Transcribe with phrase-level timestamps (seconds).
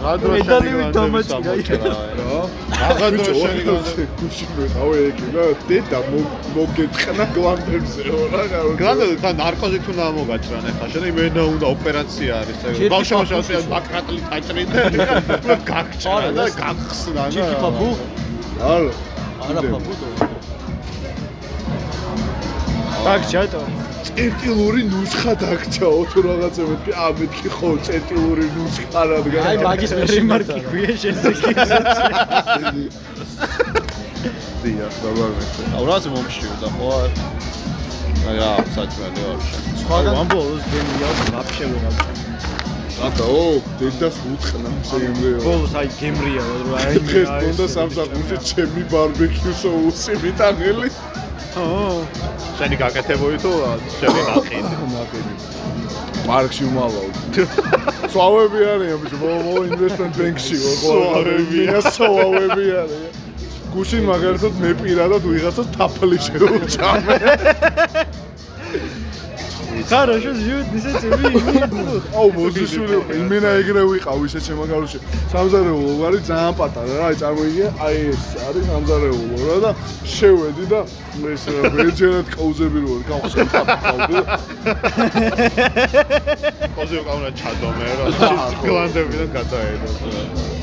[0.00, 1.90] რა დრო მედალივით დამაჭირა.
[2.18, 2.36] რა?
[2.88, 4.04] აღა დრო შენი განდე.
[4.20, 5.98] გუში მე ავე ეკი და დედა
[6.54, 12.56] მოგეთყნა გლანდებზეო რა გარო განდე თან ნარკოზი თუ ნამოგაჭრან ახლა შენ იმენა უნდა ოპერაცია არის
[12.64, 14.78] ჯერ ბავშვობა კი შენ ბაკრატლი დაჭრიდა
[15.44, 17.88] და გაგჭრა და გაგხსნა და ჩიკი პაპუ?
[18.72, 18.90] არა
[19.44, 20.06] არა პაპუტო.
[23.04, 23.62] так ჯატო.
[24.05, 30.03] წერტილური ნუსხა დაგჭაო თუ რაღაცა მეთქი ა მეთქი ხო წერტილური ნუსხა რადგან აი მაგის მე
[30.11, 31.53] რემარკი ქვია შეზეքի.
[34.61, 36.91] დია დაბაგეთ აუ რა მომშიოდა ხო?
[38.29, 39.57] არ რა საჭმელი ვაფშე.
[39.81, 41.95] სხვაგან ამბოლოს გემია ვაფშე ვეღარ.
[43.03, 43.43] აკა ო
[43.79, 50.89] დედას უთყნა შეიმდეო ბოლოს აი გემრია რომ აი დღეს მონდა სამსახურში ჩემი ბარბეკიუ სოუსი მიტანელი
[50.93, 51.14] ო
[51.55, 53.51] შენი გაკეთებული თუ
[53.99, 54.73] შენი ნახინი
[56.27, 57.07] მარკში უმალავ
[58.11, 61.61] სვავები არიან ბიჭო მო მო ინვესტმენტ ბენკში სვავები.
[61.95, 63.11] სვავები არიან
[63.75, 67.17] გუშინ მაგალითად მე პირადად ვიღაცას თაფლი შეუჭამე
[69.89, 71.25] ხარო შუს ჟუდ ისეც ვი
[72.17, 74.99] აუ მოძიშვილი იმენა ეგრე ვიყავ ისე შემაგალოში
[75.33, 79.71] სამზარეულო ვარი ძალიან პატარა რა წარმოიდგინე აი ეს არის სამზარეულო რა და
[80.15, 80.81] შევედი და
[81.35, 81.43] ეს
[81.77, 83.47] ბერჯერად ყავზები რო გავხსენ
[86.75, 88.05] ყავზე ყავნა ჩადომე რა
[88.65, 90.54] გლანდებიდან გადაედო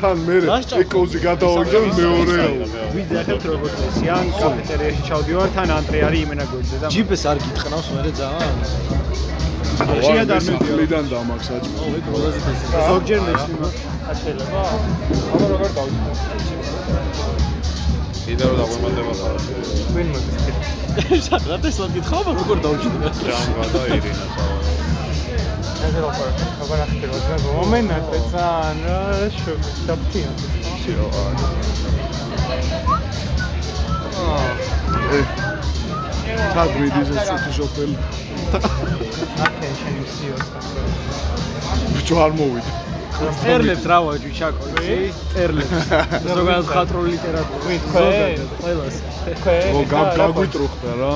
[0.00, 0.36] თან მე
[0.82, 2.46] ეკოზე გადავაგდა მეორე
[2.94, 7.38] ვიდე ახეთ როგორც ესი ან კაფეტერიაში ჩავდივარ თან ანტრე არის იმენა გოიძე და ჯიპეს არ
[7.44, 8.56] გითხნავს მე ძალიან.
[10.04, 12.84] შია და მიდან დამაქვს საჭმელი ო ეგ ყველაზე დასწრება.
[12.90, 13.68] ზოგჯერ მეშლიმა
[14.20, 14.60] შეიძლება
[15.34, 16.12] აბა როგორ დავჭირე
[18.24, 19.36] კიდევ რა დაგვემანდება ხარ
[19.94, 21.24] ვინ მოდის?
[21.28, 23.08] სადღაც ეს გითხავ როგორ დავჭირდა.
[23.26, 24.83] ჯანგა და ირინა სავა
[25.84, 27.98] აბა რა ხდება და მომენა
[28.32, 29.00] წან რა
[29.36, 29.54] შო
[29.88, 30.30] დაფთია
[30.80, 31.08] სიო
[36.54, 37.96] სად მიდის ეს ცუთი შოფელი
[39.48, 40.46] აკენ შენი სიოს
[41.92, 42.72] ბიჭო არ მოვიდა
[43.44, 44.98] წერლებს რა ვაჯი ჩაკოლი
[45.34, 45.76] წერლებს
[46.24, 48.96] ზოგადად ხატრული ლიტერატურა ზოგადად ყველას
[49.44, 51.12] ქვე ო გაგვიტრუხდა რა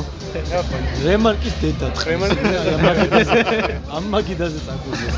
[1.04, 1.88] რემარკის დედა.
[2.08, 3.28] რემარკის.
[3.96, 5.16] ამ მაგიდაზე წაკუზეს.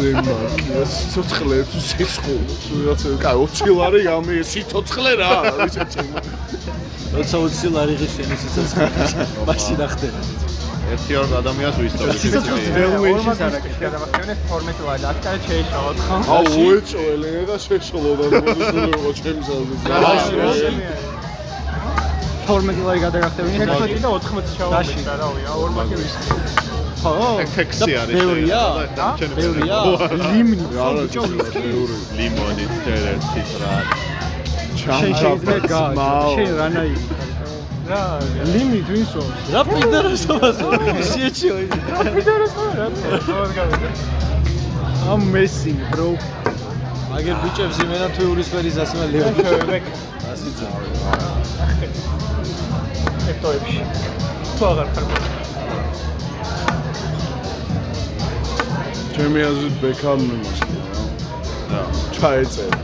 [0.00, 6.18] რემარკია სიცოცხლეებს სისხულს ვიღაცა კაი 20 ლარი გამი სიცოცხლე რა ვიცი ჩემო
[7.16, 8.84] როცა 20 ლარი ღირსენი სიცოცხლე.
[9.48, 10.20] მაშინ ახდება.
[10.92, 16.44] ერთი ორ ადამიანს ვისწავლე სიცოცხლის ველუეიშნს არ აკეთე ადამიანის ფორმეტი ვადა აკეთე შეიშალოთ ხო აუ
[16.64, 19.48] უეჭველე და შეშოლოდა მოძულიყო ჩემს
[20.12, 20.68] აზრზე
[22.46, 26.14] 12 ლარი გადაგახტებინე 11 და 80 ჩავაბეჭდა რა ვია ორმაგი ვის
[27.02, 27.12] ხო
[27.56, 28.62] ტექსი არის ბევრია?
[29.38, 29.78] ბევრია?
[30.50, 31.22] ბიჭო
[31.62, 32.64] ბევრი ლიმონი?
[33.12, 33.74] ერთ რა
[34.82, 36.94] შენ შეიძლება შენ რანაი
[37.90, 38.02] რა
[38.52, 39.22] ლიმნი თვისო
[39.54, 40.68] რა პიდაროსობას ხო
[42.78, 43.90] რა თქმა უნდა
[45.12, 46.08] ამ მესინგ bro.
[47.12, 49.26] მაგერ ბიჭებს იმენა თუ იურისფერის ასმელია.
[49.36, 49.84] შევებეკ
[53.22, 53.54] ასე ძაა.
[53.62, 53.78] ეფტოებში
[54.58, 55.06] თუ აღარ ხარ
[59.14, 60.81] ჩემი აზრით ბექამი მასკია რა
[62.16, 62.78] ჩაეწერა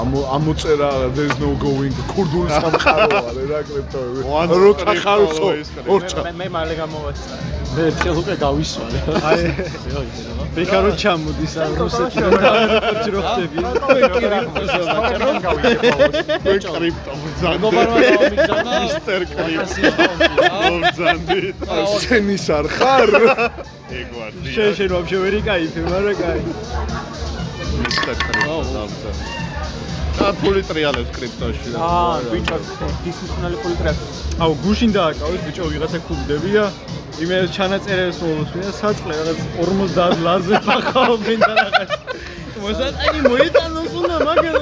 [0.00, 1.94] ამ ამოწერა there's no going.
[2.12, 4.20] ქურდული სამყარო არის რა კრიპტოები
[4.64, 5.48] როცა ხარცო
[5.94, 6.18] ორჩა.
[6.26, 7.34] მე მე მალე გამოვაცხა
[7.74, 8.98] მე ერთხელ უკვე გავისვალე.
[9.28, 9.40] აი
[10.56, 13.58] ბეკარო ჩამოდის ამ რუსეთიდან და აეროპორტში რო ხდები
[16.44, 18.72] მე კრიპტო ბძანდი მოგბარვა გამიგზავნა.
[18.84, 20.14] მისტერ კრიპტო კრიპტო.
[20.84, 21.40] ბძანდი
[22.04, 23.10] შენის არ ხარ
[23.94, 26.40] ეგ ვარ შენ შენ ვაფშე ვერ იკაიფე მაგრამ კაი
[27.78, 29.44] კრიპტო ბძანდი
[30.14, 31.72] და ფული ტრიალებს კრიპტოში.
[31.74, 32.56] და აა ბიჭო
[33.04, 34.04] დისფუნქციონალი პოლიტრიატი
[34.44, 36.64] აუ გუშინ დააკავეს ბიჭო ვიღაცა ქუგდებია
[37.24, 40.54] იმე ჩანაწერებს მოვუსვია საწყლე რაღაც 50 ლარზე
[40.88, 41.90] ხაობენ და რაღაც
[42.64, 44.54] მოსატანი მოიტანოს უნდა მაგრამ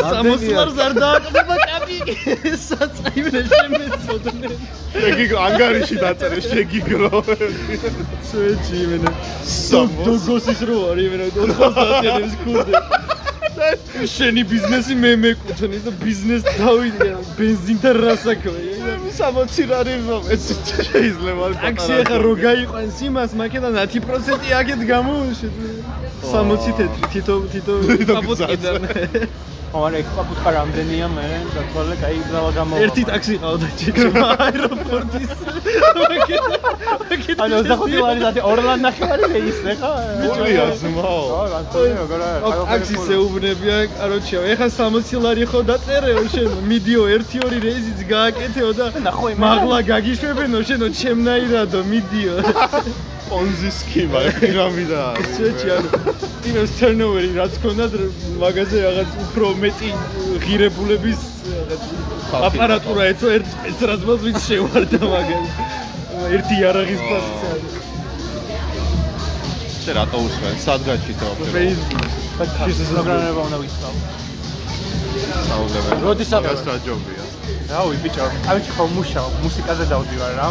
[0.00, 1.98] 60 ლარს არ დააკდება კაპი.
[2.66, 4.50] საწაიმე შემეცოდნე
[4.96, 7.10] შეგი ანგარიში დაწერე შეგიგრო.
[8.28, 9.10] სვეჩი იმენა
[10.06, 12.74] დოგოსის რო არის იმენა 90-იანების ქურდე
[14.12, 20.54] შენი ბიზნესი მე მეკუთვნის და ბიზნეს დავიდე ბენზინთან რასაქმეა 60 ლარი მომეცი
[20.88, 25.54] შეიძლება ტაქსი ახლა რო გაიყვანს იმას მაქედან 10% აქეთ გამოუშვით
[26.32, 27.72] 60 თეთრი თითო თითო
[28.10, 28.76] კაპუტკიდან.
[29.76, 32.78] მაგრამ ეგ კაპუტკა რამდენია მე დათვალე კაი დავა გამოვა.
[32.86, 35.32] ერთი ტაქსი ყავდა ჩიჩმა აეროპორტის.
[37.36, 39.90] ანუ 25 ლარი და ორლან ნახევარი მე ისე ხა?
[40.20, 41.20] ბიჭია ზმაო.
[41.28, 41.42] ხო,
[42.20, 42.30] რა.
[42.70, 44.40] ტაქსი შეუბნებია, კაროჩიო.
[44.52, 48.86] ეხა 60 ლარი ხო დაწერეო შენ, მიდიო 1-2 რეიზიც გააკეთეო და
[49.44, 52.34] მაღლა გაგიშვებენო შენო ჩემნაირადო მიდიო.
[53.28, 55.00] პონზი სქემა, პირამიდა.
[55.36, 55.88] შეჭი ანუ
[56.42, 57.92] ტიმებს turnover-ი რაც ქონდათ
[58.42, 59.90] მაგაზე რაღაც უფრო მეტი
[60.44, 61.20] ღირებულების
[61.50, 61.82] რაღაც
[62.48, 65.50] აპარატურა ეცო ერთ სპეცრაზმას ვიც შევარდა მაგაზე.
[66.36, 67.50] ერთი იარაღის პასზე.
[69.82, 70.54] შე რატო უსმენ?
[70.66, 71.28] სად გაჩიტო?
[71.54, 74.00] Facebook-ში პროგრამება უნდა ვისწავლო.
[75.50, 75.96] საუბრობენ.
[76.06, 76.52] როდის აბა?
[76.66, 77.22] რა ჯობია?
[77.70, 80.48] რავი ბიჭო, ავიჩი ხო მუშაობ, მუსიკაზე დავდივარ რა.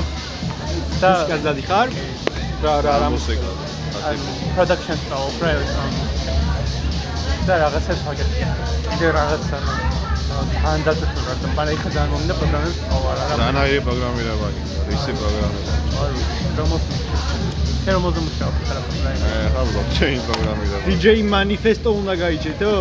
[1.01, 1.87] და კაზადი ხარ?
[2.63, 3.49] რა რა რა მუსიკა.
[4.55, 5.93] production style, private song.
[7.47, 8.45] და რაღაცას ვაკეთე.
[8.89, 9.57] კიდე რაღაცა
[10.69, 13.25] ან დაწესებულა და მაგრამ ეხა ძალიან მომდა პროგრამებს ვყავარ რა.
[13.41, 14.79] რანაირი პროგრამირება გინდა?
[14.89, 15.73] რისი პროგრამირება?
[16.01, 16.15] აი,
[16.57, 16.83] რომოს
[17.85, 19.17] შენ რომოს მუშაობ ხარ პროგრამი.
[19.21, 20.85] მე ხარ ბლოკჩეინ პროგრამირება.
[20.89, 22.71] DJ manifesto უნდა გაიჭედო?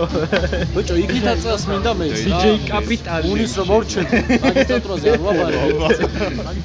[0.75, 2.07] ბიჭო, იქით აწელს მინდა მე.
[2.25, 3.27] DJ კაპიტალი.
[3.33, 4.07] უნის რომ მორჩენ.
[4.45, 5.59] მაგისტრატურაზე არ ვაბარე.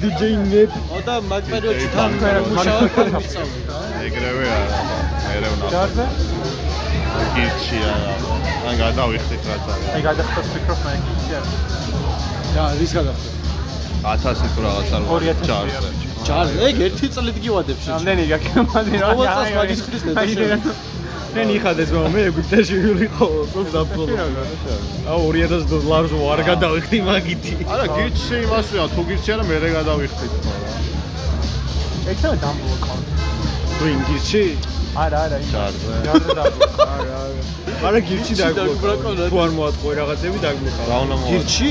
[0.00, 0.20] DJ
[0.52, 0.70] nep
[1.06, 2.10] და მაგ პერიოდში თან
[2.48, 3.78] მუშაობ რა.
[4.08, 4.78] ეგრევე არა.
[5.28, 5.66] მერე უნდა.
[5.74, 6.04] ჯარზე?
[7.36, 8.12] გირჩი არა.
[8.68, 9.88] ან გადავიხდით რაც არის.
[9.94, 11.44] აი გადახტოს მიკროფონი კიდე არ.
[12.56, 13.28] რა, რის გადახდა?
[14.00, 16.08] 1000 თუ რაღაც არ 2000 ჯარზე.
[16.26, 17.90] ჯარი, ეგ ერთი წლით გივადებ შე.
[17.94, 19.06] რამდენი გაქემადი რა.
[19.10, 20.72] ყოველ წელს მაგის ხრის ნეტო
[21.30, 24.14] მე ნიხადეს მაგრამ მე ეგვიპტეში ვიყო სულ დაფოლო.
[25.14, 27.54] აუ 2000 დოლარს ვარ გადავიხდი მაგითი.
[27.70, 30.70] არა გირჩი იმასია, თუ გირჩი არა მერე გადავიხდით ხო რა.
[32.10, 32.94] ეცა დამბლოკო.
[33.78, 34.44] თუ ინგლისში?
[34.90, 35.92] არა არა იმ ჯარზე.
[36.06, 36.82] ჯარზე დამბლოკო.
[36.82, 37.42] არა არა.
[37.82, 38.90] მაგრამ გირჩი დაგბლოკა.
[39.30, 40.82] თუ არ მოატყუე რაღაცები დაგბლოკა.
[40.90, 41.30] რა უნდა მოვა?
[41.30, 41.70] გირჩი?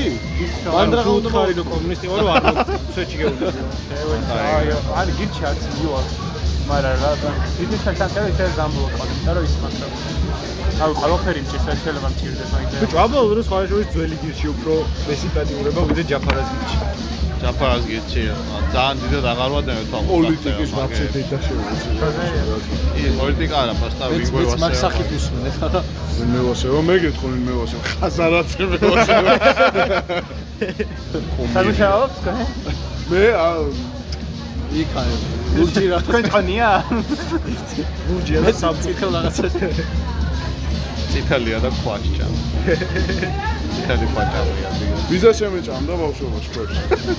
[0.74, 3.60] მანდრა უთხარი რომ კომუნისტი ვარ რომ არ მოცეჩი გეუბნები.
[4.40, 4.66] აი
[4.98, 6.00] აი გირჩი არც იო.
[6.70, 7.10] მაგრამ რა
[7.60, 9.04] დიდი საერთოდ ეს დამბლოკო.
[9.26, 9.92] და რო ის მაგრამ
[10.80, 12.72] აუ ყველაფერი მჭირდა შეიძლება მჭირდეს მაგით.
[12.80, 14.72] ბიჭო, აბა რო სხვა შორის ძველი გირჩი უფრო
[15.08, 16.76] მესიპატიურება ვიდრე ჯაფარას გირჩი.
[17.40, 18.22] ჯაფარას გირჩი.
[18.74, 20.06] ძალიან დიდად აღარ ვადენებ თავს.
[20.10, 22.08] პოლიტიკის ვაფშე დედა შეუძლია
[23.00, 24.80] ი პოლიტიკა არა, პასტა მეც ვიგვე მეც მაგ ვასე.
[24.84, 25.68] სახით უსმენე ხა.
[26.32, 29.14] მე ვასეო მე გეტყვი მე ვასე ხაზარაც მე ვასე
[31.54, 32.32] სამუშაოებს ხო?
[33.10, 33.48] მე ა,
[34.80, 35.12] იქ აი.
[35.56, 35.98] გულჯი რა.
[36.06, 36.68] თქვენ თქვენია?
[38.06, 38.82] ბურჯია და მეც საბჭო.
[38.84, 39.44] წითელ რაღაცა.
[41.10, 42.26] წითელია და ქვაჭა.
[43.80, 44.68] წითელი ქვაჭამია.
[45.10, 46.70] ვიზა შემეჭამდა ბავშვობაში ქვეშ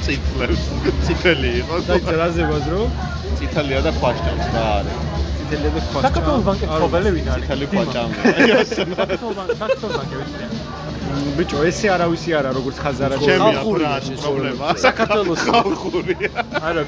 [0.06, 0.64] წითლებს.
[1.06, 1.76] წითელი იყო.
[1.90, 2.82] დაიცა რაზე ბაზრო?
[3.38, 4.98] წითელია და ქვაჭამს რა არის?
[5.38, 6.06] წითელი და ქვაჭა.
[6.06, 7.46] საქართველოს ბანკის მფლობელი ვინ არის?
[7.50, 8.56] წითელი ქვაჭამია.
[8.78, 10.46] საქართველოს ბანკი, საქართველოს ბანკი ვიცი.
[11.12, 13.16] ბიჭო, ესე არავისი არა როგორც ხაზარა.
[13.20, 14.22] ჩემია ხალხური შეცვალება.
[14.22, 14.68] პრობლემა.
[14.86, 16.32] საქართველოს ხალხურია.
[16.62, 16.82] არა,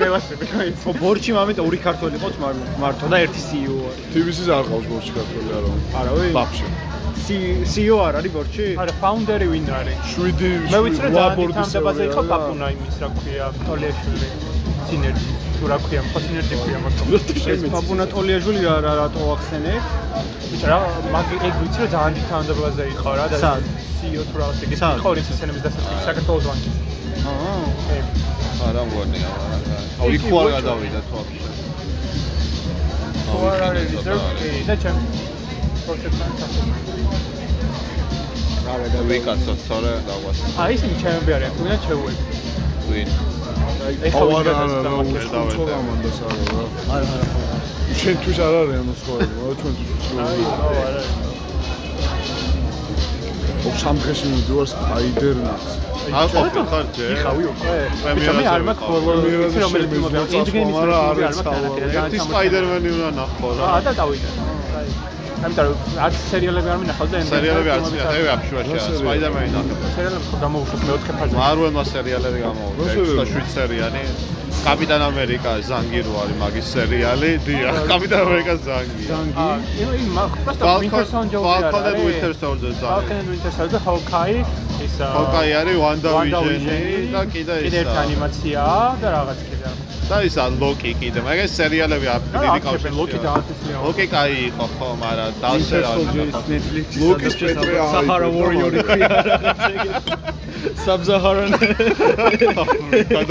[0.00, 0.40] მე ვასწრებ
[0.80, 0.90] ხო?
[1.02, 2.34] ბორჩი მამეთ ორი ქართველი ყოთ
[2.80, 4.04] მარტო და ერთი CEO არის.
[4.16, 5.70] TV-ს არ ყავს ბორჩი ქართველი არა
[6.00, 6.28] არა, ვი?
[6.38, 6.95] ბაბში
[7.26, 8.64] CEO არ არის ბორჩი?
[8.78, 9.98] არა, ფაუნდერი ვინ არის?
[10.14, 14.28] 7 მე ვიცი რა თანამდებაზე იყო პაპუნა იმის რა ქვია, ტოლიაშვილი
[14.86, 19.84] სინერგი თუ რა ქვია, ხო სინერგი ქვია მაგრამ პაპუნა ტოლიაშვილი რა რა რატო ახსენეთ?
[20.54, 20.78] ვიცი რა,
[21.16, 23.38] მაგ ეგ ვიცი რა ძალიან თანამდებაზე იყო რა და
[23.98, 26.74] CEO თუ რა ეგ იყო ის სცენების დასაწყისში საქართველოს ბანკის.
[27.26, 28.00] აა.
[28.70, 29.78] არა მგონია, არა.
[29.98, 31.48] აუ იქ ხო არ გადავიდა თუ აბშე.
[33.26, 34.16] ხო არ არის ის რა,
[34.70, 34.98] და ჩემ
[35.86, 36.30] პროცესთან.
[38.72, 40.38] არა და ვიკაცოთ, თორე დაგვას.
[40.62, 42.24] აი ისინი ჩემები არიან, თუ ვინა ჩეუები.
[42.90, 43.08] ვინ?
[44.06, 45.40] ეხლა აუ ვინ არა არა რა არა რა
[46.94, 47.40] არა არა ხო.
[48.00, 51.02] ჩვენთვის არ არიან უცხოები რა ჩვენთვის უცხოები აი, ხო, არა.
[53.66, 55.64] ოფ სამხეში მიდივარ სპაიდერმენს
[56.20, 57.08] არ ყოფილი ხარ ჯერ?
[57.16, 57.76] იხავი უკვე.
[58.02, 58.88] პრემიერაზე მე არ მაქვს
[59.42, 59.90] ვიცი რომელიც
[60.38, 61.58] ენდგეიმის მაგრამ არ არ მაქვს ეცალო.
[61.66, 63.62] თანახი, ერთი სპაიდერმენი უნდა ნახო რა.
[63.66, 64.30] აა და დავიდა.
[65.36, 65.44] აი.
[65.46, 68.80] ამიტომ რაც სერიალები არ მინახავ და სერიალები არც მე მე აფშუაშია.
[69.00, 69.74] სპაიდერმენი ნახე.
[69.96, 71.36] სერიალები ხო გამოვუშვით მეოთხე ფაზაში.
[71.42, 72.82] მარველმა სერიალები გამოვიდა.
[73.20, 74.00] რა სერიალი?
[74.65, 74.65] 6 სერიალი.
[74.65, 77.29] კაპიტან ამერიკა ზანგირო არის მაგის სერიალი.
[77.45, 79.03] დიახ, კაპიტან ამერიკა ზანგი.
[79.11, 83.19] აა, ino in მაგ просто Winter Soldier Falcon and Winter Soldier Falcon ზანგი.
[83.19, 84.39] and Winter Soldier Hawkeye
[84.85, 87.77] ის Hawkeye არის WandaVision-ი და კიდე კიდე ისა.
[87.81, 88.61] ერთი ანიმაცია
[89.01, 89.67] და რაღაც კიდე.
[90.09, 91.19] და ისა ლოკი კიდე.
[91.27, 92.93] მაგას სერიალები არ და დიდი აქ კავშირი.
[92.99, 93.75] ლოკი დაათესია.
[93.85, 95.89] ლოკი კაი იყო ხო, მაგრამ დავსერა.
[96.51, 98.81] Netflix-ის ლუკის პეტრე არის Sahara და Warrior-ი
[100.86, 101.58] საბზაჰარანე.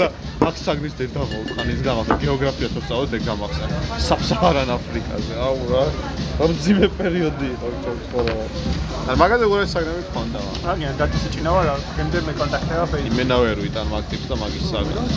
[0.00, 0.06] და
[0.46, 3.70] აქ საგნის დედა მოუხანის გამახსენ გეოგრაფიას რო სწავლობ ეგ გამახსენ
[4.06, 5.82] საბსაჰარან აფრიკაზე აუ რა
[6.38, 8.60] რა მძიმე პერიოდი იყო ჩემს ცხოვრებაში
[9.10, 10.40] ან მაგაზე უბრალოდ საგნები გქონდა
[10.72, 15.14] აგიან დაწესიჭინა ვარ გემდე მე კონტაქტება ფეის იმენა ვერ ვიტან მაგ ტიპს და მაგის საგნს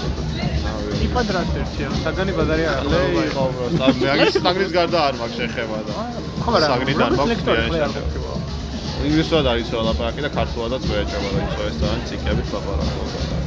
[1.09, 3.43] იპად რას ერთია საგანი ბაზარი არ ლე იყო
[3.79, 5.93] და მე აგის საგნის გარდა არ მაგ შეხება და
[6.43, 8.38] ხო რა საგნიდან მაქვს შეხება.
[9.07, 13.37] ინგლისურად არის ლაპარაკი და ქართულადაც ვერ ეჭება და ისო ეს თან ციკებით ლაპარაკობდა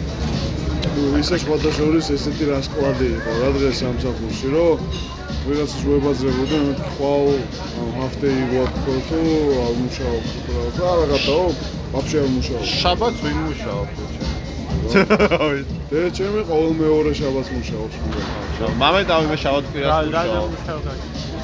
[0.93, 4.77] ნუ ისე სხვადასხვის ესეთი რასკლადი იყო რა დღეს სამსახურში რომ
[5.47, 7.29] ვიღაცას ვებაძებოდა მეთქი ხვალ
[7.99, 9.21] ჰაფტეი გვაქვს თუ
[9.67, 10.25] არ მუშაობ
[10.57, 11.47] რა და რაღაცაო
[11.93, 12.63] ვაფშე არ მუშაობ.
[12.81, 15.49] შაბათს ვინ მუშაობს ბიჭო
[15.93, 17.97] და ჩემი ყოველ მეორე შაბათს მუშაობს
[18.61, 20.93] მე მამე დავიმე შაბათ რა კვირას რა მუშაობს მუშაობა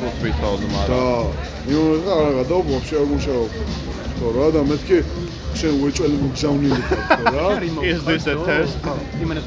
[0.09, 1.27] უცბითაოდ და მაგრამ
[1.69, 3.51] იმენა რაღაცა ვაფშე არ მუშაობ
[4.19, 4.99] ხო რა და მეთქი
[5.59, 7.47] შენ უეჭველი მგზავნილი ხარ ხო რა
[8.09, 8.83] this a test?
[9.23, 9.47] იმენეს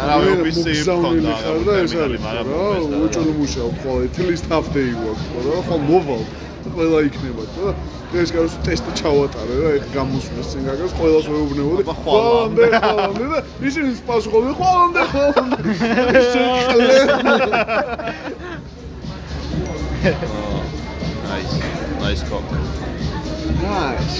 [0.00, 2.62] არა ოფისი მგზავნილი ხარ და ეს არის რა
[3.00, 6.22] უეჭველი მუშაობ ხო ეთლის ჰაფტეი გვაქვს ხო რა ხო მოვალ
[6.64, 7.68] და ყველა იქნება ხო
[8.12, 12.64] და ეს კაროს ტესტი ჩავატარე რა ეხ გამოსვლის წინ გაგას ყველას ვეუბნებოდი ხვალამდე.
[12.80, 15.58] ხვალამდე და ისინი სპასუხობდნენ ხვალამდე ხვალამდე
[16.16, 16.28] ის
[21.26, 21.54] Nice.
[22.00, 22.95] Nice cock.
[23.62, 24.18] Nice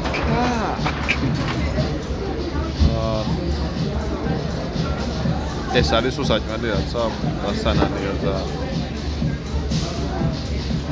[5.77, 7.03] ეს არის უსაჭმელი რაცა
[7.43, 8.35] დასანანია და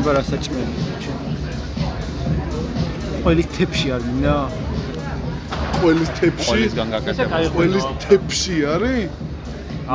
[0.01, 0.75] იბა რა საჭმელი.
[3.25, 4.37] ყველის თეფში არ მინდა?
[5.81, 7.41] ყველის თეფში ყველისგან გაკეთება.
[7.57, 9.09] ყველის თეფში არის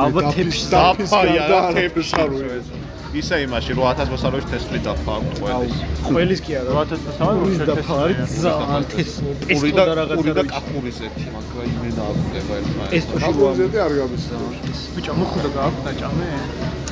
[0.02, 0.64] ალბათ თეფში.
[0.74, 2.79] დაფის დაფაია გარდა რა არაფერს თეფში არ ვიღებ.
[3.10, 5.74] ისე იმაში 8000 მოსალოში თესლი დაფა აქვს ყველის.
[6.06, 6.70] ყველის კი არა.
[6.80, 9.30] 8000 მოსავალი ურის დაფა არის ძალიან თესლო.
[9.50, 12.92] პური და და პური და კახურის ერთი მაგრამ იმენა აღდება ერთმანეთს.
[12.94, 14.50] პესტოში რო აკუზეთი არ გამისწავლა.
[14.94, 16.46] ბიჭო მოხდა გააქვს დაჭამე არა,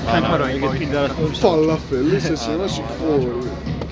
[0.09, 2.17] თან ხარო ეგეთ კიდე რას ფალაფელი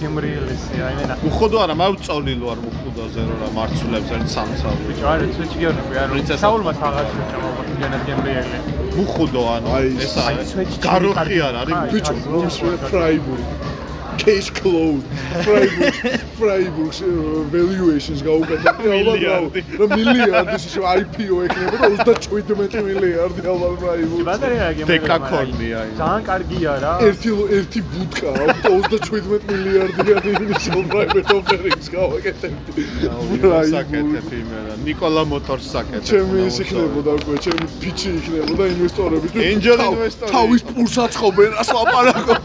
[0.00, 4.82] გემრიელისი აი მენა უხოდო არა, მაგრამ წოლილო არ უხუდოზე რო რა მარცულებს ერთ სამსავი.
[4.88, 6.40] ბიჭო არა ცუჩი გეუბნები არ პრინცესა.
[6.44, 7.48] საულმა თაღაც ჩამო
[7.80, 8.58] გენად გემრიელი
[9.02, 9.68] უხუდო ანუ
[10.04, 10.48] ეს არის.
[10.86, 11.76] გაროხი არ არის.
[11.94, 13.75] ბიჭო, აი, მომსვე ფრაიბურგი.
[14.24, 15.06] Case closed.
[15.46, 15.94] ფრაიბურგ
[16.38, 16.92] ფრაიბურგ
[17.54, 19.36] valuations გაუკეთეთ ალბათ რა.
[19.46, 19.60] მილიარდი.
[19.96, 24.24] მილიარდი შეშ IPO ექნება და 37 მილიარდი ალბათ ფრაიბურგ.
[24.28, 25.94] ბატარეა გემრიელი დეკაკორნია ის.
[26.00, 27.80] ძალიან კარგია რა ერთი ერთი
[28.46, 32.82] და 37 მილიარდიანი initial private offerings გავაკეთებდი.
[33.74, 34.72] საკეთებ იმენა.
[34.86, 36.06] ნიკოლა მოტორს საკეთებ.
[36.10, 39.26] ჩემი ის იქნებოდა უკვე, ჩემი ფიჩი იქნებოდა ინვესტორები.
[39.34, 40.30] თუ Angel investor-ი.
[40.34, 42.40] თავის პულს აწყობენ, რას ლაპარაკობ.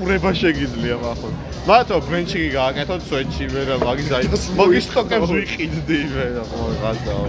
[0.00, 1.28] ყურება შეგიძლია მახო.
[1.68, 7.28] მათო ბრენჩი გააკეთოთ სვეჩი ვერა მაგის აი დას მაგის სტოკებს ვიყიდდი ვერა ხო გადაო.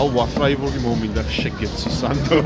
[0.00, 2.38] აუ ვაფრაიბურგი მომინდა შეგეცი სანდო.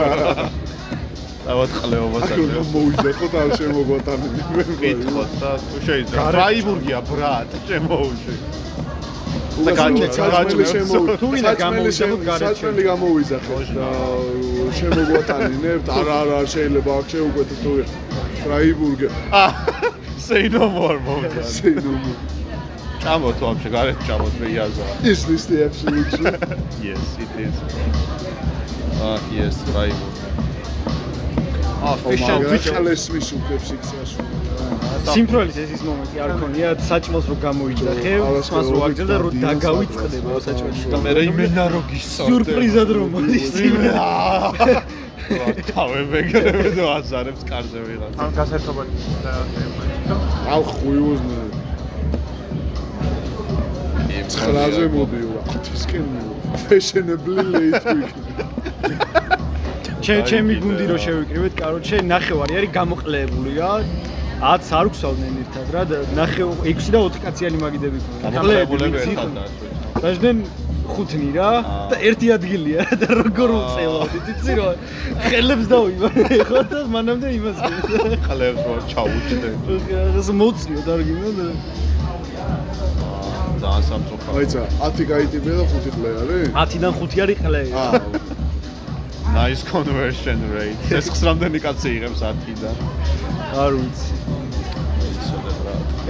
[1.46, 6.26] დავად ყლეობას აქ რომ მოვიდა ხო და არ შემოგვატანები მე კითხოთ და თუ შეიძლება.
[6.32, 8.34] ფრაიბურგია ბრატ, შემოუშვი.
[9.66, 13.88] და გაჭე- შემოვიდა თუ ვინა გამოვიძახოთ გარეთ საჭმელი გამოვიძახეთ და
[14.78, 17.72] შემოგვატანინებთ არა არა შეიძლება აქ შეუკვეთეთ თუ
[18.42, 19.08] ფრაიბურგი
[19.42, 19.50] აა
[20.26, 21.42] say no more მომდა.
[21.56, 22.12] სენომო
[23.02, 24.84] ჭამოთ ვაფშე გარეთ ჭამოთ მე იაზა.
[25.12, 26.42] is this the absolute truth
[26.88, 27.56] Yes, it is.
[29.02, 30.20] Ah, yes, ფრაიბურგი.
[31.82, 32.66] Ah, fish and chips.
[32.72, 34.24] ხალეს მისუქებს იქ სასვი
[35.12, 38.12] სიმთვრალის ეს ის მომენტი არ ქონია საჭმელს რო გამოიძახე,
[38.48, 40.84] სხვას რო აგძელ და რო დაგავიწყდება საჭმელი.
[40.92, 42.28] და მე რა იმენა რო გისწორდე.
[42.28, 43.46] სიურპრიზად რომ მოდის.
[45.72, 48.12] თავებეგრევე და აზარებს კარზე ვიღაც.
[48.22, 48.88] ამ გასერთობად
[49.24, 49.32] და
[50.52, 51.40] აუ ხუიოზნე
[54.32, 56.06] ცხრაზე მოდიო რა ათისკენ
[56.68, 58.12] fashionably late week
[60.02, 63.72] ჩემ ჩემი გუნდი რო შევიკრიბეთ, კაროჩე ნახევარი არის გამოყლებული რა.
[64.42, 65.82] 10 არ გვსავდნენ ერთად რა.
[65.90, 69.26] და ნახე 6 და 4 კაციანი მაგიდები დაასვეჩა.
[70.02, 70.36] დაждენ
[70.92, 71.50] ხუთნი რა.
[71.90, 74.68] და ერთი ადგილია და როგორ უწელავდით იცი რა
[75.28, 77.56] ხელებს დავიმარე ხო და მანამდე იმას
[78.26, 79.48] ყლებს რო ჩაუჭდე.
[80.18, 81.46] ეს მოციო დარგინო და
[83.62, 84.34] ძალიან სამწუხარო.
[84.42, 86.48] აიცა 10 გაიტიბე და 5 ყლე არის?
[86.50, 87.62] 10-დან 5 არის ყლე.
[87.70, 88.41] აა
[89.32, 90.76] Nice conversion rate.
[90.98, 92.76] ეს ხსრამდენი კაცი იღებს 10-დან.
[93.62, 94.10] არ ვიცი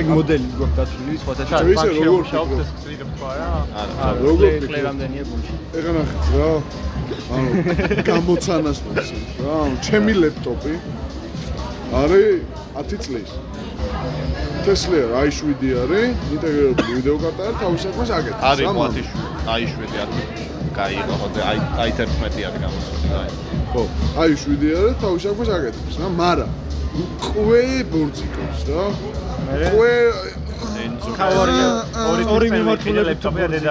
[0.03, 3.49] ეგ მოდელი გვაქვს დათვლილი სხვათა ისე როგორ შავთ ეს ხსნიდებ თქვა რა
[3.83, 4.07] არა.
[4.25, 4.85] როგორ ყლე ვფიქრობ?
[4.89, 6.51] რამდენია გუნდში ეგ ნახეთ რა
[7.37, 7.51] ანუ
[8.11, 10.75] გამოცანას მოსწევს რა ჩემი ლეპტოპი
[12.03, 12.27] არის
[12.79, 13.31] 10 წლის
[14.67, 19.29] Tesla i7 არის ინტეგრირებული ვიდეო კარტა და თავის საქმეს აკეთებს არის რა, ყვათიშვილი.
[19.55, 23.31] აი 7 10 კაი იყო ხო აი აი 11 არის გამოსული აი.
[23.73, 23.83] ხო
[24.23, 26.51] აი 7 არის თავის აკვეს აკეთებს რა მაგრამ
[27.27, 27.63] ყვე
[27.93, 28.85] ბორძიკობს რა.
[29.73, 29.93] ყვე
[30.83, 31.11] ენძო
[32.11, 33.71] ორი ორი მიმართულებით ლეპტოპი და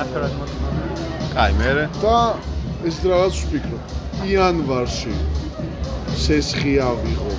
[0.00, 0.32] ნახევრად
[1.34, 1.70] კაი მე
[2.02, 2.16] და
[2.90, 3.82] ეს რაღაც ვფიქრობ
[4.30, 5.14] იანვარში
[6.24, 7.32] სესხი ავიღო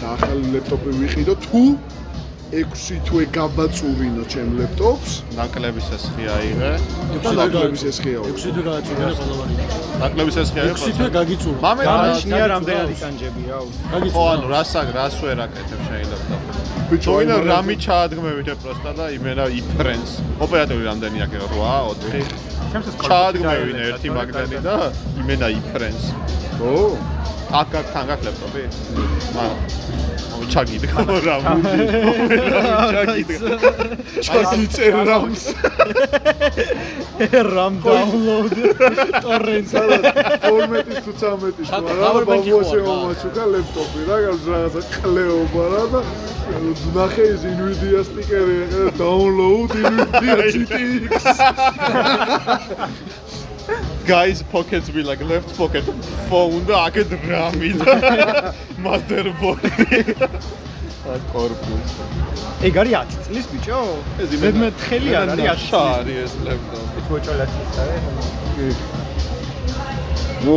[0.00, 1.62] და ახალი ლეპტოპი ვიყიდო თუ
[2.54, 5.10] 6 თვე გაბაწურინო ჩემ ლეპტოპს.
[5.34, 6.72] ნაკლების ესხი აიღე
[7.24, 9.54] და ნაკლების სესხი ავიღო 6 თვე გააწუნა ყველავანი.
[10.02, 11.58] ნაკლების ესხი აიღე 6 თვე გაგიწურა.
[11.66, 12.46] მამე, გაგიწურა.
[12.54, 13.58] რამდენად იკანჯები რა.
[14.14, 16.36] ხო ანუ რასაკ რას ვერ აკეთებ შეიძლება
[16.86, 20.10] ბიჭო აი, რამი ჩაადგმევით პროსტა და იმენა იფრენს.
[20.44, 24.76] ოპერატორი რამდენი აქ 8 4 ჩაადგმევინე ერთი მაგნეტი და
[25.20, 26.04] იმენა იფრენს.
[26.62, 26.94] ხო
[27.60, 28.62] აქ აქ თან გაქ ლეპტოპი?
[29.34, 30.15] მაგრამ
[30.52, 31.36] ჩაგიდგა რა
[32.92, 33.50] ჩაგიდგა
[34.26, 35.44] ჩაგიწერ რამს
[37.16, 38.52] RAM download.
[39.24, 46.00] Torrents 12-ის თუ 13-ის მაგრამ ბაბუაში მომაჩუკა ლეპტოპი რა რაღაცა კლეობა რა და
[46.96, 51.24] ნახე ის Nvidia სტიკერი ეხლა download Nvidia GTX
[54.06, 55.84] guys pockets be like left pocket
[56.28, 57.94] phone და აქეთ რამი და
[58.84, 59.64] motherboard
[61.32, 61.90] კორპუს
[62.66, 63.80] ეგ არის 10 წლის ბიჭო?
[64.42, 65.66] ზედმეტ ხელი არ არის 10 წლის.
[65.70, 68.78] შარი ეს ლეპტოპი ის მოჭოლაში არის
[70.46, 70.56] ნუ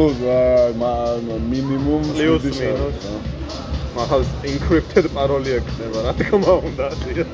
[1.51, 2.98] მინიმუმ პლუს მინუს
[3.98, 7.25] მაგას encrypted paroli ექნება რა თქმა უნდა ზია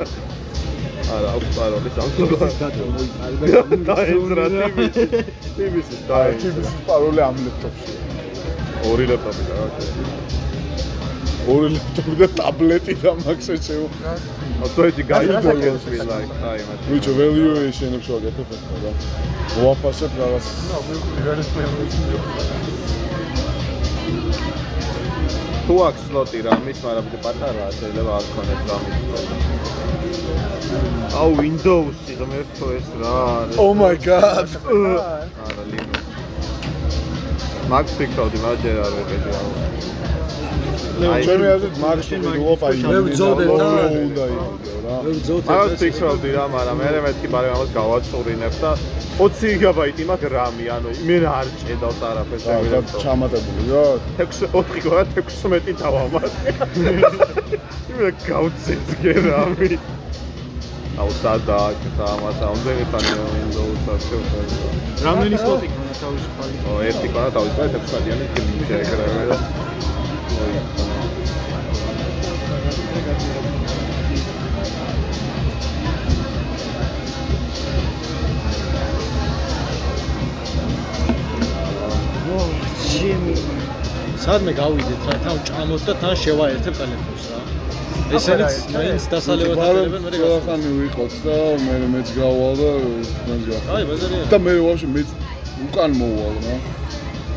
[1.13, 4.95] არა აქვს paroli სამწუხაროდ დატო მოიწარე და დაეძრა ტიბის
[5.57, 6.39] ტიბის დაეძრა.
[6.41, 7.93] ტიბის პაროლი ამ ლეპტოპში.
[8.89, 9.53] ორი ლეპტოპი და
[11.53, 13.88] ორი ლეპტოპი და ტაბლეტი და მაქსე ჩემო
[14.65, 18.91] ოცოეთი გაიგონოს ვილაი აი მათ ბიჭო valuation-ებს ვაკეთებ ახლა რა
[19.62, 20.45] ვაფასებ რაღაც
[25.65, 29.36] თუ აქვს სლოტი რამის, მაგრამ მე პატარაა, შეიძლება არ ქონდეს რამის სლოტი.
[31.22, 33.57] აუ Windows-ი ღმერთო ეს რა არის?
[33.65, 34.48] oh my god
[35.48, 36.03] არა Linux.
[37.72, 39.50] Max ფიქრობდი, მაგრამ ჯერ არ ვიყიდი აუ.
[40.75, 43.70] აი, ჩემი აზრით მარში მიგუოპა მე ვძოვდეთ და-
[44.05, 44.48] უნდა იყო
[44.86, 45.12] რა მე
[45.50, 48.71] მაგას ფიქრობდი რა, მაგრამ მე მეთქი ბარე ამას გავაწურინებ და
[49.19, 53.84] 20 გიგაბაიტი მაქვს რამი, ანუ მე არ ჭედავს არაფერს და მე და ჩამატებული რა
[54.19, 56.49] 6 4 გორა 16 დავამატე.
[57.91, 59.69] იმე გავწეს გერამი.
[60.95, 61.60] აუ სადა
[61.97, 64.54] და ამას ამდენი ხანი Windows-ს ახსოვს.
[65.06, 66.56] რამდენი სლოტი ქონდა თავისუფალი?
[66.71, 69.94] ო ერთი ყანა თავისუფლად 16-იანი ფილმი შეეკრებე და ოი.
[83.06, 83.34] ჩემი
[84.24, 87.39] სადმე გავიდეთ რა თან ჭამოთ და თან შევაერთებ ტელეფონს რა.
[88.17, 92.71] ესენიც მაინც დასალევად აკეთებენ მე გასულ ხანი ვიყოთ და მე მეც გავალ და
[93.28, 94.24] მეც გავალ აი ბაზარია.
[94.32, 95.10] და მე ვაფშე მეც
[95.65, 96.56] უკან მოვალ რა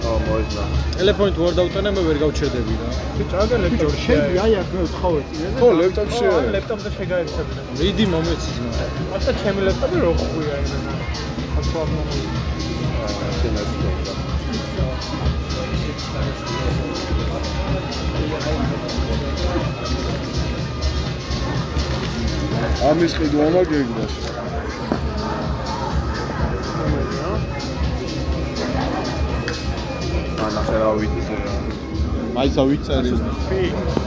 [0.07, 0.65] ო მოიძნა.
[0.99, 2.89] ტელეფონით ვარ დავტანე მე ვერ გავჩერდები რა.
[3.19, 7.61] ბიჭო აგა ლეპტოპი შენ აი აქ მე ვთხოვე წინაზე ხო ლეპტოპში ხო არის ლეპტოპზე შეგაერთებინე
[7.81, 8.71] მიდი მომეციზმა
[9.17, 10.95] ახლა ჩემი ლეპტოპი რო ხვია იმენა.
[11.61, 12.21] ახლა მომი
[22.89, 24.15] ამის ყიდვა გეგდას
[30.47, 31.35] ანა ხერა ვიცი.
[32.37, 33.11] მაიცა ვიწერი.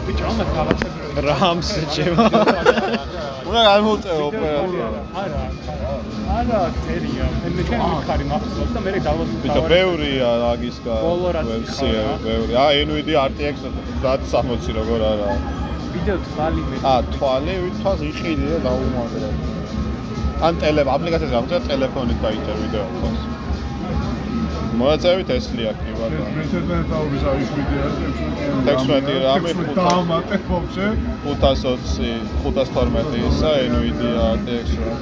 [0.07, 2.25] ბიჭო ამას რაღაცები რამს ეჭება
[3.47, 4.79] უნდა გამოწეო ოპერატორი.
[5.21, 5.41] არა
[6.37, 10.93] არა კერია მე ჩემი ხარი მახსოვს და მე დავაზრდა ბიჭო, ბევრია აგისკა
[11.35, 11.41] რა.
[12.27, 12.53] ბევრი.
[12.63, 13.55] აა Nvidia RTX
[14.05, 15.27] 1060 როგორ არა.
[15.93, 19.29] ვიდეო თვალი მე აა თვალი, თვალს იყიდი და დაუმაგრე.
[20.47, 23.30] ან ტელე აპლიკაციას გამწევ ტელეფონით დაიჭერ ვიდეო თვალს.
[24.81, 26.27] მოაწევით ეს ლიაკი ბატონო.
[26.69, 27.87] მე თავს არის ვიდეო
[28.65, 29.69] 16 რამე, ხუთ.
[29.77, 30.87] დაამატე ხობზე
[31.25, 34.93] 520, 512 ისა Nvidia RTX რა.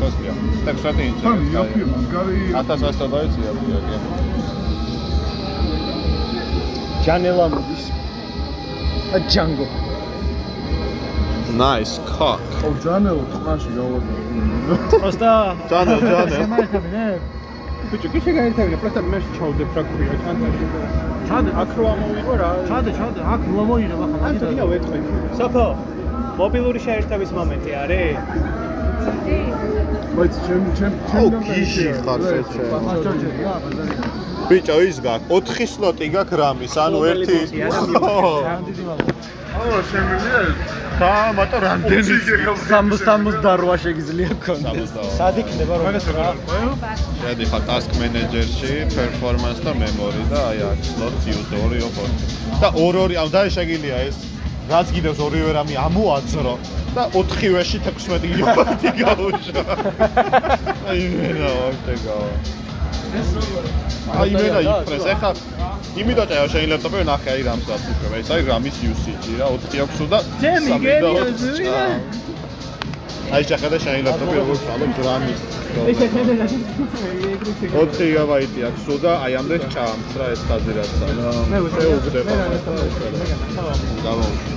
[0.00, 0.32] თოსია.
[0.66, 1.22] 16 ინჩი.
[1.26, 3.96] თან იაფი მაგარი 1100 დაიწია ლიაკი.
[7.04, 7.84] ჯანელა მოდის
[9.14, 9.66] ა ჯანგო
[11.62, 12.40] Nice cock.
[12.66, 14.14] ო ჯანელო ტყაში გავადა
[14.90, 15.32] პროსტა
[15.70, 16.32] ჯანო, ჯანო.
[16.38, 17.06] შემაერთებინე
[17.92, 20.66] ბიჭო კი შეგაერთებინე პროსტა მე ჩავდებ რა ქვია ჩანტაში
[21.28, 22.50] ჩადე აქ რო ამოვიღო რა.
[22.68, 24.98] ჩადე ჩადე აქ ლომოირებ ახლა ან თუ დინა ვეთქვი
[25.40, 25.64] საფო
[26.40, 28.71] მობილური შეერთების მომენტი არის
[30.16, 32.62] მაიც ჩემ ჩემ ჩემ გიჟი ხარ შეჭე
[34.48, 37.38] ბიჭო ის გაკ 4 სლოტი გაკ რამის ანუ ერთი
[39.62, 40.40] ო შემიძლია
[41.00, 42.16] და მარტო რამდენი
[42.70, 45.96] 68 შეგიძლია გქონდეს სად იქნება რომ
[47.22, 52.94] შედიხარ task manager-ში performance და memory და აი აქ სლოტს use 2 4 და ორ
[53.04, 54.16] ორი ამ და შეგიძლია ეს
[54.72, 56.54] რაც კიდევს ორივე რამე ამოაძრო
[56.96, 59.62] და 4-ვეში 16 გიგაბაიტი გაუშვა.
[60.92, 62.28] აი მენა ვაფშე გავა.
[64.22, 65.04] აი მენა იფრეს.
[65.14, 65.30] ეხა
[66.00, 69.98] იმიტომ რომ შენ ლეპტოპი ნახე აი რამს გასუქება ეს აი რამის usage რა 4 აქვს
[70.12, 71.96] და ჩემი სამი და გერი ოთხ ზუი და- წამი.
[73.32, 75.40] აი შეხედე შენ ლეპტოპი როგორ წალობს რამის
[77.72, 81.18] 4 გიგაბაიტი აქვს სულ და აი ამდენ ჭამს რა ეს ხაზი რაც არის
[81.52, 81.84] მე ვუწევი.
[81.84, 82.82] შეუგდება მე რა
[84.04, 84.51] გამოვიდა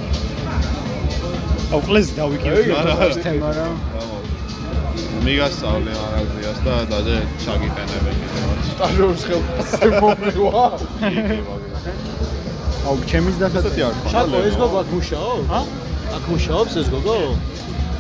[1.74, 2.94] აუ ყლეს დავიკიდე არა.
[3.26, 3.68] თემა რა.
[5.26, 10.66] მიგასწავლე მარაზიას და დაჟე ჩაგიტანებენ კიდევ სტაჟიორის ხელფასზე მომევა
[12.86, 15.48] აუ ჩემის და ესეთი არ ხო შაკო ეს გოგო აქ მუშაობს?
[15.58, 15.60] ა?
[16.18, 17.18] აქ მუშაობს ეს გოგო?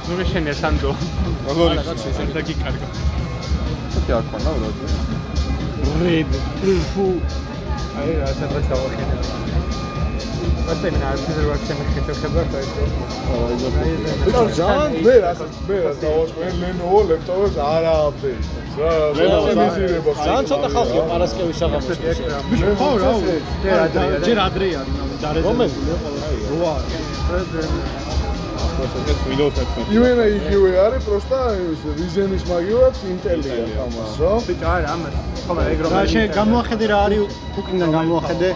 [0.05, 0.91] ნუ მე შენია სანდო.
[1.49, 2.87] როგორ ისე და გიკარგა.
[3.89, 4.53] ესეთი არ ხო რა
[6.01, 6.29] რედ.
[6.93, 7.05] ფუ
[7.97, 9.15] აი რა სადღაც გავახენე.
[10.65, 12.59] მასე მე არ შეიძლება ვარ შემეხეთო ხება და
[14.59, 20.67] ძალიან მე რასაც მე რაც დავაწყენ Lenovo ლეპტოპებს არა აპდეიტებს რა არ- მიზირება ძალიან ცოტა
[20.75, 21.97] ხალხია პარასკევის საღამოს.
[22.79, 23.11] ხო რა
[24.25, 24.81] ჯერ ადრეა
[25.21, 25.77] დარეზერვებული რომელი?
[26.49, 27.49] როა ეს
[29.29, 31.39] Windows 11 იმენა იგივე არის პროსტა
[31.99, 35.13] რიზენის მაგივად ინტელია ამას რა ბიჭო არა ამას.
[35.47, 37.21] ხომ ეგ რომ რა შენ გამოახედე რა არის
[37.59, 38.49] უკნიდან გამოახედე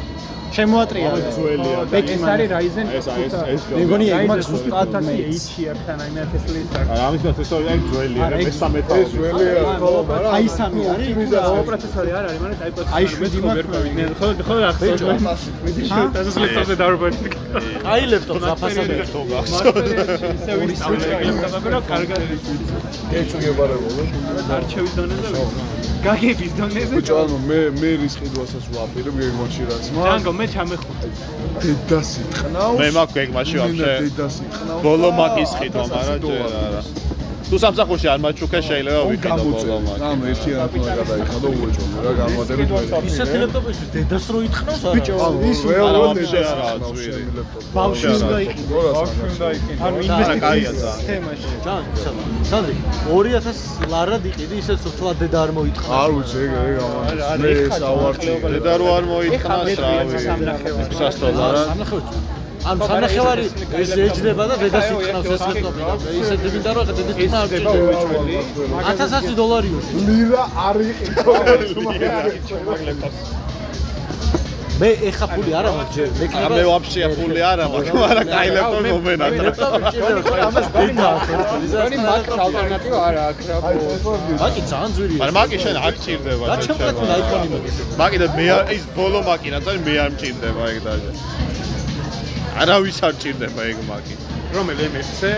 [0.55, 4.87] შემოატრია ძველია და ეს არის Ryzen ეს ეს ეს მე მგონი ეგ მაგ Ryzen ზუსტად
[4.89, 5.43] 5000 მეც.
[5.63, 6.85] HR-თან აი მე თესლის არ.
[6.93, 10.45] არა ამის პროცესორი არის ძველია არა, რა ეს- მესამე ეს თავი ველია ხო მაგრამ აი
[10.57, 11.09] სამი არის
[11.69, 12.95] პროცესორი არ არის, მაგრამ აი პროცესორი.
[12.97, 13.77] აი შვიდი მაქვს.
[13.97, 15.01] მე ხო ხო ახსოვს.
[15.63, 15.71] მე
[16.19, 17.19] ეს ლეპტოპზე დავრბოდი.
[17.93, 18.87] აი ლეპტოპს აფასად.
[19.13, 19.91] ხო გახსოვს
[20.35, 22.21] ისე ვისწავლე ლეპტოპები რომ კარგად
[23.19, 23.89] ეჩუგებარებო
[24.57, 25.78] არჩევის დონეზე.
[26.05, 26.93] გაგების დონეზე.
[26.95, 31.09] ბიჭო ანუ მე მე რის ყიდვასაც ვაპირებ გეგმაში რაც მა ჯანგო მე ჩამეხუთე.
[31.63, 33.91] დედას იყნავს მე მაქვს გეგმაში ვაფშე.
[34.03, 36.81] დედას იყნავს ბოლო მაკის ხიდვა მაგრამ ჯერ არა
[37.49, 42.11] თუ სამსახურში არ მაჩუქე შეიძლება ვიყიდო ბოლო გამოწევ მაკი ამ ერთი რატომ გადაიხადო უეჭო რა
[42.19, 42.69] განმოდებით
[43.09, 44.93] ისეთი ლეპტოპისთვის დედას რო ითხრავს არა?
[44.95, 45.15] ბიჭო
[45.49, 47.23] ის არა, ველო ვაფშე დედას არა, იყნავს ძვირი.
[47.77, 48.41] ბავშვი არა, უნდა არა.
[48.45, 49.81] იყიდო ბავშვი უნდა იქნება.
[49.89, 51.05] ანუ კაია ინვესტიციის ძალიან.
[51.09, 51.83] თემაში ჯან,
[52.49, 52.75] სანდრი,
[53.09, 53.57] 2000
[53.93, 55.89] ლარად იყიდი, ისე სულთლად დედა არ მოითხრა.
[56.03, 60.17] არ ვიცი ეგ ეგ ამას მე ეს ავარჩი დედა რო არ მოითხრას რავი
[60.99, 61.61] სასტოლარა
[62.69, 63.45] ან სამნახევარი
[63.81, 67.81] ეს ეჯდება და დედას იტყნავს ეს ლეპტოპი და ისე მინდა რომ დედის თქმა არ ჭირდება
[68.93, 71.33] 1100 დოლარიო ლირა არ იყიდო
[74.79, 76.07] მე ეხა ფული არა მაქვს ჯერ.
[76.19, 81.09] მექნება მე ვაფშე ფული არა მაქვს მაგრამ კაი ლეპტოპი მომენატრა ლეპტოპი ჭირდება ამას დედა
[81.63, 83.57] მგონი მაკ ალტერნატივა არა აქ რა.
[84.43, 88.45] მაკი ძალიან ძვირია მაგრამ მაკი შენ არ ჭირდება რა ჩემპრატული აიფონი მოგეს მაკი და მე
[88.77, 91.11] ის ბოლო მაკი რაც არის მე არ მჭირდება ეგ დაჟე
[92.59, 94.15] არავის არ ჭირდება ეგ მაკი
[94.49, 95.29] რომელი MSC?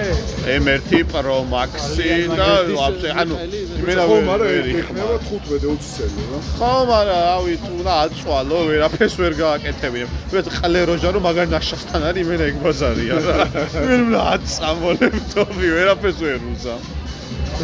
[0.47, 3.36] M1 Pro Max-ი და ვაფშე ანუ
[3.81, 4.77] იმენა ვერ იქნება.
[4.81, 6.39] იქნება 15-20 წელი რა?
[6.55, 10.10] ხო მაგრამ რავი თუ რა აწვალო ვერაფერს ვერ გააკეთებინებ.
[10.31, 13.36] ვეთ ყლეროჟა რომ მაგარ ნაშასთან არის იმენა ეგ ბაზარია რა
[13.75, 16.75] ვერ უნდა აწამოლებ თობი ვერაფერს ვერ უზა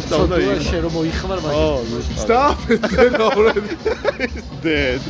[0.08, 0.36] ცოტა
[0.68, 2.82] შე რომ მოიხმარ მაგის ზუსტად სტაფეთ
[3.24, 3.74] already
[4.62, 5.00] dead.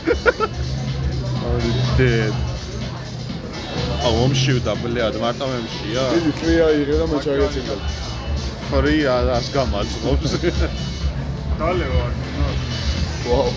[1.45, 2.48] already dead
[4.07, 7.77] ომშივდა ბლიად მარტო მემშია დიდი ფრია იღე და მე ჩაგეცინდა
[8.71, 10.33] ფრი ას გამაძღობს
[11.59, 12.13] დალე ვარ.
[13.27, 13.51] ვაუ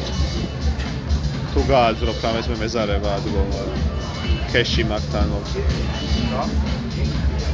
[1.54, 3.62] თუ გააძრობთ ამას მე მეზარება ადგომა
[4.52, 5.30] ქეში მაგთან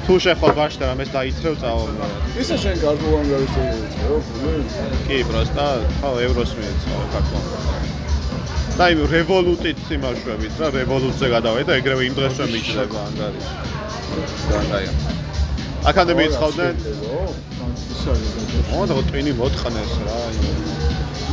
[0.08, 1.91] თუ შეხო ბაშტა ამას დაითრევ წავალ
[2.41, 4.13] ისე შენ კარტულ ანგარიშზე მიიწევ
[5.08, 5.65] კი პროსტა
[6.00, 8.07] ხო ევროს მიეცა ქართულად
[8.78, 13.56] და იმ რევოლუტით იმაშვებით რა რევოლუცია გადავედა და ეგრევე იმ დღესვე მიჭრება ანგარიში
[14.52, 14.92] და დაია
[15.92, 16.76] აკადემიით ხავდნენ
[18.78, 20.20] ო და ტვინი მოთხნეს რა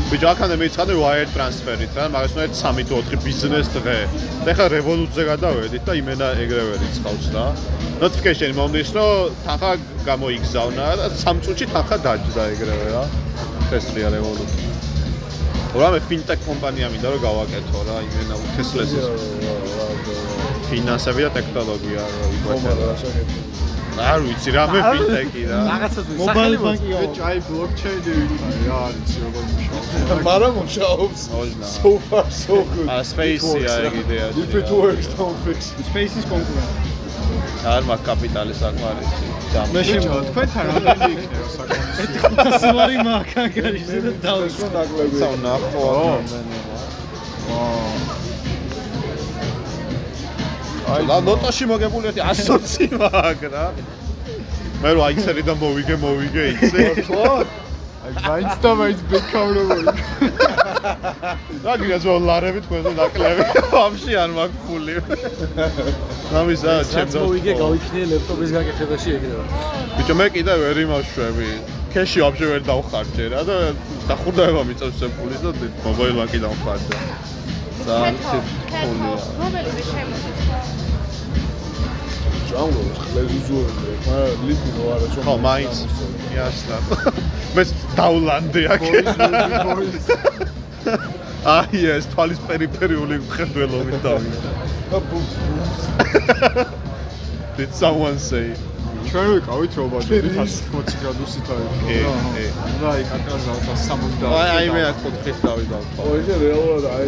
[0.08, 3.98] ბიჭო აკადემიით ხავდნენ wire transfer-ით რა მაგას უნდა 3 თუ 4 ბიზნეს დღე.
[4.44, 7.46] და ეხლა რევოლუცია გადავედით და იმენა ეგრევე რიცხავს რა.
[8.00, 9.72] Notification მომდის რომ თანხა
[10.08, 13.04] გამოიგზავნა და 3 წუთში თანხა დაჯდა ეგრევე რა.
[13.68, 14.73] თესლია რევოლუცია
[15.74, 19.06] რამე ფინტექ კომპანია მინდა რომ გავაკეთო რა იმენა უთესლესის
[20.70, 22.04] ფინანსები და ტექნოლოგია
[22.46, 23.28] რა რა შეგეთ
[23.94, 25.58] არ ვიცი რამე ფინტექი რა.
[25.70, 26.18] რაღაცას ვიცი.
[26.20, 27.10] მობაილ ბანკი გავა.
[27.18, 30.24] ჭაი ბლოკჩეინი ვიქნა რა არის როგორ მუშაობს.
[30.28, 31.20] მაგრამ მუშაობს.
[31.74, 32.86] So far so good.
[32.90, 35.86] ა სპეისია ეგ იდეა if it works don't fix it.
[35.90, 36.93] Space-ის კონკურენტი.
[37.74, 39.26] არ მაქვს კაპიტალის საკმარისი
[39.74, 42.04] მე შემო თქვენთან რამდენი იქნება საკმარისი
[42.38, 44.54] 500 ლარი მაქვს ანგარიშზე და დავს.
[44.60, 45.88] ხო ნაკლები საუ ნახო
[50.94, 53.64] აი და ნოტაში მოგებული ერთი 120 მაქვს რა
[54.84, 56.82] მე რო აიცერი და მოვიგე მოვიგე იცი
[58.04, 59.84] აი მაინც და მაინც ბექავრებული
[61.64, 64.94] რა გინდა ძო ლარები თქვენზე ნაკლები ვაფშე არ მაქვს ფული.
[66.40, 69.44] ამისა ჩემს მოვიგე გავიქნიე ლეპტოპის გაკეთებაში ეგრევე.
[69.96, 71.48] ბიჭო მე კიდე ვერ იმაშვები.
[71.94, 73.56] ქეში ვაფშე ვერ დავხარჯე რა და
[74.10, 75.50] დახურდაება მიწევს ეს ფულის და
[75.84, 76.96] მობაილ ბანკი დავხარჯე
[77.86, 80.58] ძალიან ფულია რომელი შემოგვიწყდა?
[82.48, 85.76] ჭამლო ხლეზუზუები მაგრამ ლიფი რო არა რომ ხო მაინც.
[86.34, 86.76] იასნა
[87.54, 87.62] მე
[87.98, 88.82] დავლანდე აქ
[91.54, 94.50] აი ეს თვალის პერიფერიული მხედველობით დავიდა
[97.58, 98.54] Did someone say?
[99.04, 101.98] ჩვენ ვიყავით რობოტი 180 გრადუსით არის კი.
[102.80, 105.78] და აი კაკაზავთ 70 აი აი მე აქ 4-ით დავიდა.
[106.00, 107.06] ო ეს რეალურად აი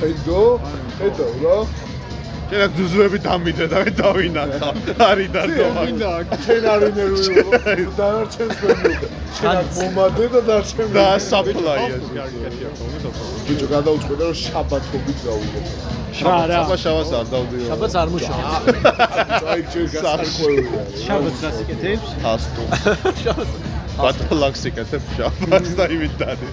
[0.00, 0.42] დაიდო
[1.06, 1.56] ედო რა
[2.46, 4.68] შენ აქ ძუძუები დამიდე და მე დავინახა.
[5.06, 6.10] არის და მინდა
[6.46, 11.96] ჩვენ არ ინერვიულო დანარჩენს მივიდა ჩვენ აქ მომადე და დარჩენ და საფლაია.
[13.46, 15.60] ბიჭო გადაუწყვეტე რომ შაბათობით გავიგე
[16.22, 16.56] რა რა.
[16.62, 17.66] აბა შავას არ დავდიო.
[17.70, 18.54] შაბათს არ მუშაობს.
[19.50, 22.08] აი ჩვენ გასახვევია შაბათს გასიკეთებს?
[22.22, 22.62] ფასტო.
[24.00, 26.46] ბატლაქს იკეთებ შავას და იმით დადი.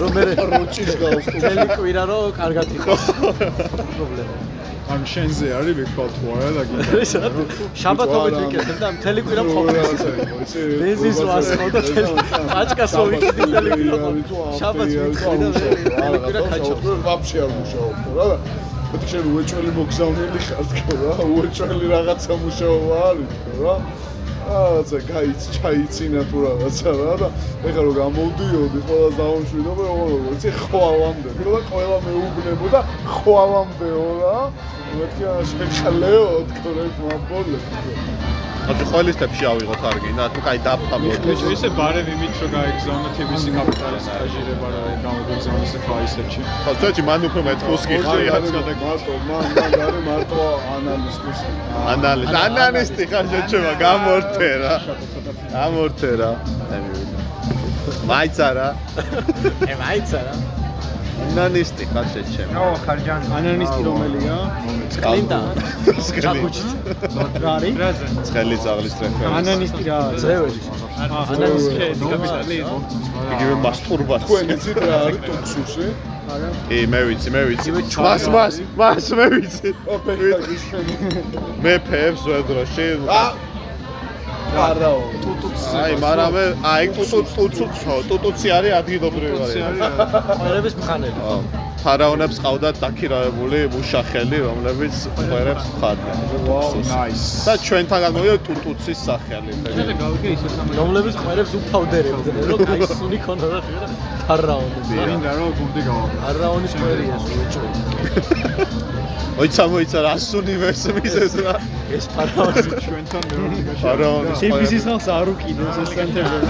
[0.00, 3.02] რომ მე როჭის გავს მთელი კვირა რო კარგად იყოს.
[3.94, 4.55] პრობლემა.
[4.94, 7.30] ან შენზე არის ვიქვალ თუ არა და გინდა
[7.82, 10.02] შაბათობით ვიკეთებ და მთელი კვირა მყოფს.
[10.80, 11.80] ბენზინს ვასხავ და
[12.52, 13.98] პაჭკას რო ვიკეთე მთელი კვირა.
[14.60, 16.78] შაბათს ვიქცევი და მთელი კვირა ქაჩობ.
[17.06, 18.36] ვაფშე არ მუშაობ რა და
[18.86, 23.74] მეტი შენ უეჭველი მოგზავნილი ხარ თქო რა უეჭველი რაღაცა მუშაობა არის თქო რა
[24.46, 27.28] რაღაცა გაიც ჩაიცინა თუ რაღაცა რა და
[27.66, 31.30] ეხლა რომ გამოვდიოდი ყველა დაუნშვიდობ როგორ როგორ იცი ხვალამდე.
[31.36, 32.80] და ყველა მეუბნებო და
[33.16, 34.38] ხვალამდეო რა.
[34.96, 37.58] მეთქი შეხალეო თქო რა მაბოლე
[38.66, 41.20] ანუ ყველის ავიღოთ არ გინდა თუ კაი დაფამოთ.
[41.26, 46.40] ბიჭო ისე ბარემ იმით რომ გაიგზავნა TBC კაპიტალის სტაჟირება რა გამოგიგზავნა ესე ფაისებში.
[46.64, 48.18] ხო წეჭი მან უფრო მეთხოს კი ხარ
[48.82, 50.40] მარტო მან მან არის მარტო
[50.74, 51.40] ანალისტის
[51.94, 54.74] ანალიზ ანალისტი ხარ შეჩება გამორთე რა
[55.54, 56.30] გამორთე რა
[58.10, 58.68] მაიცა რა
[59.70, 60.34] ე მაიცა რა.
[61.24, 64.36] ანალისტი ხარ შეჩება ო ხარჯანი ანანისტი რომელია?
[65.00, 65.38] კლინტა.
[66.24, 66.68] ჩაკუჩით.
[67.42, 67.74] რა არის?
[67.82, 70.20] რაზე სკელი წაღლის რეფერენს ანანისტი რა არის?
[70.26, 70.60] ძეველი.
[71.32, 71.72] ანალიზი.
[72.04, 72.58] კაპიტალი
[73.32, 75.86] იგივე მასტურბაცია თქვენ იცით რა არის ტუქსუსი
[76.68, 77.68] კი მე ვიცი მე ვიცი.
[78.06, 79.68] მას მას მას მე ვიცი.
[79.96, 80.64] ოპექის
[81.64, 82.88] მე ფებს ვედროში
[84.54, 85.00] არაო
[85.82, 86.34] აი მაგრამ
[86.72, 87.64] აი ტუტუ ტუცუ
[88.08, 89.56] ტუტუცი არის ადგილობრივი არის
[90.40, 91.20] ყველების მხანელი.
[91.86, 96.18] ფარაონებს ყავდათ დაქირავებული მუშახელი, რომლებიც ხვერებს ხარდნენ.
[96.48, 99.50] ვაუ ნაის და ჩვენთან გამოვიდა ტუტუცის სახელი.
[100.02, 100.72] გავიგე ისე სამი.
[100.80, 103.86] რომლებიც ყველებს უთავდებდნენ, რომ გაისუნი ქონოდა და
[104.26, 104.94] ფარაონები.
[105.06, 107.16] მინდა რომ გუნდი გავაკეთო ფარაონის კვერია
[109.36, 109.44] უეჭველი.
[109.46, 111.54] მოიცა მოიცა რას უნივერსიტეტის ეს რა.
[111.96, 116.48] ეს ფარაონი ჩვენთან მეურნეობაში ფარაონის TBC-ის ხალხს არ უკიდებს ეს სანტებელი.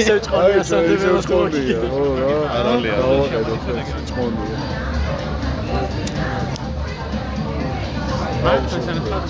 [0.00, 1.96] ისევ ჭყონია სანტებელოს კონდია კოლოგი.
[1.96, 2.94] ო რა არალია.
[3.00, 3.54] დავახედო
[4.08, 4.58] ჭყონია
[8.40, 9.24] ჩვენთან ხარ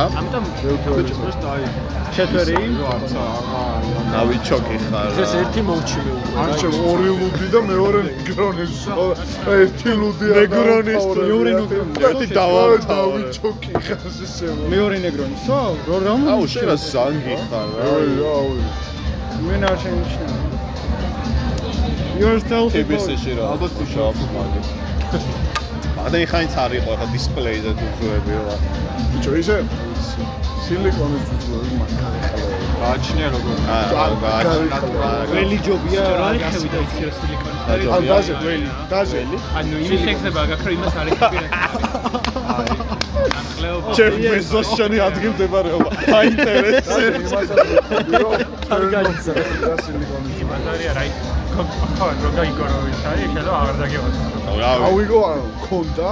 [0.00, 0.02] ა?
[0.18, 1.66] ამიტომ ბიჭო დაი
[2.14, 2.56] ჩეთვერი?
[2.92, 3.62] არც აღა
[4.12, 5.10] ნავიჩოკი ხარ.
[5.22, 6.34] ეს ერთი მოვჩი მე უკვე.
[6.42, 8.74] არჩევ ორი ლუდი და მეორე ნეგრონის
[9.58, 12.02] ერთი ლუდი ნეგრონის მეორე ნეგრონის.
[12.10, 12.80] ერთი დავათავე.
[12.90, 15.58] დავიჩოკი ხარ ესე მეორე ნეგრონისო?
[15.86, 17.84] რო რა აუ შენ რა ზანგი ხარ რა.
[18.34, 18.50] აუ
[19.46, 20.26] მე არ შენიშნა.
[22.20, 23.44] yourself TBC-ში რა.
[23.54, 24.60] ალბათ მუშაობს მაგე.
[26.06, 28.56] ადაი ხაინც არ იყო ხა დისპლეიზე თუ ზოები რა.
[29.10, 29.56] ბიჭო ისე
[30.64, 32.18] სილიკონის ძუძუები მაგარი
[32.80, 34.78] გააჩნია როგორ აა გააჩნია.
[35.32, 37.90] ველი ჯობია რა რა იხევი და იცი რა სილიკონი დაჯობია.
[37.96, 38.34] ან დაჟე
[38.92, 39.20] დაჟე
[39.58, 41.48] ანუ იმის შეგზება გაქრო იმას არ ეხები რა
[42.54, 42.70] აი
[43.40, 45.90] ამკლეო ჩემ ბეზოს შენი ადგილ მდებარეობა.
[46.18, 47.30] აინტერესებს.
[48.70, 49.32] კარგაიცა.
[49.84, 51.04] სილიკონის იმათარია რა
[51.54, 51.62] ხო
[52.22, 54.08] რო გაიგორო ის არის შეიძლება აღარ დაგევა
[54.60, 54.82] რავი.
[54.88, 56.08] ავიგო არა მქონდა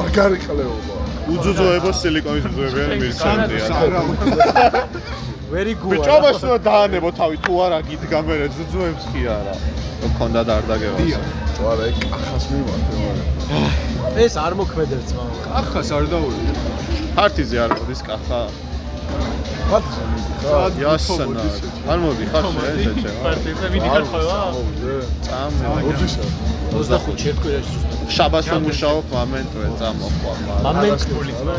[0.00, 0.94] მაგარი ყლეობა
[1.34, 3.64] უძუძოებო სილიკონის უძუებიანი მირჩენდია.
[5.50, 9.54] very good ბიჭობას უნდა დაანებო თავი თუ არა გიდგა მე ზუძუებს კი არა.
[10.10, 10.98] მქონდა და არ დაგევა.
[11.60, 16.52] ვარა ეგ ახას მიმართე მაგრამ ეს არ მოქმედებს მაგრამ ახას არ დაუვიდე.
[17.16, 18.40] ფარტიზე არ მოდის კახა.
[19.70, 21.42] ფათზე მიდიხარ იასნა.
[21.90, 22.44] არ მოდიხარ
[22.84, 23.10] შეჭე.
[23.24, 24.96] პარტიზე მიდიხარ ხოლმე?
[25.26, 25.52] წამ.
[25.90, 26.24] ოდიშა
[26.72, 30.62] 25 შეკვირაში ზუსტად შაბას უმუშაობ მომენტვე წამოხვა მაგრამ.
[30.66, 31.00] მომენტ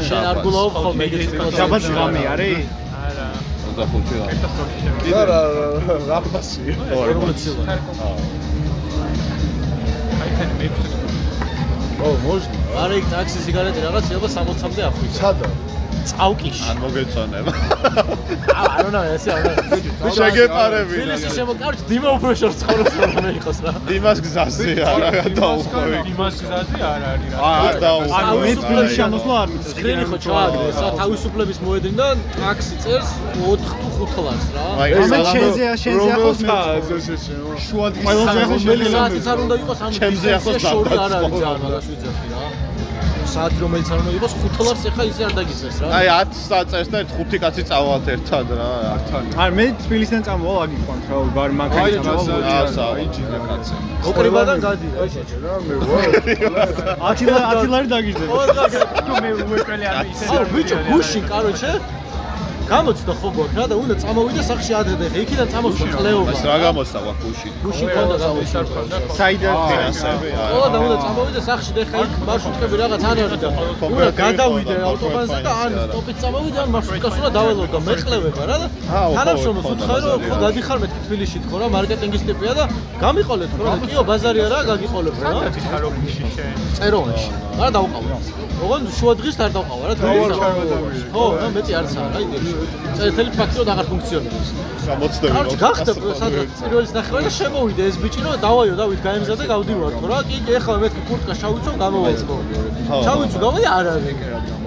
[0.08, 1.22] შენ არ გულაობ ხოლმე ეგეთ
[1.58, 2.60] შაბათს ღამე არის?
[3.06, 3.28] არა.
[3.76, 4.26] 25 რა.
[5.12, 5.42] და რა
[6.10, 7.82] რაფასია 40 ლარი
[10.22, 10.68] აი ხან მე
[12.02, 15.48] ო მოჟნა არა იქ ტაქსი სიგარეტი რაღაც შეიძლება 60-მდე ახვიჩა სადა
[16.12, 17.52] წავკიში ან მოგეწონება.
[18.62, 20.94] აა არ უნდა ესე არ უნდა შეგეპარები.
[21.02, 25.98] ფილისი შემოკარჩ დიმა უფრო შორს ცხოვრობს რომ იყოს რა დიმას გზაზე არა გადაუხვევი.
[26.12, 27.40] იმას გზაზე არ არის რა.
[27.68, 28.16] არ დაუხვევი.
[28.22, 29.72] ანუ მე თბილისში შემოსვლა არ მიწევს.
[29.72, 33.10] სკრინი ხო ჩააგდეს რა თავისუფლების მოედნიდან ტაქსი წერს
[33.42, 36.58] 4 თუ 5 ლარს რა აი ამან ეს შენზე შენზე ახლოს მე
[36.98, 37.24] ეს ეს
[37.66, 41.34] შუა ყველაზე ახლოს რომელი მე საათიც არ უნდა იყოს ამ ჩემზე ახლოს შორი არ არის
[41.42, 42.41] ძალიან მაგას ვიძახი რა
[43.32, 45.88] საათი რომელიც არ უნდა იყოს 5 ლარს ეხა ისე არ დაგიწევს რა.
[45.98, 48.70] აი 10 საათს და ხუთი კაცი წავალთ ერთად რა.
[49.44, 53.76] არ მე თბილისიდან წამოვალ აგიყვანთ რა ბარ მანქანით წამოვალ ასა იჯინა კაცი.
[54.12, 58.36] ოკრიბადან გადი რა შეჭე რა მე ვარ 10 ლარი 10 ლარი დაგიჟდება
[59.08, 61.72] თუ მე უეკლე არ ისე აუ ბიჭო გუშინ კაროჩე
[62.72, 66.44] გამოცდა ხო გვაქვს რა და უნდა წამოვიდე სახში ადრე და ეხა იქიდან წამოსვა ყლეობა ეს
[66.48, 67.50] რა გამოსავა გუში.
[67.64, 68.16] გუშინ ქონდა
[68.72, 68.96] ქონდა.
[69.18, 70.28] საიდან ფინანსები.
[70.52, 73.50] ყველა და უნდა წამოვიდე სახში და ეხა იქ მარშრუტკები რაღაც არ არის და
[73.92, 78.68] უნდა გადავიდე ავტობანზე და ან სტოპით წამოვიდე ან მარშრუტკას უნდა დაველო და მეყლევება რა და
[78.88, 80.40] ხო, უთხარი რომ ხო რა.
[80.46, 82.64] გაგიხარ მეთქი თბილისში თქო რა მარკეტინგის ტიპია და
[83.04, 86.56] გამიყოლეთ ხო რა კიო ბაზარი არა გაგიყოლებ რა დაგიხარო გიში შენ.
[86.80, 88.04] წეროვანში არა დავყავ
[88.62, 90.24] ოღონდ შუა დღის არ დავყავ რა დღეს
[91.12, 92.26] ხო რა მეტი არც არა აი
[92.98, 94.50] წერტელი ფაქტიოდ აღარ ფუნქციონირებს.
[94.88, 95.34] გამოცდები.
[95.36, 100.06] კაროჩ გახდა სადღაც პირველის ნახევარი და შემოვიდა ეს ბიჭი რომ დავაიო დავით გაემზადე გავდივარ ხო
[100.12, 102.22] რა კი კი ეხლა მეთქი კურტკა შავიცო გამოვალო
[103.06, 104.60] შავიცო გავაი არ არის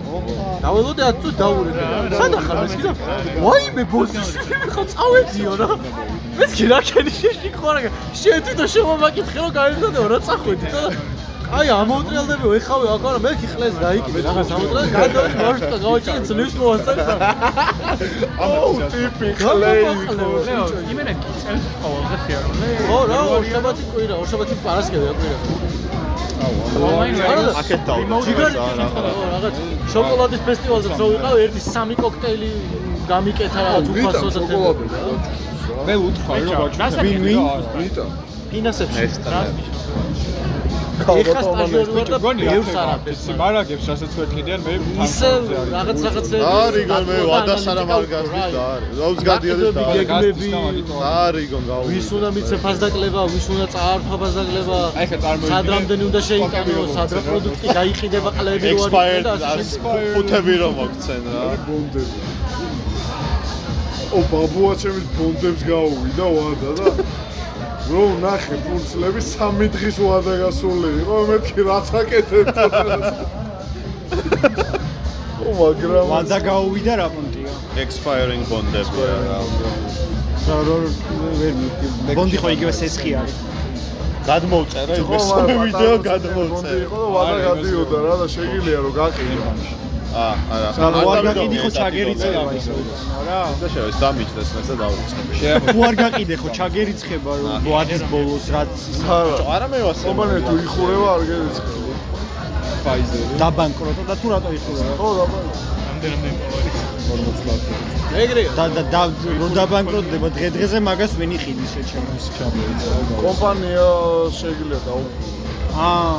[0.65, 1.85] დაველოდე 10 წუთი დაურეკე.
[2.19, 2.91] სად ახარ მე კიდე
[3.45, 4.21] ვაიმე ბოსი
[4.75, 5.69] ხო წავედიო რა.
[6.39, 7.81] მე კი რა ქენი შეში ხო რა
[8.21, 10.83] შენ თვითონ შემომაკითხე რომ გაემზადეო რა წახვედი და
[11.55, 16.55] აი ამოუტრიალდებიო ეხავე აქ არა მე კი ხლეს დაიკიდე რაღაც ამოუტრიალ გადავი მარშრუტა გავაჭირე ძლივს
[16.61, 17.03] მოვასწრე
[18.47, 19.85] აუ ტიპი კლეი
[20.95, 22.67] იმენა გიწევს ყოველზე ხიარული.
[22.89, 25.39] ხო რა ორშაბათი კვირა ორშაბათი პარასკევია კვირა.
[26.89, 27.63] ონლაინ არა და
[28.27, 28.57] ჯიგარი
[29.35, 29.55] რაღაც
[29.95, 32.51] შოკოლადის ფესტივალზეც რო ვიყავ ერთი სამი კოქტეილი
[33.13, 34.85] გამიკეთა რაღაც უფასო და შოკოლადი
[35.87, 37.43] მე უთხრა რომ ბაჭი ვინ ვინ
[37.79, 38.05] ვიტა
[38.51, 39.63] ფინანსებში ესტანები.
[40.95, 44.75] ეხა სტაჟიორი და ბევრს არ აფერს მარაგებს რასაც ვერ კიდიან მე
[45.07, 45.31] ისე
[45.75, 48.93] რაღაც რაღაცები არიგონ მე ვადასარა მარგასდის და არის.
[49.01, 49.97] რაუც გადიოდეს და არის.
[49.99, 50.47] გეგმები
[51.11, 51.83] არიგონ გაუ.
[51.91, 54.79] ვის უნდა მიცე ფასდაკლება, ვის უნდა წაართვა ფასდაკლება.
[55.01, 55.51] აი ხა წარმოვიდგინე.
[55.55, 59.79] სად რამდენი უნდა შეიტანო, სად რა პროდუქტი გაიყიდება ყლები რო არის და ასე.
[60.15, 61.45] ხუთები რომ მოგცენ რა.
[61.67, 62.19] ბონდები
[64.15, 66.87] ო ბაბუა ჩემის ბონდებს გაუვიდა ვადა და
[67.91, 72.47] რო ნახე ფურცლები სამი დღის ვადა გასული იყო მეთქი რაც აკეთებ
[75.45, 79.39] ო მაგრამ ვადა გაუვიდა რა პონტია expiring bondები რა.
[80.47, 80.77] რა რო
[81.41, 83.37] ვერ მივკი ბონდი ხო იგივე სესხი არის.
[84.29, 85.27] გადმოვწერე იმეს
[85.65, 86.79] ვიდეო გადმოვწერე.
[86.87, 89.43] იყო და ვადა გადიოდა რა და შეგიძლია რომ გაყიდო
[90.15, 90.69] აა არა.
[91.15, 92.73] არ გაყიდე ხო ჩაგერიცხება ისე
[93.29, 95.27] რა და შევე სამიჩდეს მე და დავიწყებ.
[95.75, 98.75] თუ არ გაყიდე ხო ჩაგერიცხება რომ ვადის ბოლოს რაც
[99.55, 100.05] არა მე ვასე.
[100.09, 101.93] კომპანია თუ იხურება არ გერიცხება
[102.85, 105.39] ფაიზერი დაბანკროტა და თუ რატო იხურა ხო დაბა
[105.89, 106.71] რამდენამდე მოვარი.
[108.23, 108.51] ეგრეა.
[108.59, 109.03] და და და
[109.41, 112.25] რო დაბანკროტდება დღე დღეზე მაგას ვინ იყიდის შეჩემოს
[113.25, 113.89] კომპანია
[114.39, 115.19] შეგიძლია დაუყო
[115.75, 116.17] აა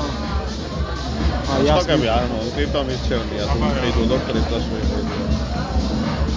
[1.45, 5.15] აი ასე ასაკები არ მო კრიპტო მისჩერნია თუ მიყიდულო კრიპტოს მიყიდულო.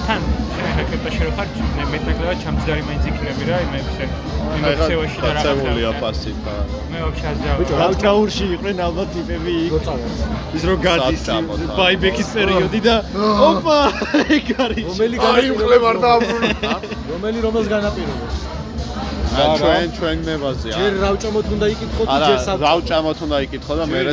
[0.08, 0.22] თან
[0.58, 4.04] შენ ხა კრიპტოში რო ხარ, მე მეტნაკლებად ჩამჯდარი მაინც იქნები რა, იმებზე.
[4.56, 5.90] იმ აი ხა ოფცევაში და რაღაცა.
[6.00, 6.36] ფასით.
[6.92, 7.72] მე ვაფშე აზრავს.
[7.86, 9.72] ალკაურში იყვნენ ალბათ ტიპები იქ
[10.56, 11.24] ის რო გადის
[11.78, 12.96] ბაიბექის პერიოდი და
[13.48, 13.78] ოპა
[14.36, 15.58] ეგ არის რომელი აი განაპირობებს?
[15.58, 16.72] მხლებ არ დააბრუნა
[17.12, 18.36] რომელი რომელს განაპირობებს?
[19.38, 20.72] აა ჩვენ ჩვენ ნებაზია.
[20.78, 22.58] ჯერ რავჭამოთ უნდა იკითხო თუ არა, ჯერ სად?
[22.66, 24.06] რავჭამოთ უნდა იკითხო და მე ჯერ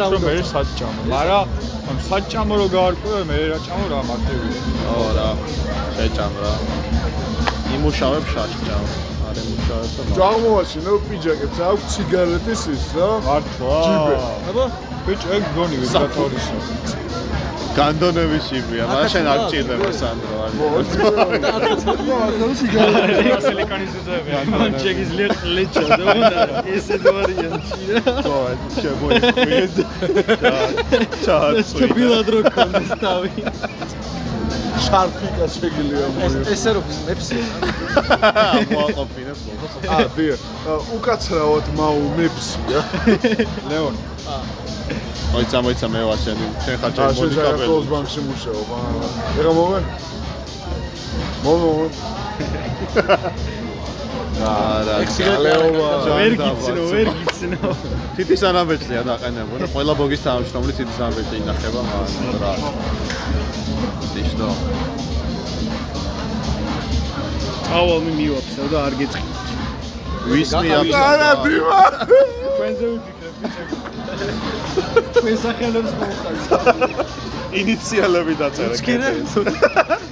[0.00, 1.44] რა რომ მე საჭამო მაგრამ
[1.90, 4.60] ამ საჭამო რო გაარკვევ მე რა ჭამო რა მარტივია
[4.94, 5.28] ო რა
[5.96, 6.52] შეჭამ რა.
[7.76, 8.84] იმუშავებ შაშჭამ.
[9.28, 14.14] არ იმუშავებ და მაგ- ჯამოვაშინო პიჯაკებს აქვს ციგარეტის ის რა მართლა ჯიბე.
[14.50, 14.64] აბა
[15.06, 16.56] ბიჭო ეგ გონი ვიბრატორისა
[17.76, 20.50] განდონების შიბია, მაგრამ შენ არ ჭირდება სანდრო არ.
[24.56, 26.40] მან შეგიძლია ყლეჩა და უნდა
[26.76, 28.38] ესე ვარიანტი რა ხო,
[28.80, 29.74] შემოიყვეთ.
[31.24, 31.76] ჩააწვი.
[31.80, 33.32] თბილად რო კონდეს თავი
[34.86, 36.40] შარფიკა შეგიძლია მოიგო.
[36.54, 37.38] ესე რომ მეფსი
[38.72, 39.72] მოაყოფინებს ლოგოს.
[39.92, 40.40] ა დიახ.
[40.96, 42.80] უკაცრავად მაუ მეფსია.
[43.70, 43.94] ლეონ
[45.32, 47.46] მოიცა მოიცა მე ვარ შენ შენ ხარ ჩემი შენ მონიკაბელი.
[47.46, 48.68] საქართველოს ბანკში მუშაობ.
[49.40, 49.80] ეხა მომე.
[51.44, 51.70] მომე.
[54.46, 54.96] არა,
[55.44, 55.90] ლეოვა.
[56.16, 57.70] ვერ გიცნო ვერ გიცნო
[58.16, 62.52] თითის ანაბეჭდია დაყენებული და ყველა ბოგის თანამშრომელი თითის ანაბეჭდი ინახება მაგრამ რა.
[64.14, 64.48] დიშტო.
[67.78, 69.46] ავალ მივაფსა და არ გეწყინოთ
[70.30, 70.98] ვის მიაბსა?
[71.10, 71.82] არა დიმა.
[72.54, 73.62] თქვენზე ვიფიქრებ ბიჭო
[75.16, 76.98] თქვენ სახელებს მოუხარით
[77.56, 78.74] ინიციალები დაწერე.
[78.76, 79.08] უცქირე?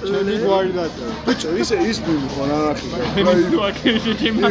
[0.05, 2.87] ჩვენი გვარი დაწერა ბიჭო, ისე ის მივიხარ არახი.
[3.59, 4.41] ვაკეში ჩემი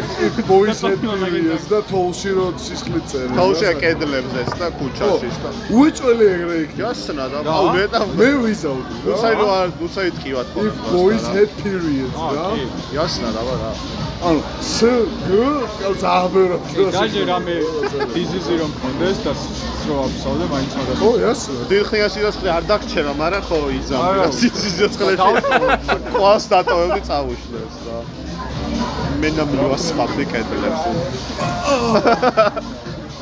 [0.50, 3.32] ბოის ჰედპირიეს და თოლში რო სისხლით წერე.
[3.38, 6.70] თავშია კედლებზეც და ქუჩაშიც და უეჭველი ეგრე იქ.
[6.78, 8.94] გასნა და აუ მეტა მე ვიზავდი.
[8.94, 9.14] რა.
[9.14, 10.40] უცაი რო არ უცაი ხო.
[10.68, 12.46] if boys had periods, რა.
[12.94, 13.72] გასნა რა რა.
[14.22, 14.78] ანუ s
[15.26, 15.30] g
[15.80, 16.56] კაც აბერო.
[16.94, 17.56] დაჟე რამე
[18.14, 21.40] დიზიზი რომ კონდეს და სრო აფსავდე მაინც უნდა ო, yes.
[21.70, 24.18] დიხნია სიცოცხლე არ დაგჩერა, მაგრამ ხო იზამბი.
[24.38, 25.30] სიცოცხლეში
[26.14, 27.98] ყავს დატოვებდი წავუშლეს რა.
[29.20, 30.82] მე ნამლუას ხაბდი კედლებს.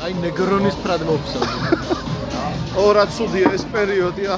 [0.03, 2.02] აი ნეგრონის ფრად მოფსავდი
[2.73, 4.33] ო რა ცუდია ეს პერიოდია.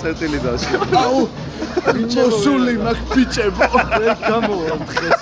[0.00, 0.72] წეტილი დასი.
[1.04, 1.20] აუ.
[2.16, 3.66] მოსული მაგ ბიჭებო.
[4.00, 5.18] ვერ გამოვა დღეს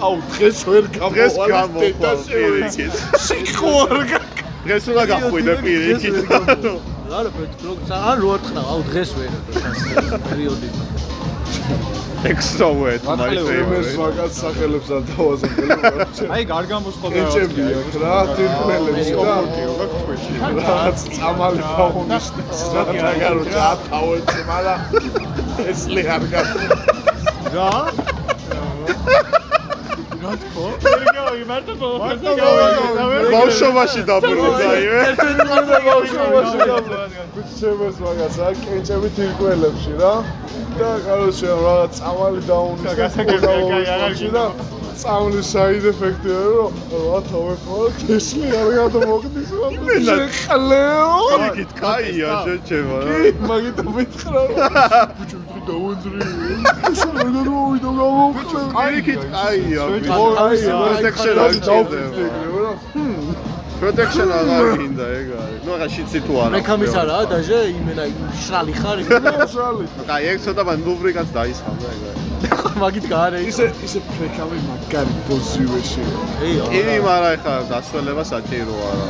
[0.00, 2.94] აუ, დღეს ვერ დღეს გამოვალ გამოვა პირიქით.
[3.26, 3.96] სიყვარ
[4.64, 6.16] დღეს უნდა გახვიდე პირიქით.
[7.10, 9.32] არა პროექტ ან რო არ თხრა აუ დღეს ვერ
[10.28, 10.68] პერიოდი
[12.24, 13.96] Extrovert my favorite.
[13.96, 16.26] მაგაც სახელებს არ დავაზრდელი.
[16.36, 19.36] აი გარ გამოსხოდა ეჭები აქ რა, თირკმელებს და
[20.60, 22.92] რაღაც წამალი დაუნიშნეს რა და
[23.22, 24.80] გაროჩა ათავეთ, მაგრამ
[30.30, 32.98] ეს ლე არ გასულ.
[32.98, 35.00] რა ბავშვობაში დაბრუნდა იმე.
[37.34, 40.14] ბიჭებს მაგას რა, კენჭები თირკმელებში რა.
[40.80, 43.14] და გაროჩა რაღაც წამალი დაუნიშნეს
[44.36, 44.44] და
[45.00, 49.68] წამლის side effect-ია რომ რა თავებ ხო თესლი არ გადმოგდის რა.
[50.08, 51.12] შეხლეო.
[51.46, 53.10] იქით კაია შეჩემა რა.
[53.10, 54.58] კი, მაგით მითხრა რომ
[55.20, 56.20] ბიჭო ვიტყვი დაუძრი.
[56.90, 58.60] ეს არ გადმოვიდა გამოვხდა.
[59.00, 59.82] იქით კაია.
[60.44, 62.28] აი, protection არ ჭირდება.
[62.62, 62.72] რა.
[63.80, 65.60] Protection აღარ გინდა ეგ არის.
[65.64, 66.52] ნუ აღარ შიცი თუ არა.
[66.56, 68.04] რეკამის არა დაჟე იმენა
[68.44, 68.98] შრალი ხარ
[69.54, 69.84] შალი.
[70.10, 72.24] კაი ეგ ცოტა მან ლუბრიკაც დაისხამდა ეგ არის.
[72.82, 76.04] მაგით გარე ისე ისე ფრეკავი მაგარი პოზივეში.
[76.44, 79.08] ეი კი, მაგრამ ეხლა დასველება საჭიროა რა.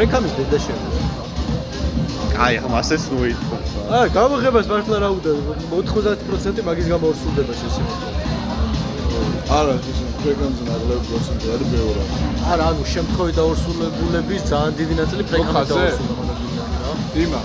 [0.00, 0.96] რეკამის დედა შემოს
[2.38, 3.70] კაი, ახლა მასეც ნუ იტყობს.
[3.98, 5.30] აა გამოღებას მართლა რა უნდა
[5.72, 8.12] 90% მაგის გამო ორსულდება შესაძლოა
[9.58, 12.02] არა, ისე ფრეკავზე ნაკლები პროცენტი არის ბევრი.
[12.52, 15.74] არა ანუ შემთხვევით დაორსულებულების ძალიან დიდი ნაწილი ფრეკამით ხაზე?
[15.78, 16.24] დაორსულდება
[17.24, 17.40] იმა.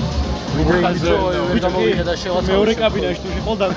[0.57, 1.15] ვიდრე იმითო
[1.49, 3.67] ვერ გამოვიხედა შევაწყო მეორე კაბინაში თუ შეხვალ და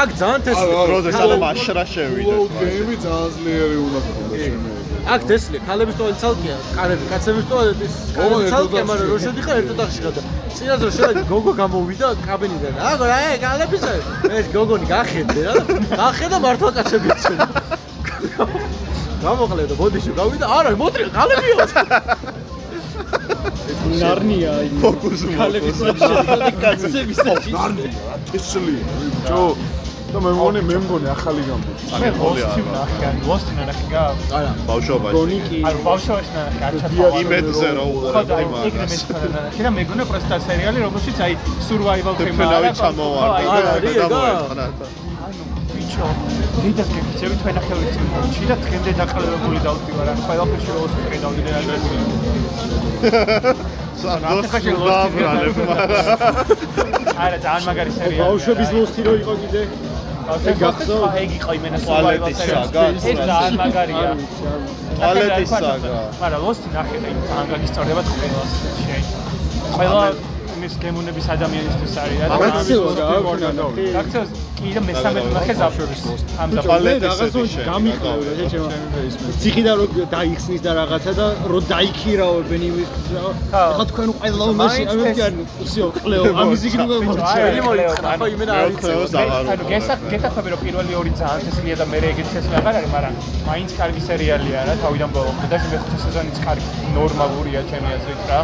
[0.00, 2.26] აქ ძალიან თესლი დროზე სადამ აშრა შევიდეთ.
[2.30, 4.70] უაუ, გეიმი ძალიან ძლიერი უნდა ქონდეს შემე.
[5.14, 6.56] აქ თესლი ქალების ტოალეტი ცალკეა.
[6.76, 10.22] კარები კაცების ერთად ცალკეა მაგრამ რო შედიხარ ერთად აღში ხარ და
[10.56, 12.72] წინაზე რო შედა გოგო გამოვიდა კაბინიდან.
[12.90, 13.82] აგო რა ე კალების
[14.38, 15.54] ეს გოგონი გახედე რა.
[16.02, 17.38] გახედა მართლა კაცები ცენ
[19.24, 21.56] გამოყლე და ბოდიში გავიდა არა მოტრია კალებიო
[24.00, 28.76] ნარნია აი ფოკუს ქალების საჭირო კაცების საჭირო ნარნია, თესლი.
[29.00, 29.42] ბიჭო.
[30.10, 31.82] და მე მგონი მე მგონი ახალი გამბოდი.
[32.02, 34.02] მე ლოსტი ნახე, არის ლოსტი ნახე გა.
[34.38, 35.14] არა ბავშვობაში.
[35.16, 37.20] გონიკი არ ბავშვობაში ნახე, არ ჩათვალა.
[37.22, 39.04] იმედზე რა ხო და უყურებდი იქ მაგას.
[39.10, 41.32] მე ნახე და მეგონა პროსტა სერიალი, რომელშიც აი
[41.68, 43.42] survival თემა თეფელავი ჩამოვარდა.
[43.54, 44.06] არა, რიგა.
[46.00, 51.42] ანუ ბიჭო, დიდას გეკითხები თქვენ ახალი სიმბოლში და დღემდე დაყალიბებული დავდივარ, ან ყველაფერში როლს ვიყიდავდი
[51.46, 51.76] და რა.
[54.00, 54.46] სანდოს
[54.88, 56.06] დაბრალებ მაგრამ
[57.24, 58.20] არა, ძალიან მაგარი სერიალი.
[58.22, 59.62] ბავშვების ლოსტი რო იყო კიდე
[60.50, 61.12] ეგ გახსოვს?
[61.20, 62.68] ეგ იყო იმენა ტუალეტის სერიალი.
[62.70, 64.10] საგა, ეს ძალიან მაგარია.
[64.96, 65.90] ტუალეტის საგა.
[66.22, 68.52] მაგრამ ლოსტი ნახე და იმ ძალიან გაგისწორდება ყველას
[68.84, 69.02] შეი.
[69.76, 70.04] ყველა
[70.70, 72.26] ეს გემონების ადამიანისთვის არის რა.
[74.00, 76.00] აქციოს კი და მესამე ნახე ზაფშორის
[76.40, 78.68] ამ მე პალეტის რაღაცა შეჭე, გამიყევი რა შეჭემა.
[79.40, 82.88] ციხიდან რო დაიხსნის და რაღაცა და რო დაიქირავებენ იმის
[83.50, 83.62] ხა.
[83.76, 84.44] ხა თქვენ ყველა
[85.16, 85.32] კი არ
[85.64, 87.40] უციო ყლეო ამის იგი უნდა მორჩა.
[87.68, 89.46] მოიწყნა ხო იმენა არ იცი მეოთხეო ზაღარო.
[89.52, 93.14] ანუ გესახ გეთახმები რომ პირველი ორი ძალიან თესლია და მერე ეგეთი თესლი აღარ არის, მაგრამ
[93.48, 96.68] მაინც კარგი სერიალია რა თავიდან ბოლომდე და მეხუთე სეზონიც კარგი
[96.98, 98.40] ნორმალურია ჩემი აზრით რა.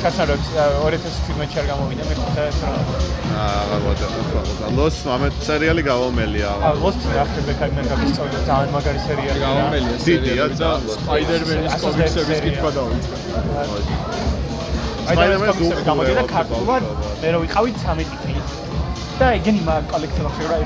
[0.00, 1.16] შაშა რომ 2017 წელს
[1.68, 2.70] გამოვიდა მეხუთე რა.
[3.42, 4.40] აა ვაჭარ თქვა.
[4.78, 6.50] ლოს ამეთ სერიალი გავომელია.
[6.66, 9.38] ა ლოსტ ახლა ბეკაიმენ გაგიწევდა ძალიან მაგარი სერიალი.
[9.46, 13.16] გამომელია დიდია და სპაიდერმენის კომიქსების კითხვა დავიწყე.
[15.08, 16.82] აი და ეს კომიქსები გამოდიდა უყურებთ ქართულად,
[17.22, 18.37] მე რო ვიყავით 13 წელი.
[19.18, 20.56] და ეგენი მაგ კოლექტივი ხდება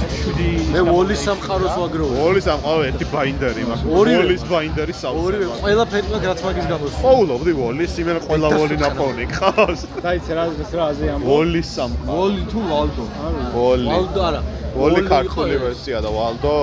[0.00, 3.94] 6-7 მე ვოლის სამყაროს ვაგროვე ვოლის ამყავ ერთი ბაინდერი მაქვს.
[3.98, 4.20] ორივე.
[4.20, 5.22] ვოლის ბაინდერი სავსე.
[5.26, 9.80] ორივე ყველა ფეტმა რაც მაგის გამოსვა ყოველობდი ვოლის, იმენ ყველა ვოლი ნაპოვნი ყავს.
[10.06, 10.44] დაიცე რა
[10.78, 12.14] რა აზე ამ ვოლის სამყარო.
[12.14, 13.04] ვოლი თუ ვალდო.
[13.58, 13.86] ვოლი.
[13.90, 14.40] ვალდო არა
[14.78, 16.54] ვოლი იყო ქართული ვერსია და ვალდო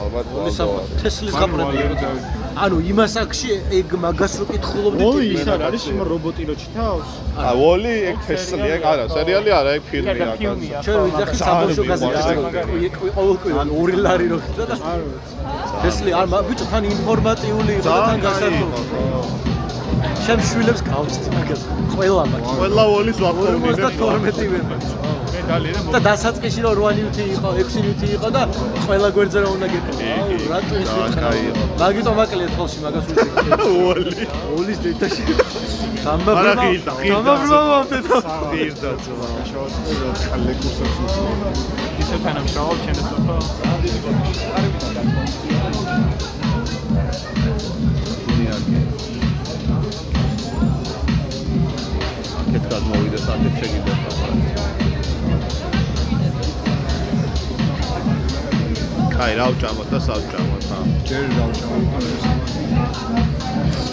[0.00, 5.60] ალბათ ვოლის სამყარო თესლის გაპრები ანუ იმას აქში ეგ მაგას რო კითხულობდი ოლი ის არ
[5.70, 7.10] არის იმ რობოტი რო ჩითავს?
[7.38, 10.26] ა ვოლი ეგ თესლია, ეგ არა, სერიალი არა, ეგ ფილმია.
[10.40, 10.78] ფილმია.
[10.84, 14.76] ჩვენ ვიძახი საბავშვო გაზეთი ყოველკვირა ორი ლარი რო ხდა და
[15.82, 19.59] თესლი არ ბიჭო თან ინფორმატიული იყო და თან გასართობი
[20.24, 21.62] შენ შვილებს გავწდი მაგას
[21.94, 23.68] ყველა მაგას ყველა ვოლის ვაფორმი.
[23.80, 24.76] 52 ვერმა
[25.30, 28.42] მე დალი რა და დასაწყისში რომ 8 ნიუტი იყო 6 ნიუტი იყო და
[28.86, 31.28] ყველა გვერდზე რა უნდა გეკეთო აუ რატო ეს ვიქნა
[31.82, 34.12] მაგიტომ აკლია თვალში მაგას უჭირდა ვოლი.
[34.56, 35.44] ოლის დედაში არა,
[36.04, 37.18] დამაბრმა ღირდა, ღირდა.
[37.26, 38.16] დამაბრმავდე და
[38.50, 39.28] ღირდა ძმა.
[42.00, 43.36] ისე თანამშრომლობ ჩემს სოფო.
[52.50, 54.14] აქეთ გადმოვიდა საკეთ შეგიძლიათ.
[59.14, 60.78] კაი, რა ვჭამოთ და სავჭამოთ, ხა.
[61.10, 61.82] ჯერ დავჭამ.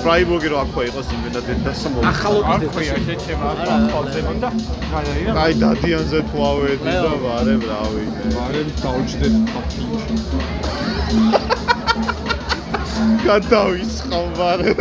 [0.02, 2.04] ფრაიბურგი რო აქვე იყოს იმენა დედასა მოვა.
[2.14, 3.50] ახალობის ქვია შეჩემა
[3.94, 4.50] ფალზე და
[4.92, 5.32] გადაიდა.
[5.38, 8.06] კაი, დადიანზე თუ ავედი და ვარებ რავი.
[8.38, 9.82] მარემ დაუჭდეთ თაფლში.
[13.28, 14.78] გადავისხავ ვარებ.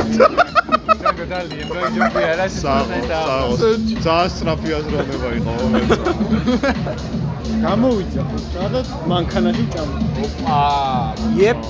[1.07, 2.97] ჯანგო დალი, ემბრაი ჯობი არა საღო.
[4.07, 5.53] ძალიან სწრაფი აზროვნება იყო
[7.63, 8.81] გამოვიდა ხო და
[9.11, 9.89] მანქანაში ჭამ.
[11.39, 11.61] იეპ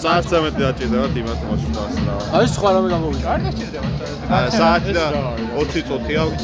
[0.00, 2.16] საათზე მეტი დაჭირდებათ იმათ მოშდას რა.
[2.38, 3.88] აი სხვა რამე გამოვიდა არ დასჭირდება.
[4.36, 5.04] აა, საათი და
[5.56, 6.42] 20 წუთი აქვს.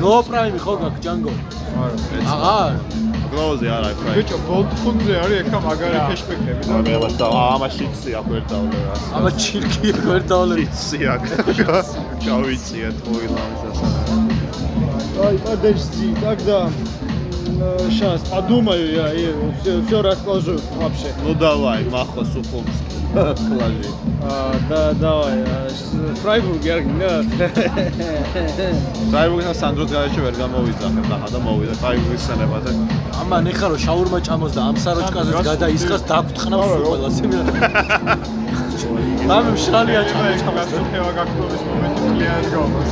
[0.00, 1.32] go prime ხო გაკ ჯანგო
[2.34, 2.72] აღარ
[3.33, 3.99] გლოუზე არა იქ.
[4.17, 7.25] ბიჭო, ბოლტ ფუნზე არის ეხა მაგარი ქეშბექები და მე ვასდა
[7.55, 8.95] ამაში ცი აქ ვერ დავle რა.
[9.17, 11.23] ამა ჩირკი ვერ დავალე ცი აქ.
[12.27, 13.87] გავიწია თოილამის ასა.
[15.19, 21.09] Ой, подожди, тогда э, сейчас подумаю я и все, все расскажу вообще.
[21.25, 22.92] Ну давай, махо сухомский.
[23.13, 23.89] Клажи.
[24.23, 25.37] А, да, давай.
[25.43, 27.23] а, с- Фрайбург, я да.
[29.11, 32.71] საერთოდ სანდროს გარეშე ვერ გამოვიძახებ და ხა და მოვიდა საერთოდ ისენებათა.
[33.21, 37.53] ამან ეხა რომ შაურმა ჭამოს და ამ საროჭკაზეც გადაისხას დაგვტყნავს ყველას იმენა
[39.37, 42.89] ამ შალი აჭამოს ამას გასწრება გაქნობის მომენტი კლიენტ გავს.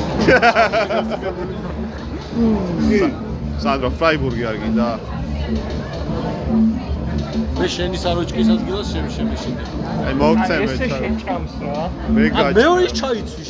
[3.64, 4.88] სანდრო ფრაიბურგი არ გინდა?
[7.33, 9.65] მე შენი საროჭკის ადგილას შენ შემეშინდა
[10.07, 10.99] აი მოგცემ ესე მე.
[11.01, 11.85] შეჭამს რა.
[12.15, 12.53] მე ა გაჭ.
[12.61, 13.43] მეორე ჩაიცვი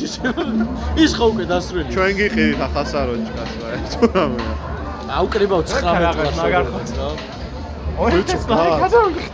[1.03, 3.67] ის ხო უკვე დასრული ჩვენ გიყიდით ახლა საროჭკას რა.
[3.91, 4.53] თუ რამეა.
[5.17, 6.63] აუკრიბავ 19 მაგარ კლასს მაგარ
[6.97, 7.09] რა
[8.03, 8.45] ორი წელი
[8.83, 9.25] გადავიღე.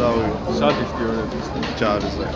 [0.00, 0.24] დავი
[0.60, 1.46] სადიშტი ორების.
[1.80, 2.26] ჯარზე.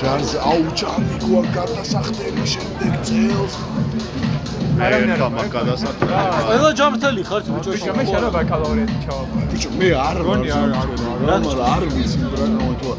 [0.00, 4.35] ჯარზე აუ ჯარი გვა გადასახდელი შემდეგ წელს მე
[4.76, 6.16] ერთხელ მაგ გადასახდა.
[6.46, 9.38] ყველა ჯამრთელი ხარ ბიჭო ბიჭო მე შენ ბაკალავრიატი ჩავაბა.
[9.50, 10.88] ბიჭო მე არ ვარ არ არ
[11.26, 12.90] რა მაგრამ არ ვიცი რა თქმა უნდა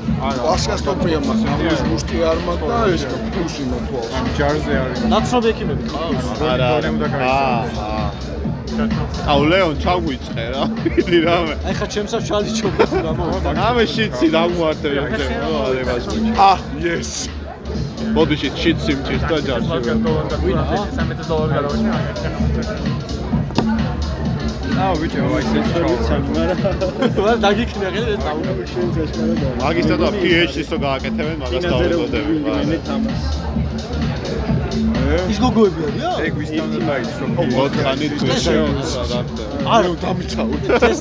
[0.48, 3.04] პასკას ტოპია მას ამის გუშტი არ მაქვს და ეს
[3.34, 5.00] ფუში მოთვალს ამ ჯარზე არის.
[5.14, 6.90] ნაცნობი ექიმები ყავს არა არა.
[7.30, 8.10] აა აა.
[9.32, 10.64] აუ ლეონ ჩაგვიწყე რა.
[10.98, 11.54] დიდი რამე.
[11.68, 14.88] აი ხა ჩემსა შალი ჩობა თუ გამოვიდა ამე შიცი დამუარტე
[16.38, 16.52] ა
[16.86, 17.30] yes
[18.16, 21.92] მოდი შიც შიც სიმჭის და ჯარში და 13 დოლარი გადავაშენ
[24.78, 26.22] აუ ბიჭო, აი ეს ვიცი, მაგრამ
[27.26, 33.22] ვარ დაგიქნა ღერე დაუნა შენ წაშკარა და მაგისტა და PhD-სო გააკეთებენ მაგას დავებოდები ვიგინე თამას.
[35.08, 36.16] ის გოგოები არიან?
[36.28, 37.26] ეგ ვისთან უნდა დაიწყო
[37.64, 38.54] ოთხანი თვეში
[39.76, 40.64] არა, დამიცავთ.
[40.88, 41.00] ეს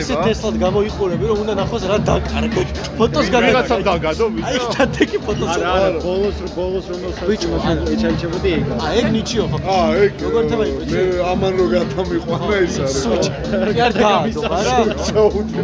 [0.00, 2.62] ისე ტესლად გამოიყურები, რომ უნდა ნახოს რა დაკარგე.
[2.98, 3.86] ფოტოს ვიღაცამ გადაგაკეთე.
[3.88, 5.50] დაგადო აი, სტატიკი ფოტოს.
[5.54, 7.82] არა, არა, ბოლოს ბოლოს რომელსაც ბიჭო, არა.
[7.94, 8.62] ეჩაიჩებოდი ეგ.
[8.84, 9.58] აა, ეგ ნიჩიო ხო?
[9.74, 13.24] აა ეგ როგორ თქმა იყო, მე ამან რო გადამიყვანა ის სუჩ.
[13.54, 14.76] არის კი არ გაადო, არა?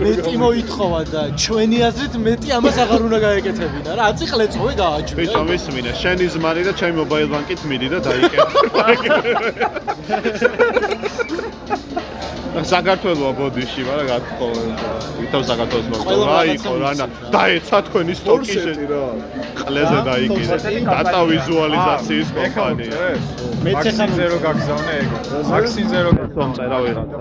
[0.04, 4.02] მეტი მოითხოვა და ჩვენი აზრით მეტი ამას აღარ უნდა გაეკეთებინა რა.
[4.10, 5.18] აწი ყლეწოვე გააჩვენე.
[5.20, 7.28] ბიჭო მისმინე შენი ზმარი და ჩემი მობაილ
[7.60, 8.46] ბანკით მიდი და დაიკეთე
[12.70, 14.62] საქართველოა ბოდიში, მაგრამ გათხოვე.
[15.20, 17.06] ვითომ საქართველოს იყო რა, ვიცი, რა.
[17.34, 19.02] დაეცა თქვენი სტოკი ფორსეტი რა
[19.60, 20.56] ყლეზე დაიკიდე.
[20.90, 22.92] დატა ვიზუალიზაციის კომპანია.
[23.64, 25.08] მაქსინზე რო გაგზავნე ეგ
[25.54, 27.16] მაქსინზე რო მომწერა ვიღაცა.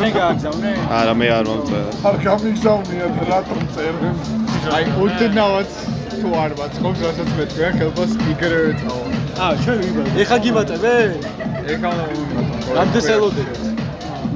[0.00, 0.72] მე გაგზავნე.
[1.00, 1.90] არა მე არ მომწერა.
[2.08, 4.14] არ გამიგზავნიათ რატომ წერენ
[4.76, 5.68] აი უდნავად
[6.20, 10.02] თუ არ მაწყობს რასაც მე თქვენ ხელფას იგრევე წავალ აა, ჩვენ ვიბა.
[10.22, 10.94] ეხა გიბატებე?
[11.72, 11.90] ეხლა
[12.76, 13.60] რამდენს ელოდებით?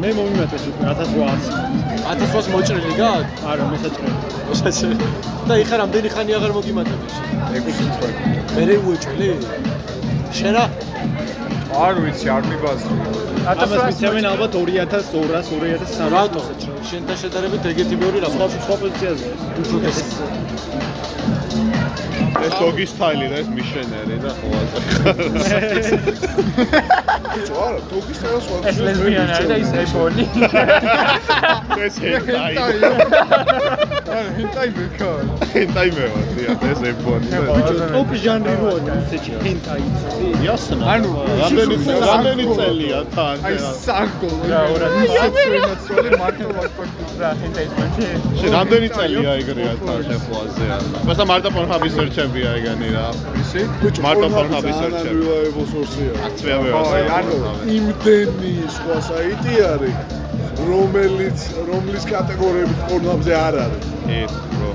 [0.00, 1.44] მე მომიმატეს უკვე 1800.
[2.12, 3.44] 1800 მოჭრილი გაქვს?
[3.50, 4.16] არა, მოსაჭრელი.
[4.48, 5.08] მოსაჭრელი.
[5.48, 7.06] და ეხა რამდენი ხანი აღარ მოგიმატებე?
[7.52, 8.08] 6 წუთი
[8.56, 9.28] მე უეჭველი?
[10.38, 10.64] შენა?
[11.84, 12.96] არ ვიცი არ მიბაზრი
[13.52, 16.08] ათას მიცემენ ალბათ 2200, 2300.
[16.16, 16.40] რატო?
[16.88, 18.28] შენთან შედარებით ეგეთი მეორე რა.
[18.34, 19.26] სხვა სხვა პოზიციაზე.
[19.60, 19.98] უშუალოდ ეს
[22.34, 24.30] გოგი სტაილი და ეს მიშენერი და
[27.34, 30.24] ბიჭო არა თოგის რა სხვა ეს ლესბიანია და ის ეფონი.
[31.86, 32.76] ეს ჰენტაი.
[34.36, 35.10] ჰენტაი ბეკა
[35.54, 37.28] ჰენტაი მე ვარ, დიახ, ეს ეფონი.
[37.54, 40.26] ბიჭო, ტოპ ჟანრი როა რუსეთში ჰენტაი იცოდი?
[40.44, 40.84] იასნა.
[40.94, 41.08] ანუ,
[41.40, 41.74] რამდენი
[42.08, 43.36] რამდენი წელია თან?
[43.48, 48.06] აი სანგოლო რა, რა, ისეთ პრემაციალი მარტო ვაკონტის რა, ჰენტაის მანჩი.
[48.38, 50.64] შენ რამდენი წელია ეგრეა თან შეხვაზე?
[51.08, 53.06] მასა მარტო პორნჰაბის სერჩებია ეგენი რა.
[53.42, 55.22] ისი ბიჭო მარტო პორნჰაბი პორნჰაბის ძალიან სერჩები.
[55.24, 57.06] reliable source-ია აქცია მე აი, ვარ.
[57.18, 57.36] ანუ,
[57.76, 59.96] იმდენი სხვა საიტი არის
[60.70, 61.38] რომელიც
[61.68, 63.84] რომლის კატეგორიებით პორნოებზე არ არის.
[64.06, 64.20] კი,
[64.54, 64.70] ბრო.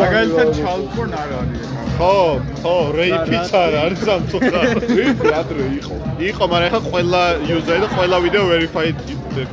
[0.00, 2.16] მაგალითად ჩალკორნ არ არის ხო,
[2.62, 4.84] ხო, რეიპიც არ არის სამწუხაროდ.
[4.98, 5.96] რიფი ადრე იყო.
[6.30, 7.22] იყო, მაგრამ ეხლა ყველა
[7.56, 8.96] user და ყველა ვიდეო verified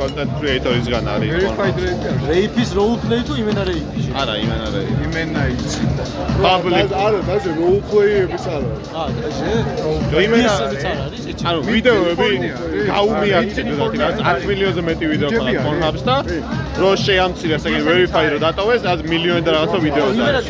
[0.02, 1.30] content creator-ისგან არის.
[1.34, 2.00] verified არის
[2.30, 4.00] რეიფის roleplay თუ იმენა რეიფი?
[4.22, 4.82] არა, იმენ არა.
[5.06, 5.84] იმენა იცი
[6.46, 9.52] public არა დაჟე roleplay-ების არ არის აა, დაჟე.
[10.26, 12.30] იმენა ისიც არ არის, ანუ ვიდეოები
[13.78, 15.62] ზოგადად რაც 10 მილიონზე მეტი ვიდეო ყავს.
[15.68, 16.16] Pornhub-ს და
[16.82, 20.42] რო შეამცირეს ეგ verified რო დატოვეს რაც მილიონი და რაღაცა ვიდეო იმენა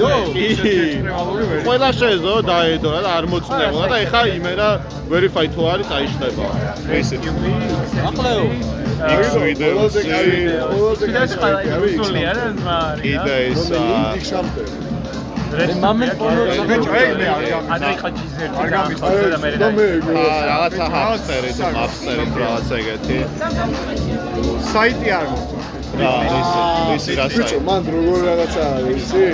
[0.00, 0.10] დო?
[0.46, 4.68] ექსტრემალური ვერი ყველა შეეძლო დაედო და არ მოწნებულა და ეხა იმენა
[5.12, 6.46] verified თუ არის წაიშლება.
[6.98, 7.16] ესე
[8.08, 8.44] აყლეო.
[8.96, 9.24] X
[9.76, 13.00] ყველაზე კაი ვიდეო ყველაზე ეს კაი ყველა საიტი არის რუსული არა მარი.
[13.04, 13.60] კიდე ეს
[15.46, 16.10] მე მამენ
[16.68, 19.86] მე გამი ადრე ხა ჯიზერტი არ აი და მე და მე
[20.50, 23.18] რაღაცა ჰაპსტერი და მაპსტერი რაღაცა ეგეთი.
[24.72, 25.66] საიტი არ მოწონს
[26.00, 26.10] რა
[26.96, 27.64] ის ის რა ბიჭო საიტი.
[27.68, 29.24] მან როგორ რაღაცა არის იცი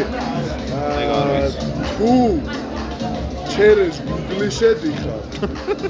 [0.83, 1.43] აა,
[1.97, 2.12] თუ
[3.53, 5.20] ჩერეს Google-ში შედიხარ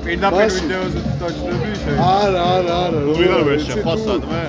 [0.05, 4.43] პირდაპირ ვიდეოზე თუ დაჯდები შე არა არა არა ვიღარ ვერ იცი, შეხვასად თუ- მე?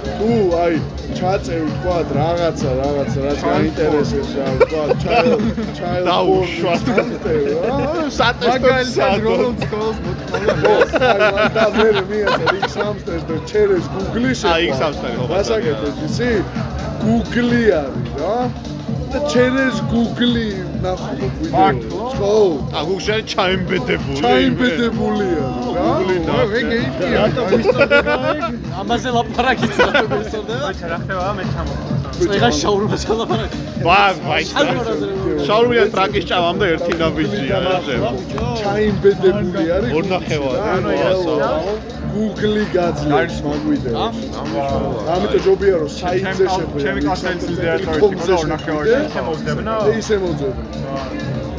[0.64, 0.76] აი
[1.20, 6.74] ჩაწევ თქვა რაღაცა რაღაცა რაც გაინტერესებს რა თქვა ჩაილ დაუშვა.
[8.24, 11.44] მაგალითად როგორც სკოლას მოთხოვნა.
[11.58, 16.30] და მე მიაწერე იქ სამსტერს და ჩერეს Google-ში აი, იქ სამსტერი, ხო, გასაკეთებ იცი
[17.04, 18.38] Google-ი არის რა
[19.14, 20.48] და ჩერეს გუგლი
[20.84, 22.34] ნახო ვიდეო ხო
[22.80, 25.46] აგუშა ჩაემბედებული ჩაემბედებულია
[26.28, 28.16] რა ეგ ეგ რატო მისწორდება
[28.84, 34.44] ამაზე ლაპარაკი წაგვისწორდება აჩა რა ხდება მე ჩამოვწა ეგა შაურმაზე ლაპარაკი ბას ბაი
[35.48, 37.96] შაურმიდან ტრაკის ჭამამდე ერთი ნაბიჯია რა შე
[38.62, 44.18] ჩაემბედებული არის ორ ნახევარი ანუ 100 უგლი გაძლებს მაგვიდეებს.
[45.14, 46.82] ამიტომ ჯობია რომ საიტზე შეხვდეთ.
[46.84, 49.74] ჩემი კლასელიც დიატოვეთ, ნახევარში შემოძებნა.
[50.02, 50.64] ისე მოძებნა.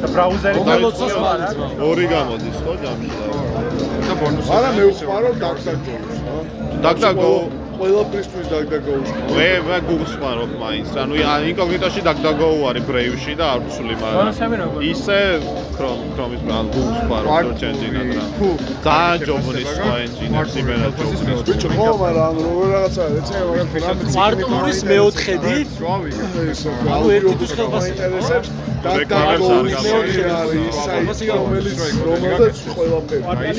[0.05, 1.57] და ბრაუზერი გამოწოს მალაც.
[1.91, 3.35] ორი გამოდის ხო ჯამში და
[4.07, 4.49] და ბონუსი.
[4.57, 5.95] არა მე ვხმარო დაგდაგო.
[6.85, 7.33] დაგდაგო
[7.79, 10.89] ყველაფრისთვის DuckDuckGo-ს მე მე ვხმარობ მაინც.
[11.03, 11.15] ანუ
[11.51, 12.01] ინკოგნიტოში
[12.69, 14.29] არის Brave-ში და არ ვცვლი, მაგრამ
[14.93, 15.21] ისე
[15.77, 16.67] Chrome Chrome-ის ან
[17.45, 18.25] search engine-ად რა.
[18.39, 18.49] თუ
[18.87, 19.71] ძალიან ჯობნის
[20.05, 21.41] engine-ებს იმენა ჯობნის.
[21.49, 23.69] ბიჭო ხო მაგრამ ანუ როგორ რაღაცა ეცე მაგრამ
[24.27, 25.57] არტურის მეოთხედი?
[26.95, 28.49] ანუ ერთი თვის ხელფასი ინტერესებს
[28.85, 33.55] DuckDuckGo-ს მეოთხე არის საიტი რომელიც რომელზეც ყველაფერი აი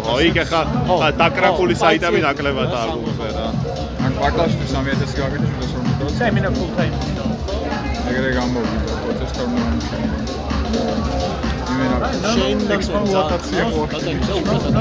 [0.00, 2.88] ო იქ ახლა დაკრაკული საიტები ნაკლებად არ
[3.30, 3.46] გუზე რა.
[4.04, 6.94] ან კვარტალში 3000 გავიგე 750 სემინა full time.
[8.10, 9.96] ეგრე გამოვიდა პროცესორ ნორმალში
[11.72, 11.96] იმენა
[12.34, 14.74] შენ და ექსპლუატაცია ხო გატაკისა უბრალოდ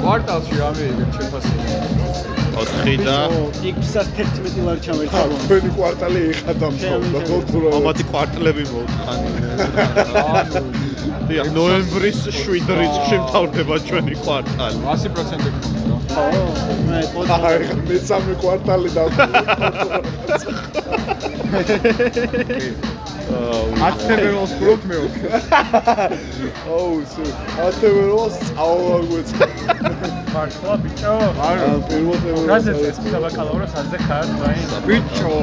[0.00, 2.05] კვარტალში ამერიკა ჩემფასი
[2.56, 3.16] 4 და
[3.60, 5.24] 611 ლარი ჩამერხა.
[5.44, 9.28] თქვენი კვარტალი ეხა დამშავდა ხო თუ რა ამათი კვარტლები მოვთხანი.
[11.28, 14.78] დიახ, ნოემბრის 7 რიცხვში მთავრდება ჩვენი კვარტალი.
[14.88, 19.40] 100% მე აი ხა მესამე კვარტალი დამშავდა
[23.76, 24.96] 10 თებერვალს ვფლობთ მე
[26.72, 27.30] აუ სულ
[27.66, 29.46] ათევეროს წავალ გვეცა
[30.34, 31.14] მართლა ბიჭო.
[31.48, 35.34] არა პირველ რაზე თებერვალს წეს საბაკალავრო სადზე ხარ ვაი ბიჭო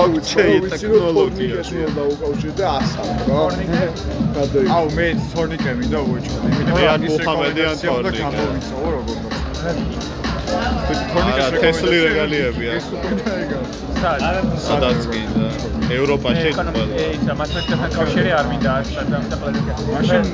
[0.00, 1.54] აუ რომ ტექნოლოგია.
[1.60, 3.84] თორნიკეს უნდა უკავშირდე ასა რა.
[4.38, 6.36] გადაი აუ მე თორნიკე მინდა უეჭო
[6.74, 8.22] მე ან მუჰამედი, ან თორნიკე.
[8.22, 12.72] გამოვიცავ როგორ არა, თესლი რეგალიებია.
[14.66, 15.46] სადაც კი და
[15.96, 16.72] ევროპაში ყველა.
[17.16, 19.60] ისა მათემატიკასთან კავშირი არ მინდა ასწავლე და ყველა
[19.94, 20.24] მაშინ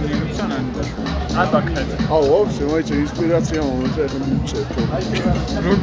[1.41, 4.65] არ ბაქეთ აუ ვაფშე მაინც ინსპირაცია მომეწე ახლა მიწევ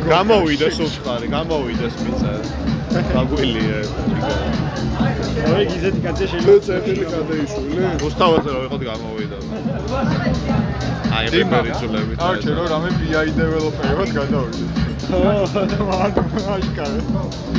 [0.09, 2.33] გამოვიდეს უცხარი, გამოვიდეს მიწა.
[2.95, 3.79] გაგვილია.
[5.51, 9.37] ორი გიზეთი კაცი შეიძლება წერტილი გადაიშვილი გუსტავაზე რა ვიყოთ გამოვიდა.
[11.15, 12.17] აი პეპერი ძულებით.
[12.27, 14.85] არჩე რომ რამე BI დეველოპერებად გადავიდეთ.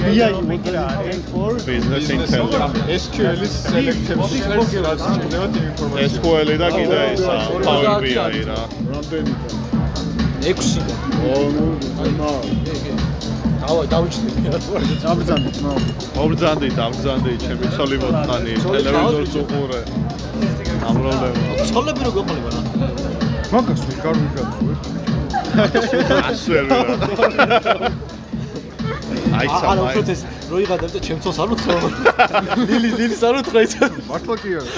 [0.07, 2.77] BI for business intelligence.
[3.03, 4.39] SQL-ის სელექტებში
[4.87, 7.37] რაც შეიძლება ინფორმაცია SQL და კიდე ისა
[7.69, 8.61] Power BI რა.
[8.93, 9.33] რამდენი
[10.43, 10.95] 6 და.
[11.33, 11.67] ო ნუ
[12.03, 12.31] აი მა
[13.63, 15.73] დავა დავიჭდი რა თქმა უნდა საბრძანდით ნო
[16.17, 19.81] მომბრძანდი, დამბრძანდი, ჩემი ცოლი მოთხანი, ტელევიზორს უყურე.
[20.89, 21.41] ამროლდება.
[21.73, 23.16] ცოლები რო გოყოლება რა
[23.53, 24.47] მაგას ვერ გარვიგავ
[26.31, 26.79] ასე რა.
[29.37, 29.83] აი არა სამა.
[29.87, 30.21] უფრო ეს
[30.51, 31.77] რო იღადებ და ჩემ ცოლს არ უთხრა
[32.69, 33.79] ლილი ლილის არ უთხრა იცი
[34.11, 34.71] მართლა კი არა.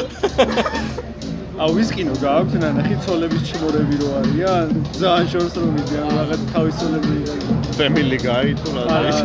[1.58, 4.66] აუ ვისკინო გააქვთ ნანახი ცოლების ჩიმორები რო არიან?
[5.00, 7.14] ძალიან შორს რომ მიდიან რაღაც თავის ცოლები
[7.78, 8.82] Family Guy თუ რა.
[8.94, 9.18] არა ის.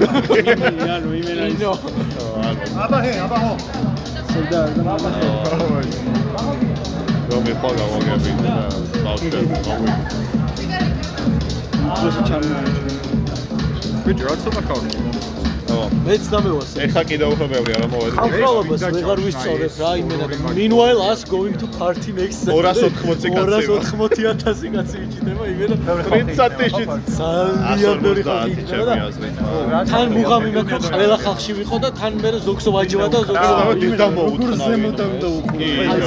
[0.97, 1.73] ანუ იმენა ის ნო
[4.33, 4.83] სოდა და
[7.33, 8.55] რომ იყო გავაგები და
[9.05, 9.95] ბავშვები გავიგე.
[11.83, 12.93] უბრალოდ ჩამოვიჭრე
[14.05, 15.12] ბიჭო რა ცოტა ხავდი ო,
[16.07, 18.15] მეც დამევასე ეხა კიდე უფრო ბევრი არა მოვედი.
[18.17, 23.47] ხალხალობას ვეღარ ვისწორებ რა იმენა და meanwhile us going to party next 280 კაცი ვარ.
[23.53, 25.75] 280000 კაცი ვიჭდება იმენა
[26.09, 26.83] 30 ტიში.
[27.19, 28.61] ძალიან ბევრი ხალხი
[29.07, 29.35] აზრით.
[29.91, 34.05] თან მუღამი მექრო ყველა ხალხში ვიყო და თან მე ზოგს ვაჯება და ზოგს აა, დილდა
[34.07, 34.55] როგორ მოუთხნა.
[34.63, 35.99] ზემოდან და კი, აი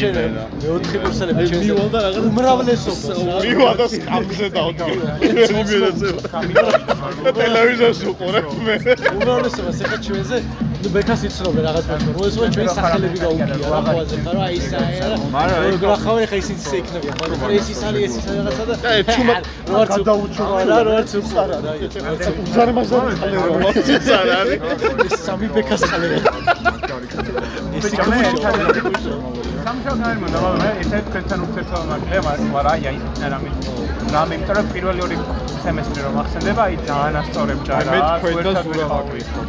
[0.00, 0.14] შენ
[0.60, 4.92] მეოთხე კურსელები შენ მივალ და რაღაც უმრავლესობა მივა და სკამზე დავდგე.
[7.40, 8.76] ტელევიზორს უყურებ მე.
[9.16, 10.36] უმრავლესობა ახლა ჩვენზე
[10.80, 14.68] ნუ ბექას იცნობენ რაღაც ბაჭო რო ესო ჩვენი სახელები გაუგია რა ხვაზე ხარ რა ის
[15.40, 18.74] არა რა ხავენ ხა ისინი შეიქნებიან ხო რა ეს ის არის ეს ის რაღაცა და
[18.90, 19.34] ე, ჩუმა
[19.70, 21.72] რო არც გადაუჩუღა რა რო არც უყარა რა
[22.50, 24.60] უზარმაზარი ხალე რა მოციც არ არის.
[25.06, 25.82] ეს სამი ბექას
[27.12, 27.30] ხალე
[27.78, 29.00] ეს იქნება
[29.64, 32.96] სამშობლო არ მომდა მაგრამ ესეთ თქვენთან ურთიერთობა მაქვს მაგრამ აი აი
[33.34, 33.50] რამე
[34.14, 35.16] რამე იმიტომ რომ პირველი ორი
[35.64, 39.40] სემესტრი რომ ახსენდება აი ძალიან ასწორებ ჯარა მე თქვენ და ზურა ვაკრიფო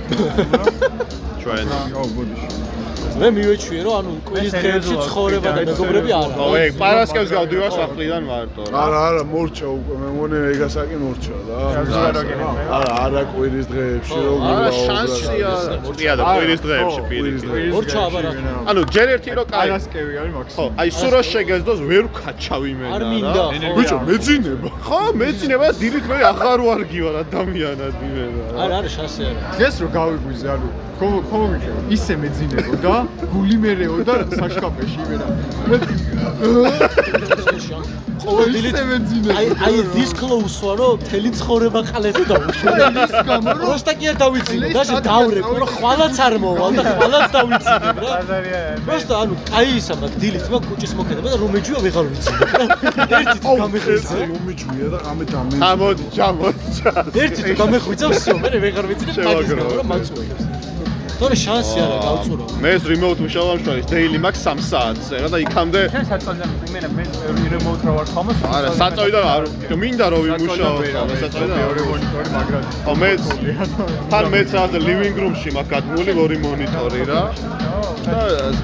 [1.42, 1.68] ჩვენ.
[2.00, 2.81] ო ბოდიში
[3.20, 8.22] მე მივეჩვიე რომ ანუ კვირის დღეებში ცხოვრება და მეგობრები არ ო, ეგ პარასკევს გავდივარ სახლიდან
[8.32, 8.74] მარტო რა.
[8.82, 11.60] არა არა მორჩა უკვე მე მგონი ეგასაკი მორჩა რა
[12.78, 15.52] არა არა კვირის დღეებში როგორ არა შანსია.
[15.98, 17.70] წია და კვირის დღეებში კვირის პირი.
[17.76, 18.32] მორჩა აბარა
[18.72, 19.68] ანუ ჯერ ერთი რო კაი.
[19.72, 23.10] არასკევი არის ხო, მაქსიმუმ აი სურა შეგეძდოს ვერ ვქაჩავ იმენა არ რა.
[23.12, 23.44] მინდა
[23.78, 28.42] ბიჭო მეძინება ხო, მეცინება დილით მე აღარ ვარგი ვარ ადამიანად იმენა.
[28.64, 30.70] არა არა შანსი არა დღეს რო გავიგვიზე ანუ
[31.02, 32.96] ხომ მიგე ისე მეძინებო და
[33.33, 35.27] გული მერეო და საშკაფეში იმენა
[38.27, 42.67] ყოველ დილით ისე მეძინებო აი აი this close ვარ რომ მთელი ცხოვრება ყალეზე დავუშვი
[43.05, 47.27] ის გამო რომ როსტა კი არ დავიცინე და დავრე რომ ხვალაც არ მოვალ და ხვალაც
[47.37, 48.11] დავიცინე რა
[48.89, 53.19] просто ანუ კაი ისა მაგ დილით მაგ კუჭის მოქმედება და რომ ეჯვია ვეღარ ვიცინე რა
[53.23, 56.69] ერთი თუ გამეხვიცა მომიჯვია და ამე დამე ამოდი, ჩამოდი.
[57.25, 60.60] ერთი თუ გამეხვიცა всё მე ვეღარ ვიცინე მაგის გამო რომ მაწუხებს
[61.22, 62.44] თორე შანსი არა გავწურო.
[62.64, 66.90] მე ეს remote მუშაობა მშვენის daily max 3 საათზე რა და იქამდე შენ საწოლდა იმენა
[66.98, 67.04] მე
[67.54, 69.44] remote რო ვარ თომას არა საწოიდან არ
[69.84, 70.78] მინდა რომ ვიმუშაო
[71.22, 73.12] საწოიდან მეორე მონიტორი მაგრამ ხო მე
[74.12, 77.22] თან მეც რა living room-ში მაქვს გადმული ორი მონიტორი რა
[78.08, 78.20] და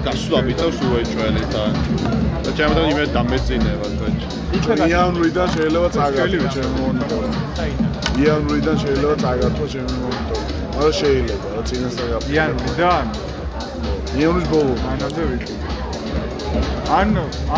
[0.07, 1.63] გასვლა მიწევს უეჭველი და
[2.43, 7.29] და ჩემთან იმე დამეწინება თქვენ იანვრიდან შეიძლება წაგართო ჩემი მონიტორი.
[8.23, 10.56] იანვრიდან შეიძლება წაგართო ჩემი მონიტორი.
[10.77, 12.35] რა შეიძლება რა წინასთან გაფრთხილება.
[12.37, 13.05] იანვრიდან
[14.17, 14.73] იანვრის ბოლო.
[14.85, 15.55] მანამდე ვიყიდე.
[16.97, 17.09] ან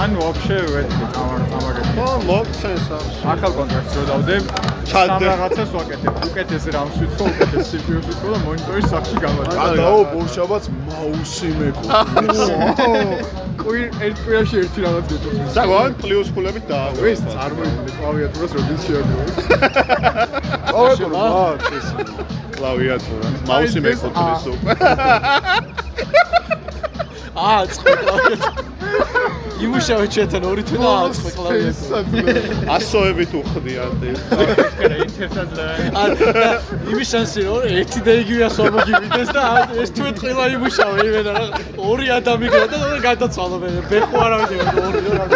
[0.02, 1.88] ან ვაფშე ვეთქი ამაგეთ.
[1.96, 3.16] ხო, ლოქცენს აქვს.
[3.34, 4.44] ახალ კონტრაქტს რო დავდებ,
[4.92, 6.14] სამ რაღაცას ვაკეთებ.
[6.28, 9.54] უკეთეს რამს ვიტყო, უკეთეს CPU-ს ვიტყო და მონიტორის სახში გამატა.
[9.68, 11.86] ადაო ბორშაბაც მაუსი მეკო.
[13.62, 15.40] კვირ ერთ კვირაში ერთი რაღაც გეტყვი.
[15.56, 17.00] საგონ პლუს ფულებით დააგო.
[17.12, 19.18] ეს წარმოიდგინე კლავიატურას როდის შეაგო.
[20.80, 21.26] ოვეკო რა,
[21.78, 21.88] ეს
[22.60, 24.76] კლავიატურა მაუსი მეკუთვნის უკვე
[27.40, 28.68] აა წყო კლავიატურა.
[29.60, 32.00] იმუშავე ჩვენთან ორი თვე და აწყო კლავიატურა.
[32.76, 34.22] ასოებით უხდიან ეს
[36.00, 36.54] აა
[36.92, 39.44] იმის შანსი რომ ერთი და იგივე ასო მოგივიდეს და
[39.84, 41.46] ეს თვე ტყილა იმუშავე იმენა რა
[41.90, 43.70] ორი ადამი გქონდა და და გადაცვალა მე.
[43.92, 45.30] ბეხო არა ვიდეო ორი რა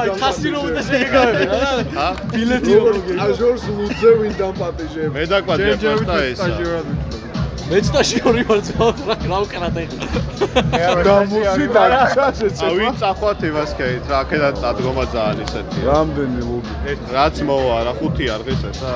[0.00, 1.60] აი თასი რომ უნდა შეგეგავები რა
[1.96, 5.08] ა ბილეთი რომ მოგე აჟორს ლუძე ვინ დამპატიჟებ.
[5.16, 6.44] მე დაკვადე პოსტა ესა.
[6.44, 7.25] მეც
[7.66, 9.82] ტაში ორი ვარ ძმა რა რა უკრა და
[11.06, 12.70] დამუსი დაგჭა ა შეცება.
[12.78, 16.72] ვინ წახვათ იმას ქეით რა აქედან დადგომა ძალიან ისეთი რამდენი ლუდი?
[17.16, 18.94] რაც მოვა რა ხუთი არღის ეს რა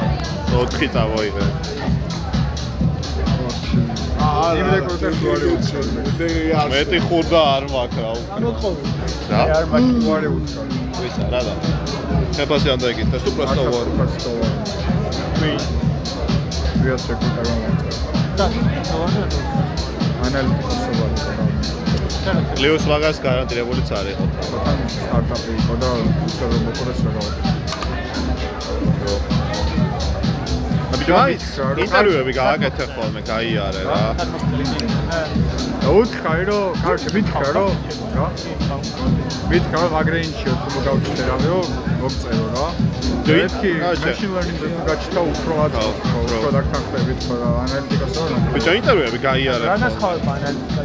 [0.54, 1.44] 4 წავოიღე
[4.60, 5.46] იმ რეკორდებს ვარი
[6.20, 8.10] მე მეტი ხურდა არ მაქვს რა
[8.50, 8.70] უკვე
[9.30, 10.62] რა არ მაქვს ვარი უცხო
[11.00, 11.54] ვისა რა და
[12.38, 13.86] შეფასი ამ დაიგეთ თუ პროსტო ვარ
[15.40, 15.52] მე
[16.82, 18.09] ვიას რეკორდა გამოვიდა
[20.26, 21.10] ანალიტიკოს ვარ
[22.62, 24.16] ლეოს ვაგას გარანტირებულიც არის
[24.54, 25.90] თან სტარტაპი იყო და
[26.28, 27.12] ისე რომ მოყოლეს რა
[28.70, 29.39] აბიჯო
[30.90, 31.44] მაინც
[31.84, 34.00] ინტერვიუები გააკეთე ხოლმე გაიარე რა
[35.84, 37.72] დაუთხარი რომ კარგი მითხრა რომ
[38.16, 38.26] რა
[39.50, 41.60] მითხრა რომ აგრეინჩიო თუ მოგავჭირე რამეო
[42.02, 42.66] მოგწერო რა
[43.30, 44.06] მეთქი გაჩა.
[44.10, 45.54] machine learning-ზე თუ გაჩნდა უფრო
[46.10, 46.50] ხო, უფრო რო.
[46.56, 50.82] დაგთანხმებით ხო რა ანალიტიკას რა ბიჯო ინტერვიუები გაიარე რა ხოლმე ნასხავება ანალიტიკა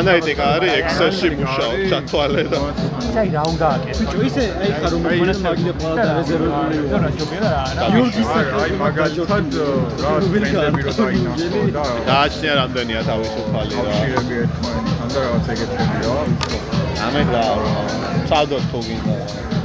[0.00, 2.58] ანალიტიკა არის Excel-ში მუშაობ ჩათვალე და
[3.22, 6.76] აი რა უნდა აკეთო ბიჭო ისე აი ხარ რომ აი, მონეს მაგიდე ყველა და რეზერვებული
[6.92, 8.70] რა რა ჯობია რა რა გიორგის აი, აი
[9.16, 15.98] ჯოთან რა სპენდები რო დაინახო და დააჩნია რამდენია თავისუფალი რა შირები ერთმანეთთან და რაღაც ეგეთები
[16.04, 16.16] რა.
[17.06, 17.44] ამეთ რა
[18.28, 19.14] წავდოთ თუ გინდა.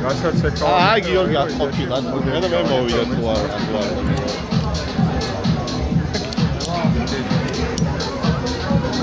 [0.06, 3.90] რასაც ეკავ აა გიორგი აწყობილი და მე მოვიდა თუ არ თუ არ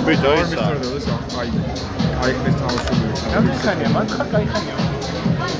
[0.08, 0.64] ბიჭო ისა
[1.40, 1.48] აი
[2.24, 2.94] აი ეს თავში
[3.34, 4.76] გამიხანია მან ხარ გაიხანია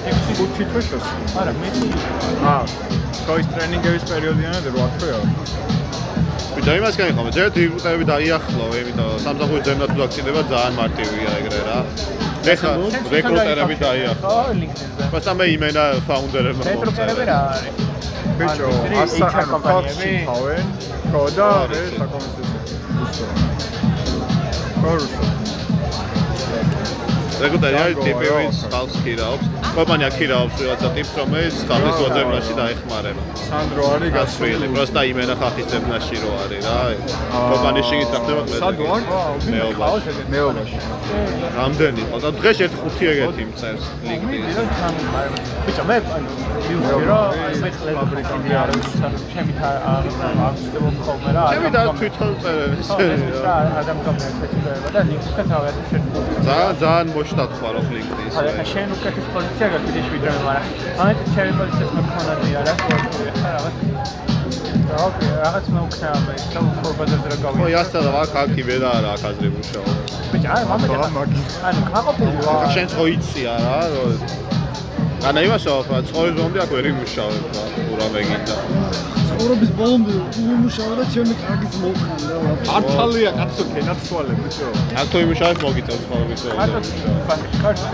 [0.09, 1.07] 6 5 თვეშოს.
[1.43, 1.89] არა მეტი
[2.55, 2.98] აა
[3.29, 5.19] კოის ტრენინგების პერიოდიანად 8 თვეა
[6.59, 11.79] ბიჯო იმას განიხო ჯერ დიბუტები დაიახლო იმიტომ სამსახურის ზემნა თუ დაქცინება ძალიან მარტივია ეგრე რა.
[12.53, 12.73] ეხა
[13.13, 14.33] რეკრუტერები დაიახლო.
[14.33, 17.75] ხო ლინკდინზე მასა მე იმენა ფაუნდერებმა რეკრუტერები რა არის?
[18.39, 18.69] ბიჭო
[19.05, 20.11] ასა კომპანიები?
[20.29, 20.65] ხავენ
[21.13, 22.47] ხო და მე საკომისიო
[24.83, 25.38] კორუსო
[27.39, 32.57] რეკრუტერი არის ტიპი ვინც ხალხს ქირაობს კომპანია ქირაობს რაღაცა ტიპს რომელიც ხალხის მოძებნაში რა.
[32.61, 36.79] დაეხმარება სანდრო არის გასვილი პროსტა იმენა ხალხის ძებნაში რო არის რა
[37.53, 39.03] კომპანიაში გიწახდება სად ვარ?
[39.53, 39.87] მეობა
[40.35, 40.79] მეობაში
[41.59, 44.63] რამდენი ხო და დღეს ერთ ხუთი ეგეთი მწერს LinkedIn-ზე
[45.67, 48.99] ბიჭო მე მივხვდი რომ მე ხლებ ფაბრიკამდე არ ვიცი
[49.33, 55.47] ჩემი აღწევო ხოლმე რა ჩემი და თვითონ წერენ ხო ეს რა ადამიანებს ეცედება და ლინკსთან
[55.55, 60.65] თავად შეგვიძლია ძალიან ძალიან მოშტატხვა რო LinkedIn-ს ხა ხა შენ უკეთეს პოზიცია გაგვიდეს ვიდრე მაგრამ
[61.03, 62.97] ამეთ ჩემი პოზიციას მქონანი არა ხო
[63.41, 63.77] ხა რაღაც
[64.89, 65.05] რა
[65.45, 66.37] რაღაც მე უკნა მე.
[66.55, 69.93] და უფრო ბაზარზე რა ხო გავიდე იასთან და აქ აქ ვედა არა აქ აზრი მუშაობა.
[70.33, 71.43] ბიჭო აი მამე რა მაგი.
[71.69, 72.67] ანუ გაყოფილი ვარ.
[72.75, 74.19] შენ ხო იცი არა რომ
[75.29, 81.05] ანა იმასო რა ცხოვრების ბომბი აქ ვერ იმუშავებ რა ურამე გინდა ცხოვრების ბოლომდე უმუშავა და
[81.15, 87.13] ჩემი კარგიც მოვხანდა ვაფშე ართალია კაცო კენაცვალე ბიჭო აქ თუ იმუშავებ მოგიწევს ცხოვრების მარტო ბომბი
[87.29, 87.87] ბანკში კარჩა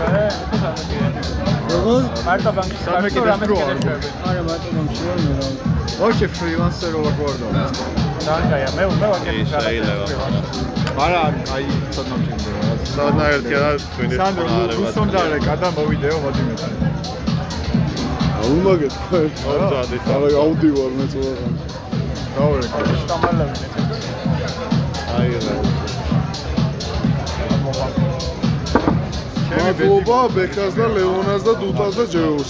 [0.61, 1.07] სამეთია
[1.73, 3.29] როგორ მარტო ბანკში კარჩა რამე კიდე
[4.29, 5.47] არა მარტო გამშია მე რა
[5.99, 7.47] ვაჩე ფრილანსერ ვარ გვარდო
[8.25, 10.05] დაანჯაია მე მე ვაკეთე ის შეიძლება.
[11.05, 11.21] არა
[11.55, 14.47] აი ცოტა მჭირდება ერთია და თქვენი სანდრო
[14.79, 15.69] რუსონ და რეკა და
[18.45, 19.19] მოდი მაგეთ ხო
[19.49, 21.53] ორ ძადი არა აუდი ვარ მე წოაღან
[22.35, 22.81] დავერეკე.
[23.03, 23.65] სტამალები.
[25.17, 25.55] აი რა.
[29.55, 32.49] მადლობა ბექას და ლეონას და დუტას და ჯეოს.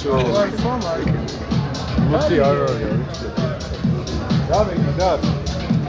[2.12, 2.92] მუსი არ არის.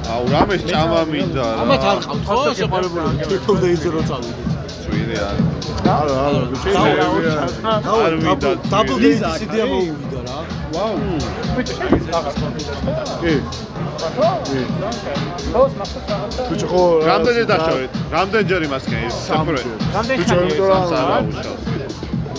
[0.07, 1.59] აუ რამეს ჭამა მინდა რა.
[1.67, 4.49] ამათ არ ყავთ ხო შეყარებული თვითონ დაიძე რო წავიდეთ
[4.83, 5.56] წვირი არ.
[5.95, 6.71] არა, არა, ბიჭო.
[8.05, 8.51] არ მინდა.
[8.73, 10.39] დაბლ დეიზი სიდია მოუვიდა რა
[13.23, 13.35] კი.
[16.51, 17.91] ბიჭო ხო რამდენი დაშავეთ?
[18.15, 19.05] რამდენჯერ იმას კენ?
[19.27, 19.61] საფრე.
[19.95, 21.63] რამდენი ბიჭო, ხანია იმიტომ რომ არა უშავს.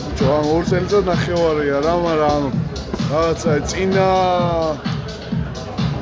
[0.08, 2.42] ბიჭო, ამ ორ წელიწად ნახევარია რა, მაგრამ
[3.12, 4.10] რაღაცა წინა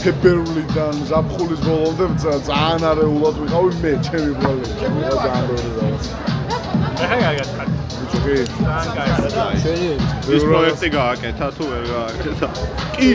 [0.01, 4.65] ფებრვლიდან ზაფხულის ბოლომდე ძა- ძალიან არეულად ვიყავი მე, ჩემი ბრალე.
[4.79, 5.71] ჩემი რა ძალიან ბევრი
[6.95, 7.03] რაღაც.
[7.03, 7.49] ეხა გაიგეთ.
[7.99, 8.35] ბიჭო, კი.
[8.65, 9.55] ძალიან კაი.
[10.35, 12.49] ის პროექტი გააკეთა თუ ვერ გააკეთა?
[12.95, 13.09] კი,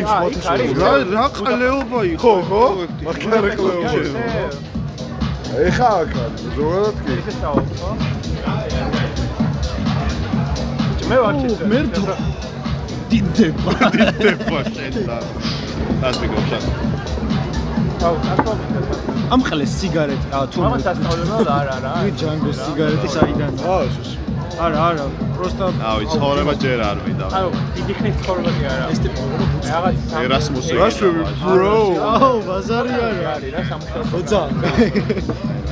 [0.81, 2.21] რა რა ყლეობა იყო?
[2.23, 2.65] ხო, ხო?
[2.77, 3.03] პროექტი.
[3.07, 3.91] მაგ არა კლეობა.
[5.67, 7.13] ეხა აქ არის, ზოგადად კი.
[7.21, 7.91] ისე ხო?
[11.11, 11.65] მე ვარ ჩიტა.
[11.71, 12.03] მერტო
[13.11, 15.17] დიდება დიდება შენ და
[16.09, 16.59] ასე გოშა.
[18.07, 19.10] აუ, ასწავლე.
[19.35, 21.93] ამხელეს სიგარეტი ა თუ მამაც ასწავლებდა და არა, არა.
[22.21, 24.11] ჯანგოს სიგარეტი საიდან აა, შუს.
[24.61, 25.05] არა არა
[25.37, 27.27] პროსტა ავი ცხოვრება ჯერ არ მინდა.
[27.39, 28.85] აუ, დიდი ხნის ცხოვრებაში არა.
[28.93, 29.21] ეს ტიპი
[29.71, 30.73] რაღაც ერასმუსი.
[30.81, 31.77] რასვები, bro?
[32.13, 34.05] აუ ბაზარი არა არის რა სამუშაო.
[34.13, 34.41] ხოცა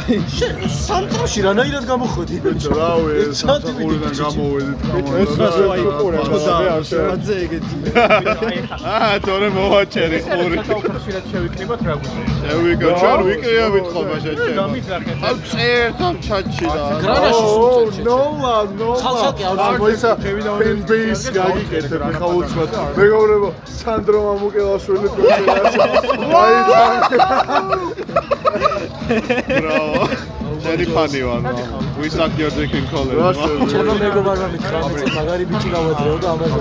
[0.08, 4.78] სამწუხარში რანაირად გამოხვედი ბიჭო, რავი, სამსახურიდან გამოვედით.
[5.20, 7.76] ოთხას ვაიყურე ხოდა არ შევაძე ეგეთი
[8.88, 10.18] აა, თორე მოვაჭერი
[10.78, 12.32] უფრო ხშირად შევიკრიბოთ რა გვიქნა.
[12.40, 14.56] შევიკო, ჩვენ ვიკრიებით ხოლმე შეჭება.
[14.60, 15.16] დამიძრახეთ.
[15.28, 16.82] ამ წერთან ჩატში და.
[17.04, 20.10] გრანაში ო, სულწერ ნოლა, ხალხი არ მოიცა
[20.58, 22.70] fan base გაგიკეთებ ხა უცბად.
[22.98, 23.48] მეგობრებო,
[23.78, 25.88] სანდრო მამუკელაშვილი პროფესორი.
[26.40, 26.54] აი,
[29.60, 30.02] ბრავო.
[30.62, 31.42] შენი ფანი ვარ.
[31.98, 33.38] We suck your dick in college.
[33.72, 36.60] ჩემო მეგობარმა მითხრა მეც მაგარი ბიჭი გავაძრეო და ამაზე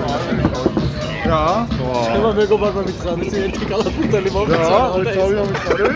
[1.30, 1.42] რა
[2.12, 4.78] ჩემო მეგობარმა მითხრა მეც ერთი კალათბურტელი რა, მომეცა
[5.16, 5.88] თავი ამიხარე?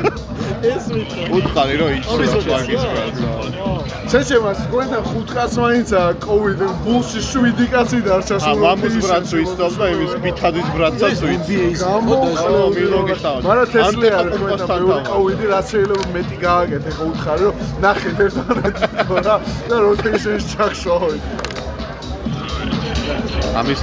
[0.63, 3.31] ეს მითხრა უთხარი რომ შვაგის კაცო.
[4.13, 9.87] შეჩემას თქვენდა ხუთ კაც მაინცა კოვიდ ბულში 7 კაცი დარჩა ა მამის ბრატს ვიცდom და
[9.95, 11.73] იმის ბითადის ბრატსაც ვიცდom.
[11.83, 13.43] გამო ხო, მილოგი თავად.
[13.47, 13.67] მაგრამ
[14.39, 15.07] კუპასთან მეორე თავად.
[15.13, 18.83] კოვიდი რაც შეიძლება მეტი გააკეთე ხო უთხარი რომ ნახეთ ერთმანეთს
[19.27, 19.37] რა
[19.69, 21.19] და როტეიშენს ჩახშოვი
[23.59, 23.81] ამის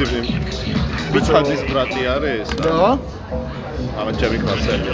[1.14, 2.50] ბითადის ბრატი არის ეს?
[2.62, 2.98] და
[4.00, 4.93] ამა ჩემი კლასელია.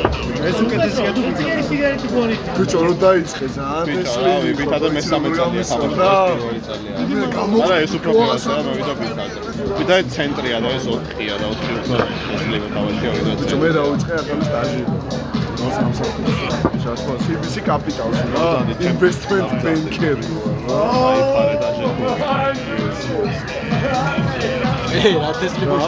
[0.50, 1.22] ეს უკეთესია თუ
[1.70, 3.46] სიგარეტი გონი ბიჭო რო დაიწყე
[4.60, 6.94] ბითადე მესამე წელია ხაბარ და პირველი წელია.
[7.36, 9.38] გამო არა, ეს უფრო კლასია, მოვიდა ბითადე.
[9.78, 11.98] ბითადე ცენტრია და ეს 4-ია და 4 უფრო
[12.36, 14.82] ესლება თავში ორი და ბიჭო მე დავიწყე ახალი სტაჟი
[15.60, 16.48] ნო სამსახურში
[16.84, 18.50] შაშვა CBC კაპიტალში რა
[18.90, 20.26] ინვესტმენტ ბენკერი
[20.80, 21.70] აი ფარე და
[24.96, 25.86] ე რა თესლი მოშ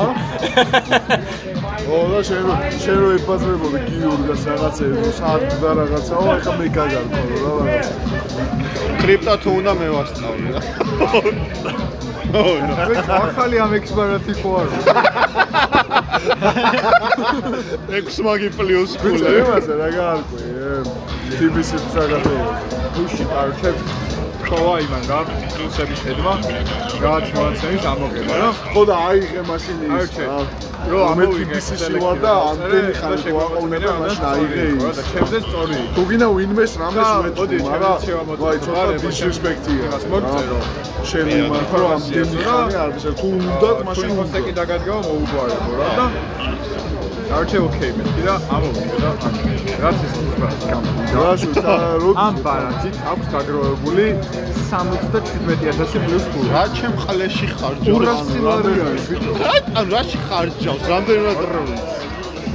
[1.88, 2.48] ო და შენ
[2.84, 7.94] შენ რო იფაზრებოდი გიურგას რაღაცეებს საათი და რაღაცა ო ეხა მე გაგარკო რა რაღაცა
[9.04, 10.62] კრიპტო თუ უნდა მე ვასწავლე რა.
[12.40, 12.44] ო,
[13.18, 14.70] ახალი ამ ექსპერტი ხო არ
[17.98, 19.32] ექვს მაგი პლუს ბიჭო კულე.
[19.44, 20.44] იმასე რა გაარკვე
[21.38, 22.48] TBC საგადოა
[22.98, 24.07] ბუში პარჩებ
[24.48, 26.34] ხოა იმან რა პლუსების ხედვა
[27.04, 28.50] გააჩვენებს ამოგება რა.
[28.74, 30.12] ხო და აიღე მაშინ ის
[30.91, 31.60] რო ამოვიგე
[32.04, 34.98] ვარ და ამდენი ხანი გვაყოლნება მაშინ აიღე და ის.
[35.12, 35.78] ჩემზე სწორი.
[35.95, 37.95] თუ გინდა ვინმეს რამეს და, მოდი, მაგრამ
[38.41, 40.60] ვაი ცოტა დისრესპექტია რაღაც მოგწერო.
[41.10, 45.89] შენ იმართო ამდენი ხანი არ ვიცი თუ უნდათ მაშინ მოსეკი დაგადგა მოუგვარებო რა.
[45.98, 46.06] და
[47.28, 49.09] არჩე ოკეი მე და ამოვიგე და
[49.84, 50.13] რაც ის
[50.69, 51.73] გამოვიდა
[52.23, 54.05] ამ ბარათით აქვს დაგროვებული
[54.71, 58.07] 77000 პლუს ფული რა ჩემ ყლეში ხარჯავს?
[58.07, 60.84] რასი ლარი არის ბიჭო რა ან რაში ხარჯავს?
[60.93, 61.36] რამდენი უნდა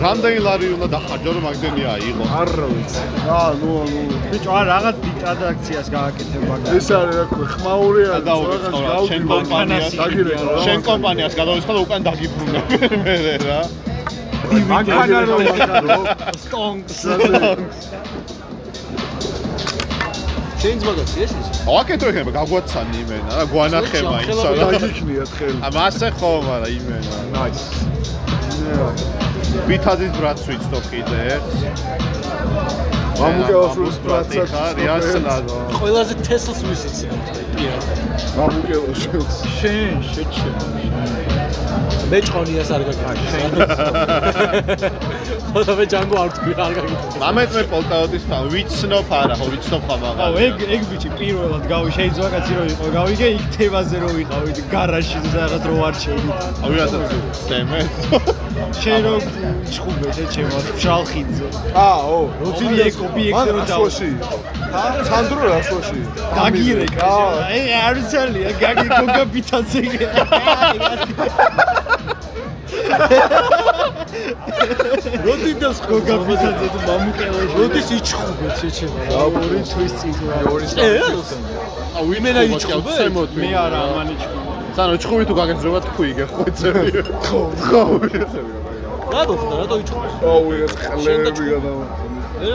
[0.03, 2.25] რამდენი ლარი უნდა დახარჯო რომ მაგდენი აიღო?
[2.41, 3.03] არ ვიცი
[3.37, 4.01] აა ნუ ნუ
[4.33, 8.97] ბიჭო არა რაღაც დიდ ტრანზაქციას გააკეთებ მაგას ეს არის რა ქვია ხმაური არის გადავიხო რა,
[9.13, 9.93] შენ კომპანიას
[10.65, 12.61] შენ კომპანიას გადავიხო და უკან დაგიბრუნე
[13.05, 13.61] მე რა.
[14.73, 15.99] მანქანა რო ვაკარო
[16.43, 16.99] სტონგს
[20.63, 21.47] შეინც მაგაცი ეს ის
[21.79, 24.67] აკეთო იქნება გაგვაცანი იმენა რა გვანახება ისა რა.
[24.73, 27.17] დაგიქნიათ ხელი ამ ასე ხო მაგრამ იმენა.
[27.35, 27.63] ნაის
[29.69, 31.23] ბითადის ბრატს ვიცდო კიდე
[34.05, 35.57] ბრატსაც ხარ იასლადო.
[35.79, 37.07] ყველაზე თესლს ვისიცი
[37.55, 37.85] პირად
[38.39, 40.57] მამუკელაშვილს შენ შეჩემ
[42.11, 43.65] მე ჭონიას არ გაგიჩნდა.
[45.53, 47.17] ხოდა მე ჯანგო არ თქვი არ გაგიჩნდა.
[47.23, 51.65] მამეთ მე პოლტაოტის ფან ვიცნობ არა ხო ვიცნობ ხომ აუ აღარ ეგ ეგ ბიჭი პირველად
[51.73, 56.29] გავი შეიძლება კაცი რო იყო გავიგე იქ თევაზე რო ვიყავით გარაჟში რაღაც რო არჩევით
[56.65, 57.11] აი რასაც
[57.47, 57.81] სემე
[58.83, 59.15] შენ რო
[59.73, 61.47] ჩხუბე შე ჩემო შალხიძე
[61.85, 64.11] აა ო როდი ეგ ობიექტი რო დავა რაშუაში
[64.81, 66.01] ა სანდრო რაშუაში
[66.37, 69.83] გაგირე აი არ ვიცალია გაგი გოგა პიტაძე
[75.27, 79.01] როდი და გოგა პიტაძე თუ მამუკელა როდის იჩხუბეთ შეჩება.
[79.43, 80.15] ორი თვის წინ
[80.87, 80.91] ე
[81.99, 82.95] აუ იმენა იჩხუბე?
[83.41, 84.42] მე არა ამანიჩი
[84.77, 87.83] სანო ჭხუი თუ გაგეძრობა თქვი იგე ხო ხო
[89.13, 90.09] რატო ხდა რატო იჩხუბე?
[90.33, 91.73] აუ ეს ყლები გადა
[92.49, 92.53] ე?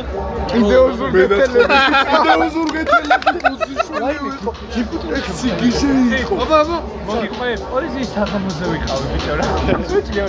[0.54, 1.66] ვიდეო ზურგეთელები
[2.14, 5.90] ვიდეო ზურგეთელები პოზიციები ექსი გიჟე
[6.22, 6.34] იყო.
[6.44, 9.46] აბა აბა მოგი ყველა პოლიციის საღამოზე ვიყავი ბიჭო რა?
[10.18, 10.28] რა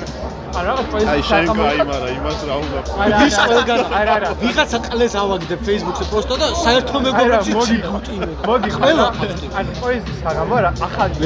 [0.59, 5.15] არა აი პოლიციის შენ გაიმარა იმას რა უნდა არა ის ყველგან არა არა ვიღაცა ყლეს
[5.23, 8.27] ავაგდებ Facebook-ზე პოსტო და საერთო მეგობრებში მოგი ჩიბუტინე.
[8.49, 11.17] მოგი ყველა ყველა ანუ პოლიციის საღამო რა ახალი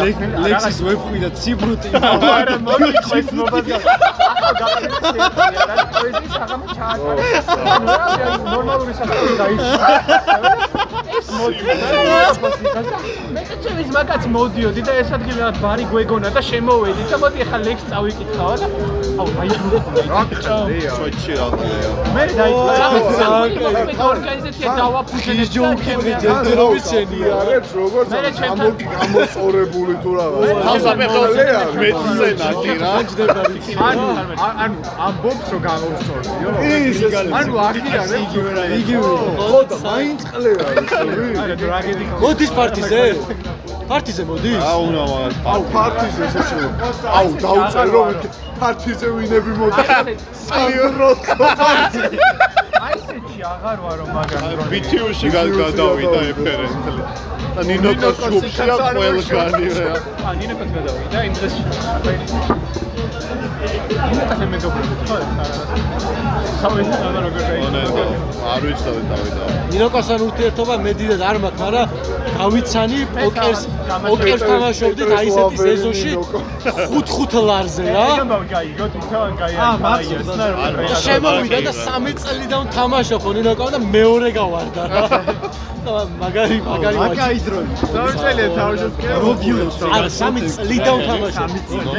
[0.46, 3.76] ლექსის ვებხვი და ციბრუტი არა მოგი ყველა მობაზა
[4.32, 5.20] ახალ გახსნილი
[5.62, 9.88] არა პოლიციის საღამო რა ნორმალური საფრთხე გაიჩინა
[11.12, 11.60] ეს მოდი
[13.34, 17.58] მე წევის მაგაც მოდიოდი და ეს ადგილი რაღაც ბარი გვეგონა და შემოვედი და მოდი ახლა
[17.66, 18.66] ლექს წავიკითხავ და
[19.20, 20.22] აუ დაიბრუნე რა
[20.96, 25.44] სოჩი რა ხდება მე დაიბრუნე ორგანიზაცია დავაფუძნე და
[26.22, 27.32] ჯერჯერობით შენია.
[27.42, 28.08] არებს როგორც
[28.42, 31.34] გამოწორებული თუ რაღაც თავსაფეხოს
[31.82, 32.92] მეცენატი რა
[33.88, 34.06] ანუ
[34.64, 36.98] ანუ ამბობს რომ გამოვსწორდიო ის
[37.40, 43.02] ანუ აღია რა იგივე ხო და მაინც ყლე არის ხური არა ტრაგედი მოდის პარტიზე?
[43.90, 44.56] პარტიზე მოდის?
[44.72, 44.84] აუ
[45.52, 46.88] აუ ფარტიზე შეჭრება
[47.18, 48.02] აუ დაუწერო
[48.62, 50.14] ფარტიზე ვინები მოდი
[50.46, 51.08] სანდრო
[52.82, 57.02] აი ესეთი აღარ ვარო მაგარი ბიტიუში გადავიდა ეფერენტლი
[57.56, 59.94] და ნინო კოშუბშია ყველგანი რა
[60.28, 61.54] ა ნინო კაც გადავიდა იმ დღეს
[64.08, 65.16] ნინო კაც მეგობრები ხო
[66.62, 67.42] სამი და როგორ
[67.74, 68.04] დაიწყო
[68.54, 71.86] არ ვიცავი დავიდა ნინოკასთან ურთიერთობა მედიდად არ მაქვს, მაგრამ
[72.38, 73.62] გავიცანი პოკერს
[74.06, 76.12] პოკერს თამაშობდით აი ესეთი სეზონში
[76.92, 78.06] 5-5 ლარზე რა.
[78.22, 79.30] ამბავ გაიგო თვითონ
[79.66, 79.92] აა,
[80.88, 85.02] და შემოვიდა და 3 წლიდან თამაშობ ნინოკა და მეორე გავარდა რა.
[86.22, 87.38] მაგარი მაგარი ვაჭი.
[87.46, 87.66] დროი
[87.96, 91.50] დავწელე თავშოს კი რობიულოს არა 3 წლიდან თამაშობ.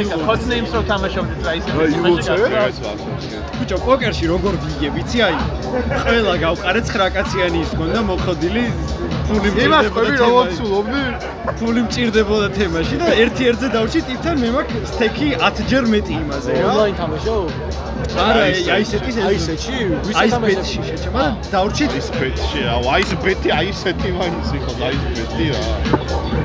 [0.01, 1.69] ეხა კოდნეიმს რო თამაშობდით რა ისე
[3.59, 5.35] ბიჭო პოკერში როგორ ვიგე ვიცი აი
[6.03, 8.65] ყველა გავყარე 9 კაციანი ის ქონდა მოხდილი
[9.27, 10.33] ფული იმას მჭირდებოდა ყვები თემაში.
[10.33, 11.01] რომ ვცულობდი.
[11.59, 16.51] ფული მჭირდებოდა თემაში და ერთი ერთზე დავში ტიპთან მე მაქვს სტექი 10 ჯერ მეტი იმაზე
[16.53, 16.65] რა.
[16.73, 17.47] ონლაინ თამაშობ?
[18.27, 19.75] არა აი ესეთი აი ესეთი?
[20.07, 20.47] ვის აი თამაშობ?
[20.47, 24.95] ბეტში შეჭმა და დავრჩით ის ბეტში რა აი ეს ბეტი აი ესეთი მაინც იყო აი
[25.23, 25.61] ეს ბეტი რა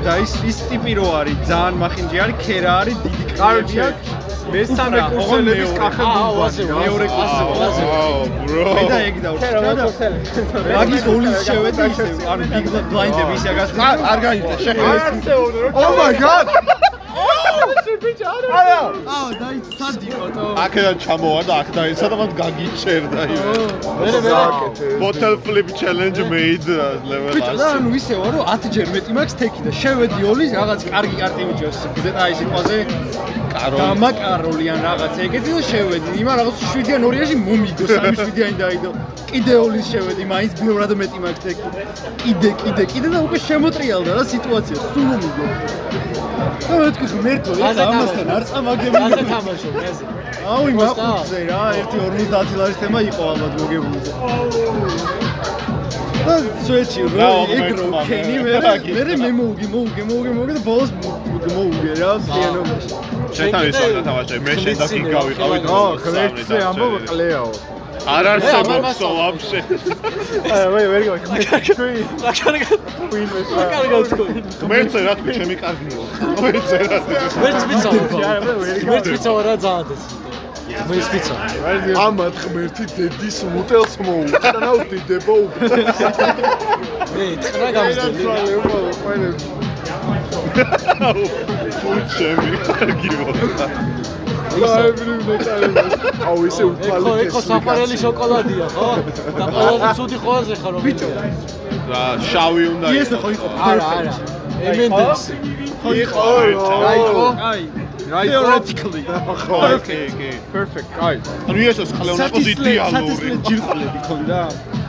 [0.05, 1.37] და ის ის ტიპი რო არის?
[1.49, 4.07] ძალიან მახინჯი არის ქერა არის დიდი კრები აქვს.
[4.49, 7.83] მესამე კურსელების კახე აუ ასე მეორე კლასზე ასე.
[8.01, 8.19] აუ
[8.49, 9.85] ბრო მე და ეგ დავრჩით და?
[10.77, 14.93] მაგის ოლის შევედი ისე ანუ big blind-ები ისე გასწრა არ გაიწე შეხება
[15.83, 16.47] ო მაი გად
[18.09, 20.45] აა დაიც სად იყო თო.
[20.63, 23.41] აქედან ჩამოვა და აქ დაიცა და მან გაგიჩერდა იმე
[23.99, 26.69] მერე მერე bottle flip challenge made
[27.09, 30.51] level ბიჭო და ანუ ისე ვარ რომ 10 ჯერ მეტი მაქვს თექი და შევედი ოლის
[30.55, 32.77] რაღაც კარგი კარტი მიჭოს გზეთა აი სიტყვაზე
[33.75, 35.13] დამაკაროლი ან რაღაც.
[35.25, 38.89] ეგეთი და შევედი იმა რაღაც 7-დან 2-ში მომიგო 3-7-იანი დაიდო.
[39.31, 41.67] კიდე ოლის შევედი მაინც ბევრად მეტი მაქვს თექი.
[42.23, 45.45] კიდე კიდე კიდე და უკვე შემოტრიალდა რა სიტუაცია სულ მომიგო
[46.69, 50.03] და მეთქი ღმერთო ეხლა ამასთან არ ასე წამაგებული თამაშობ მეზე.
[50.55, 51.03] აუ იმ მოსტა?
[51.03, 54.11] ახუცზე რა ერთი 50 ლარის თემა იყო ალბათ მოგებულზე
[56.25, 58.51] და სვეჩი რა, რო ოღონდ ეგრო მეკმა, ქენი მე.
[58.95, 60.91] მე მე მოუგი მოუგი მოუგი მოუგი და ბოლოს
[61.55, 62.89] მოუგი რა ფიანობაში
[63.37, 67.51] შეთან ის არ თამაშე მე და კი გავიყავი ო ხვერტზე ამბობ ყლეაო.
[68.15, 69.59] არ არსებობს ვაფშე.
[70.55, 72.79] აი ვე ვერ გავიქნა რა კარგად
[73.59, 74.29] რა კარგად თქვი.
[74.61, 76.01] ღმერთზე რა თქვი ჩემი კარგია
[76.37, 76.97] ღმერთზე რა
[77.43, 77.93] ვერც ვიცავ.
[78.45, 80.28] ვერ ვერც ვიცავ რა ძალიან
[80.69, 80.85] ეს.
[80.89, 81.37] ვერც ვიცავ.
[82.05, 85.67] ამათ ღმერთი დედის მუტელს მოუწნა უდიდება უკვე
[87.15, 88.23] მე ტყრა გამზდები.
[91.79, 93.19] ფულ ჩემი კარგია
[96.29, 98.89] აუ ისე ეხო უთვალე ეხო საფარელი შოკოლადია ხო?
[99.39, 101.09] და ყველაზე ცუდი ყველაზე ხარ რომ ბიჭო.
[101.89, 104.13] რა შავი უნდა ეს ხო იყო არა არა.
[104.73, 105.21] M&M's.
[105.81, 106.51] ხო იყო აი
[106.89, 107.61] აი იყო აი
[108.09, 109.03] Theoretically.
[109.87, 110.29] კი, კი.
[110.53, 110.89] Perfect.
[110.97, 111.15] აი.
[111.49, 113.29] ანუ ესოს ხალე უნდა იყოს იდეალური.
[113.47, 114.39] ჯირყლები ქონდა.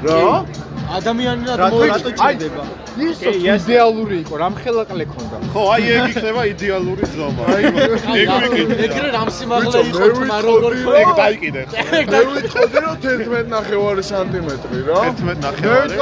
[0.06, 0.20] რა?
[0.90, 2.64] ადამიანი რა რატო ჭირდება?
[3.00, 5.36] ისო იდეალური იყო, რამხელაყლე ქონდა.
[5.52, 7.44] ხო, აი ეგ იქნება იდეალური ზომა.
[7.60, 8.74] ეგ ვიკიდე.
[8.88, 11.62] ეგრე რამ სიმაღლე იყო მე თმა ვიტყოდი, როგორ ხო ეგ დაიკიდე.
[12.10, 15.00] მე ვიტყოდი რომ 11 ნახევარი სანტიმეტრი რა.
[15.14, 15.94] 11 ნახევარი.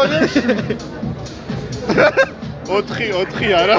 [2.69, 3.77] 4 4 არა.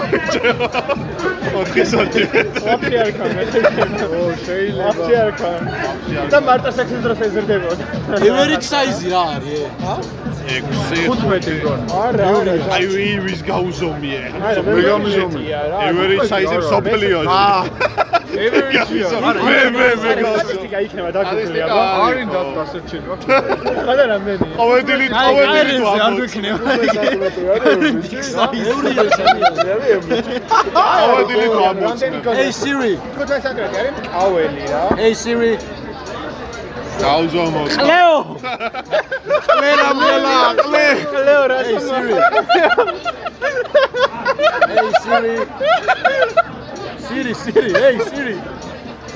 [1.54, 2.64] 4 სანტიმეტრი.
[2.74, 3.28] აფი არ ქნა.
[4.10, 4.90] ო, შეიძლება.
[4.90, 5.50] აფი არ ქნა.
[6.34, 7.84] და მარტო სექსის დროს ეზრდებოდა.
[8.30, 9.62] ევერიჯ საიზი რა არის?
[10.50, 11.86] 6 15 მგონი.
[12.04, 12.54] არა, არა.
[12.76, 12.84] აი
[13.26, 14.22] ვის გაუზომიე.
[14.50, 15.40] არა, მე გამიზომე.
[15.90, 17.38] ევერი საიზი მსოფლიოში.
[18.30, 19.08] ევერიჯია.
[19.46, 21.66] მე მე მე სტატისტიკა იქნება დაგუგლია.
[22.06, 22.28] არის
[22.58, 23.14] დასერჩება.
[23.86, 24.48] ხადა რამდენი?
[24.60, 25.76] ყოველდილი ყოველდილი
[26.06, 26.70] არ გვექნება.
[28.70, 29.44] ევრია სამია.
[30.78, 31.84] ყოველდილი ამბობ.
[31.90, 32.94] რამდენი Hey Siri.
[33.18, 34.84] კოთა საკრატი არის მკაველი რა.
[35.02, 35.54] Hey Siri.
[37.00, 37.62] გაუზომო.
[37.90, 38.16] ლეო.
[39.62, 40.88] მე რამელა, ყლე.
[41.28, 42.14] ლეო რა Hey Siri.
[44.70, 45.36] Hey Siri.
[47.10, 48.36] Siri, Siri, hey Siri.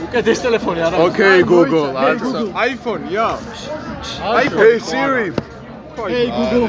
[0.03, 0.98] უკეთეს ტელეფონი არა.
[1.07, 1.88] Okay Google.
[2.68, 3.28] iPhone-ია.
[4.57, 5.28] Hey Siri.
[6.14, 6.68] Hey Google.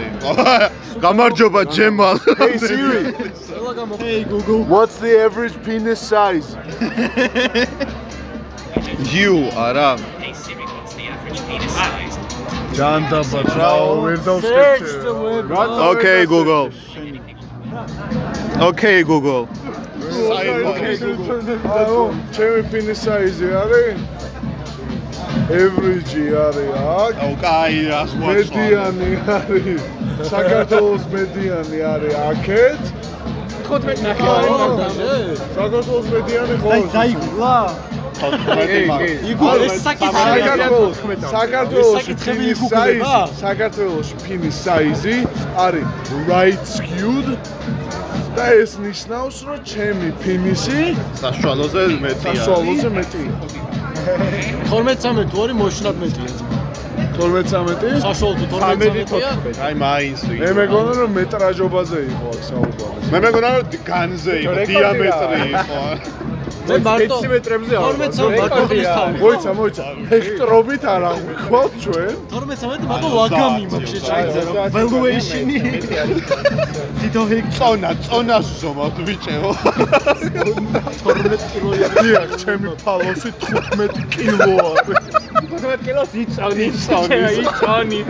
[1.04, 2.16] გამარჯობა ჯემალ.
[2.42, 3.02] Hey Siri.
[4.04, 4.60] Hey Google.
[4.74, 6.48] What's the average penis size?
[9.14, 9.34] You
[9.66, 9.90] არა.
[12.78, 13.72] ჯანდაბად რა
[14.04, 15.12] ვერ Search the დავსკეთე.
[15.24, 15.44] web.
[15.90, 16.64] Okay Google.
[18.70, 19.42] Okay Google.
[21.78, 22.00] აუ,
[22.34, 23.98] ჩემი penis size არის
[25.60, 26.14] average
[26.46, 27.14] არის აქ.
[27.24, 28.54] აუ კაი რას მოაწყო.
[28.54, 29.82] მედიანი არის.
[30.32, 32.82] საქართველოს მედიანი არის აქეთ.
[33.68, 34.50] 15 ნახევარი.
[35.58, 36.70] საქართველოს მედიანი ხო?
[36.94, 37.56] დაიგულა.
[39.64, 40.22] ეს საკითხი
[41.34, 45.14] საქართველოს საკითხები size, საქართველოს penis size
[45.56, 45.86] არის
[46.30, 47.28] right skewed
[48.36, 50.80] და ეს ნიშნავს, რომ ჩემი პინისი
[51.22, 52.34] საშუალოზე მეტია.
[52.34, 53.32] საშუალოზე მეტია.
[54.70, 56.30] 12-13 თუ არის მოშნად მეტია.
[57.14, 59.30] 12-13 საშუალო 12-13-ია.
[59.66, 60.36] აი მაინც ვი.
[60.42, 62.98] მე მეგონა რომ მეტრაჟობაზე იყო აქ საუბარი.
[63.12, 65.80] მე მეგონა რომ განზე იყო, დიამეტრი იყო.
[66.64, 67.84] მე მარტო დეციმეტრებზე არა.
[67.84, 69.16] 12-13 მარტო ხლის თავი.
[69.24, 69.84] მოიცა, მოიცა.
[70.10, 72.14] ჰექტრობით არ აღვიქოთ ჩვენ.
[72.32, 74.62] 12-13 მარტო ლაგამი მაქვს შეიძლება.
[74.76, 75.58] Valuation-ი.
[77.00, 79.50] თითო ჰექტ წონა, წონას ვზომავთ ბიჭო.
[81.04, 81.86] 12 კილოია.
[82.00, 84.98] დიახ, ჩემი ფალოსი 15 კილო არის.
[85.52, 86.64] 15 კილოს იწავდი.
[86.72, 87.16] იწავდი.
[87.44, 88.00] იწავდი.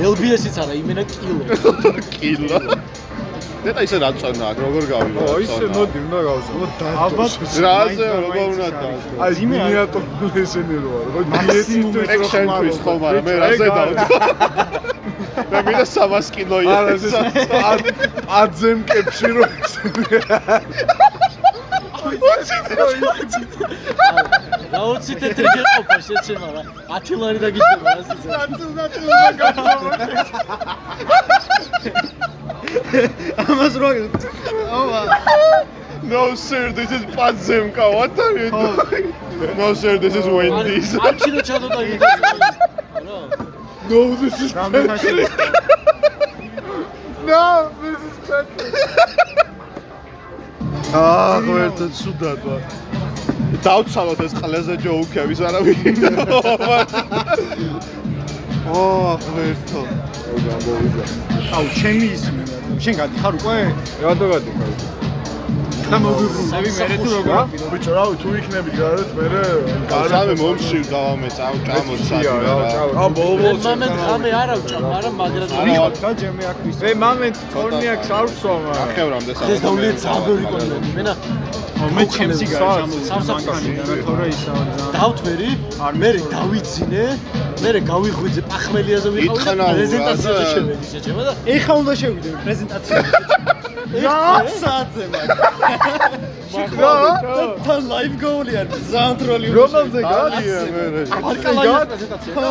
[0.00, 1.44] LBS-იც არა, იმენა კილო.
[2.14, 2.58] კილო.
[3.64, 5.20] ნეტა ისე რა წონა აქ, როგორ გავიგო?
[5.20, 6.52] ო ისე მოდი უნდა გავსო.
[7.04, 7.32] ალბათ
[7.64, 9.10] რაზე როგორ უნდა დავსო?
[9.26, 14.04] აი მინიატურული ესენი რო ხო დიეტისთვის ეგ შენთვის ხო, მაგრამ მე რაზე დავდო?
[15.50, 16.94] მე მინდა 300 კილო არა
[22.14, 22.20] ის.
[22.20, 22.86] ეს პაძემ კებში რო
[23.22, 23.90] ესენი
[24.72, 26.62] რა 20 თეთრი გეყოფა შეჩემა რა.
[26.90, 28.34] 10 ლარი დაგიჭდება რა სიცოცხლე.
[33.46, 33.90] ამას რო
[36.10, 37.84] No sir, this is Pazemka.
[37.94, 39.12] What are you doing?
[39.58, 40.94] No sir, this is Wendy's.
[40.96, 42.30] არ ჩინო ჩადო დაგიჭდება.
[43.06, 43.18] რა.
[43.90, 45.12] No this is რამე ხაშე.
[47.30, 49.49] No this is better
[50.90, 52.62] აა, ღერთო ცუდად ვარ.
[53.64, 55.96] დავცალოთ ეს ყველაზე ჯოუკების არავინ.
[58.70, 58.82] ო,
[59.24, 59.82] ღერთო.
[61.54, 62.42] აუ ჩემი ისმე.
[62.82, 63.58] შენ გადიხარ უკვე?
[64.02, 64.99] რატო გადიხარ
[65.90, 67.40] და მოგვიბრუნდები მე თუ როგორ?
[67.72, 69.26] ბიჭო რავი თუ იქნები გარეთ მე
[69.90, 72.22] სამი მომში დავამეწავ, ჭამოცად.
[73.02, 75.48] ა ბოლო მე ბოლო მომენტ ხამე არ ავჭამ, მაგრამ მაგრამ
[76.04, 76.76] რა ჯემი აქ ვის.
[76.84, 78.72] მე მომენტ კორნიაკს არ ვსვამა.
[78.86, 79.60] ახევრამდე ეს სამი.
[79.66, 81.14] დავლი ძაბერი კონდა იმენა
[81.80, 85.50] მე ჩემსი გაიცამო სამსახური და თორე ისაა და დავთვერი
[86.00, 87.04] მე დავიცინე
[87.62, 90.50] მე გავიღვიძე პახმელიაზე ვიყავი და პრეზენტაციაზე რა.
[90.52, 93.12] შევედი შეჭება და ეხა უნდა შევიდე პრეზენტაციაში.
[94.04, 94.18] რა
[94.60, 95.52] საათზე მაგრამ.
[97.64, 99.48] თან ლაივ გოული არის ზანტროლი.
[99.58, 100.84] რომელზე დალია მე.
[101.30, 102.50] არკალაის პრეზენტაცია ხო.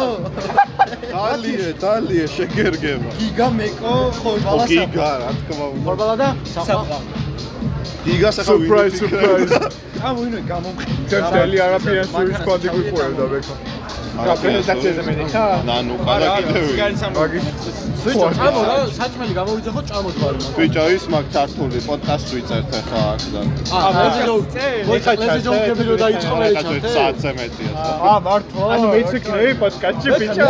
[1.14, 3.10] დალია, დალია შეგერგება.
[3.20, 4.70] გიგა მეკო ხო ბალასა.
[4.74, 5.84] გიგა, რა თქმა უნდა.
[5.86, 6.28] ფორბალა და
[8.10, 9.80] You guys are surprise, surprise.
[10.08, 10.86] ამ ვინმე გამომხი.
[11.12, 13.54] ჩემ დელი არაფერს ის კვადი გიყვებდა ბექო
[14.20, 15.44] რა პრეზენტაციაზე მედიხა?
[15.70, 16.64] ნანუ კადა კიდევ
[18.00, 20.40] ბიჭო, წამო რა, საჭმელი გამოვიძახო, წამო თვარი.
[20.58, 23.42] ბიჭო ის მაგ ქართული პოდკასტ ვიწერთ ახლა აქ და
[23.80, 24.36] აა, ჯო,
[24.88, 26.90] მოიცა ლეზე ჯო კები რო დაიწყო მე ჩანთე.
[26.96, 27.72] საათზე მეტია
[28.10, 30.48] ა მართლა ანუ მეც ვიქნები პოდკასტში ბიჭო.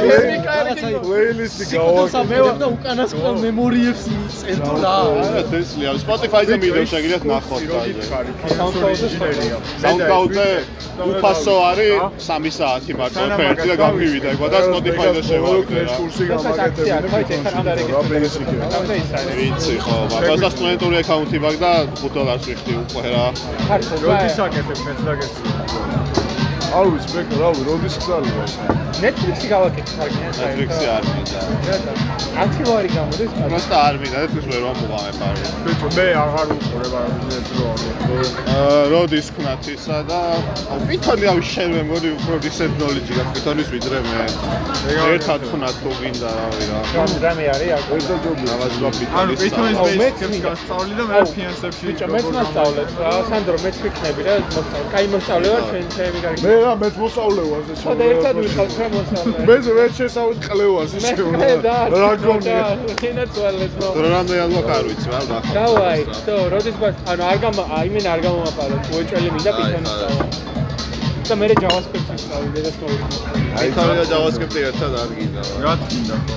[0.00, 0.72] ჩემი კარი.
[1.04, 2.52] პლეილისტი და გავაკეთე.
[2.60, 4.02] და უკანასკნელ მემორიებს
[4.40, 4.96] წერტო რა.
[5.24, 7.62] არა დესლია Spotify-ზე მიდევ შეგიძლიათ ნახოთ
[8.90, 9.50] SoundCloud-ზე
[9.82, 10.48] SoundCloud-ზე
[11.10, 11.94] უფასო არის
[12.26, 16.24] 3 საათი მარტო ფერდი და გამივიდა ეგვა და Spotify-ზე შევაკეთე რა კურსი
[18.10, 18.64] ბეისიკია.
[19.36, 21.72] ვიცი ხო მაგრამ და სტუდენტური აკაუნთი მაქვს და
[22.02, 23.24] 5 დოლარს ვიხდი უკვე რა.
[24.04, 26.29] როდის აკეთებ მეც დაგეცი
[26.79, 28.45] არ ვიცი მე რავი როდის გზალია
[28.95, 31.39] Netflix-ი გავაკეთე კარგია Netflix-ი არ მინდა
[32.43, 37.09] ათი ვარი გამოდის просто არ მინდა Netflix ვერ ვამოღამებ არის ბიჭო მე აღარ უყურებ არ
[38.55, 40.19] აა როდის ქნათ ისა და
[40.89, 44.23] ვითონი ავი შენ მე მოდი უფრო recent knowledge გაქვს ვითონის ვიდრე მე
[45.15, 46.79] ერთად ქნათ თუ გინდა რავი რა
[47.25, 48.89] რამე არის აქ ერთად ჯობია დავაზვა
[49.21, 50.47] ანუ ვითონის ბიტონის აუ, მეც ბეისიკებს მინდა.
[50.47, 55.47] გასწავლი და მე ფინანსებში ბიჭო მეც მასწავლეთ რა სანდრო მეც ვიქნები რა მოსწავლე კაი მოსწავლე
[55.55, 58.86] ვარ ჩვენ ჩემი კარგი მე რა მეც მოსავლე ვარ ეს ხო და ერთად ვიხავთ რა
[58.94, 62.68] მოსწავლე მე მე შესავით კლევას ის მე და რა გონია?
[63.10, 63.88] ენა წვალეთ ნო.
[63.96, 66.00] დროამდე ალბათ არ ვიცი რა ნახავ დავაი.
[66.26, 68.76] თო როდის ბა ანუ არ გამა აიმენ არ გამომაპარო.
[68.94, 70.24] უეჭველი მინდა აი, პითონის სწავლა
[71.30, 72.96] და მე JavaScript-ი სწავლი და სწავლი
[73.60, 75.42] ვითონი და JavaScript-ი ერთად არ გინდა.
[75.64, 76.36] რა თქინდა ხო.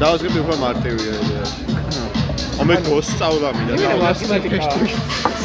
[0.00, 1.75] JavaScript-ი უფრო მარტივია იდეაში
[2.62, 3.72] ომე გოს სწავლა მინდა.
[3.76, 4.58] მე და მათემატიკა.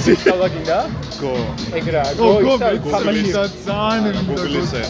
[0.01, 0.79] სწავლა გინდა
[1.21, 1.33] გო.
[1.79, 4.83] ეგრა გო გო და ძალიან Google-ზე.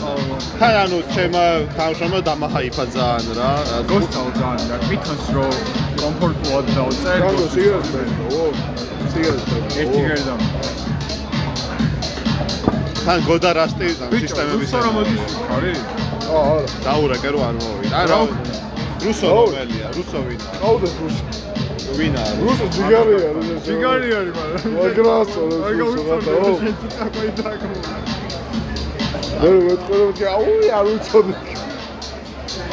[0.60, 1.45] თან ანუ ჩემო
[1.77, 3.52] თავშომა დამაჰაიფა ძალიან რა.
[3.91, 5.48] გოსწავლ ძალიან და ბიტონს რო
[6.02, 8.43] კომფორტულად დავწერ განგო სიგარეტი ო
[9.11, 10.35] სიგარეტი ერთი გერდა
[13.06, 15.22] თან გოდა რასტი ბიჭო სისტემების რუსო რა მოდის?
[15.49, 15.73] ხარი
[16.31, 18.18] აა არა დაურეკე რო არ მოვიდა არა
[19.06, 21.23] რუსო რომელია რუსო ვინა აუდეთ რუსი
[21.97, 27.30] ვინა რუსი ჯიგარი არის ეს ჯიგარი არის მაგრამ მაგრასო აგა რუსი რა უცხო შენ წაყვი
[27.39, 27.77] დაგმო
[29.41, 31.34] მე მეტყვი რომ აუ არ უწოდი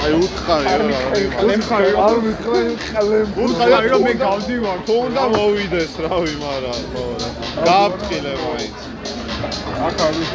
[0.04, 6.34] აი უთხარი რა ლემხარი არ მიყრე ყალემ უთხარი რომ მე გავდივარ თუ უნდა მოვიდეს რავი
[6.42, 7.28] მარა ხო რა
[7.66, 8.78] გააფრთხილე მაინც
[9.88, 10.30] აქ არის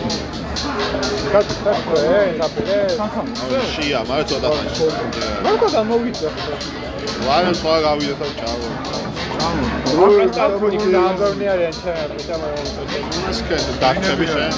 [1.34, 4.86] კაცო ე დაპირე აი შია მაგრამ ცოტა ხანში
[5.46, 6.30] მარტო გამოვიდა
[7.28, 8.68] ვანა სხვა გავიდე და ჩავო
[9.88, 12.36] პროსტა კონი დააგორნი არიან ჩემი და
[13.32, 14.54] ისკენ დაქცები შენ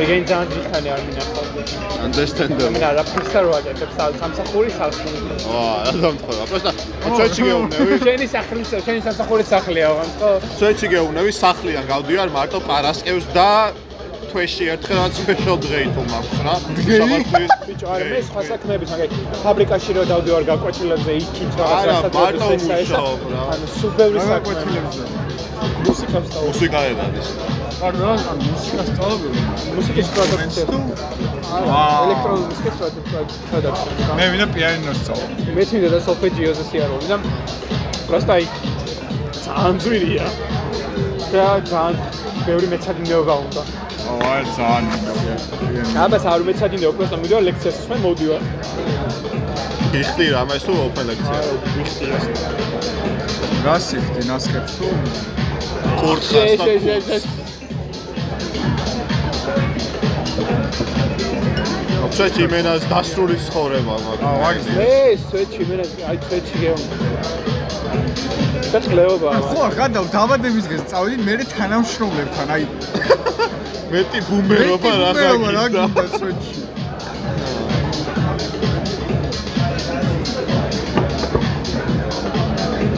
[0.00, 1.72] ეგენ ძალიან ძიხანი არ მინახავს
[2.06, 3.90] understandable მე რა ფისტა რო აკეთებ
[4.20, 5.10] სამსახური სახლი
[5.48, 6.72] ვა რა დამთხოვა პროსტა
[7.18, 13.48] ცოტში გეუბნები შენი სახლი შენი სამსახური სახლია ხო ცოტში გეუბნები სახლიდან გავდივარ მარტო პარასკევს და
[14.30, 15.56] თვეში ერთხელაც special
[15.94, 16.54] თუ მაქვს რა.
[17.68, 22.74] ბიჭო არა მე სხვა საქმეების მაგალითად ფაბრიკაში რო დავდივარ გაკვეთილებზე იქით არა, რაღაცა მარტო ესა,
[22.82, 22.98] ესა.
[23.00, 23.42] მუშაობ რა.
[23.54, 24.44] ანუ სუბევრი საქმე.
[24.46, 25.02] კვეთილებზე.
[25.86, 27.28] მუსიკას და მუსიკა ეძანის
[27.86, 28.12] არ რა
[28.50, 29.20] მუსიკას სწავლობ?
[29.76, 30.64] მუსიკის პროდუქცია
[31.70, 32.02] ვაუ.
[32.04, 35.28] ელექტრონული მუსიკის პროდუქცია მე ვინა პიანინოს სწავლობ.
[35.56, 37.16] მეც მინდა და სოლფეჯიოზე სიარული და
[38.08, 38.44] პროსტა აი
[39.44, 40.26] ძალიან ძვირია
[41.32, 41.94] და ძალიან
[42.46, 43.62] ბევრი მეცადინეობა უნდა.
[44.10, 44.98] აუ არ ძალიან.
[45.74, 48.42] მინდა აბა საერთოდ მეცადინეობა პროსტა მიდივარ ლექციას მე მოვდივარ.
[50.00, 51.40] იხდი რა მე თუ ოპენ ლექცია
[53.66, 54.86] რა სიხდი ნასკებს თუ?
[56.00, 57.18] კურსას და
[62.16, 64.92] ცოტი მენას დასრული ცხოვრება მაქვს აუ აგ მე
[65.26, 65.76] სვეჩი მე
[66.10, 67.59] აი სვეჩი გეუნ
[68.70, 72.64] და ყლეობა ხო ხადა დაბადების დღეს წავედი მე თანამშრომლებთან აი.
[73.90, 76.52] მეტი ბუმერობა რა რა გაგიდა გინდა სვეჩი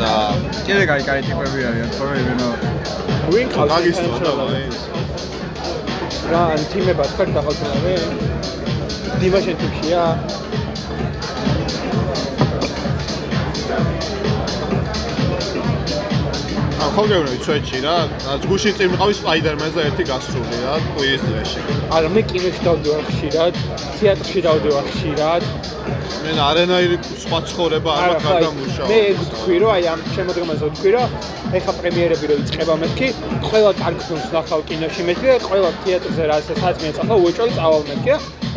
[0.02, 0.10] და
[0.66, 2.48] კიდე კაი კაი ტიპები არიან თორე იმენა
[3.32, 4.78] ვინ გაგისტოდა მაინც
[6.32, 7.94] რა ან თიმებად ხარ დახალწულები
[9.22, 10.04] დიმაშენ თიფშია
[16.82, 17.96] ხო გეუბნები ცვეჩი რა
[18.26, 21.60] რაც გუში წინ მიყავი სპაიდერმენს და ერთი გასრული რა კვირის დღეში
[21.96, 23.60] არა მე კინოში დავდივარ ხშირად
[24.00, 25.42] თეატრში დავდივარ ხშირად
[26.22, 30.00] მე არანაირი სხვა ცხოვრება არ მაქვს ხო, აი, გადამუშავა მე ეგ ვთქვი რომ აი ამ
[30.16, 31.08] შემოდგომაზე ვთქვი რომ
[31.58, 33.08] ეხა პრემიერები რო იწყება მეთქი
[33.46, 38.12] ყველა კარგ ფილმს ნახავ კინოში მეთქი და ყველა თეატრზე რასაც მეწახა უეჭველი წავალ მეთქი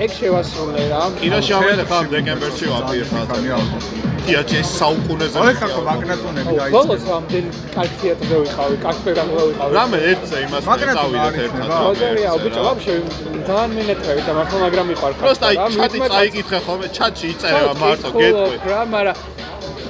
[0.06, 5.38] ეგ შევასრულე რა კინოში ამენ ხა დეკემბერში ვაპირებ ხანი მიდია ჯეს საუკუნეზე.
[5.38, 6.73] ოე ხახო მაგნატონები დაიწყეს.
[6.76, 9.72] ბოლოს რამდენი კაციათზე ვიყავი, კაცპერანზე ვიყავი.
[9.77, 11.68] რამე ერთზე იმას წავიდეთ ერთად.
[11.69, 12.93] ბაზარია, ბიჭო, ვაფშე
[13.45, 15.22] ძალიან მინეთრევი და მართლა მაგრამ იყარ ხარ.
[15.22, 15.47] პროსტა
[15.77, 18.57] ჩატი წაიკითხე ხოლმე, ჩატში იწერება მარტო გეტყვი.
[18.95, 19.15] მაგრამ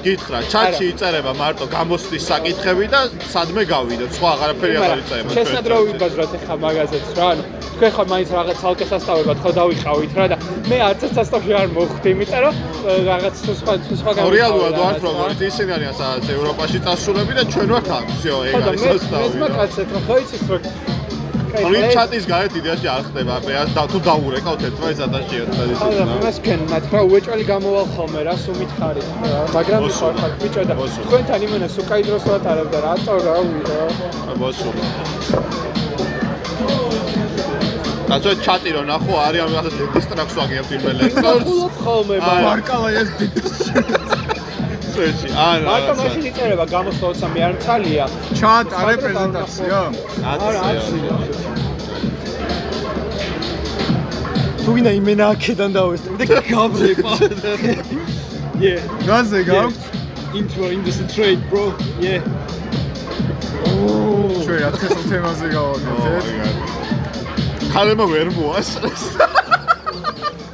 [0.05, 3.01] გითხრა ჩატში იწერება მარტო გამოსვლის საკითხები და
[3.35, 7.29] სადმე გავიდეთ სხვა აღარაფერი აღარ იწერება შესაძლოა ვიბაზროთ ახლა მაგაზეც რა.
[7.31, 7.43] ანუ
[7.81, 10.37] თქვენ ხო მაინც რაღაც ცალკე სასწავლებად ხო დავიყავით რა და
[10.71, 15.39] მე არც სასწავლში არ მოხვდი, იმიტომ რომ ე, რაღაც სხვა სხვა ნო რეალურად ვართ როგორც
[15.51, 18.91] ისინი არიან სადაც ევროპაში წასულები და ჩვენ ვართ ამ всё ეგ ხო და არის მე
[19.01, 20.94] სასწავლი მე მაგაცეთ რა ხო იცით რომ
[21.56, 26.04] იმ ჩატის გარეთ იდეაში არ ხდება მე და თუ დაურეკავთ ერთმანეთს ადაში ერთად ხო და
[26.06, 30.12] ისიც მას კენ მათ რა უეჭველი გამოვალ ხოლმე რა სულ მითხარით რა, მაგრამ მოსულა.
[30.16, 31.06] მიყარხარ ბიჭო და მოსულა.
[31.08, 33.80] თქვენთან იმენა სულ კაი დროს ვატარებდა რატო რა ვიდა
[34.42, 34.84] მოსულა
[38.16, 43.10] ასე ჩატი რო ნახო არის ამ რაღაც დისტრაქს ვაგებთ იმ ელექტრონს ხულობ ხოლმე მარკალა ეს
[44.96, 48.06] წეში არა მარტო მაშინ იწერება გამოსვლა 23 არ მცალია
[48.40, 49.78] ჩატ არ რეპრეზენტაცია?
[50.34, 51.00] არა აცი
[54.66, 57.12] თუ გინდა იმენა აქედან დავესწრებ და გაბრება.
[58.56, 59.82] Yeah, გაზე გაქვთ?
[60.40, 61.64] intro in the straight, bro.
[62.00, 62.22] Yeah.
[64.46, 66.26] ჩვენ რა თქმა უნდა თემაზე გავაკეთეთ.
[67.74, 69.04] ხალემა ვერ მოასწრეს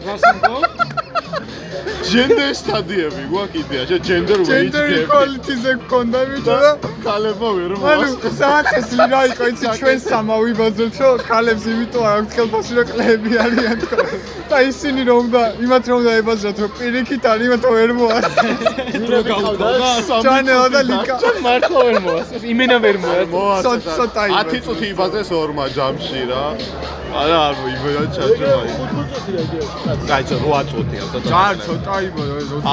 [0.07, 0.50] რასამბო?
[2.11, 6.71] ჯენდერ სტადიები გვაქვს იდეა ჯენდერ ვეიჯ ჯენდერ ეკვალიტიზე გქონდა ბიჭო და
[7.05, 12.17] ხალემა ვერ ანუ მოასწრეს საათესლი რა იყო იცი ჩვენ სამა ვიბაზროთ რომ ქალებს იმიტომ არ
[12.21, 13.97] აქვს ხელფასი რომ კლები არიან თქო
[14.51, 18.59] და ისინი რომ უნდა იმათ რომ უნდა ებაზრათ რომ პირიქით არის იმათ რომ ვერ მოასწრეს
[19.11, 19.67] რო გავყავდა?
[20.25, 21.15] ჯანელა და ლიკა.
[21.47, 22.95] მართლა ვერ მოასწრეს იმენა ვერ
[23.35, 24.51] მოასწრეს ცოტა- ცოტა იბაზრეს.
[24.51, 26.43] 10 წუთი იბაზრეს ორმა ჯამში რა.
[27.21, 28.69] არა არ მოიბერა ჩაჭმაი
[30.11, 32.21] გაიცო 8 წუთია ცოტა ჯარ ცოტა იბო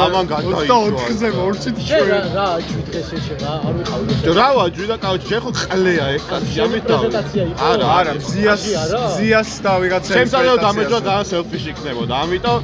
[0.02, 0.64] ამან გადაიჭვა.
[0.68, 5.26] 24-ზე მორჩით შენ რა რა აჩვი დღეს ეჩება არ ვიყავდი ჯო რა ვაჯვი და კაუჩი
[5.30, 7.58] შენ ხო ყლეა ეგ კაცი ამით და პრეზენტაცია იყო?
[7.70, 9.00] არა არა მზიას არა?
[9.08, 12.60] მზიას და ვიღაცა ჩემს არა დამეჯვა ძალიან სელფიში იქნებოდა ამიტომ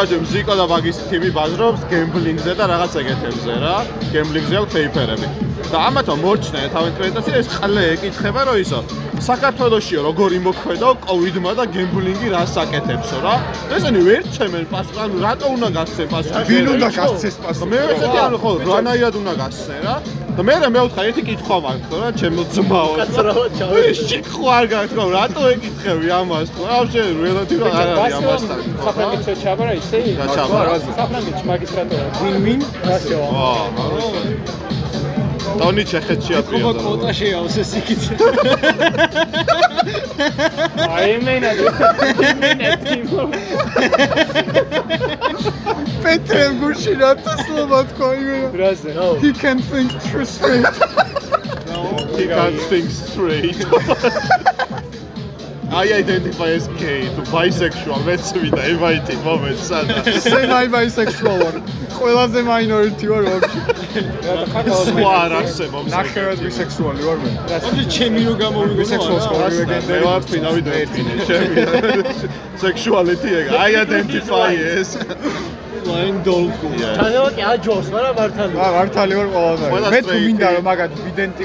[0.00, 3.76] აჯო მზიკა და მაგის თიმი ბაზრობს გემბლინგზე და რაღაც ეგეთებზე რა
[4.12, 5.28] გემბლინგზე ფეიფერები
[5.72, 8.80] და ამათო მორჩნენ თავის პრეზენტაცია ეს ყლე ეკითხება რომ ისო
[9.28, 13.34] საქართველოსიო როგორ იმოქმედო კოვიდმა და გემბლინგი რას აკეთებსო რა
[13.76, 17.68] ესენი ვერ ცემენ პასუხს ანუ რატო უნდა გასცენ პასუხი ვინ უნდა გასცეს პასუხი?
[17.72, 19.96] მე ვეცეთი ანუ ხო რანაირად უნდა გასცენ რა.
[20.38, 22.92] და მე მე ვთხარ ერთი კითხვა მაქვს ხო რა ჩემო ძმაო.
[23.58, 23.82] ჩავე.
[24.08, 29.72] შეკხო არ გაქრო რატო ეკითხები ამას თუ რა შე რელატივად არ არის ამასთან საფრანგეთში ჩაბარა
[29.82, 29.98] ისე?
[30.18, 30.72] რა ჩაბარა?
[30.98, 32.60] საფრანგეთში მაგისტრატურა win-win.
[32.88, 34.77] რასეო აა
[35.56, 38.02] ტონი ჩეხეთში ხობა აპირა კვოტა შეავს ეს იქით.
[40.98, 41.50] აი მენა
[42.42, 43.22] მენა ტიმო
[46.04, 48.90] პეტრე გურში რათა სლობა თქვა იმენა რაზე
[49.24, 50.66] he can think true straight.
[52.18, 53.56] He can't think straight
[55.70, 61.54] I identify as gay to bisexual მეც ვიდა ევაიტი მომენტ სადა semi bisexual ვარ
[61.98, 63.60] ყველაზე minority ვარ ვაფშე
[64.88, 68.78] სხვა არ არსებობს ნახევრად bisexual ვარ მე ამჟე ჩემი რო გამოვიგო.
[68.80, 69.52] bisexual ვარ
[69.90, 71.56] მე ვარ ფინავი დეფინე ჩემი
[72.64, 74.96] sexuality I identify as
[75.84, 76.72] flying dolphin.
[77.00, 78.52] თანევა კი აჯოს, მაგრამ მართალი.
[78.60, 81.44] რა მართალი ვარ ყველა ყველანაირ მე თუ მინდა რომ მაგათ ვიდენტი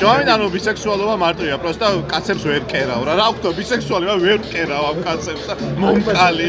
[0.00, 3.16] ჯოინ ანუ ბისექსუალობა მარტოა, პროსტა კაცებს ვერ კერავ რა.
[3.20, 6.48] რა ვქნო ბისექსუალი რა ვერ კერავ ამ კაცებს და მომკალი.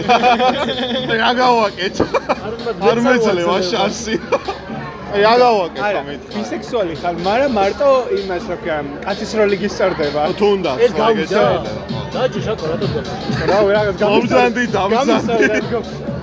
[1.22, 1.96] რა გავაკეთ?
[2.92, 4.16] არ მეძლევა შანსი.
[5.12, 6.22] აი რა გავაკეთ არა ამით.
[6.36, 7.90] ბისექსუალი ხარ მაგრამ მარტო
[8.20, 11.42] იმას რო კამ კაცის როლი გისწორდება თუნდაც ეს გავიდა.
[12.16, 13.14] დაჯი შაკო რატო გახდა?
[13.50, 15.50] რა რაღაც მომზანდი, დამზანდი.
[15.72, 15.80] გამოსწორდა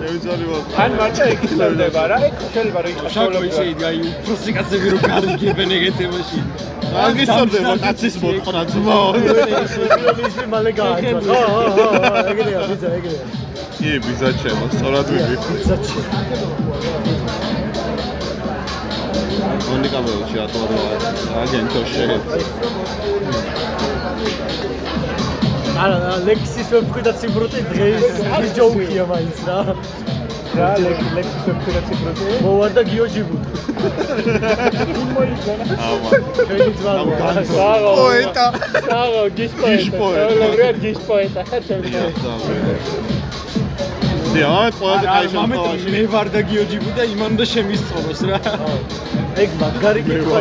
[0.09, 0.63] ევიძარი ვარ.
[0.83, 5.71] ან მარტო გისწორდება რა ეგ შეიძლება რომ იყოს შაკო ისე იდგაი უფროსი კაცები რო გარიგებენ
[5.79, 6.41] ეგეთებაში.
[7.03, 9.09] არ გისწორდება კაცის მოთხოვნა ძმაო.
[10.29, 11.21] ის მალე გააჩვა.
[11.29, 11.87] ხო, ხო, ხო,
[12.33, 13.23] ეგრეა, ბიძა, ეგრეა.
[13.79, 15.43] კი, ბიზა ჩემო, სწორად ვიგიხ.
[15.53, 17.18] ბიძაჩი.ონდი
[19.69, 20.79] რატო არა
[21.43, 22.35] აგენტო შეიძლება.
[25.83, 28.05] არა, ლექსის ვებხვი და ციბრუტი დღეს
[28.45, 29.59] ის ჯოუკია მაინც რა.
[30.59, 30.71] რა
[31.17, 33.51] ლექსის ვებქვი ციბრუტი მოვარდა გიო ჯიბუტი.
[35.89, 36.11] ამა.
[36.49, 36.93] ჩვენი ძმა.
[37.53, 38.47] საღო პოეტა
[38.89, 40.35] საღო გის გის პოეტა პოეტა.
[40.43, 41.89] ლოგრად გის პოეტა ხარ ჩემი
[44.35, 48.39] დიახ, ყველაზე კაი შემთხვევაში მე ვარ და გიო ჯიბუ და იმან და შემისწოროს რა.
[49.39, 50.39] ეგ მაგარი კითხვა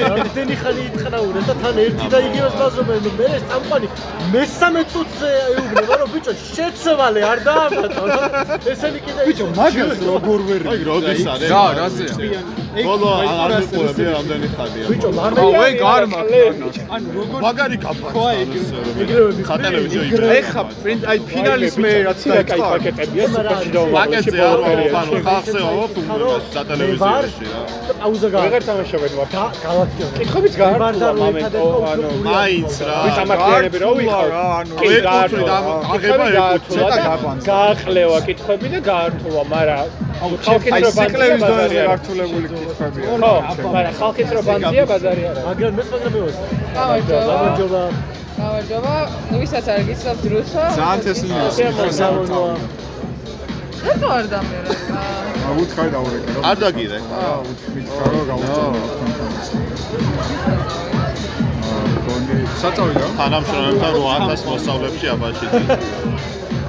[0.00, 3.88] რამდენი ხანი ითხრაურე და თან ერთი და იგივეს ბაზრობენ მე ეს წამყვანი
[4.32, 8.04] მესამე წუთზე ეუბნება რომ ბიჭო შეცვალე არ დააბატო
[8.72, 12.40] ესენი კიდე ბიჭო მაგას როგორ ვერ აი როდის არის რა, რაზეა?
[12.86, 13.10] ბოლო
[13.44, 16.76] არ მიყურები რამდენი ხანია ბიჭო აუ, მაგარი ეგ არ მაქვს.
[16.96, 20.02] ანუ როგორ მაგარი გაფრთხა ეგრევე მის სატელევიზიო
[20.40, 22.56] ეხა პრინც აი ფინალის მე რაც დაიწყო.
[22.70, 27.60] სუპერში და პაკეტზე არ ვარ ანუ ხალხზე ვარ უმრავლეს სატელევიზიაში რა.
[28.00, 29.28] პაუზა გა ვეღარ თამაშობენ ვარ.
[29.64, 34.26] გალაქტიო კითხებიც გაართულა მომენტო ანუ მაინც რა ვის ამაკლიანები რა ვიყავ?
[34.34, 34.72] რა, ანუ
[35.08, 36.88] გაართულა ამ აღება ეკუთვნით.
[36.92, 37.42] და გაყვანს.
[37.50, 39.88] გააყლევა კითხები და გაართულა მაგრამ
[40.44, 43.04] ხალხის რო სიკლევის ბაზარია დონეზე ბაზარი არა გართულებული კითხვებია.
[43.20, 46.36] ხო მაგრამ ხალხის რო ბაზარია ბაზარი არა მაგრამ მე მაგა მეოს
[47.10, 47.82] გამარჯობა.
[48.40, 48.94] გამარჯობა
[49.40, 50.62] ვისაც არ გიცნობ დრუსო.
[50.78, 51.40] ძალიან თესლია.
[53.86, 54.72] რატო არ დამერა?
[55.60, 57.36] უთხარი დაურეკე რომ არ დაგირე აა
[57.74, 58.72] მითხრა რომ გავუწევ.
[62.06, 63.06] გონი საწავიდა?
[63.20, 65.46] თანამშრომლებთან 8000 მოსავლებში აბაში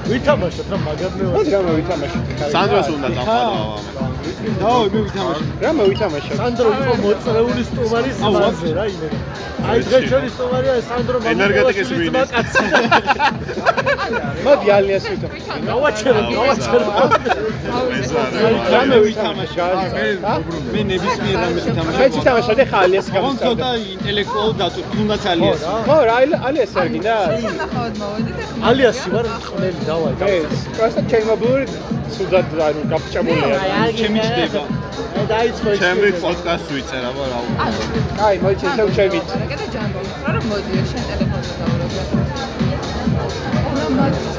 [0.10, 3.78] ვითამაშოთ რა მაგარ მეოს მოდი რა მოვითამაშოთ სანდროს უნდა წამყადავა
[4.62, 9.20] დაო მე ვითამაშე რა მოვითამაშოთ სანდრო იყო მოწრეული სტუმარი ზმაზე რა იმენა
[9.72, 12.66] აი დღეს ჩვენი სტუმარია სანდრო ენერგეტიკის მინისტრი.
[14.46, 15.28] მოდი ალიას ვითო
[15.70, 16.88] გავაჩერო გავაჩერო
[18.74, 18.82] რა?
[18.92, 19.62] მოვითამაშე
[20.74, 25.62] მე ნებისმიერ რამე მე ვითამაშე ციტამაშე ხა ალიას კონ გამიწევდა ცოტა ინტელექტუალ დატო თუნდაც ალიას
[25.88, 26.16] ხო რა
[26.50, 27.16] ალიას არ გინდა.
[27.62, 28.66] ნახავთ მოვედით ახლა.
[28.72, 31.66] ალიასი ვარ ყნელი დავაი ეს პროსტა ჩემობური
[32.16, 33.58] სუდად ანუ გაფჭამულია
[34.00, 34.64] ჩემი ჯდება
[35.20, 37.82] აი დაიწყო ეს ჩემი პოდკასტ ვიწერა რა რა ანუ
[38.28, 40.02] აი მოიჩენ შევ ჩემით კიდე ჯამბო.
[40.26, 41.92] რა რომ მოდი შენ ტელეფონზე დავრობ.
[43.78, 44.31] რა მარტო.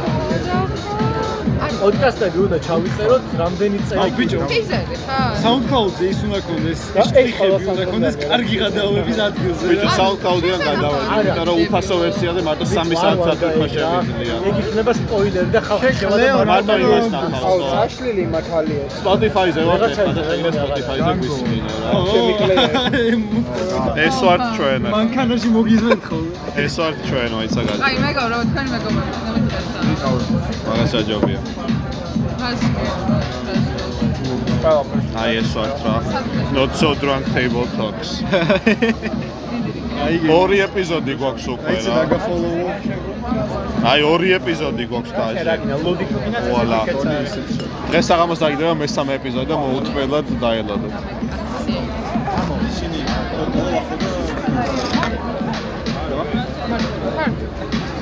[1.83, 5.19] პოდკასტები უნდა ჩავიწეროთ რამდენი წელი აუ ბიჭო ტიზერი ხა?
[5.45, 9.89] SoundCloud-ზე ის უნდა კონდეს შტრიხები უნდა კონდეს კარგი გადაავების ადგილზე ბიჭო.
[9.99, 15.61] SoundCloud-დან გადავედი იმიტომ რომ უფასო ვერსიაზე მარტო 3 საათად უფრო შევიძლია ეგ იქნება სპოილერი და
[15.69, 21.99] ხალხი შევადა მარტო იმას აუ ნახავს წაშლილი მაგ ალიას Spotify-ზე ვარ ჩაიწერა, Spotify-ზე გვისმინო რა
[22.13, 22.67] ჩემი კლეე
[24.07, 26.35] ეს ვართ ჩვენ მანქანაში მოგიზმენთ ხოლმე
[26.65, 29.67] ეს ვართ ჩვენ ვაიცაგად აი მეგობრო, თქვენი მეგობრები, ნამდვილად.
[30.69, 31.41] მაგას აჯობია
[35.23, 35.97] აი ეს ვართ რა.
[36.57, 38.11] Not so drunk table talks.
[40.03, 41.95] აი ორი ეპიზოდი გვაქვს უკვე რა.
[41.99, 43.13] დაგაფოლოუ.
[43.83, 45.23] აი ორი ეპიზოდი გვაქვს და
[46.13, 46.81] კოკინა ვუალა
[47.91, 50.95] დღეს საღამოს დაგიდება მესამე ეპიზოდი და მოუთმელად დაელოდოთ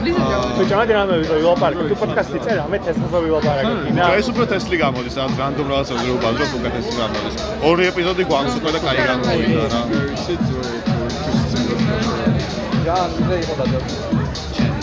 [0.00, 4.76] ბიჭო მოდი რა მოვიდა ვილაპარაკო თუ პოდკასტი წერა მე თესლზე ვილაპარაკო კინა ეს უკვე თესლი
[4.84, 7.34] გამოდის ამ რანდომ რაღაცაზე რო ბაზრო უკვე თესლი გამოდის
[7.68, 9.80] ორი ეპიზოდი გვაქვს უკვე და კაი გამოვიდა რა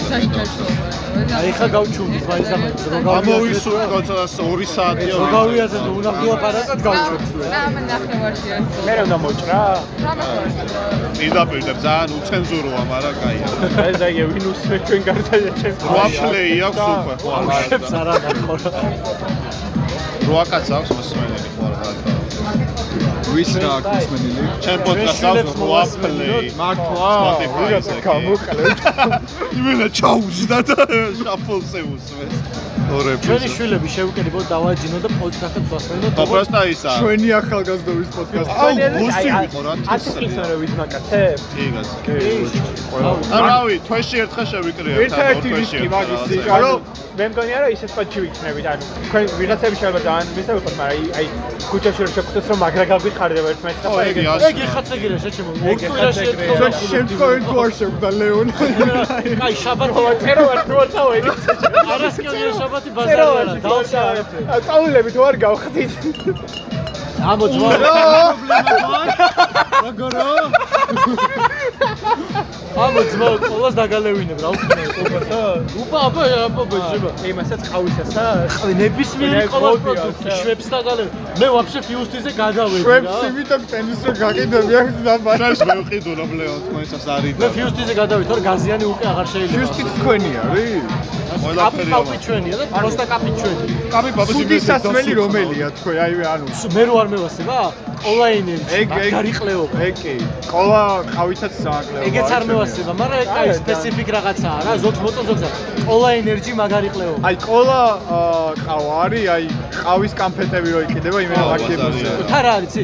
[0.08, 6.12] აი ხა გავჩუმდით მაინც და მაინც რო გამოვისურვ როცა 2 საათია რო გავიაზე თუ უნდა
[6.18, 8.78] ვილაპარაკოთ გავჩუმდით რა მე ნახევარში არის.
[8.88, 9.60] მე რა უნდა მოჭრა?
[10.06, 10.56] რა მაქვს?
[11.18, 13.48] პირდაპირ ძალიან უცენზუროა მაგრამ კაია
[13.90, 17.14] ეს დაიგე ვინ უსმენ ჩვენ გარდა ჩემ რვა პლეი აქვს უკვე.
[17.24, 17.32] ხო
[17.68, 18.54] ხებს არა ნახო
[20.28, 23.07] რვა კაც აქვს მოსმენელი ხო რა
[23.38, 24.44] ვის რა აქვს მსმენელი?
[24.66, 27.10] ჩემ პოდკასტს პლეი მართლა?
[27.22, 28.80] Spotify-ზე გამოკლევთ
[29.58, 30.78] იმენა ჩაუჯდა და
[31.22, 32.36] შაფოლზე უსმენს
[32.98, 36.92] ორ ჩვენი შვილები შევკრიბოთ დავაჯინო და პოდკასტებს ვასმენდო ხო პროსტა ისა.
[36.98, 38.54] ჩვენი ახალგაზრდობის პოდკასტი.
[38.64, 41.90] აუ ბუსი ვიყო რა ათი წლის მერე ვიზმაკაცებ იგაც
[42.90, 46.80] ყველა და რავი თვეში ერთხელ შევიკრიებ ერთ-ერთი რისკი მაგისი რომ
[47.18, 51.26] მე მგონია რომ ისეთ პატჩი ვიქნებით ანუ თქვენ ვიღაცები შეიძლება ძალიან მისავიხოთ მაგრამ აი აი
[51.70, 54.18] ქუჩაში რომ შეგხვდეთ რომ მაგრა გაგვიხარდება ერთმანეთს და ეგ
[54.50, 56.46] ეგ იხაცეგირე შეჩემო ეგ ეხაცეგირე.
[56.52, 58.48] ერთხელ შემთხვევით თუ არ შეგვდა ლეონ.
[59.42, 61.30] კაი შაბათი ხო წერო არ თუ არ თავედი
[61.98, 64.02] არასკევია შაბათი ბაზარი არ არა დავშა
[64.68, 65.92] წაულები თუ არ გავხდით
[67.18, 67.70] ამო ძმა
[69.84, 70.22] როგორო
[72.78, 75.42] ამო ძმა ყოველს დაგალევინებ რა უქნე ყოფა
[75.82, 81.08] უპა აბა აბა ბეჟება იმასაც ყავისასა ყავი ნებისმიერი მოდია, პროდუქტი შვებს დაგალევ.
[81.42, 85.32] მე ვაფშე ფიუსტიზე გადავედი შვებს რა იმიტომ ტენისზე გაკიდები აქვს დაბა.
[85.42, 89.58] ჩვენს მევყიდულობ ლეონ თქვენსაც არის მე ფიუსტიზე გადავედი თორე გაზიანი უკვე აღარ შეიძლება.
[89.58, 90.72] ჯუსტით თქვენი არის?
[91.28, 95.96] კაპი ყველაფერი კაპი ჩვენია და პროსტა კაპი ჩვენი კაბი ბაბის სუდის სასმელი რომელია თქვენ?
[96.06, 96.46] აი ანუ.
[96.76, 97.58] მე რო არ მევასება
[98.04, 100.16] ყოლა ენერგი ეგ ეგ გარიყლეობა ეგ კი.
[100.52, 100.82] ყოლა
[101.16, 102.02] ყავითაც სააკლეო.
[102.08, 105.50] ეგეც არ მევასება მაგრამ ეგ კაი სპეციფიკ რაღაცაა რა ზოგ მოწო ზოგზა
[105.88, 107.80] ყოლა ენერგი მაგარიყლეობა აი ყოლა
[108.18, 109.44] აა, ყავა არის, აი
[109.82, 112.12] ყავის კამფეტები რო იყიდება იმენა ბაზარია.
[112.32, 112.76] თა რა არის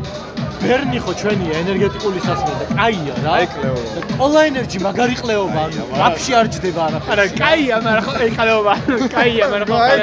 [0.64, 3.32] ბერნი ხო ჩვენი ენერგეტიკული სასმელი და კაია რა.
[3.36, 3.76] აი, კლეო.
[4.20, 5.64] კოლა ენერგი მაგარი ყლეობა,
[6.00, 7.00] ვაფშე არ ჯდება არა.
[7.12, 8.74] არა, კაია, მაგრამ ხო ეყალეობა.
[9.16, 10.00] კაია, მაგრამ ხო აი,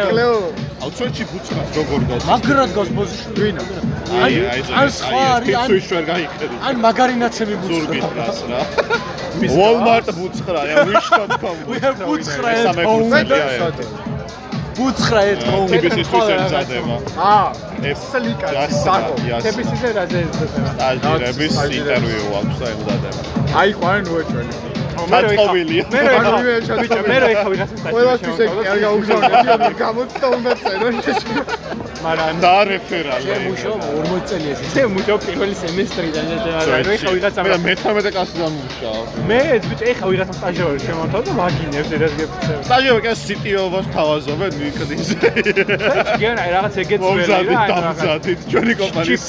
[0.81, 0.87] ეყალეობა.
[0.87, 0.87] კლეო.
[0.87, 3.31] აუ წვეთში ბუცქას როგორ გავს მაგრად გავს პოზიცია.
[3.41, 3.63] ვინა?
[4.11, 7.95] აი აი ან სხვა არის, ან- ფიცუი შევარ გაიხედი ან მაგარინაცები ბუცხრა.
[8.21, 8.61] რას რა
[9.41, 11.57] Walmart ბუცხრა რა wish.com
[12.09, 13.39] ბუცხრა სამე ეთქო, ბუცხრა
[14.81, 15.57] ბუცხრა ეთქო.
[15.71, 17.49] TBC-ისთვის ემზადება აა,
[17.91, 18.49] ეს სლიკა,
[18.85, 19.15] საკო.
[19.45, 20.71] TBC-ზე რაზე ეძებნა?
[20.75, 23.21] სტაჟირების ინტერვიუ აქვს და ემზადება
[23.61, 24.70] აი, ყვანი ნუეჩვენი.
[24.99, 27.17] დაწყობილია მე რო ეხა მე ჩადი- ბიჭო, მე
[27.53, 27.93] ვიღაცას დაჭირე.
[27.95, 30.89] ყველასთვის ეგ არ გაუგზავნეთ, გამოცდა უნდა წერო.
[32.01, 34.65] მაგრამ და რეფერალი მუშო 40 წელია შე.
[34.77, 39.39] მე მუშაობ პირველი სემესტრიდან და რო ეხა ვიღაცა მე მე 13 კლასი დამუშავ მე
[39.69, 42.59] ბიჭო ეხა ვიღაცა სტაჟიორი შემოთავ და მაგინებს ეს გეფცევ.
[42.69, 45.09] სტაჟიორი კაც CTO-ს თავაზობენ ვიკდის
[46.23, 47.67] გენ აი რაღაც ეგეც ველი მომზადით რა.
[47.71, 49.23] დამზადით ჩვენი კომპანიის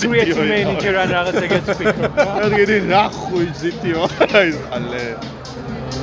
[0.51, 2.11] manager ან რაღაც ეგეც ვფიქრობ.
[2.15, 2.31] რა.
[2.41, 4.03] რადგენი რა ხუი CTO
[4.39, 5.03] აი ხალე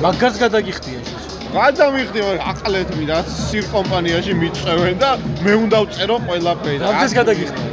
[0.03, 1.17] მაგარს გადაგიხდიან შე.
[1.53, 5.09] გადამიხდი მაგრამ აყლეთ მინდა სირ კომპანიაში მიწევენ და
[5.43, 7.63] მე უნდა ვწერო ყველაფერი რამდენს გადაგიხდი?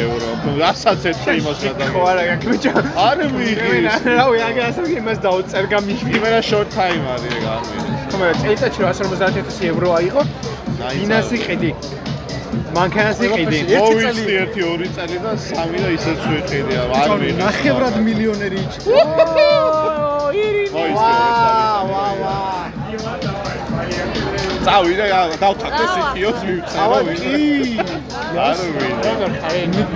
[0.00, 2.72] ევრო რასაც ეთქი იმას ხო გადამიხდი არა გაკ ბიჭო.
[3.08, 3.78] არ მიიღი
[4.18, 6.10] რავი აგერ ასე იმას დაუწერ გამიშვი.
[6.18, 10.22] იმენა short time არის ეგ არ მიიღი ხომ წელიწადში 150000 ევრო აიღო.
[10.92, 11.70] დინასი ყიდი.
[12.76, 13.58] მანქანასი ყიდი.
[13.68, 18.78] მოვიცდი 1 2 წელი და 3 და ისეც ვიყიდი არ მიიღი ნახევრად მილიონერი იჭი.
[20.74, 21.12] მოიცდი
[21.90, 22.36] ვა ვა
[24.68, 25.04] წავიდა
[25.42, 27.22] დავთანხმე CTO-ს მივწერო ვინ
[28.46, 28.96] არ ვინ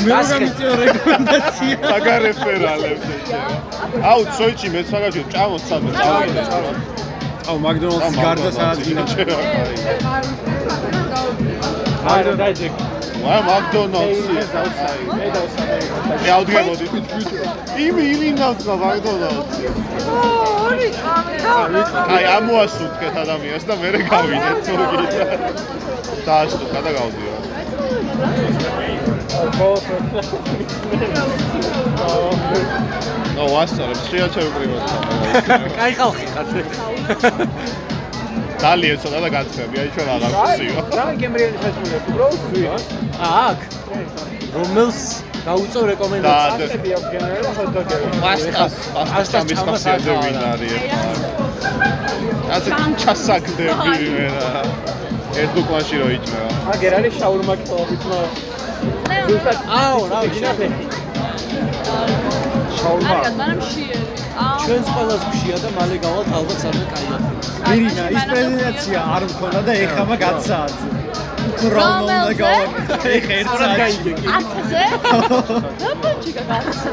[0.07, 1.77] მე გამიწია რეკომენდაცია.
[1.91, 3.07] საგა რეფერალებს
[4.11, 6.43] აუ ცოიჩი მეც მაგაში ჭამოთ სამე წავიდა
[7.51, 9.05] აუ მაკდონალდს გარდა სადაც გინდა.
[12.11, 12.69] არა დაიჯე.
[13.23, 15.05] ვა მაკდონალდსი მე დავსაბე.
[16.23, 16.87] მე ავდგებოდი
[17.87, 19.65] იმი იმი ნახა მაკდონალდსი
[20.13, 21.53] ორი წამი და
[22.17, 25.07] აი ამოასუნთქეთ ადამიანს და მე გავიდეთ ზურგი
[26.27, 27.35] დაასტუკა და გავდიო.
[33.37, 34.97] ნო ვასწორებს შეაჩევი პრიმატა
[35.79, 36.47] კაი ხალხი ხარ.
[38.63, 42.63] დალი ეცოდა და გაცხრები აი ჩვენ აღარ ვსიო რა გემრიელი შეჭმულებს უბრალოდ ვი?
[43.29, 43.61] აქ
[44.57, 44.99] რომელს
[45.47, 46.67] დაუწევ და რეკომენდაცია?
[46.67, 48.07] ასეთი აქვს გენერალი ჰოთ-დოგები.
[48.25, 50.73] პასტას პასტას ჩამის ხასიათზე ვინ არის
[52.57, 52.71] ასე
[53.03, 54.49] ჩასაგდები მე რა
[55.43, 58.21] ერთ უკანში რო იჭმევა აგერ არის შაურმა კითხულობით ნო.
[59.27, 60.69] ზუსტად აუ, რა გინახე.
[63.13, 64.01] არგად მაგრამ შიერი
[64.63, 67.19] ჩვენს ყველას გშია და მალე გავალთ ალბათ სამე კაია.
[67.71, 70.87] ირინა, ის პრეზენტაცია არ მქონდა და ეხა მაგ 10 საათზე.
[71.75, 72.95] რა უნდა გავაკეთო?
[73.17, 74.13] ეხა 1 საათში.
[74.37, 74.85] ათზე
[75.83, 76.91] და პანჩიკა გასა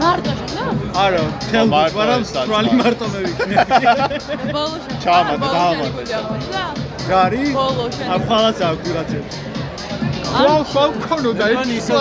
[0.00, 0.64] მარტო შენა
[1.04, 3.04] არა, თელ მაგრამ თვალი მარტო.
[3.12, 3.76] მე ვიქნები.
[4.54, 6.02] ბოლოში ჩაამატა, დაამატა.
[7.10, 7.50] რა არის?
[7.58, 9.34] ბოლო შენ აქ ხალაც აქვს ვიღაცებს.
[10.28, 11.92] ხვალ ხვალ ქონოდა მან ეს ისე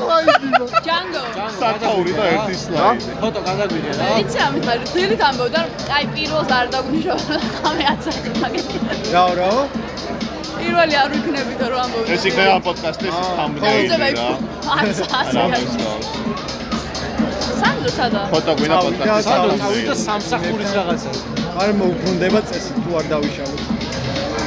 [0.00, 0.48] სლაიდი
[0.86, 1.22] ჯანგო
[1.60, 4.06] სათაური და ერთი სლაიდი ფოტო გადაგვიგე რა.
[4.22, 5.60] იცი ამით არის დილით ამბობდა
[5.96, 7.16] აი პირველს არ დაგვნიშნო
[7.60, 8.76] ხამე აცახე მაგეთი
[9.14, 9.50] რა რა?
[10.60, 14.28] პირველი არ ვიქნები და რომ ამბობდა ეს იქნება პოდკასტის თამბნეილი რა
[17.60, 21.10] სანდრო სადა ფოტო გვინდა წავიდა, პოდკასტის სადო წავიდა სამსახურის რაღაცა.
[21.60, 23.60] არ მოუბრუნდება წესი თუ არ დავიშალოთ.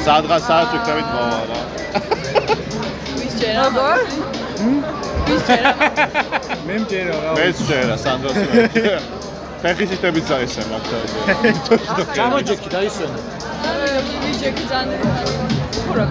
[0.06, 1.60] სადღაც საათს ვიქნებით მოვა რა
[3.20, 3.98] ვის ჯერა როგორ
[5.44, 7.32] მე მჯერა რა.
[7.38, 8.38] მეც შეერა სანდროს
[9.64, 11.18] ფეხი სისტემით წაესე მაგდაზე
[12.18, 13.20] გამოჯექი და ისვენა.
[14.24, 14.96] ვის ჯექი ძანი
[15.84, 16.06] ხურა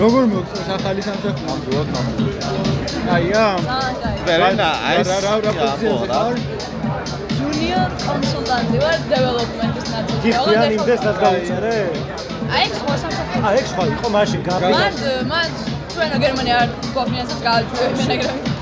[0.00, 1.46] როგორ მოგწონს ახალი სამსახური?
[1.46, 2.42] ნამდვილად ნამდვილად.
[3.16, 3.60] აი ამ
[4.26, 6.34] ვერენა აი რა რა რა პოზიციაზე ხარ?
[7.38, 10.18] junior კონსულტანტი ვარ development-ის ნაწილი.
[10.26, 11.76] გიხდიან იმდეს რაც გაუწერე?
[12.56, 13.40] აი ხო სამსახური.
[13.46, 14.72] აა ეგ სხვა იყო მაშინ გაბი.
[14.76, 14.92] მან
[15.32, 15.48] მან
[15.94, 18.55] ჩვენო გერმანია არ გვაფინანსებს გააჩვევ მენეგრები.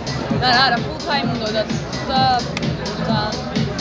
[0.44, 1.62] და არა full time უნდა და
[3.08, 3.18] და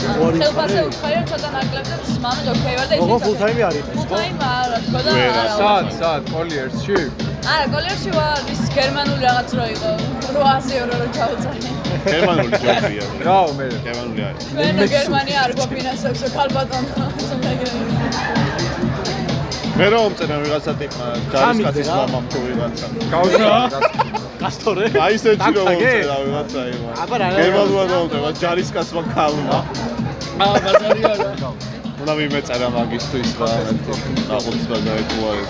[0.04, 0.82] ხელფასზე ხარი?
[0.88, 4.78] უხარი რომ ცოტა ნაკლებად მამად ოკეი ვარ და როგორ full time არის full time არა
[4.86, 6.98] თქო და არა სად სად კოლიერსში?
[7.54, 9.90] არა კოლერში ვარ ის გერმანული რაღაც რო იყო
[10.34, 11.60] 800 ევრო რო ჩავწარე
[12.08, 16.94] გერმანული ჯობია რა მე გერმანული არის ჩვენო გერმანია არ გვაფინანსებს ქალბატონო
[19.78, 21.94] მე რომ წერენ ვიღაცა ტიპმა ჯარისკაცის რა.
[22.00, 24.13] მამამ თუ ვიღაცა გავზრა.
[24.44, 24.84] გასტორე?
[25.04, 25.92] აი ესეთი რომ დაგთაგე?
[26.04, 26.60] წერა ვიღაცა
[27.04, 27.38] აბა რა, იმა რა, რა.
[27.40, 29.58] გერმანულად მომწერა ჯარისკაცმა ქალმა
[30.44, 31.28] აა ბაზარი არა.
[32.04, 33.48] უნდა მიმეწერა მაგისტრის და
[34.36, 35.44] აღუცდა გაეკუარი.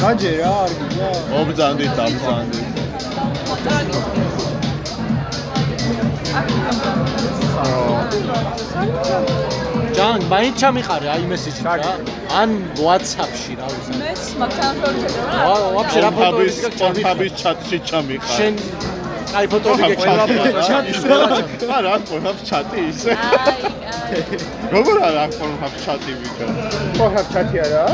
[0.00, 1.08] გაჯე რა არ გიგა
[1.40, 2.66] ობძანდით, აბძანდით.
[10.00, 11.92] ჯან, მაინც ჩამიყარე აი მესიჯი რა.
[12.40, 12.50] ან
[12.80, 13.92] WhatsApp-ში რა ვიცი.
[14.00, 18.32] მეც მაგთან ფოტოები ვა, ვაფშე რა ფოტოები ფოტოების ფოტოების ჩატში ჩამიყარ.
[18.36, 18.54] შენ
[19.36, 20.24] აი ფოტოები გეკეთე.
[21.76, 23.12] არა, პორნჰაბ ჩატი ისე.
[23.12, 23.60] აი,
[23.92, 24.40] აი.
[24.74, 26.46] როგორ არა პორნჰაბ ჩატი ვიქა?
[26.96, 27.84] ხოხა ჩათი არა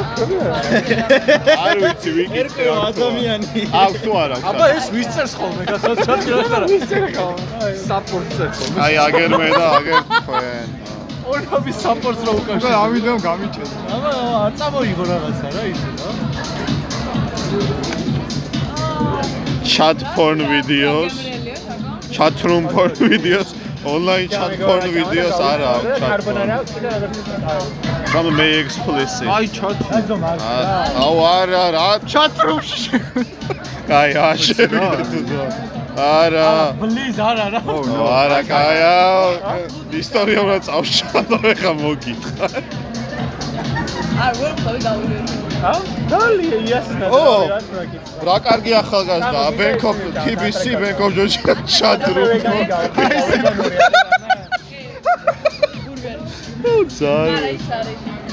[1.66, 2.38] არ ვიცი ვიკი.
[2.40, 4.36] ერკვეო ადამიანი აქვს თუ არა?
[4.46, 6.66] აბა ეს ვისწერს ხოლმე გასած ჩატი რა არა.
[6.72, 7.68] ვისწერ ხოლმე.
[7.88, 8.70] საპორტს ერთხელ.
[8.86, 10.85] აი აგერ მე და აგერ თქვენ.
[11.26, 12.70] ორნობის საპორტს რა უკავშირო.
[12.70, 14.12] და ამიტომ გამიჩენე აბა
[14.44, 16.10] არ წამოიღო რაღაცა რა ისე რა.
[19.76, 21.14] chat porn videos,
[22.14, 23.48] chat room porn videos,
[23.84, 26.38] online chat porn videos არა აქვს chat porn.
[28.12, 29.28] Some may explicit.
[29.28, 29.84] აი ჩატი.
[31.04, 32.96] აუ არა რა chat room-ში.
[33.88, 35.75] კაი აშევიდა თუ ძო.
[35.96, 36.48] არა.
[36.80, 37.60] პლიზ არა რა.
[37.72, 38.94] ო არა კაია.
[40.00, 42.46] ისტორია უნდა წავშალო ეხა მოგითხა.
[44.26, 45.18] არ ვერ ხავი გავიდე.
[45.56, 45.72] ა
[46.10, 47.24] დალი იასნა ო
[48.28, 49.40] რა კარგი ახალგაზრდა
[49.88, 52.28] of TBC Bank of Georgia chat room.
[56.96, 57.32] ზარი.
[57.36, 58.25] არა ის არის.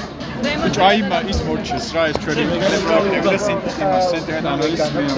[0.76, 2.44] ჭაიმა ის მორჩეს რა ეს ჩვენი
[2.86, 5.14] პრობლემა სიმტიმას ცენტრად ანალიზმია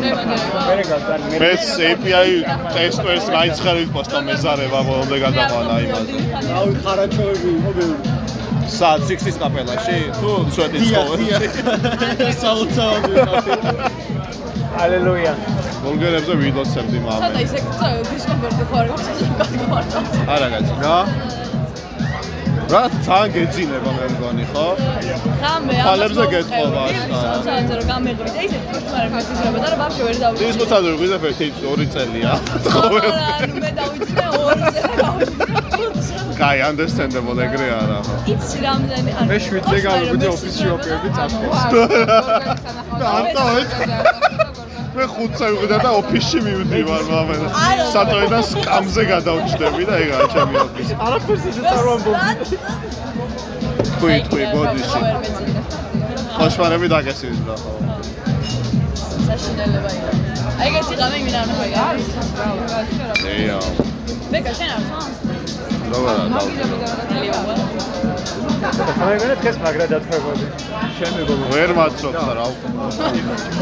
[0.78, 1.36] რემონტი.
[1.42, 2.32] მეც API
[2.74, 6.12] ტესტers გაიცხარით პოსტა მეზარება ბოლომდე გადაყვანა იმაზე.
[6.58, 7.96] აუ ხარაჩოები მობილი
[8.76, 11.26] სად 60-ის კაპელაში თუ სვეტის სკოლაში?
[12.42, 13.14] საოცარი
[14.84, 15.32] ალელუია
[15.82, 17.42] ბულგერებზე ვიდოცებდი სადა მამე.
[17.46, 17.58] ისე
[18.10, 18.86] დისკომფორტი ხარ
[20.34, 20.74] არა კაცი.
[20.84, 20.98] რა?
[22.66, 24.66] რა თან გეძინება მე მგონი ხო?
[25.40, 27.16] ხამე თვალებზე გეტყობა, აშკარა.
[27.22, 30.56] საოცარზე რომ გამეღვიდე ისე თვითონ მესიზრება და რა ბავშვი ვერ ის დავუჩი.
[30.60, 32.32] მოწადე რომ გიზაფერ თი 2 წელია.
[33.36, 35.56] ანუ მე დავუჩინე ორი წელი გავუჩინე.
[36.36, 38.14] კაი, understandable ეგრე არა ხო?
[38.32, 41.62] იცი რამდენი ანუ მე შვიდზე გავიგვიძე ოფისში ოპერები წასვლის.
[43.16, 43.42] ანტა,
[44.96, 47.34] მე 5 წელი ვიყიდა და ოფისში მივდივარ მამე.
[47.52, 47.84] არა.
[47.92, 50.92] სატოიდან სკამზე გადავჭდები და ეგ არა ჩემი ოფისი.
[51.06, 52.16] არაფერს ისე წარმოამბობ.
[53.92, 55.00] თქვი, თქვი, ბოდიში.
[56.36, 57.70] ხოშმარები დაგესინის რა ხო?
[59.26, 60.10] საშინელება იყო.
[60.60, 61.84] აი ეგეთი ღამე მინდა არ მოიგა.
[63.36, 63.58] ეა.
[64.32, 65.35] ბეკა შენ არ ხარ?
[65.92, 66.40] როგორ არა და
[68.98, 70.46] ხამეგონა დღეს მაგრა დათქვებოდი
[70.96, 72.68] შენ მეგონა ვერ მაცობს რა უკვე.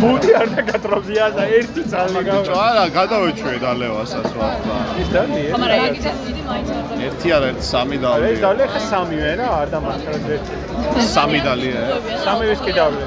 [0.03, 4.79] მოდი არ დაგატრობზია და ერთი წალი ბიჭო არა გადავეჩვე დალევასაც ვახლა.
[5.03, 8.41] ის დალი მაგრამ აგიჩას დიდი მაინც არ ერთი არა ერთი სამი ეს დავლიე.
[8.47, 10.55] დალი ხა სამივე რა არ დამარცხდა ერთი
[11.15, 11.83] სამი დალიე.
[12.25, 13.07] სამი ვის კი დავლე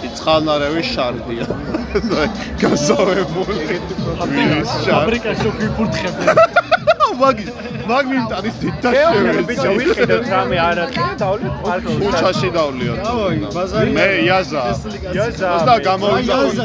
[0.00, 1.46] კი წყალნარევი შარდია.
[2.62, 3.64] გაზავებული.
[3.70, 4.92] ვის შარდი?
[4.94, 6.26] ფაბრიკაში ვიფურთხებდი.
[7.20, 7.48] მაგის
[7.90, 9.10] მაგ მიმტანის დიდდა ეო
[9.48, 12.98] ბიჭო ვიყიდოთ რამე არ აქვს დავლე პარკში ქუჩაში დავლიოთ.
[13.10, 14.62] ავი ბაზარი მე იაზა.
[15.16, 16.64] იაზა და გამოვიდა იაზა.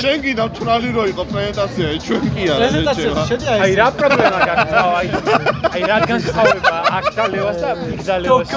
[0.00, 2.58] შენ კიდე თრალი რო იყო პრეზენტაცია, ჩვენ კი არა.
[2.58, 5.08] პრეზენტაციაში შედი აი აი რა პრობლემა გაქვს რა აი
[5.74, 8.48] აი რადგან სწავლება აქ დალევას და იქ დალევას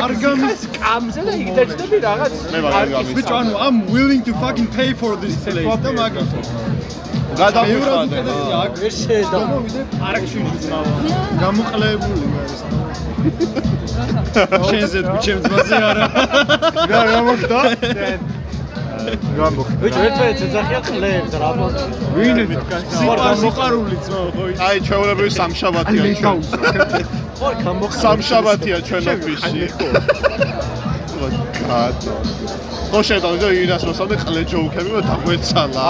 [0.00, 3.14] არ გამის კამზე და იქ დაჭდები რაღაც მე მაგარ გამის.
[3.16, 5.68] ბიჭო ანუ I'm willing to fucking pay for this place.
[5.84, 6.40] და მაგათო
[7.38, 8.18] გადავიხადე.
[8.62, 9.38] აქ ვერ შეედა.
[10.00, 10.84] პარკში ძმაო
[11.42, 12.60] გამოყლებული არის
[14.70, 16.06] შენზე თუ ჩემ ძმაზე არა
[16.90, 17.58] რა რა მოხდა?
[19.80, 21.84] ბიჭო ერთმანეთს ეძახიან ყლეებს რა ბოლოს.
[22.16, 22.36] ვინ
[23.42, 26.38] სიყვარული ძმაო ხო ის აი ჩვეულებრივი სამშაბათია ჩვენ.
[27.40, 29.62] ხო გამო სამშაბათია ჩვენ ოფისში.
[31.68, 32.14] გატო.
[32.90, 35.82] ხო შედავდა ირას მოსამდე ყლე ჯოუქები და დაგვეცალა.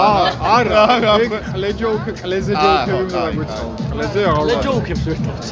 [0.55, 1.91] არა რა ეგ ყლეჯო
[2.21, 2.65] ყლეზე ხო,
[3.01, 5.47] უნდა კაი, გაგვეცალო ყლეზე აღარ ლეჯოუქებს ვერ თავს.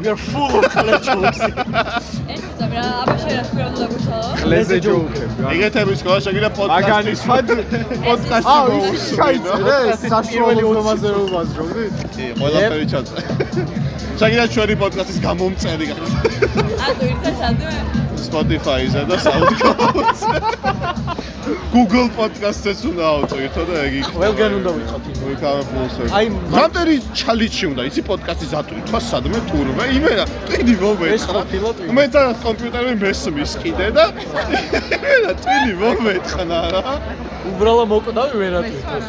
[0.00, 1.40] We are full of ლეჯოუქს.
[2.30, 4.28] ეს ზამი რა აბა შენ რა თქვი რომ დაგვიცალო?
[4.42, 4.76] ყლეზე
[6.26, 7.46] შეგიძლია მაგანი პოდკასტის სად
[8.06, 9.16] პოდკასტი აა ის მოუსმინო.
[9.18, 11.84] ჩაიწერე საშუალო ზომაზე რომ ვაზრობდი
[12.14, 13.22] კი, ყველაფერი ჩაწერე.
[14.20, 16.14] შეგიძლია ჩვენი პოდკასტის გამომწერი გახდეს.
[16.86, 18.09] ატო ირთა სადმე?
[18.28, 20.36] Spotify-ზე და SoundCloud-ზე.
[21.74, 24.18] Google Podcast-ს უნდა ავწირთო და ეგ იქნება.
[24.20, 25.02] ყველგან უნდა ვიყოთ
[25.70, 26.12] full circle.
[26.18, 31.92] აი, მანტერი ჩალიჩი უნდა იცი პოდკასტი ზატვირთვა სადმე თურმე იმენა ტვინი მომეცხრა ეს ტვინი.
[31.96, 34.04] მე თან კომპიუტერი მესმის კიდე და
[34.94, 36.82] იმენა ტვინი მომეცხრა რა
[37.50, 39.06] უბრალოდ მოკვდავი ვერატვირთოს.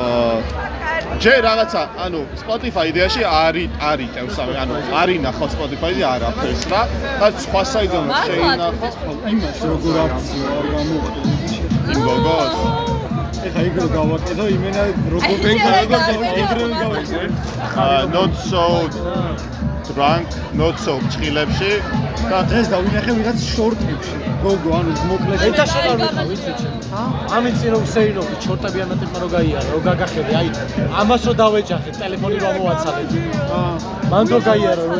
[0.00, 0.89] აა
[1.24, 6.82] ჯერ რაღაცა, ანუ Spotify იდეაში არის არის ტევს ამი, ანუ არის ნახო Spotify-ზე არაფერს რა.
[7.20, 8.88] და სხვა საიდან შეინახო
[9.32, 11.20] იმას როგორ აქციო არ გამოხდა.
[11.92, 12.99] იმ გოგოს.
[13.48, 16.32] ეხა იგრო გავაკეთო იმენა როგორ გავაკეთო.
[16.42, 17.26] იგრო გავაკეთე.
[17.80, 18.64] Uh, not so
[19.88, 20.26] drunk,
[20.60, 21.72] not so ჭილებში
[22.30, 24.14] და დღეს დავინახე ვიღაც შორტებში.
[24.40, 26.74] გოგო, ანუ მოკლედ ეტა შეგარბიხო ვიცი ჩემ.
[27.36, 30.48] ამით წინ რომ ვსეირნობდი ჩორტები ამატებმა რო გაიარა, რო გაგახედე, აი
[31.00, 33.02] ამას რო დავეჯახე, ტელეფონი რო ამოვაცალე.
[33.56, 33.72] აა
[34.10, 34.96] მან რო გაიარა რო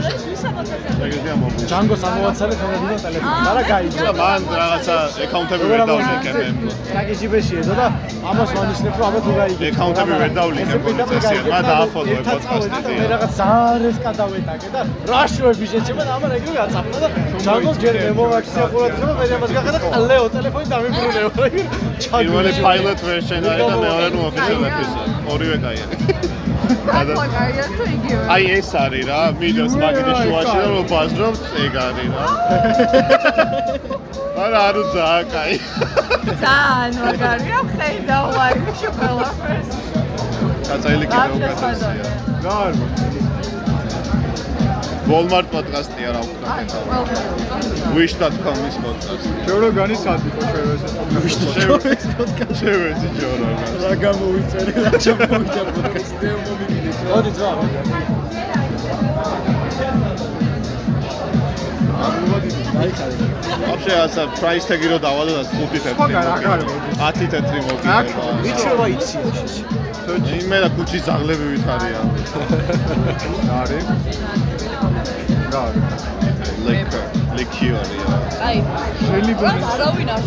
[1.06, 1.62] ეგრეა მომბი.
[1.72, 3.40] ჯანგოს ამოვაცალე თუნდაც ტელეფონი.
[3.50, 4.00] არა გაიჯა.
[4.06, 4.94] და მან რაღაცა
[5.24, 6.44] აკაუნტები ვერ დავშეკებე.
[6.90, 7.86] ტრაგეჯიბეში ეძო და
[8.30, 9.66] ამას ვანიშნებ რომ აბა თუ გაიგე.
[9.70, 11.50] აკაუნტები ვერ დავლინე პოლიციასთან.
[11.52, 12.92] მა დააფოლო პოდკასტი.
[13.00, 14.80] მე რაღაც ძალიან ეს გადავეტაკე და
[15.12, 17.08] რაშუები შეჭება და ამან ეგრევე აწაფნა და
[17.44, 21.28] ჯანგოს ჯერ მემოვაქცია ყურადღება მე ამას გახედა ყლეო ტელეფონი დამიბრუნეო.
[22.14, 25.10] პირველი pilot version არის და მეორე official episode.
[25.32, 25.86] ორივე კაია.
[27.94, 28.24] იგივე.
[28.34, 32.26] აი ეს არის რა, მიდოს მაგიდი შუაში და რო ბაზრობთ, ეგ არის რა.
[34.44, 35.54] არა, არა ძალიან კაი.
[36.42, 39.70] ძალიან მაგარია, ხედა ვაი, შოკოლა ფერს.
[40.68, 42.04] კაცაილი კიდე უკეთესია.
[42.44, 42.80] რა არის?
[45.09, 46.47] Walmart პოდკასტია რა ვქნა.
[47.95, 49.29] wish.com-ის პოდკასტი.
[49.47, 50.87] ჯორო განისადიკო შევეზე.
[51.55, 52.09] შევეცი
[52.61, 53.47] შევეცი ჯორო.
[53.83, 56.91] რა გამოვიწერე რა ჩამოვიდა პოდკასტი მომიგინე.
[57.11, 57.51] მოდი ძმა.
[63.69, 65.95] вообще ასა price tag-ი რო დავალო და 5 თეთრი.
[65.95, 66.69] სხვაგან აქ არის.
[67.01, 67.97] 10 თეთრი მოვიდა.
[68.43, 69.17] მიჩვევა იცი.
[70.18, 72.00] იმე და ქუჩის ზაღლები ვითარია.
[73.60, 75.38] არის.
[75.54, 75.74] რა
[76.66, 77.04] liquor,
[77.38, 78.16] liqueur-ია.
[78.46, 78.58] აი,
[79.06, 80.22] შეიძლება არავინ არ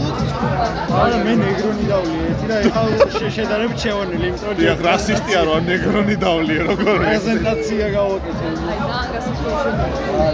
[0.00, 0.66] ლუც წუხა.
[1.02, 2.82] არა მე ნეგრონი დავლი ერთი და ეხლა
[3.20, 8.46] შეშედარებით შევარნილი იმიტომ რომ დიახ, რასისტი არ ვარ, ნეგრონი დავლიე, როგორ პრეზენტაცია გავაკეთე.
[8.70, 10.26] აი, ძალიან გასაშვებია.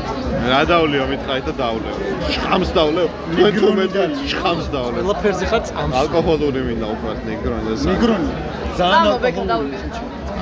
[0.53, 1.95] რა დავლიო მითხარი და დავლევ.
[2.35, 3.09] შხამს დავლევ.
[3.39, 3.87] ნეგრონი
[4.33, 5.03] შხამს დავლევ.
[5.07, 5.95] ყველაფერზე ხარ წამს.
[6.03, 8.31] ალკოჰოლური მინდა უბრალოდ ნეგრონი და ნეგრონი
[8.79, 9.77] ძალიან დავli.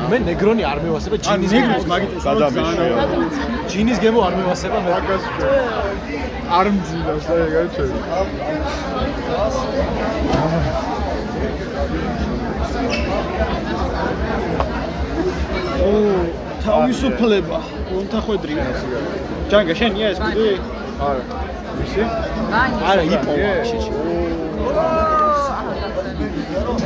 [0.09, 2.97] მე ნეგრონი არ მევასება ჯინის მაგიტეს რომ გადამიშვია.
[3.71, 4.91] ჯინის გემო არ მევასება მე.
[6.59, 7.99] არ მძინავს და ეგ არის ჩემი.
[15.91, 15.93] ო
[16.65, 17.59] თავისუფლება
[18.01, 18.65] უნთახვედრია
[19.51, 20.49] ჯანგა შენია ეს კუდი
[21.09, 21.23] არა.
[22.53, 22.79] მაინც.
[22.91, 23.91] არა იპოვა შეჭი.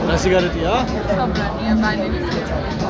[0.10, 0.74] რა სიგარეტია?
[1.10, 2.14] საბრანია მაინც.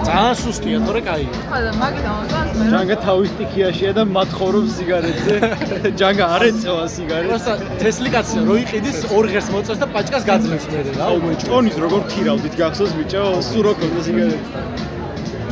[0.07, 1.25] ძალიან სუსტია, თორე კაი.
[1.51, 2.63] ხოდა მაგით ამოწონს მე.
[2.73, 5.35] ჯანგა თავის ტიქიაშია და მათხოვრობს სიგარეტზე
[5.99, 10.65] ჯანგა არ ეწევა სიგარეტს просто თესლი კაცია, რო იყიდის ორ ღერს მოწევს და პაჭკას გაძლევს
[10.71, 11.07] მე რა.
[11.49, 14.39] ტონის როგორ თირავდით გახსოვს ბიჭო სუ რო ქონდა სიგარეტი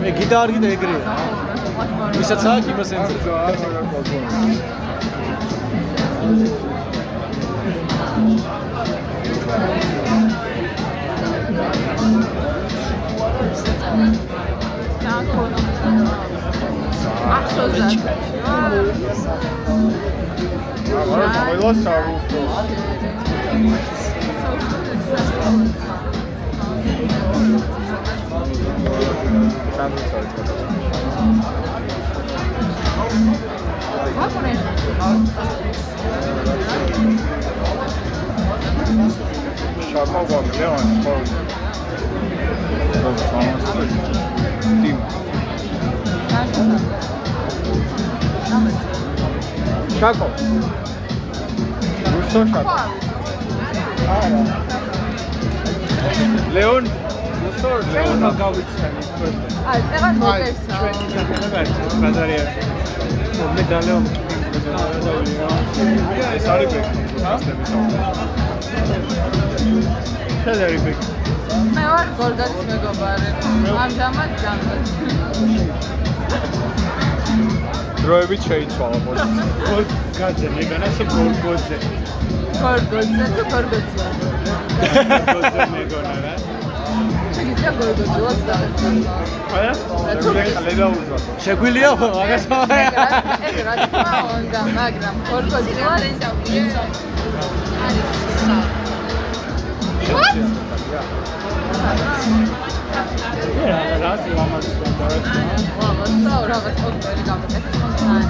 [0.02, 1.02] მე გიდა არ გიდა ეგრეა.
[2.18, 3.16] ვისაც აქვს იმას ენწე.
[17.37, 17.87] ახსოვდა.
[21.13, 22.41] არა, ყველა საერთო.
[39.93, 40.67] შარმა ვაგლე
[42.83, 43.41] ან სხვა.
[44.83, 44.99] დიმ.
[50.01, 50.27] შაკო.
[52.13, 52.75] რუსო შაკო.
[56.55, 56.85] ლეონ
[57.43, 59.41] რუსო ლეონ გავიცანი first.
[59.71, 60.77] აი, წეღან მოგესა.
[62.03, 62.45] ბაზარია
[63.55, 63.99] მე დალეო
[66.37, 66.93] ეს არის ბექი.
[70.45, 71.07] შენ არის ბექი
[71.77, 73.29] მე ვარ გორგანის მეგობარი.
[73.83, 74.87] ამჟამად ჯანგაც.
[78.03, 79.47] დროებით შეიცვალა პოზიცია.
[80.19, 81.77] გაძე მე განასე გორგოძე
[82.63, 84.07] გორგოძე თუ გორგოძე.
[85.11, 86.35] გორგოძე მეგონა რა
[87.35, 88.55] შეგიძლია გორგოძე ვარ და.
[89.57, 89.73] არა
[90.37, 91.19] მე ხალე დაუძვა.
[91.45, 92.45] შეგვილია მაგას
[93.49, 96.03] ეგ რა თქმა უნდა, მაგრამ გორგოძე ვარ.
[103.71, 104.67] რა რა ამას
[105.79, 106.07] ვაბა,
[106.53, 107.71] რაღაც ოქრორი გამეკეთე.
[108.13, 108.25] აი,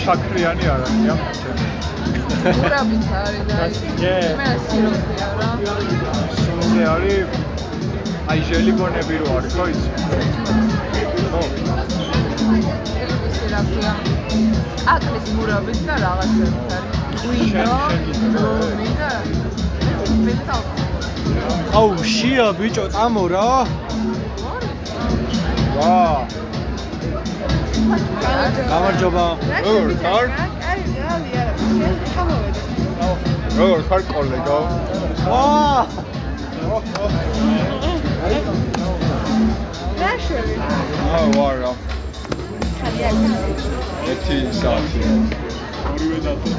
[0.00, 1.20] შაქრიანი არ არის ამ
[2.46, 3.56] ურაბით არის და
[4.40, 5.50] მე სიროფია რა.
[6.56, 7.28] ესე არის
[8.30, 9.90] აი ჟელიბონები რო არის ხო იცი?
[11.30, 11.42] ხო.
[13.52, 13.92] რა ქვია
[14.94, 17.78] აკლის მურაბით და რაღაცებით არის ღვინო
[18.36, 19.10] რომი და
[20.26, 23.48] აუ შია ბიჭო წამო რა
[25.76, 25.98] ვა
[28.70, 29.26] გამარჯობა
[29.66, 30.26] როგორ ხარ?
[30.70, 31.52] აი რეალი არა
[32.14, 32.62] ჩამოვედი
[33.58, 34.58] როგორ ხარ კოლეგო?
[35.30, 35.44] ვა
[40.00, 40.54] ნაშველი
[41.14, 41.72] აა ვარა.
[44.10, 45.00] ერთი საათი.
[45.92, 46.50] ორივე დათო.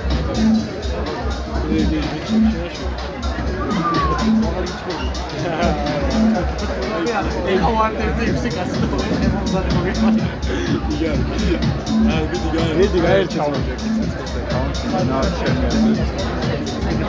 [12.77, 13.37] მიდი გაერთი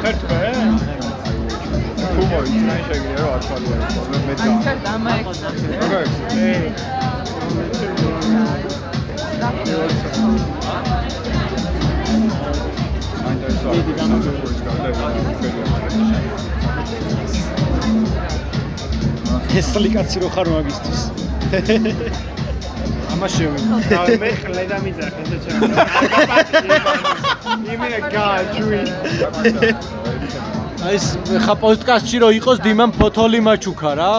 [0.01, 0.41] ხერთვე?
[2.13, 3.69] თუ მოიწნე შეგიძლია რომ აშვალო
[4.27, 6.05] მე და ჩერ დამაექცა როგორ?
[13.75, 13.93] მიდი
[19.59, 21.01] ესლი კაცი რო ხარ მაგისტრის
[23.13, 23.59] ამაშევი
[24.23, 24.31] მე.
[24.45, 25.61] ხლე და მიძახე და ჩემ
[27.75, 28.81] იმენა გააჩვი.
[30.87, 31.07] აი ეს
[31.45, 34.13] ხა პოდკასტში რო იყოს დიმან ფოთოლი მაჩუქა რა.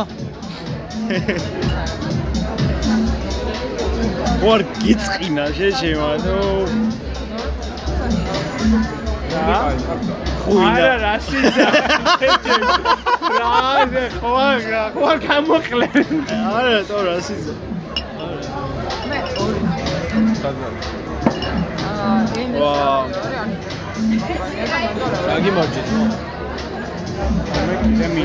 [4.44, 6.40] ვარ გიწყინა შეჩემა ნუ
[9.40, 11.72] Ara racista.
[13.40, 14.62] Raze, Juan,
[14.94, 16.26] Juan Camo Clem.
[16.30, 17.54] Ara todo racista.
[22.60, 23.08] 와,
[25.26, 26.29] 자기 멋지죠.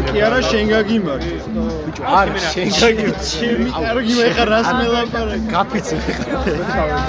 [0.09, 1.37] კი არა შენ გაგიმარჯვე
[2.19, 5.97] არა შენ გაგიმარჯვეთ ჩემი კარგი მე ხარ რას მელაპარაკე გაფიცე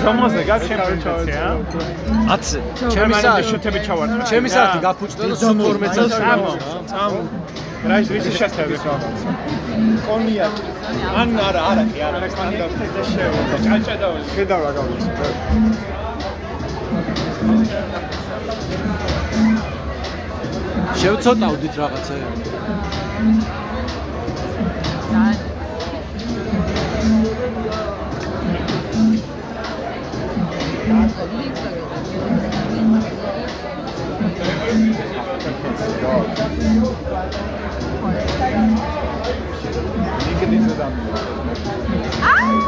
[0.04, 2.58] ზომაზე გაგშემარჯვე ა 10
[2.94, 3.44] ჩემი საათი.
[3.50, 6.52] შუთები ჩავარ ჩემი საათი გაფუჭდა და 12 წელს წამო
[6.92, 7.20] წამო.
[7.90, 8.76] რა ის რის შეხედე
[10.06, 10.64] კონიაკი.
[11.22, 15.10] ან არა არა კი არა სტანდარტი და შევა ჭაჭა და ხედავ რა გავიცი
[21.02, 22.16] შევცოტავდით რაღაცა.
[42.32, 42.66] არის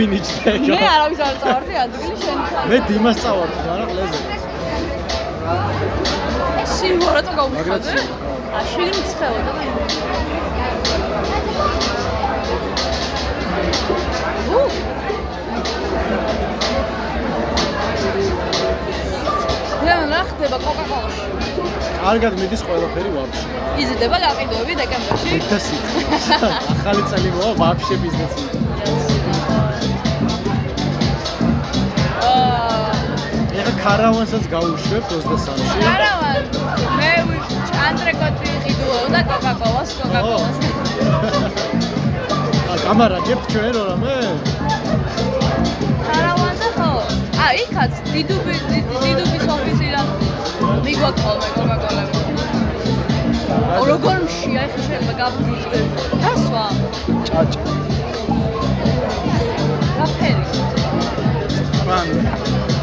[0.00, 2.38] აკვინიჭდა მე არავის არ წავარდი ადგილი შენ.
[2.70, 4.18] მე დიმას წავარდი და რა ყლეზე.
[6.74, 7.92] სიმღერა თუ გავუხადე?
[8.56, 9.62] ა შენ მცხელოდა და
[14.56, 14.62] უ
[19.84, 21.24] რა ნახდება კოკა-კოლაში.
[22.00, 23.46] კარგად მიდის ყველაფერი ვაფშე.
[23.84, 25.36] იზრდება გაყიდვები დეკემბერში.
[25.50, 26.48] და სიტყვა.
[26.72, 28.69] ახალი წელი მოვა ვაფშე ბიზნესი.
[33.80, 35.84] ეხა კარავანსაც გავუშვებ 23-ში.
[35.88, 36.42] არავან
[37.00, 37.12] მე
[37.84, 40.56] ანდრეკოტი ყიდულობ და კოკა-კოლას, კოკა-კოლას.
[42.68, 44.16] ა კამარა გებთ ჩვენ რამე?
[46.16, 46.90] არავანზე ხო?
[47.40, 50.06] ა იქაც დიდუბი დიდუბის ოფისიდან
[50.84, 52.18] მიგვაქვს ხოლმე კოკა-კოლები.
[53.80, 55.80] ო როგორ მშია ეხა შეიძლება გაბრუჯდე.
[56.26, 56.66] დასვა.
[57.28, 57.60] ჭაჭა.
[59.96, 60.44] გაფერი.
[61.88, 62.79] მან ჰაი.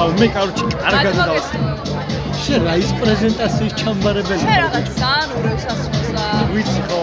[0.00, 1.64] აუ მე კაროჩი კარგად და მოგესწრებ.
[2.40, 7.00] შენ რა ის პრეზენტაციის ჩამბარებელი შენ რაღაც ძალიან ურევს ასმოს და ვიცი ხო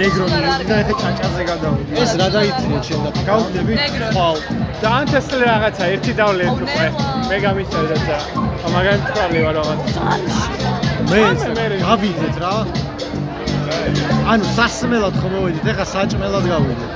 [0.00, 4.12] ნეგრონი და ეხა ჭაჭაზე გადავიდი ეს რა დაიწია შენ და გავხდები ნეგრონი.
[4.16, 4.36] ხვალ
[4.82, 6.86] ძალიან თესლი რაღაცა ერთი დავლე ო, უკვე
[7.30, 8.18] მე გამიწერდა და
[8.74, 9.80] მაგარი თვალი ვარ რაღაც.
[11.10, 11.20] მე
[11.86, 12.54] გავიდეთ რა.
[14.32, 16.91] ანუ სასმელად ხომ მოვიდით ეხა საჭმელად გავიდეთ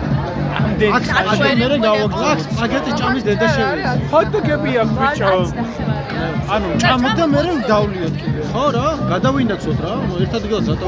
[0.96, 1.50] აქ აქ მე
[1.86, 2.32] გავაგზავნე.
[2.32, 3.90] აქ პაგეტი ჭამის დედა შევიდა.
[4.12, 5.30] ჰოტდოგები აქვს ბიჭო.
[6.54, 7.40] ანუ ჭამოთ და მე
[7.72, 8.40] დავლიოთ კიდე.
[8.52, 9.92] ხო რა, გადავინაცოთ რა.
[10.22, 10.86] ერთ ადგილას რატო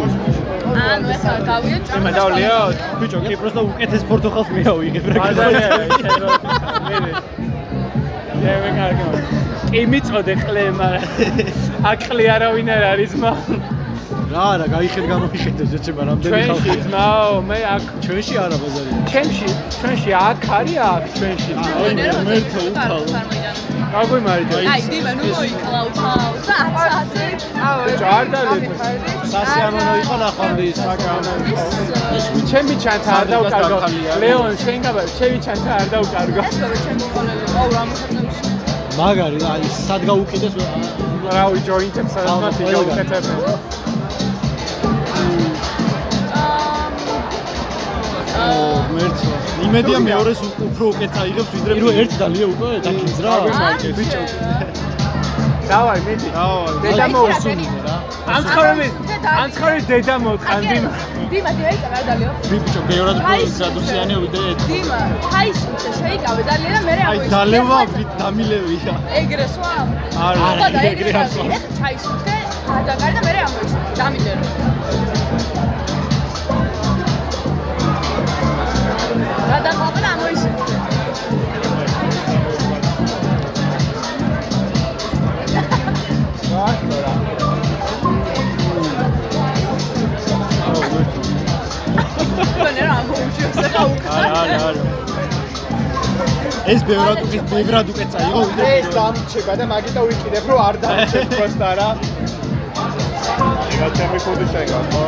[0.93, 2.03] ანუ ეხლა გავიოთ ჭამს.
[2.05, 2.59] მე დავლიო
[3.01, 5.23] ბიჭო კი პროსტა უკეთეს პორტოხალს მეავიღებ რა
[8.39, 9.05] მე მე კარგი
[9.73, 11.05] კი მიწოდე ყლე მაგრამ
[11.91, 13.33] აქ ყლე არავინ არ არის მა
[14.29, 16.73] რა რა, გაიხედ გამოიხედე შეჩება რამდენი ჩვენში ხალხი.
[16.85, 18.91] ძმაო მე აქ ჩვენში არა ბაზარი.
[19.13, 19.49] ჩემში
[19.79, 21.53] ჩვენში აქ არის აქ ჩვენში
[22.29, 23.03] მერტო უთავ.
[23.93, 26.33] გაგვიმარით აი, დიმა, ნუ მოიკლა უთავ.
[26.49, 27.27] და აცაცე.
[28.01, 28.65] ჯარ დავით
[29.33, 30.79] სასიამოვნო იყო ნახვამდი ის.
[32.51, 33.79] ჩემი ჩანთა არ დავკარგო
[34.23, 37.45] ლეონ შენ გაბა ჩემი ჩანთა არ დავკარგო ეს რა ჩემი ხოლები.
[37.61, 38.21] აუ, რა მოხდა?
[38.99, 40.55] მაგარი რა, ის სად გაუკიდეს
[41.37, 43.78] რავი ჯოინტებს სადაც მიგაუკეთებენ მერტო.
[49.67, 53.33] იმედია მეორეს უფრო უკეთ წაიღებს ვიდრე პირველ ერთ დალია უკვე დაკინს რა.
[53.99, 54.21] ბიჭო
[55.69, 56.29] დავაი მეტი
[56.83, 57.97] დედა მოუსუნი რა.
[58.37, 58.87] ანცხარები
[59.43, 60.77] ანცხარი დედა მოყანდი
[61.29, 62.31] დიმა, დიმა, იწა დალიო.
[62.51, 64.61] ბიჭო, ბევრად უფრო გრადუსიანი ვიდრე ერთ.
[64.71, 65.01] დიმა,
[65.33, 65.69] ჰაიში
[65.99, 68.95] შეიკავე დალია და მე რა აი დალევა ვით დამილევია.
[69.21, 69.73] ეგრე სვა?
[70.27, 71.45] არა, ეგრე სვა.
[71.53, 72.37] ეხა ჩაისუნთე,
[72.89, 74.78] და მე რა ამოიშ.
[94.19, 94.83] არა, არა, არა.
[96.73, 101.27] ეს ბევრად უკეთ, ბევრად უკეთ წაიღო ვიდრე ეს დამჩება და მაგიტო ვიკიდებ რომ არ დამჩებ
[101.37, 101.89] პროსტა რა
[103.73, 105.03] ეგა ჩემი კოდი შეგა ხო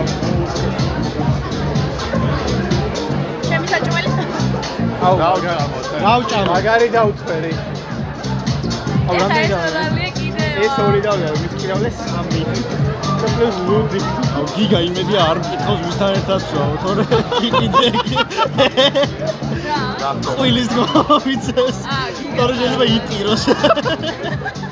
[3.49, 4.09] ჩემი საჭმელი.
[5.07, 6.47] აუ რავჭამო.
[6.53, 7.53] მაგარი დაუთვერი
[9.09, 10.45] აუ რამდენი ეს და რა დალია კიდე.
[10.65, 12.43] ეს ორი დავლა მისკირავლე სამი
[13.21, 14.01] და პლუს ლუდი
[14.55, 17.05] გიგა იმედია არ მკითხავს ვისთან ერთად ვსვაო, თორე
[17.41, 17.91] კიდე რა?
[21.91, 22.37] აა, გიგა.
[22.41, 23.43] თორე შეიძლება იტიროს.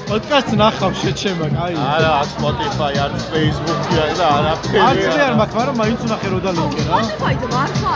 [0.09, 1.75] პოდკასტს ნახავ შეჩემა, კაი.
[1.95, 4.81] არა, აქ Spotify, არ Facebook-ი არა და არაფერი.
[4.89, 6.99] არც მე არ მაქვს, მაგრამ მაინც უნახე რო დალინკე რა.
[7.09, 7.93] Spotify და მართლა.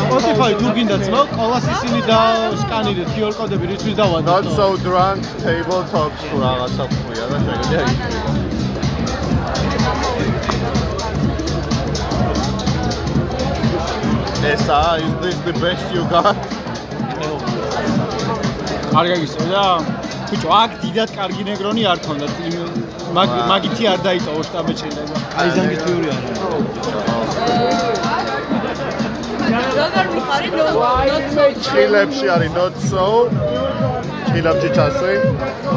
[0.00, 2.20] Spotify თუ გინდა ძმაო, ყოლას ისინი და
[2.62, 4.44] სკანირეთ QR კოდები რისთვის Not დავადოთ.
[4.58, 8.19] so drunk table talks თუ რაღაცა ქვია და შეგიძლია
[14.50, 14.62] იქნება.
[14.62, 16.36] ესა is this the best you got?
[18.90, 19.64] არ გაგისწრე და
[20.30, 22.32] ბიჭო, აქ დიდად კარგი ნეგრონი არ ქონდათ.
[22.46, 25.16] იმ- მაგ მაგითი არ დაიტოვო შტაბეჩენება.
[25.34, 26.30] კაიზანგის თეორია არა.
[29.78, 30.64] როგორ მიყარი ნო
[31.66, 33.06] ჩილებში არის not so.
[34.30, 35.14] ჩილებში ჩასვი.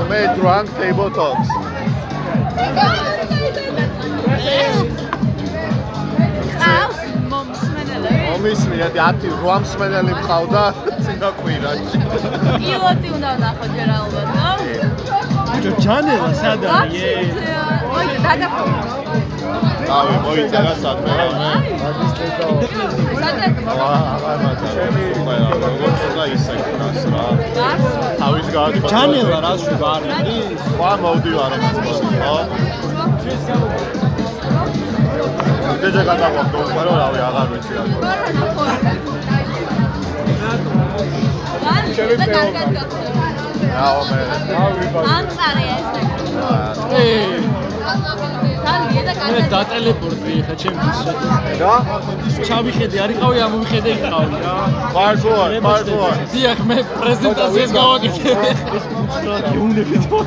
[0.10, 1.50] მე drunk table talks.
[8.44, 10.64] მომსმენელები მომისმია 10 8 მსმენელი მყავდა
[11.06, 11.98] წინა კვირაში.
[12.60, 14.52] პილოტი უნდა ნახო ჯერ ალბათ ხო
[15.54, 17.04] ბიჭო, ჯანელა სად არის?
[17.08, 17.16] ე?
[17.94, 18.66] მოიცა დაგაფო
[19.98, 21.26] ავე მოიწერა საქმე რა
[25.24, 27.26] ყველა როგორც უნდა ისე ქნას რა.
[28.22, 28.90] თავის გააჩვენა.
[28.94, 30.62] ჯანელა რა შვება არ არის?
[30.76, 31.78] ხვა მოვდივარ ამას
[32.20, 32.38] ხო?
[35.82, 37.84] დედა გადაგვაქვს უფრო რავი აღარ ვიცი რა.
[41.96, 42.44] ჩემი პეო
[43.74, 44.20] რაო მე.
[45.16, 45.88] ანწარე ეს
[47.00, 47.06] ე,
[48.66, 51.00] დალია და მე დატელეპორტი ხა ჩემთვის.
[51.62, 51.76] რა?
[52.48, 54.54] ჩავიხედე, არ იყავი, ამომიხედე იყავი რა.
[54.96, 56.12] პარკოა, პარკოა.
[56.34, 58.32] დიახ, მე პრეზენტაციას გავაკეთე.
[58.78, 60.20] ეს უცხრა გიუნები თო.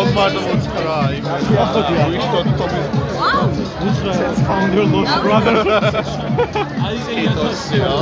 [0.00, 1.24] ომბად მოцкრა იმ.
[1.64, 2.04] ახოდია.
[2.12, 3.09] wish.com-ის
[3.86, 4.12] უცხრა
[4.46, 5.56] found your lost brother.
[6.86, 7.94] აი ეს კითოსი რა.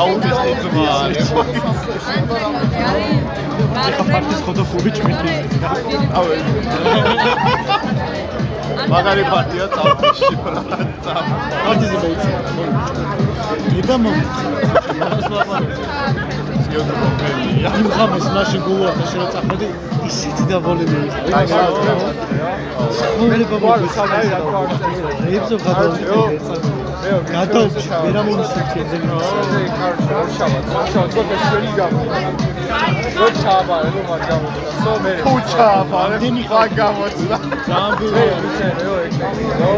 [0.00, 1.28] აუტისტი ძმა არის.
[3.88, 5.32] ეხა პარტის ხოდოფუბი ჭმილი.
[6.20, 6.36] ავე.
[8.92, 10.62] მაგარი პარტია წავში რა.
[11.64, 12.30] პარტიზი მოიცი.
[13.72, 14.16] დედა მომ.
[16.66, 17.68] სიოტროფელია.
[17.80, 19.68] იმ ხამეს მაშინ გულახა შეიძლება წახედე
[20.08, 21.30] ისეთი დაბოლები ვიყავი.
[21.36, 22.00] აი, საერთოდ.
[23.16, 23.96] ხომლება მოგვიწევს.
[25.24, 26.04] რეიბზო გადავიდე.
[26.06, 29.04] გადავჭი ვერ ამოვისახე ძენ
[29.50, 30.06] ზე კარგი
[30.36, 30.60] შავა
[30.92, 32.00] შავა გოგო შეერი გამო.
[33.16, 36.16] რო ჩააბარე რომ არ გამოდოდა სო მე ფუჩა აბარე
[36.48, 39.12] ხა გამოწდა ძალიან ბევრი ვიცერეო ეგ
[39.60, 39.72] რო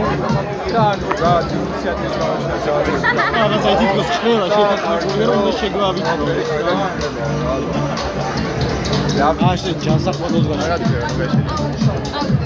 [0.73, 2.29] კანო რა ინიციატივა
[2.65, 5.53] შევაშა რაღაცა თითქოს ყველა შეთანხმებულია რომ უნდა
[9.19, 10.47] შეგვავიწრო აშენ ჯანსაღმოდოს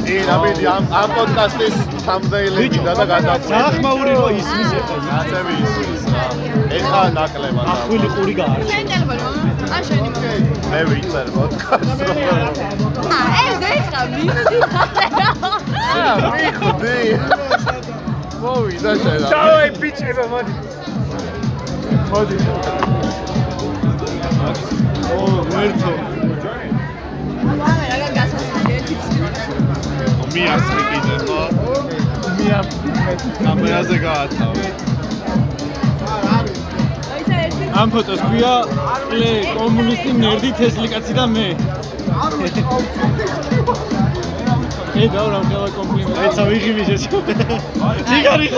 [0.08, 1.74] ი ნაბიდი ამ ამ პოდკასტის
[2.04, 5.74] სამდეილი და და გადაწყდა ძახმაური რო ისმის ეხა აცები ის.
[6.14, 6.24] რა.
[6.78, 9.42] ეხა ნაკლებად ახვილი ყური გაარჩა შენ ტელეფონი მამა
[9.76, 10.08] ან შენი
[10.72, 12.00] მე ვიცერ პოდკასტს.
[13.18, 14.58] აა ეს დაიხა მინუდი
[16.00, 16.96] აა მიხდი
[18.42, 20.54] მოვიდა შედა ჩაო ბიჭებო მოდი.
[22.10, 22.36] მოდი
[24.42, 25.92] ო ვერთო
[28.00, 28.78] რა გასასწრია
[30.34, 31.40] მიასწრი კიდე ხო
[32.38, 32.60] მია
[33.44, 34.54] კამერაზე გაათავ
[36.32, 38.54] აი სა ერთი ამ ფოტოს ქვია
[39.58, 41.46] კომუნისტი ნერდი თესლი კაცი და მე
[44.94, 46.20] ხედავ რა ყველა კომპლიმენტი.
[46.26, 47.18] ეცა ვიღიმი შეშო
[48.08, 48.48] ციგარი.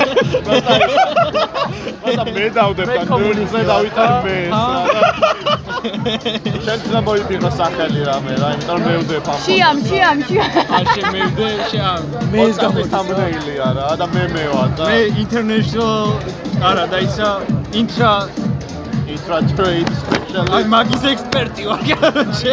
[2.04, 4.36] და მე დავდებ და ნულზე დავიტან მე
[6.64, 10.84] შენ ძა მოიფიქრო სახელი რამე რა იმიტომ რომ მე ვდებ ამ შიამ შიამ შიამ არ
[10.94, 11.92] შემევდე შეა
[12.32, 16.08] მე ეს პოდკასტის თამბნეილია რა და მე მე ვარ და მე international
[16.70, 17.30] არა და ისა
[17.80, 18.12] intra
[19.12, 22.52] intra trade special აი მაგის ექსპერტი ვარ კაროჩე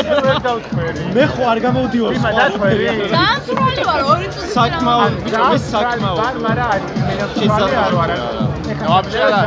[1.15, 6.35] მე ხო არ გამოვდივარ იმა დათმევი ძალიან სრული ვარ ორი წუთი საკმაოდ ბიჭო მე საკმაოდ
[6.45, 6.67] მარა
[7.37, 8.11] შეიძლება არ ვარ
[8.91, 9.39] ვაფშე რა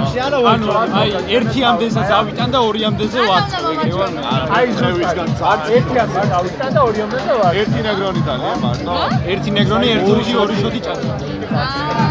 [0.00, 4.22] აფშე არა ვარ ანუ აი ერთი ამდენსაც ავიტან და ორი ამდენზე ვაწყო ეგრე ვარ მე
[4.58, 9.00] აი შევისგან არ ერთი ამბა დავიტან და ორი ამბა ვარ ერთი ნეგრონი დალია მარტო
[9.36, 11.14] ერთი ნეგრონი ერთი ორი შოთი ჭაჭა
[11.74, 12.07] შეო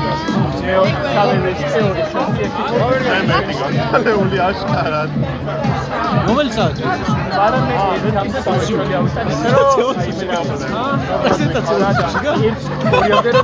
[0.67, 5.09] ჩავევეჭ ორი შოთი ერთი მე მეტი განალეული აშკარად
[6.27, 6.83] რომელი საათი
[7.45, 8.49] არა მე ერთი ამბა დავიტან
[8.93, 10.55] დავიტან ისე რომ პრეზენტაცია ორი ამბა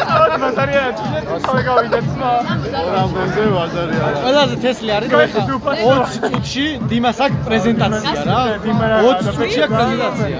[0.02, 2.30] წავად მასარია ჩინეთ წავე გავიდეთ მა
[2.82, 9.60] ორამდეზე ვაზარია ყველაზე თესლი არის და ხა 20 წუთში დიმას აქვს პრეზენტაცია რა 20 წუთში
[9.66, 10.38] აქვს პრეზენტაცია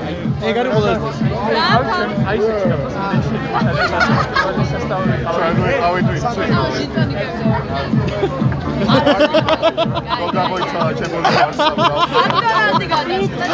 [0.48, 1.28] ეგ არის ყველაზე თესლი
[2.30, 2.46] აი ეს
[5.34, 6.44] ჩვენ ვიყავით ვიცი
[8.76, 11.86] როგორ მოიცადა ჩემო არსაბა
[12.22, 13.44] ანდარანდი გადაწყდა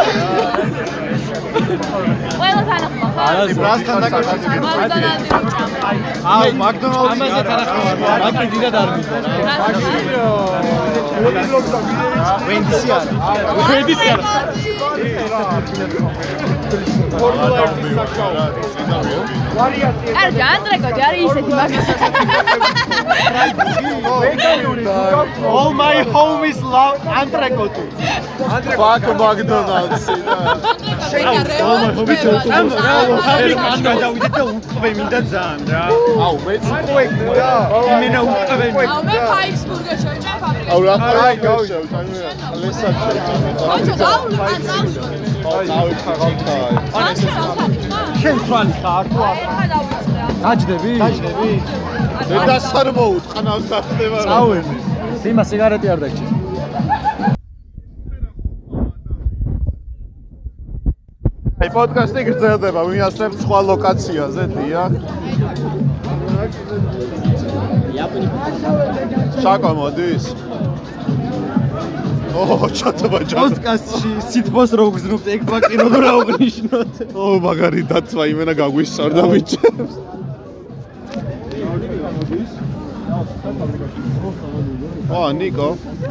[2.38, 3.26] ყველა თანახმა ხო
[3.66, 5.70] რასთან დაკავშირებით ანდარანდი რომ ჭამ
[6.34, 10.26] აი მაკდონალდსი ამაზე თანახმოვარ მაკი დიდად არ მიდო
[12.46, 13.10] ვენდისი არის
[13.68, 14.72] ვენდისი არის
[20.16, 21.86] კარგი ანტრეკოტი არის ისეთი მაგას
[25.12, 27.84] All my homies love antragotu.
[28.80, 30.04] Fuck McDonald's.
[31.10, 31.56] შეკარე.
[31.68, 33.20] All my homies love antragotu.
[33.32, 35.84] ამბიკი გადავიდეთ და უკვე მინდა ძალიან რა.
[36.26, 37.50] აუ მეც უკვე მინდა.
[37.92, 38.86] იმენა უკვე მინდა.
[38.92, 40.70] აუ მე ფაიქს ბურგერ შევჭამ ფაბრიკაში.
[40.72, 42.06] აუ რა ფაიქს შევჭამ.
[42.62, 43.40] ლესად შევჭამ.
[43.60, 45.00] ხო დავული ან დავული.
[45.52, 46.54] აი დავიხარ გავთა.
[47.02, 47.14] ან
[48.20, 49.44] შენ თვალი ხარ თუ არა?
[50.44, 50.92] დაჯდები?
[51.02, 51.50] დაჯდები.
[52.30, 54.30] მე დასარმოუთ ყნავს დახდება რა.
[54.30, 54.76] წავედი.
[55.22, 56.30] დიმა სიგარეტი არ დაგჭირ
[61.62, 64.82] აი პოდკასტი გრძელდება მიასწრებ სხვა ლოკაციაზე დია.
[69.42, 70.24] შაკო მოდის.
[72.34, 72.44] ო
[72.78, 73.46] ჩატობა ჩატობა.
[73.46, 79.94] პოდკასტში სითბოს რო გზნობთ ეგ ფაქტი როგორ აღვნიშნოთ ო მაგარი დაცვა იმენა გაგვისწორდა ბიჭებს
[85.12, 85.68] ო ნიკო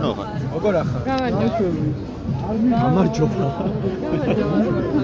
[0.07, 1.01] ოღა როგორ ახარ
[2.71, 3.45] გამარჯობა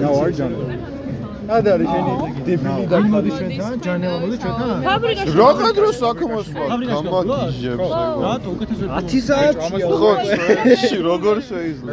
[0.02, 2.12] რა ვარ ჯანოად არის შენი
[2.46, 7.90] დებილი და მოდი ჩვენთან ჯანელა მოდი ჩვენთან ფაბრიკაში რა დრო საქმოს ვარ გამაგიჟებს
[8.24, 10.12] რატო უკეთესად 10 საათია ხო
[10.84, 11.92] ში როგორ შეიძლება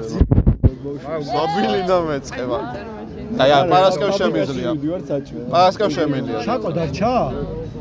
[1.32, 2.60] მობილი და მეწება
[3.34, 4.69] და ია პარასკევ შემიძლია.
[5.53, 6.39] პარასკევ შემიძლია.
[6.47, 7.14] შაკო დარჩა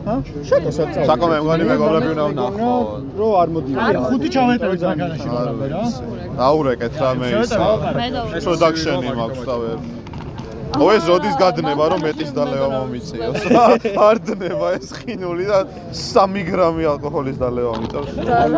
[0.06, 0.14] ჰა?
[0.48, 2.70] შეკოსაც საკო მე მგონი მეგობრები უნდა ვნახო.
[3.18, 3.76] რო არ მოდიო.
[3.84, 5.82] აი ხუთი ჩავეტევით მაგანაში ყველაფერ რა?
[6.40, 7.52] დაურეკეთ რამე ის.
[8.00, 9.78] მე და პროდაქშენი მაქვს და ვერ
[10.74, 13.44] ო ეს როდის გადნება რომ მეტის დალევა მომიწიოს?
[14.08, 15.58] არ დნება ეს ხინული და
[15.94, 18.10] 3 გრამი ალკოჰოლის დალევა მიწევს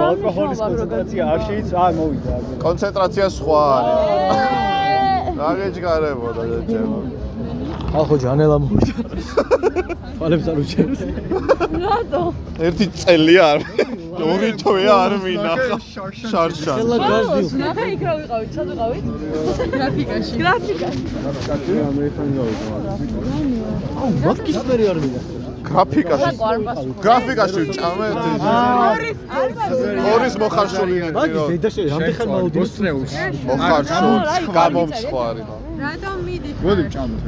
[0.09, 2.33] ალკოჰოლის კონცენტრაცია არ შეიძლება არ მოვიდა.
[2.65, 4.76] კონცენტრაცია სხვა არის
[5.37, 6.99] რა გეჭგარებოდა ჯეჯება
[8.01, 9.05] ახო ჯანელა მოვიდა
[10.17, 11.01] თვალებს არ უჩერებს
[11.85, 12.23] რატო?
[12.67, 13.61] ერთი წელი არ
[14.33, 15.77] ორი თვეა არ მინახა.
[16.31, 19.05] შარშან ხელა გაზდი ნახე იქ რა ვიყავით, სად ვიყავით?
[19.77, 20.33] გრაფიკაში.
[20.41, 21.03] გრაფიკაში.
[24.01, 26.31] აუ მაქის მერი არ მინახა გრაფიკაში
[27.05, 28.09] გრაფიკაში ჭამე
[28.91, 29.19] ორის,
[30.15, 32.73] ორის მოხარშული მაგის დედაშე რამდენი ხან მოვიდეს
[33.49, 34.17] მოხარშული
[34.59, 35.43] გამომცხარი
[35.85, 36.57] რატომ მიდით?
[36.65, 37.25] მოდი ვჭამოთ.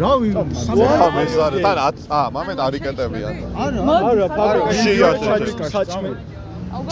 [0.00, 1.78] რავი ვაა მეზარე თან
[2.18, 3.34] აა მამენ არიკეტებიან
[3.64, 3.80] არა
[4.10, 6.10] არა ფაბრიკა შეიარჩა საჭმე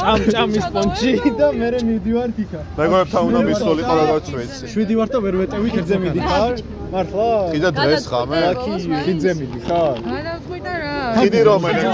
[0.01, 2.61] ჭამ ჭამის პონჩი და მე მივდივარ თიქა.
[2.79, 4.65] მეგობრებთან უნდა მისულიყო როგორც ვიცი.
[4.73, 6.55] შვიდი ვარ და ვერ ვეტევი ხიძე მიდიხარ
[6.93, 7.29] მართლა?
[7.53, 8.73] კიდე დღეს ხამე აქი
[9.05, 10.95] ხიძე მიდიხარ გადავწყვიტა რა.
[11.19, 11.85] ხიდი რომელიც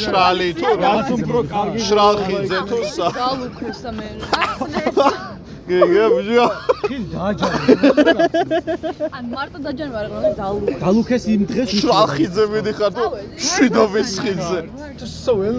[0.00, 0.92] შრალი თუ რა.
[1.86, 3.06] შრალ ხიძე თუ სა.
[3.20, 4.08] გალუქრეს და მე.
[5.70, 6.46] გიგა ბიჭო.
[6.86, 7.58] ხილი დააჯარე
[9.16, 10.74] ან მარტო დაჯან ვარ, მაგრამ გალუქრე.
[10.82, 13.04] გალუქეს იმ დღეს შრალ ხიძე მიდიხარ თუ
[13.48, 14.58] შვიდობის ხიძე
[15.24, 15.56] სოელ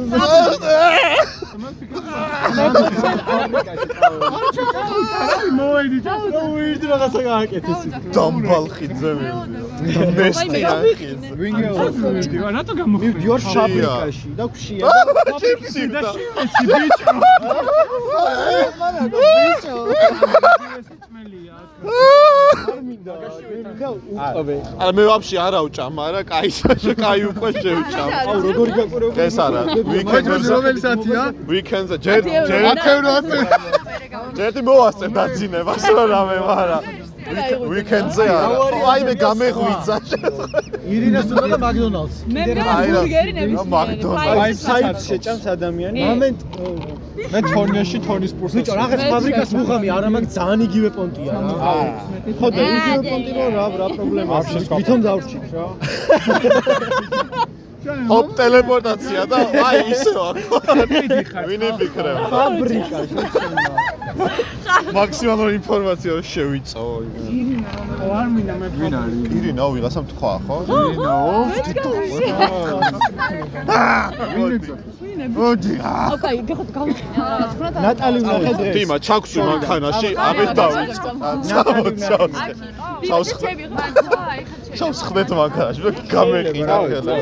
[5.57, 7.81] მოედი და მოედი რაღაცა გააკეთეს.
[8.15, 13.01] დამბალ ხიძე მივიდა ნესტიან ხიძე რატო გამოხდა?
[13.01, 14.83] მივდივარ ფაბრიკაში და ქშია
[15.17, 16.01] და ჩიპსი და
[18.81, 19.11] უყავე
[24.21, 29.37] არა მე ვაფშე არა ვჭამ არა კაი საშე კაი უკვე შევჭამ აუ როგორი გაყურებია ეს
[29.45, 29.61] არა
[29.91, 31.23] ვიკენდზე რომელი საათია?
[31.51, 33.39] ვიკენდზე ჯერ ჯერ ათეურო ათე.
[34.37, 36.77] ჯერტი მოვასწრებ დაძინებას რა რამე მარა
[37.21, 38.79] ვიკენდზე არა.
[38.91, 39.95] აი მე გამეღვიძა.
[40.95, 42.17] ირინას უნდა და მაკდონალდს.
[42.35, 43.93] მე მე რა, ბურგერი ნებისმიერი.
[44.41, 45.99] აი, საით შეჭამს ადამიანი.
[46.09, 46.39] მომენტ
[47.31, 48.55] მე თონიაში თონის პურსს.
[48.57, 49.87] ბიჭო რაღაც ფაბრიკას მუღამი?
[49.97, 51.33] არა მაგ ძალიან იგივე პონტია
[52.39, 54.41] ხო და იგივე პონტი რა რა პრობლემაა
[54.77, 55.65] ვითომ დავრჩით რა
[57.81, 60.35] ოპ ტელეპორტაცია და აი ისე ვარ
[61.49, 62.99] ვინ იფიქრება ფაბრიკა
[64.97, 66.95] მაქსიმალური ინფორმაცია რომ შევიწავო
[68.19, 69.19] არ მინდა მე ვინ არის?
[69.37, 70.55] ირინა ვიღასამ თქვა ხო
[75.37, 75.73] მოდი
[76.13, 77.73] ოკეი, გეხოთ გავიქნა რაღაც ხნათ.
[77.85, 81.09] ნატალი ვნახე დღეს დიმა ჩაქვსი მანქანაში ამით დავიწყო
[81.49, 83.29] წამო წავს
[84.77, 87.13] ჩავს ხდეთ მანქანაში და გამეყიდა ხელა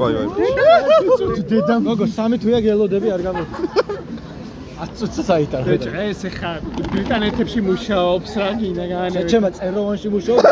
[0.00, 0.26] ვაი ვაი.
[1.50, 3.42] დედამ გოგო სამი თვეა გელოდები არ გამო
[4.82, 6.50] 10 წუთს აიტარ ბიჭო ეს ხა
[6.92, 10.42] ბრიტანეთებში მუშაობს რა გინდა განე ჩემა წეროვანში მუშაობ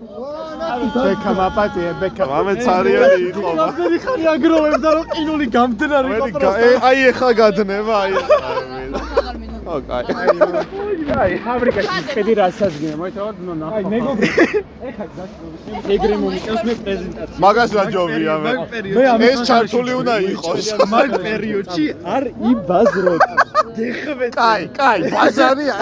[0.00, 6.58] ბექა მაპატია ბექა მამე ცარიანი იყო რამდენი ხანი აგროვებდა რომ ყინული გამდნარი მე იყო გა-
[6.68, 8.12] ე- აი ეხა გადნება აი
[9.76, 10.04] ოკაი
[11.20, 14.28] აი ფაბრიკაში შედი რასაზგინე მოითავად ნო ნახო აი მეგობრი
[15.94, 17.38] ეგრე მომიკავს მე პრეზენტაცია.
[17.44, 18.52] მაგას რა ჯობია მე
[18.96, 20.66] მე ამ ეს ჩართული უნდა იყოს.
[20.94, 23.22] მაგ პერიოდში არ იბაზროთ.
[24.36, 25.76] კაი კაი ბაზარია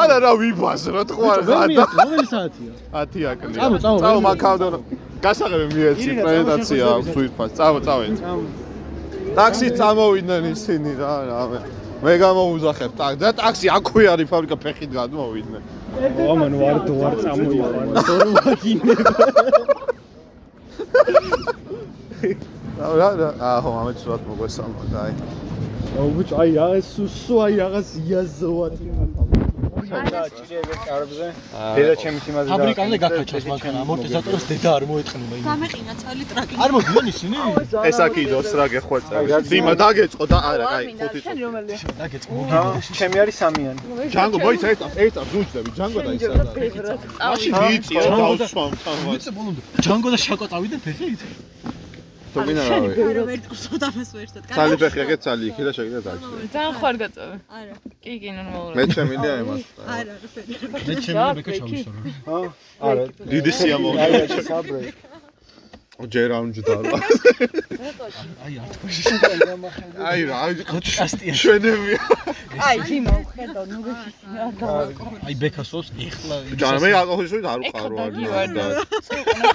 [0.00, 2.70] არა რა ვიბაზროთ ხო არ გადა რომელი საათია.
[2.92, 4.68] 10 აკლია წამო, წამო, წამო ვერ მაქავდო
[5.24, 8.12] გასაღები მიეცი პრეზენტაცია აქვს უიფას წამო წავენ
[9.36, 11.40] ტაქსი წამოვიდნენ ისინი რა რა
[12.04, 15.62] მე გამოუზახებ ტაქსი და ტაქსი აქვე არის ფაბრიკა ფეხით გადმოვიდნენ.
[16.32, 17.86] ამან ვარ ვარ წამოიყვან.
[18.08, 19.12] დორო ვაგინება.
[23.00, 25.12] რა რა აჰო ამეთ სულად მოგვესალმა და აი.
[25.96, 28.68] ო ბიჭო აი რა სუსო აი რაღაც იაზოა.
[29.86, 30.42] იაზოვატი
[31.76, 36.54] დედა ჩემი სიმაზე ფაბრიკამდე გაქაჩოს მანქანა ამორტიზატორს დედა არ მოეწყნება იმ გამეყინა ცალი ტრაკი.
[36.64, 37.36] არ მოდიან ისინი?
[37.90, 39.16] ეს აქიდოს რა გეხვეწა
[39.52, 41.78] დიმა დაგეწყო და არა კაი ხუთი რომელია?
[42.00, 42.32] დაგეწყო
[42.98, 43.80] ჩემი არის სამიანი.
[44.14, 46.44] ჯანგო მოიცა ერთ ერთ გუნჯდები ჯანგო და ისა და
[47.30, 49.60] მაშინ ვიწიო დავსვამ თან ვიცი ბოლომდე.
[49.86, 51.20] ჯანგო და შაკო წავიდნენ ფეხით
[52.36, 52.76] თუ გინდა რა
[53.16, 54.42] რომ ერთ ყსოდაფას ვერსად.
[54.52, 56.44] ცალი ფეხი ეგეთ ცალი იქი და შეგიძლია დაიჭირე.
[56.54, 57.36] ძალიან ხარ გაწევი.
[57.58, 57.74] არა.
[58.04, 58.76] კი, კი, ნორმალურად.
[58.76, 59.62] მე შემილია იმას.
[59.96, 60.54] არა, რა ფერი.
[60.86, 61.90] მე ჩემი ბეკა ჩავისო
[62.26, 62.38] რა
[62.88, 64.80] არა დიდი სიამოვნებაა აი საბრე
[65.96, 66.92] ჯერ არ მჯდარა
[68.44, 72.00] აი არ თქვა აი რა აი პოდკასტია შვენებია
[72.56, 74.44] აი, ძიმა, ხედავ, ნუ გეშიშია.
[75.28, 78.12] აი ბეკასოს ეხლა ჯანა მე ალკოჰოლის შორის არ უყარო არ
[78.56, 78.64] და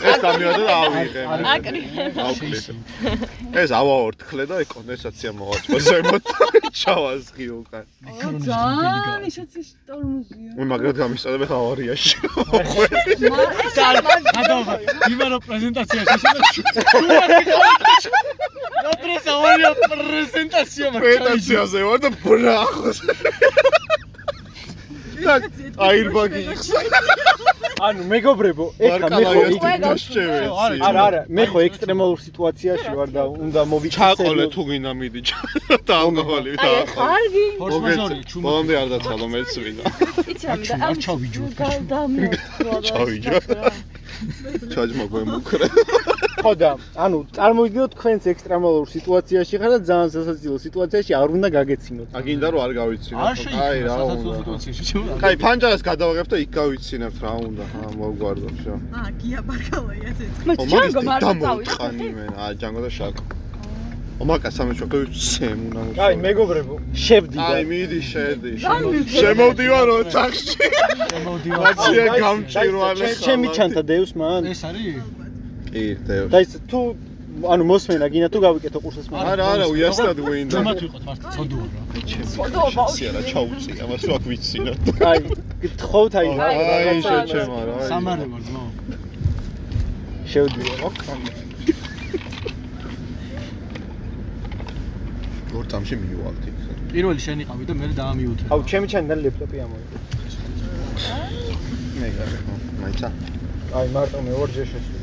[0.09, 1.81] ეს დამიოდა და ავიღე აკრი.
[3.61, 6.25] ეს ავაორთქლე და ეკონდენსაცია მოვაწვა ზემოთ
[6.81, 7.85] ჩავაზღი უკან.
[8.45, 10.49] ძალიან ისეთი ტორმუზია.
[10.57, 12.15] მე მაგრად გამისწორებ ხა ავარიაში
[14.37, 14.75] გადავა
[15.09, 18.09] იმარო პრეზენტაციაში შეშე
[19.01, 22.97] პრესავარია პრეზენტაცია პრეზენტაციაზე ვარ და ბრახოს.
[25.21, 25.33] და
[25.87, 26.79] აირბაგი იხსნა.
[27.79, 30.39] ანუ მეგობრებო, ეხლა მე ხო დასჭევე.
[30.87, 33.97] არა, არა, მე ხო ექსტრემალურ სიტუაციაში ვარ და უნდა მოვიქცე.
[33.97, 35.21] ჩაყოლე თუ გინდა მიდი
[35.87, 37.45] და ალკოჰოლი და კარგი.
[37.61, 38.41] ფორს მაჟორი, ჩუმ.
[38.45, 39.83] ბოლომდე არ დაცალო მეც ვიდა.
[40.31, 40.55] იცი რა
[40.87, 41.43] არ ჩავიჯო.
[41.61, 42.75] გადამოწვა.
[42.89, 43.37] ჩავიჯო.
[44.71, 45.67] ჩაჯმა გვემუქრე.
[46.41, 52.07] ხო და ანუ წარმოიდგინოთ თქვენს ექსტრემალურ სიტუაციაში ხარ და ძალიან სასაცილო სიტუაციაში არ უნდა გაგეცინოთ.
[52.19, 53.17] აგინდა რომ არ გავიცინო.
[53.17, 54.37] არ შეიძლება რა სასაცილო უნდა.
[54.41, 55.13] სიტუაციაში ჩავა.
[55.21, 57.60] კაი, ფანჯარას გადავაღებ და იქ გავიცინებთ რა უნდა.
[57.61, 58.73] მოვარდა, ხა, მოვგვარდა შო.
[58.97, 60.53] აა, გია ბარკალაია ზეცკი.
[60.71, 63.23] ჯანგო მარტო დავიტყანი მე, აა, ჯანგო და შაკო.
[64.21, 66.01] ომაკა სამეჩო გევცემ უნდა მოშო.
[66.05, 68.51] აი, მეგობრებო, შევდი და აი, მიდი, შედი.
[69.17, 70.57] შემოვდივარ ოთახში.
[71.11, 71.61] შემოვდივარ.
[71.65, 73.07] მაცია გამჭირვალე.
[73.25, 74.41] ჩემი ჩანთა დევს მან?
[74.53, 75.01] ეს არის?
[75.71, 76.29] კი, დევს.
[76.33, 76.79] და ის თუ
[77.41, 79.19] ანუ მოსმენა გინდა თუ გავიკეთო ყურსას მან.
[79.31, 80.53] არა, არა, უიასტად გვინდა.
[80.61, 81.81] ძმათ ვიყოთ მართლა ცოდუა რა.
[82.09, 82.33] ჩემი
[83.09, 84.73] არა ჩაუწი, ამას რა გვიცინო.
[85.01, 85.21] კაი,
[85.63, 87.73] გთხოვთ აი აი შეჩემა რა.
[87.81, 87.87] აი.
[87.89, 88.69] სამარე ვარ ძმაო.
[90.31, 90.61] შევდი.
[95.57, 96.49] ორ წამში მივალდი.
[96.91, 98.43] პირველი შენი ყავი და მე დაამიუთე.
[98.53, 99.97] აუ, ჩემი ჩანდა ლეპტოპი ამოიღე.
[101.99, 102.53] მე გარეკო.
[102.81, 103.07] მაიცა.
[103.77, 105.00] აი, მარტო მე ორჯერ შესული.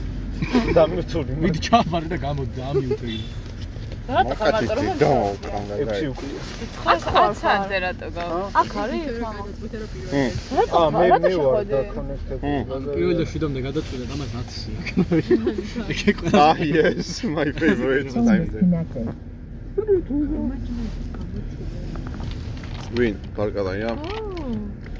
[0.79, 1.33] დამირთული.
[1.43, 3.09] მიდი ჩავაბარე და გამოდი დაამიუთე.
[4.09, 4.65] მოკათი
[5.03, 6.29] დავაუყრა და ექვსი უკვე.
[6.93, 8.41] აქ კაცანზე რატო გავა?
[8.61, 9.05] აქ არის
[10.79, 12.53] აა, მე მე ვარ და კონექტები.
[12.97, 14.89] პირველ და შვიდამდე გადაწყვიტე და მას ნაცი აქ.
[15.93, 18.65] ეგ ყველა Ah yes, my favorite time there.
[22.97, 23.91] ვინ პარკალაია?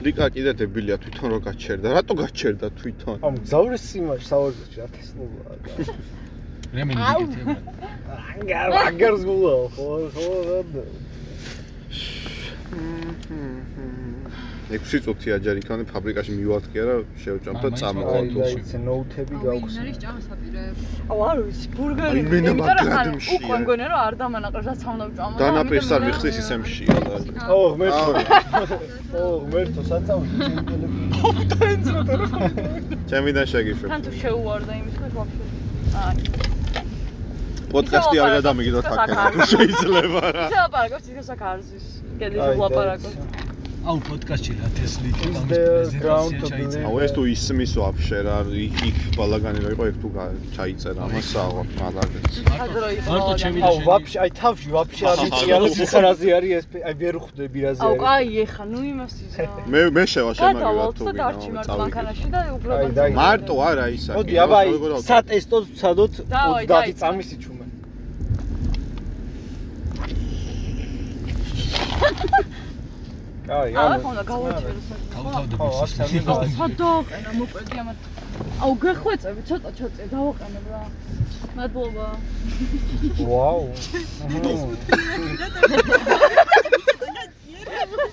[0.05, 1.87] ლიკა კიდე დებილია თვითონ რო გაჩერდა.
[1.97, 3.17] რატო გაჩერდა თვითონ?
[3.27, 5.73] ამ გზავრის სიმაშ სავარჯიშში ათესნულა და
[6.77, 7.55] რემენი გიკეთება.
[8.39, 10.59] აგარ აგარ ზგულა ხო ხო რა.
[12.79, 13.48] მმ
[14.69, 18.53] 6 წუთი აჯარი ქონე ფაბრიკაში მივადგია რა შევჭამ და მაინც წამოვალ აი თულს.
[18.53, 19.83] და ის ნოუთები გავხსნა
[21.09, 23.39] აუ არ ვიცი ბურგერი აი, მენა იმიტომ რომ მაგრად ხან მშია.
[23.39, 27.17] უკვე მგონია რომ არ დამანაყრ რაც უნდა ვჭამო და დანაპირს არ მიხდის ისე მშია და.
[27.49, 28.13] ო ღმერთო
[29.17, 30.27] ო ღმერთო საწავი
[33.09, 33.89] ჩემიდან შეგიშვებ.
[33.89, 35.45] თან თუ შეუვარდა იმის ხო ვაფშე
[36.05, 36.17] აი
[37.73, 40.45] პოდკასტი არ გადამიგიდოთ აქ თუ შეიძლება რა.
[40.77, 41.87] აქ არის ის
[42.21, 43.48] გედი აი, ვლაპარაკობ
[43.89, 45.11] აუ პოდკასტში რა თესლი
[46.03, 48.35] ground to believe- აუ ეს თუ ისმის ვაფშე რა
[48.65, 50.09] იქ ბალაგანი რა იყო იქ თუ
[50.57, 52.33] ჩაიწერა ამას აღარ მალაგეც.
[52.65, 56.53] ადრო იყო მარტო ჩემი და აუ ვაფშე აი თავში ვაფშე არ ვიცი არა სიხარაზე არის
[56.59, 58.03] ეს აი ვერ ხვდები რაზე აუ არის.
[58.05, 59.43] კაი ეხა ნუ იმას იზა
[59.73, 63.87] მე მე შევა შემაგე რა თუ და დარჩი მარტო მანქანაში და აი, უბრალოდ მარტო არა
[63.97, 64.13] ისა.
[64.21, 64.71] მოდი აბა აი
[65.09, 67.01] სატესტოს ვცადოთ დავაი, 30 დაიწყე.
[67.01, 67.65] წამის იჩუმე
[69.99, 70.15] კაი
[73.49, 74.81] აა ანუ ხომ და გავაჩერო
[75.13, 76.19] გავთავდები ხო, აქ სამი
[76.59, 77.99] სადოყენა მოკვედი ამათ
[78.65, 80.83] აუ გეხვეწები ცოტა ჩაწე დავაყენებ რა.
[81.57, 82.07] მადლობა.
[83.29, 83.63] ვაუ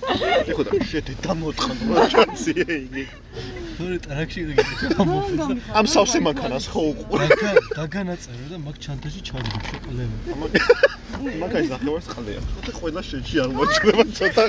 [0.06, 3.04] ეხო და შედი დამოთხანო რა ჩანსია იგი.
[3.76, 4.52] თორე ტრაქში და
[4.94, 5.02] და
[5.78, 7.26] ამ სავსე მანქანას ხო უყურე.
[7.32, 10.16] დაგა დაგანაწერო და მაგ ჩანთაში ჩავდი შოკოლადი.
[11.42, 12.40] მაგაის ნახევარს ყალია.
[12.54, 14.44] ხოთი ყველა შეჭი არ მოჭრება ცოტა.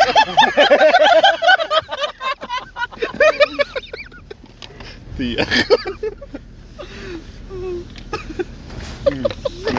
[5.18, 5.44] დია.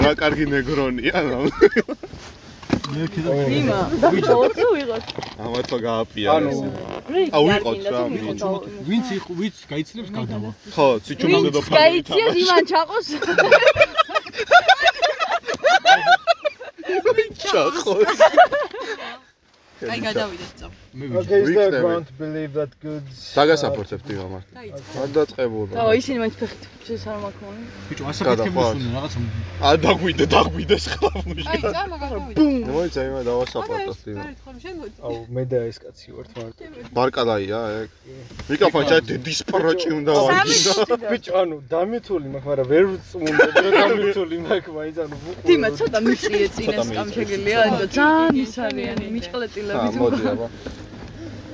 [0.02, 1.38] რა კარგი ნეგრონია რა.
[2.89, 5.05] მე კიდე იმა და ბოლოს ვიღოთ
[5.44, 6.28] ამათო გააპია.
[6.39, 6.52] ანუ
[7.36, 8.02] აუ, ვიყოთ რა,
[8.89, 9.09] ვინც
[9.40, 10.51] ვინც გაიცნებს გადავა.
[10.74, 13.06] ხო, სიჩუმეზე და გაიცია იმან ჩაყოს
[17.39, 17.86] ჩახოს.
[19.89, 20.73] აი გადავიდეთ წამ.
[20.98, 21.80] Okay is the ვიქნები.
[21.80, 24.44] ground to believe that goods დაგასაფორცებთ იმამას.
[25.02, 25.72] არ დაწყებულა.
[25.78, 27.56] და ისინი მაინც ფეხით ჩეს არ მაქვს
[27.88, 29.18] ბიჭო ასაფეთქებულს უნდა რაღაცა
[29.62, 31.44] ა დაგვიდე, დაგვიდეს ხლაფუში.
[31.52, 32.66] აი წამ გადავიდეთ.
[32.74, 34.96] მოიცა იმა ხო შემოდი.
[35.06, 36.62] აუ მე და ეს კაცი ვართ მარტო
[36.96, 37.88] ბარკალაია ეგ.
[38.48, 40.72] მიკროფონ ჩა დედის პროჭი უნდა ვაგინო.
[41.10, 45.98] ბიჭო ანუ დამithული მაქვს მაგრამ ვერ ვწმუნდა რა დამithული მაქვს მაინც ანუ ვუყურე დიმა ცოტა
[46.08, 50.46] მიჭრიე წინეს ცოტა კამ შეგელია და ძალიან ის არიანი მიჭყლეტილები ა მოდი აბა.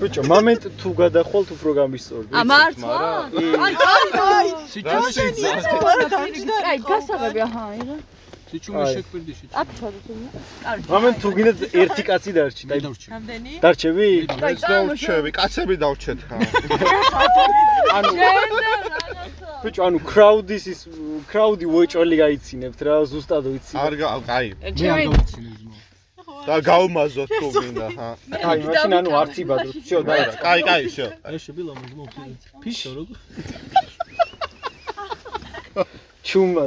[0.00, 2.98] ბიჭო მომენტ თუ გადახვალთ უფრო გამისწორდი ა მართლა
[3.64, 3.74] აი
[4.24, 5.64] აი სიჩუმე შეიცავს.
[6.70, 7.96] აი გასაღები აჰა იღა
[8.50, 8.94] სიჩუმე აი.
[8.94, 9.44] შეკვირდი შე.
[9.60, 10.06] აქ ჩადოთ
[10.64, 10.86] კარგი.
[10.94, 12.64] მომენტ თუ გინდათ ერთი კაცი დარჩი.
[12.70, 13.06] დაი და დავრჩი.
[13.14, 13.52] რამდენი?
[13.64, 14.06] დარჩები
[14.50, 16.36] ეს დავრჩები, კაცები დავრჩეთ ხა.
[17.96, 18.10] ანუ
[19.64, 20.80] ბიჭო, ანუ crowd-ის ის
[21.30, 23.74] crowd-ი უეჭველი გაიცინებთ რა, ზუსტად ვიცი.
[23.78, 24.06] არ გა
[24.38, 24.46] აი.
[24.78, 25.04] ჩემი
[26.47, 28.07] და გავმაზოთ თუ მინდა ხა
[28.49, 29.75] აი, მაშინ ანუ არც იბადროთ.
[29.85, 30.37] всё, დაიწყე.
[30.43, 31.07] კაი კაი შო
[32.63, 33.17] ფიშო როგორ
[36.27, 36.65] ჩუმა.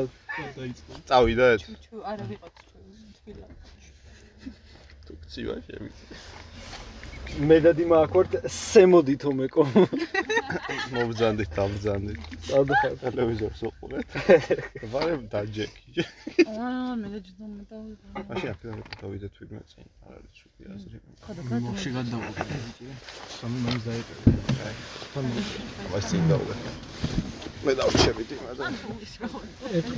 [1.09, 2.57] წავიდეთ ჩუ არა ვიყავთ
[3.17, 3.47] თბილა
[5.07, 5.91] თუ გცივა შემი
[7.48, 9.64] მე და დიმა აკვართ სემოდით ომეკო.
[10.96, 12.94] მობძანდით დამბძანდით სადხარ.
[13.04, 14.08] ტელევიზორს უყურეთ
[14.94, 16.06] ვარებ დაჯეკი
[16.48, 19.86] აა მე და ჯდომ მეტავიღა მაშინ აქედან დავიდეთ ვინმე წინ.
[20.08, 20.98] არ არის შუქი აზრი
[21.68, 22.32] მოხში გადავყო
[23.38, 24.22] სამი მაინც დაიწერე
[25.92, 26.54] მას წინ დავდე
[27.68, 28.64] მე დავრჩებით იმაზე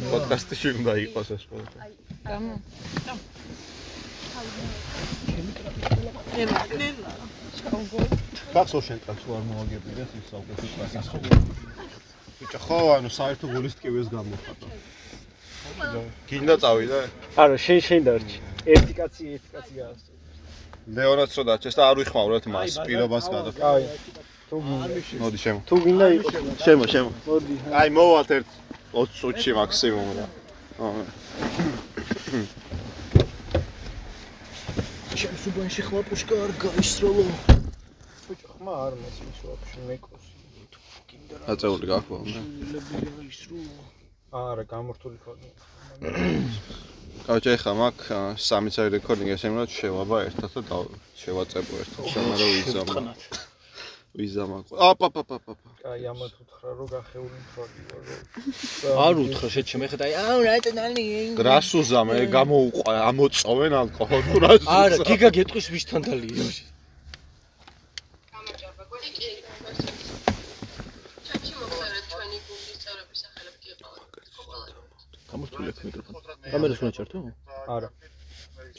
[0.09, 1.69] პოდკასტში უნდა იყოს ეს ყველა
[2.29, 2.53] გამო
[8.53, 11.07] გახსოვ შენ კაცს არ მოაგებიდეს ის საუკეთესო კლასის
[12.39, 14.67] ბიჭო ხო ანუ საერთო გულის ტკივის გამოხატა
[16.29, 17.01] გინდა წავიდე
[17.43, 18.37] არა, შენ შენ დარჩი.
[18.73, 20.13] ერთი კაცი, ერთი კაცი გაასწრო.
[20.95, 23.83] ლეონაც რო დაჩეს და არ ვიხმაურეთ მას პირობას გადა აი.
[24.49, 24.87] თუ გინდა,
[25.23, 26.33] მოდი შემო თუ გინდა იყოს.
[26.63, 27.53] შემო შემო მოდი.
[27.79, 28.49] აი მოვალთ ერთ
[28.95, 30.25] 20 წუთში მაქსიმუმ რა
[30.87, 32.58] აა
[35.19, 37.23] ჩემს უბანში ხმა პუშკა არ გაისროლო
[38.27, 40.25] ბიჭო, ხმა არ მესმის ვაფშე მეკოს.
[41.51, 42.09] აწეული გაქვთ
[44.31, 45.53] არა, გამორთული ქონია.
[47.27, 47.97] კაუჭი ხა მაგ
[48.47, 50.77] სამი წელი რეკორდინგი ესე უნდა შევაბა ერთად და
[51.19, 52.89] შევაწებო ერთად შემარო ვიზამ
[54.17, 54.51] ვიზამ
[54.89, 55.53] აპაპაპაპა
[55.91, 58.07] აი, ამათ უთხრა რომ გახეული მთვარი ვარ.
[59.05, 61.05] არ უთხრა შეჩე მე ხედა აუ რატონალი
[61.39, 64.79] გრასუზა მე გამოუყვა ამოწოვენ ალკოჰოლ გრასუზა.
[64.81, 66.49] არა გიგა გეტყვის ვისთან დალია
[75.31, 77.17] გამოსთული აქვს მიკროფონი კამერას უნდა ჩართო?
[77.75, 77.89] არა.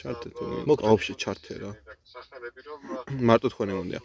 [0.00, 1.70] ჩარტე თუ მოგ- ოფში ჩარტე რა.
[3.28, 3.99] მარტო თქვენი უნდა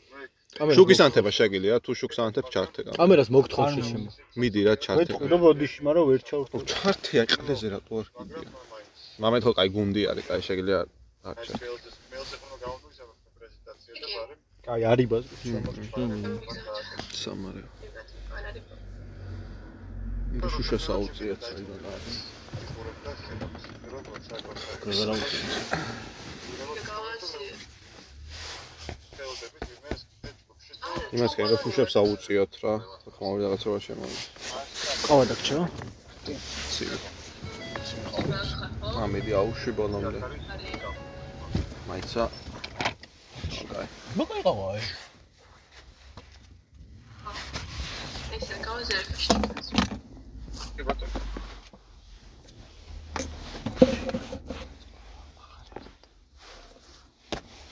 [0.56, 4.04] შუქის ანთება შეგიძლია თუ შუქს ანთებ ჩარტე გამ კამერას მოგთხოვ შეჩემ
[4.40, 6.56] მიდი რა ჩარტე ვეთქვი რომ ბოდიში, მაგრამ ვერ ჩავრთო.
[6.72, 8.50] ჩარტეა ყლეზე რატო არ გიგია
[9.20, 10.80] მამეთ ხო კაი გუნდი არის კაი შეგიძლია
[11.28, 11.54] არ ჩა
[14.74, 15.26] აი, არიბას
[17.22, 17.64] სამარე.
[20.42, 22.16] და შუშა საუწიეთ საიდან არის
[24.96, 25.26] იმას
[31.12, 31.28] კი რა
[31.64, 32.74] შუშებს აუწიოთ რა.
[33.16, 34.20] ხმაური რაღაცა შემოვიდა
[35.06, 35.60] ყავა დაგჭა
[36.74, 36.98] ცივი.
[39.06, 40.20] ამედი აუში ბოლომდე.
[41.90, 42.24] მაიცა.
[43.76, 44.82] კაი მოყაი ყავა აი.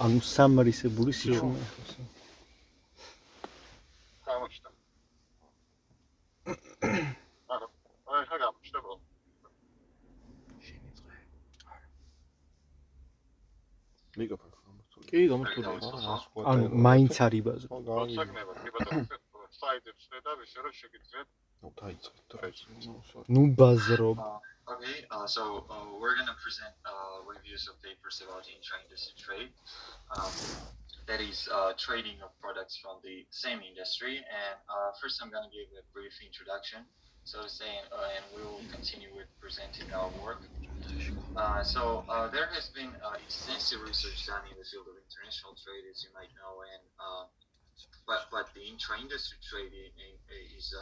[0.04, 1.64] ანუ სამარისებული სიჩუმე
[8.84, 9.02] ხოს.
[14.22, 15.72] მიკროფონი გამოსული კი გამორთულია
[16.52, 17.66] ანუ მაინც არიბაზე.
[21.64, 22.60] ნუ დაიწყეთ დროის
[23.34, 24.18] ნუ ბაზრობ.
[24.74, 25.44] Okay, uh, so
[25.76, 29.52] uh, we're going to present uh, reviews of papers about intra-industry trade.
[30.16, 30.32] Um,
[31.08, 34.18] that is uh, trading of products from the same industry.
[34.24, 36.88] And uh, first, I'm going to give a brief introduction,
[37.28, 40.48] so to say, uh, and we will continue with presenting our work.
[41.36, 45.58] Uh, so uh, there has been uh, extensive research done in the field of international
[45.58, 46.84] trade, as you might know, and
[48.06, 50.76] but but the intra-industry trade is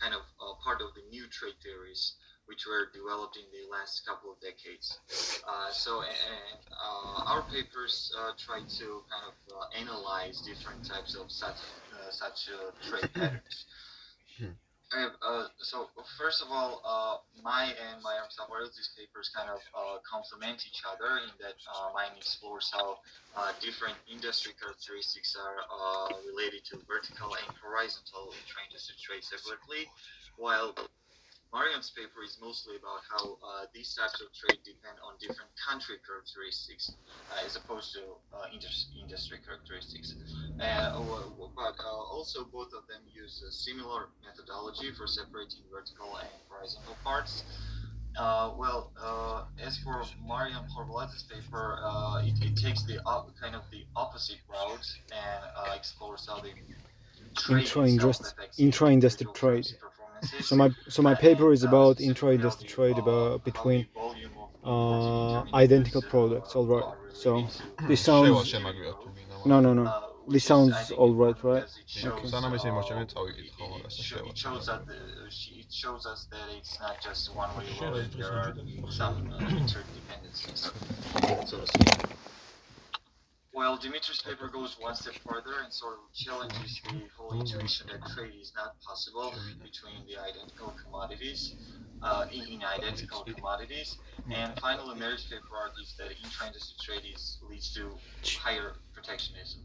[0.00, 0.22] kind of
[0.64, 4.98] part of the new trade theories which were developed in the last couple of decades.
[5.46, 11.14] Uh, so, and, uh, our papers uh, try to kind of uh, analyze different types
[11.14, 11.56] of such
[11.94, 13.66] uh, such uh, trade patterns.
[14.92, 15.88] Uh, uh, so
[16.20, 18.12] first of all, uh, my and my
[18.76, 22.98] these papers kind of uh, complement each other in that uh, mine explores how
[23.36, 29.88] uh, different industry characteristics are uh, related to vertical and horizontal intra-industry trade separately,
[30.36, 30.76] while
[31.52, 35.96] Mariam's paper is mostly about how uh, these types of trade depend on different country
[36.00, 36.96] characteristics
[37.30, 38.00] uh, as opposed to
[38.32, 40.14] uh, indus- industry characteristics.
[40.58, 40.96] Uh,
[41.54, 46.96] but uh, also both of them use a similar methodology for separating vertical and horizontal
[47.04, 47.44] parts.
[48.16, 53.54] Uh, well, uh, as for Mariam Horvath's paper, uh, it, it takes the op- kind
[53.54, 56.50] of the opposite route and uh, explores how the
[57.36, 59.66] trade Intra-industry- affects intra-industry trade.
[60.40, 63.86] So my so my paper is about intra-industry about between
[64.64, 66.54] uh, identical products.
[66.56, 66.84] All right.
[67.12, 67.48] So
[67.86, 68.56] this sounds.
[69.44, 69.92] No, no, no.
[70.28, 71.64] This sounds all right, right?
[72.04, 72.30] Okay.
[74.24, 78.10] It shows that uh, it shows us that it's not just one way road.
[78.16, 78.54] There are
[78.88, 80.72] some uh, interdependencies.
[81.48, 82.16] So to speak.
[83.54, 88.00] Well, Dimitri's paper goes one step further and sort of challenges the whole intuition that
[88.14, 91.54] trade is not possible between the identical commodities,
[92.02, 93.98] uh, in, identical commodities.
[94.30, 97.90] And finally, Mary's paper argues that intra-industry trade is, leads to
[98.38, 99.60] higher protectionism,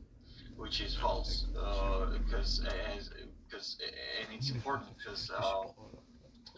[0.57, 2.61] which is false, uh, because
[2.93, 3.09] as
[3.47, 3.77] because
[4.19, 5.63] and it's important because uh,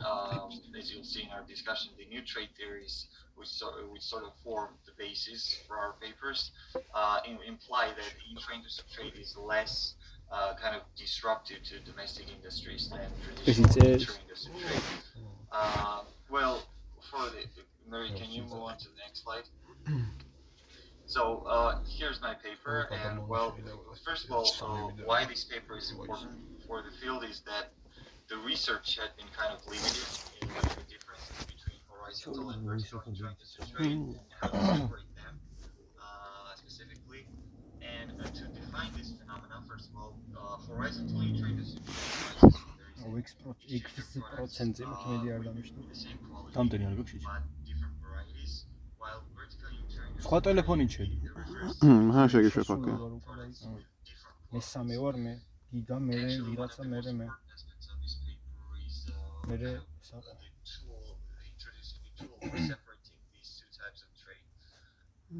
[0.03, 3.07] um, as you'll see in our discussion, the new trade theories,
[3.39, 6.51] which sort of, which sort of form the basis for our papers,
[6.93, 9.95] uh, imply that intra-industry trade is less
[10.31, 12.99] uh, kind of disruptive to domestic industries than
[13.45, 14.01] Yes, it traditional is.
[14.01, 14.81] intra-industry trade.
[15.51, 16.61] Uh, well,
[17.09, 17.45] for the
[17.89, 19.43] Mary, can you move on to the next slide?
[21.09, 23.57] So uh, here's my paper, and well,
[24.05, 26.29] first of all, uh, why this paper is important
[26.67, 27.71] for the field is that
[28.29, 30.05] the research had been kind of limited
[30.39, 30.47] in
[36.55, 37.25] specifically.
[37.81, 40.17] And to define this phenomenon, first of all,
[40.67, 43.85] horizontal intra-industry trade comprises X
[44.29, 45.81] პროცენტზე მეტი არ დამიშნო.
[46.55, 48.53] Რამდენი არ გაქვს but different varieties,
[49.01, 51.17] while vertical intra-industry სხვა ტელეფონით შედი.
[52.15, 52.83] ჰა შეგეშვებ აქ
[54.53, 55.33] მესამე ვარ მე.
[55.71, 56.17] გიგა მე
[56.49, 57.27] ვიღაცა მე მე.
[59.47, 59.55] მე
[62.19, 64.43] totally separating these two types of trade.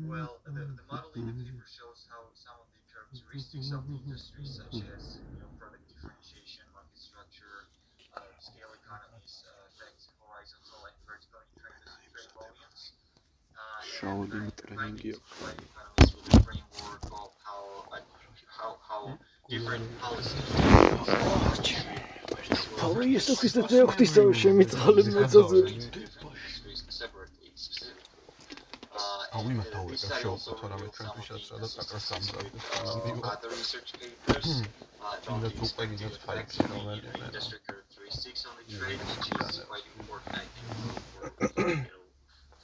[0.07, 3.97] Well, the, the model in the paper shows how some of the characteristics of the
[4.05, 7.67] industry, such as you know, product differentiation, market structure,
[8.15, 12.81] uh, scale economies, uh, effects, horizontal and vertical trade volumes,
[13.57, 17.91] uh, Shoulder and training economies with a framework of how,
[18.55, 19.01] how, how
[19.49, 20.47] different policies.
[22.79, 25.83] Paweł, jeszcze coś do tego chcesz, że mi to ale nie co zrobić.
[29.37, 35.15] აუ იმათ დავეკა შოუ თორემ ჩვენთვისაც რა და საკრას გამზადდეს სანამ Other research papers uh,
[35.25, 37.59] don't That's use what I mean, that's effective five, you know, the and- and- industry
[37.67, 40.67] characteristics of the trade, which is quite important, I think,
[41.13, 42.05] for, for, you know,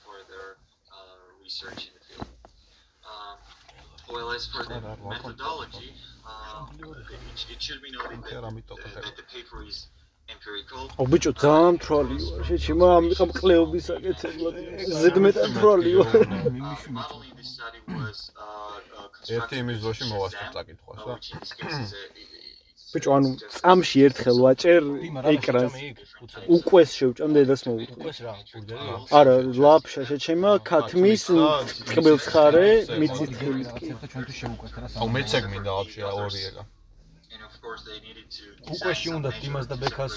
[0.08, 0.44] further
[0.98, 2.28] uh, research in the field.
[3.12, 3.38] Um,
[4.14, 4.80] well, as for the
[5.14, 5.92] methodology,
[6.26, 6.66] uh,
[7.14, 9.78] it, it should be noted that, that the paper is
[11.02, 12.40] ო ბიჭო ძალიან თვალი ვარ.
[12.48, 14.56] შეჩიმა ამიყამ ყლეობის აკეთებლად.
[15.02, 16.14] ზედმეტად თვალი ვარ.
[16.16, 16.72] Uh,
[18.36, 21.16] uh, uh, ერთი იმის Shazam, მოვასწრებ წაკითხვას uh, რა
[22.94, 24.84] ბიჭო ანუ წამში ერთხელ ვაჭერ
[25.34, 25.74] ეკრანს.
[26.56, 27.96] უკვეს შევჭამ დედას მოვუყო.
[28.04, 31.24] კვეს რა ბურგერი რა არა, ლაფშა შეჩემა ქათმის
[31.90, 32.68] ტყბილს ხარე
[33.00, 33.88] მიწის თქმით კი.
[34.12, 36.64] ჩვენთვის შევუკვეთ რა აუ მეც ეგ მინდა ვაფშე ორი ეგა
[38.74, 40.14] უკვეში უნდა დიმას და ბექას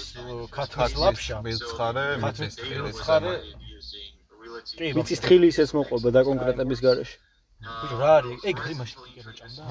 [0.57, 3.33] ქათმის ლაფშა მეცხარე ქათმის მიწის ტყიბილს ტყილი ხარე
[3.79, 4.11] using
[4.43, 7.17] relative კი მიწის თხილი ისეც მოყვება და კონკრეტების გარეშე.
[7.59, 8.39] ბიჭო რა არის?
[8.49, 9.63] ეგ იმაში გებჭამდა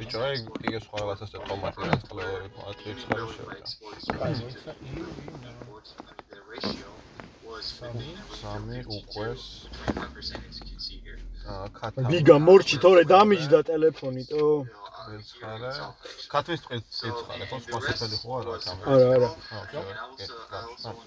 [0.00, 3.66] ბიჭო ეგ იგე სხვა რაღაცას და ტომატი რაც ყლევარი მოატრიც ხარ შევიდა
[8.40, 9.42] სამი უყვეს
[11.52, 14.44] აა ქათა გიგა მორჩი თორე დამიჯდა ტელეფონი თო.
[15.10, 15.70] მეცხარე
[16.34, 17.56] ქათმის ტყილს მეცხარე ხო?
[17.66, 19.30] სხვა სოფელი ხო არა კამერა არა,
[20.88, 21.02] არა.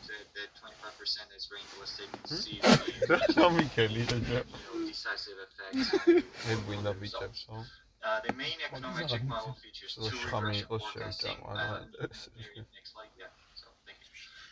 [3.37, 4.39] რა მიქელი შეჯა
[4.87, 5.89] decisive effects
[6.53, 7.57] ეგ გვინდა ბიჭებსო
[8.07, 11.39] Uh, the main econometric model features two regression იყოს forecasting.
[11.43, 13.36] Uh, next slide, yeah.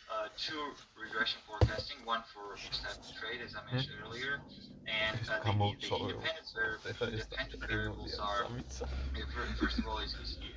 [0.08, 0.58] So, thank you.
[0.58, 4.40] Uh, two regression forecasting, one for each type of trade, as I mentioned earlier,
[4.86, 5.98] and uh, the, the, the გამოწვევა.
[6.00, 8.86] independent, var- ეხლა ეს independent variables are, uh,
[9.34, 10.50] fir- first of all, as, as, you,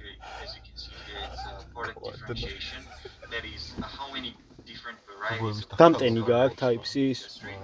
[0.46, 2.82] as you can see here, it's uh, product What the- differentiation.
[3.34, 4.49] That is uh, how many different varieties of
[5.80, 7.20] დამტენი გააქვს sold Type C-ის.
[7.20, 7.60] in the street.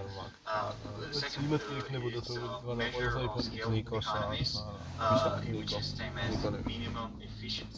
[1.09, 2.33] The second იმათ იქნებოდა თუ
[2.65, 3.71] ყველა of scale.
[3.75, 4.07] ნიკოს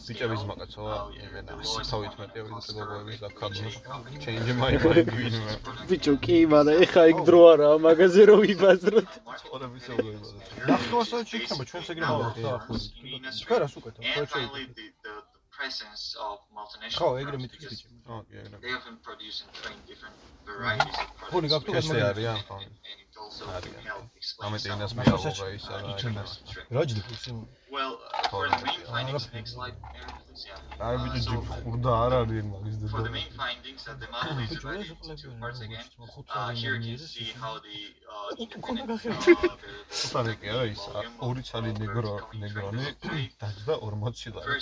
[0.08, 3.72] ბიჭების მაკაცოა იმენა the lowest 112 common ევროზე cost გოგოების და company?
[4.24, 5.08] Change my mind
[5.90, 9.10] ბიჭო კი, მაგრამ ეხა იქ დრო არაა, მაგაზე რო ვიბაზროთ.
[9.38, 10.28] ცხოვრების ეუბნება
[10.68, 12.76] ნახევარსად შეიძლება ჩვენც ეგრე მოვხდა ახლა
[13.42, 15.27] თქვენ რას უკეთებ ხო შეიძლება
[15.58, 19.50] presence of ხო multinational ეგრე firms, მithქის because ბიჭო ოკეი ეგრე they often produce and
[19.60, 20.16] train different
[20.48, 21.52] varieties of ფონი products.
[21.54, 23.07] გაქვთ ესე არიან ხო And in also
[23.88, 25.86] help explain ამიტომ some ინას of მეალობა ის არა
[26.78, 27.32] რაჯდი ხუსი
[27.70, 30.86] Well, uh, for the main findings, next slide, Aaron, please, yeah.
[30.86, 33.94] აი Uh, ბიჭო so, ჯი ხურდა არ არის მაგის for the დედა main findings, uh,
[34.02, 35.84] the model is divided into two parts again.
[36.38, 37.78] Uh, here you can see how the
[39.98, 40.82] ხუთარი კი არა ის
[41.26, 42.14] ორი ცალი ნეგრო
[42.44, 42.86] ნეგრონი
[43.42, 44.56] დაჯდა 40 ლარი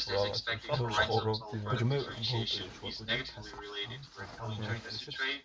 [1.06, 1.18] ხო
[2.90, 5.42] is negatively related to intricacy trade,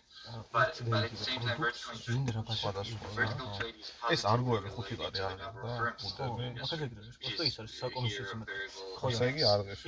[0.52, 1.10] but, but
[1.58, 6.86] vertical intricacy vertical trade is ეს არგოები positively ხუთი არის number და ხუთები industry,
[7.22, 9.82] which is არის საკომისიო სიმეთ variable ესე იგი არ ღირს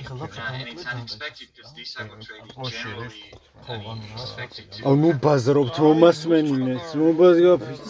[4.25, 7.85] expected to ანუ ბაზრობთ მომასმენინეს მომბაზგაფიც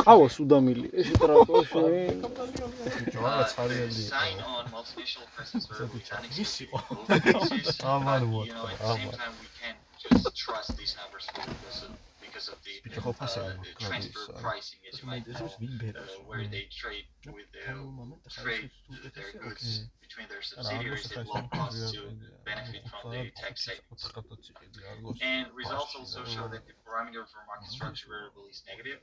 [0.00, 1.66] ყავას უდამილი ეს ბიჭო რაღაც
[3.20, 5.26] Uh, არიანი the sign on multinational
[10.00, 11.90] just trust these numbers because of,
[12.22, 17.46] because of the uh, transfer pricing, as you might know, uh, where they trade with
[17.52, 17.76] their
[18.30, 18.70] trade
[19.14, 22.02] their goods between their subsidiaries at low cost to
[22.44, 24.10] benefit from the tax savings.
[25.22, 28.98] And results also show that the parameter for market structure variable is negative,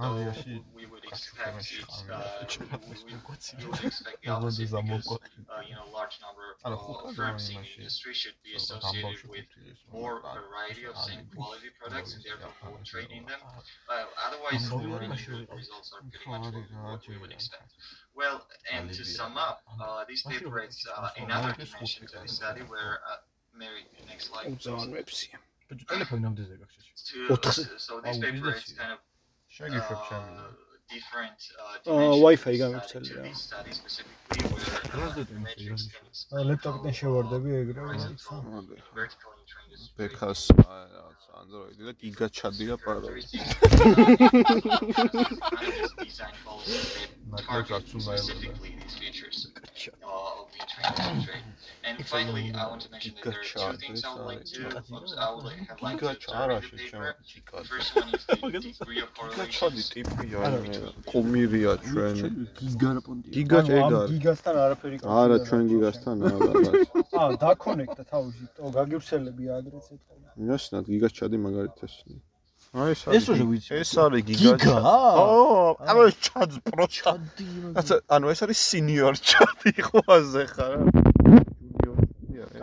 [0.00, 0.32] though
[0.74, 2.44] we would expect it, uh,
[2.88, 7.50] we, we would expect the opposite because, uh, you know, large number of uh, firms
[7.50, 9.44] in the industry should be associated with
[9.92, 13.40] more variety of same quality products and therefore more trading them.
[13.86, 17.72] But uh, otherwise, the results are pretty much what we would expect.
[18.16, 22.62] Well, and to sum up, uh, this paper rates are another dimension to the study
[22.62, 23.16] where, uh,
[23.54, 24.46] Mary, next slide.
[25.06, 25.28] Please.
[27.12, 28.98] To, so, so this paper is kind of.
[30.14, 30.50] Uh,
[30.94, 33.26] different uh, Uh, Wi-Fi uh, metrics can
[36.06, 38.76] explain ლეპტოპიდან შევარდები uh, ეგრევე horizontal, მოდი.
[39.96, 43.08] ბექას რაღაც ანდროიდი და გიგა ჩადია პარო
[46.06, 46.78] design policy
[47.30, 48.50] that ნაკლებს target არც უნდა ელოდა
[51.86, 54.62] And finally, I want to mention that there are two things I would like to
[55.18, 57.14] I would like, have liked to observe in the paper.
[57.58, 60.80] The first one is the degree of გიგა ჩადი correlation ტიპია იმე
[61.12, 62.16] კომირია ჩვენ
[62.58, 66.74] გიგარაპონდი გიგა ეგარ გიგასთან არაფერი არა ჩვენ გიგასთან არა რაღაც
[67.22, 70.16] აა დაკონექტა თავში ო გაგივრცელები აგრეთ ეთქვა
[70.50, 72.16] მაშინად გიგას ჩადი მაგალითად ესნი
[72.76, 73.70] აი ეს ეს რო ვიცი.
[73.80, 74.76] ეს არის გიგა
[75.22, 77.12] ო ანუ ჩადს პროჩა
[77.78, 81.05] რაცა ანუ ეს არის სინიორ ჩადი ხო აზე ხარ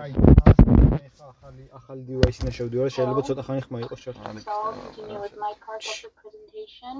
[0.03, 4.51] ჯუნიორ აი ახლა ახალი ახალი დივაისი ნაშევდი ვარ შეიძლება ცოტა ხანი ხმა იყოს შეხ So
[4.51, 6.95] I'll continue with my part of the presentation.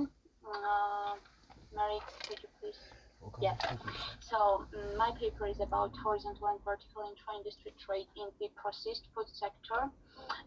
[0.48, 1.14] Uh,
[1.76, 2.80] Mary, could you please?
[3.44, 3.56] Yeah.
[4.30, 4.38] So
[4.72, 9.82] mm, my paper is about horizontal and vertical intra-industry trade in the processed food sector.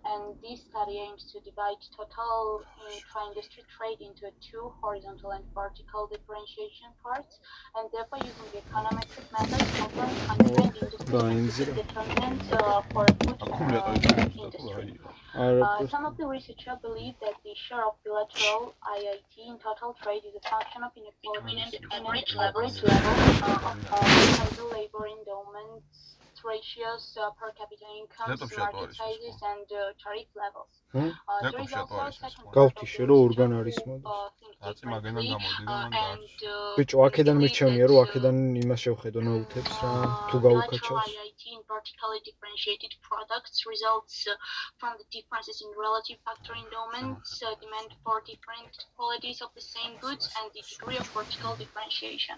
[0.07, 2.63] And this study aims to divide total
[2.95, 7.39] intra-industry trade into two horizontal and vertical differentiation parts.
[7.75, 13.99] And therefore using the econometric methods, comparing country and industry determinants uh, for food uh,
[14.39, 14.99] industry.
[15.35, 20.23] Uh, some of the researchers believe that the share of bilateral IIT in total trade
[20.25, 23.11] is a function of inequality and average level, average level
[23.43, 30.29] uh, of uh, labor endowments ratios, uh, per capita incomes, market sizes, and uh, tariff
[30.35, 30.73] levels.
[30.95, 34.29] Uh, there Laptop is also a second გავთიშე, the რომ ორგან არის uh,
[34.67, 36.19] რაც მაგენან differently, გამოდიდა uh, მან
[36.53, 39.93] uh, ბიჭო აქედან მირჩევნია რომ აქედან იმას შევხედო ნოუთებს რა
[40.31, 44.35] თუ გაუკაჩავს in vertically differentiated products results uh,
[44.79, 49.95] from the differences in relative factor endowments, uh, demand for different qualities of the same
[50.01, 52.37] goods, and the degree of vertical differentiation.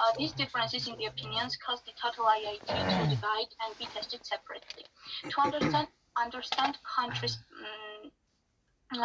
[0.00, 4.24] Uh, these differences in the opinions cause the total IIT to divide and be tested
[4.24, 4.84] separately.
[5.30, 8.10] To understand, understand countries' um,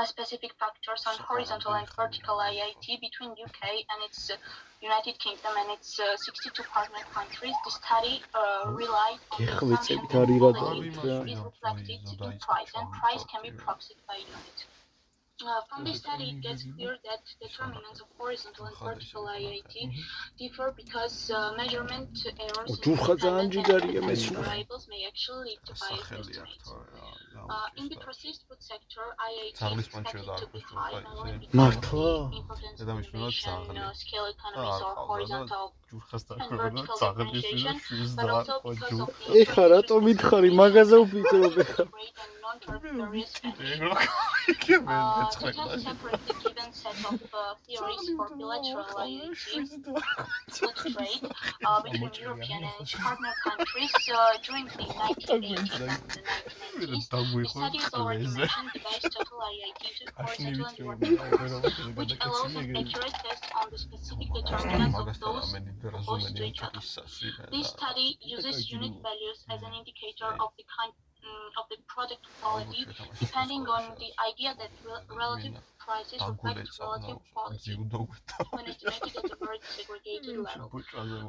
[0.06, 4.36] specific factors on horizontal and vertical IIT between UK and its uh,
[4.82, 9.98] United Kingdom and its uh, 62 partner countries, the study uh, relied on the assumption
[10.08, 14.66] that quality is reflected in price, and price can be proxied by unit.
[15.46, 19.92] Uh, from this study, it gets clear that determinants of horizontal and vertical IIT
[20.38, 22.10] differ because uh, measurement
[22.40, 22.98] errors in the
[24.90, 26.74] may actually lead to biased estimates.
[27.50, 30.82] Uh, in the processed food sector, IIT is ძაღლის expected პანჩერდა to არ be ხდება,
[30.82, 31.40] high ხაი, not only ესე.
[31.40, 32.10] because of მართლა?
[32.80, 33.80] დედამისმა innovation, ძაღლი.
[33.80, 36.24] uh, და economies არ or ყავდა და horizontal ჯურხას
[36.62, 41.84] vertical ძაღლის და შვილს და the ეხა რატომ მითხარი მაგაზე ვფიქრობ ეხა
[44.70, 45.52] Uh, to მეცხრე
[46.44, 49.44] different set of uh, theories for bilateral IoT
[50.94, 51.24] trade
[51.66, 56.02] uh, between European and its partner countries uh, during the 1980s and
[56.82, 57.10] the 1990s.
[57.32, 63.14] The studies already mentioned devised total IIT to horizontal and vertical which allows an accurate
[63.24, 66.80] test on the specific determinants of those opposed to each other.
[67.52, 72.24] This study uses unit values as an indicator of the kind mm, of the product
[72.42, 72.86] quality
[73.20, 77.76] depending on the idea that rel- relative prices reflect relative quality
[78.52, 80.72] when estimated at a very segregated level.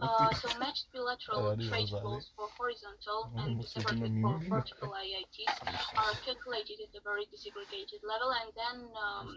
[0.02, 5.56] Uh, so matched bilateral trade flows for horizontal and separately for vertical IITs
[6.00, 9.28] are calculated at a very disaggregated level and then um,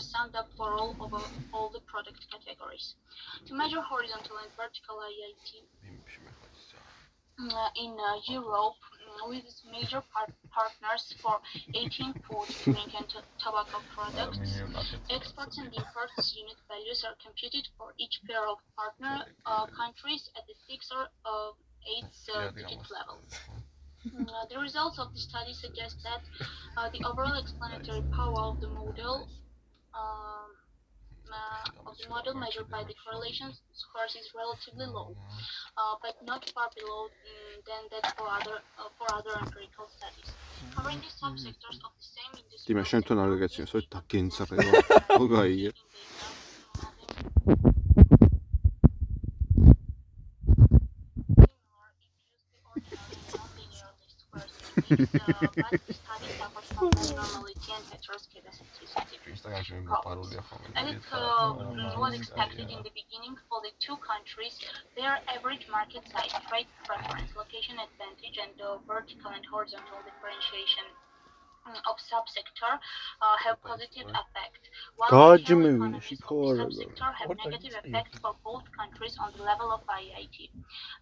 [0.00, 1.20] summed up for all over
[1.52, 2.94] all the product categories.
[3.46, 6.43] To measure horizontal and vertical IIT uh,
[7.76, 11.40] in uh, Europe uh, with its major par- partners for
[11.74, 14.62] 18 food, drink and to- tobacco products.
[15.10, 20.46] Exports and imports unit values are computed for each pair of partner uh, countries at
[20.46, 21.50] the six or uh,
[21.90, 23.18] eight uh, digit level.
[24.06, 26.22] Mm, uh, the results of the study suggest that
[26.76, 29.28] uh, the overall explanatory power of the model
[29.94, 30.50] um,
[31.30, 35.14] uh, of the model measured by the correlation scores is relatively low,
[35.76, 40.32] uh, but not far below um, than that for other uh, for other empirical studies.
[40.74, 42.66] Currently, subsectors of the same industry.
[42.66, 44.70] Ti mi ha scelto una legazione, so tacchenzza però.
[45.16, 45.72] Poi vai.
[60.76, 61.54] And it uh,
[61.98, 64.58] was expected in the beginning for the two countries,
[64.96, 71.03] their average market size, trade preference, location advantage, and uh, vertical and horizontal differentiation mm,
[71.66, 74.62] of subsector uh, have positive effect.
[74.96, 80.50] While Godjimune, subsector have negative effect for both countries on the level of IIT.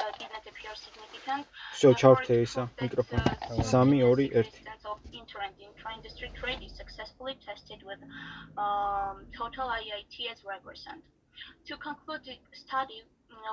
[0.00, 1.44] that did not appear significant.
[1.76, 3.24] всё, ჩავრთე ისა მიკროფონი.
[3.48, 4.44] 3 2 1.
[4.44, 8.00] Instance of inter and intra-industry trade is successfully tested with
[8.64, 11.02] um, total IIT as regressant.
[11.67, 13.03] To conclude the study,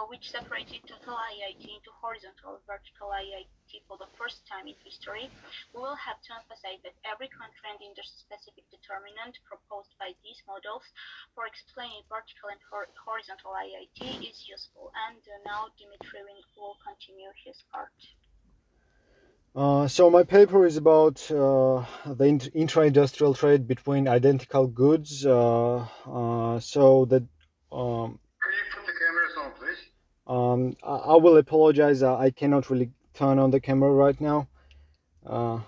[0.09, 5.31] which separated total IIT into horizontal and vertical IIT for the first time in history,
[5.73, 10.85] we will have to emphasize that every country and industry-specific determinant proposed by these models
[11.35, 14.93] for explaining vertical and hor- horizontal IIT is useful.
[15.09, 16.25] And uh, now Dimitri
[16.57, 17.93] will continue his part.
[19.57, 25.27] Uh, so my paper is about uh, the int- intra-industrial trade between identical goods.
[25.27, 27.25] Uh, uh, so that
[27.73, 29.79] um, Can you put the cameras on, please?
[30.27, 32.03] um, I, I will apologize.
[32.03, 34.49] I, I cannot really turn on the camera right now.
[35.27, 35.61] Uh,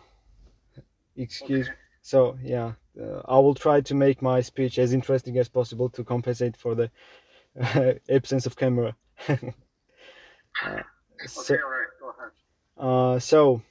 [1.17, 1.69] excuse.
[2.03, 6.05] So yeah, uh, I will try to make my speech as interesting as possible to
[6.05, 6.91] compensate for the
[8.09, 8.97] absence of camera.
[10.63, 10.83] Uh,
[11.27, 12.33] so, Okay, all right, go ahead.
[12.77, 13.63] uh, so,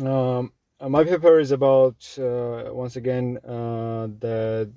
[0.00, 4.70] um, uh, my paper is about uh, once again uh, the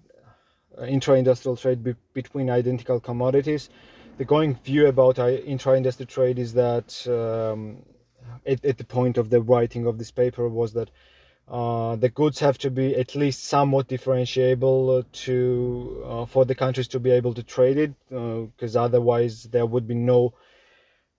[0.88, 3.70] intra-industrial trade be- between identical commodities.
[4.18, 7.84] The going view about uh, intra-industrial trade is that um,
[8.46, 10.90] at, at the point of the writing of this paper was that
[11.48, 16.54] uh, the goods have to be at least somewhat differentiable uh, to uh, for the
[16.54, 20.34] countries to be able to trade it, because otherwise there would be no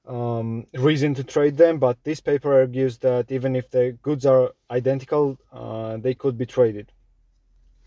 [0.07, 1.79] um, reason to trade them.
[1.79, 6.47] But this paper argues that even if the goods are identical, uh, they could be
[6.47, 6.93] traded.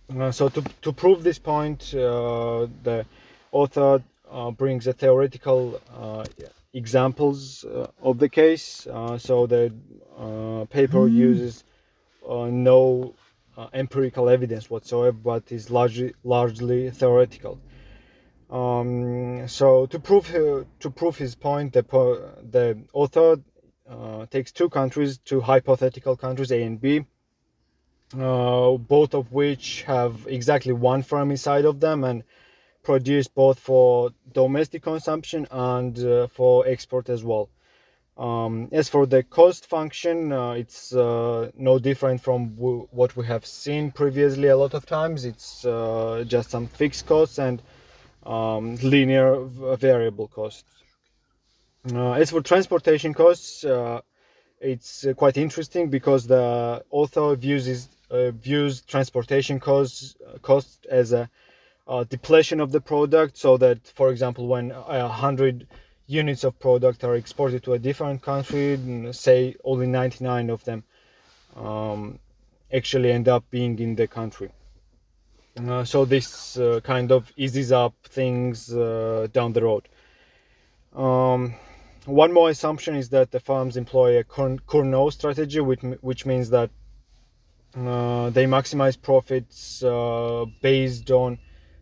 [0.10, 3.06] Uh, so to, to prove this point, uh, the
[3.52, 6.26] author uh, brings a theoretical uh,
[6.74, 8.88] examples uh, of the case.
[8.88, 9.74] Uh, so the
[10.18, 11.64] uh, paper uses
[12.28, 13.14] uh, no
[13.58, 17.60] uh, empirical evidence whatsoever, but is largely largely theoretical.
[18.50, 23.38] Um, so to prove uh, to prove his point, the po- the author
[23.90, 27.06] uh, takes two countries, two hypothetical countries, A and B,
[28.18, 32.24] uh, both of which have exactly one firm inside of them and
[32.84, 37.50] produce both for domestic consumption and uh, for export as well.
[38.18, 43.26] Um, as for the cost function, uh, it's uh, no different from w- what we
[43.26, 44.50] have seen previously.
[44.50, 47.64] A lot of times, it's uh, just some fixed costs and
[48.24, 49.38] um, linear
[49.78, 50.84] variable costs.
[51.94, 53.66] As for transportation costs,
[54.64, 61.30] it's uh, quite interesting because the author views uh, views transportation costs cost as a
[61.88, 65.68] uh, depletion of the product, so that, for example, when a hundred
[66.08, 68.80] units of product are exported to a different country,
[69.12, 70.84] say only 99 of them
[71.56, 72.20] um,
[72.74, 74.50] actually end up being in the country.
[75.58, 79.88] Uh, so this uh, kind of eases up things uh, down the road.
[80.96, 81.54] Um,
[82.06, 86.70] one more assumption is that the farms employ a Cournot strategy, which, which means that
[87.76, 91.40] uh, they maximize profits uh, based on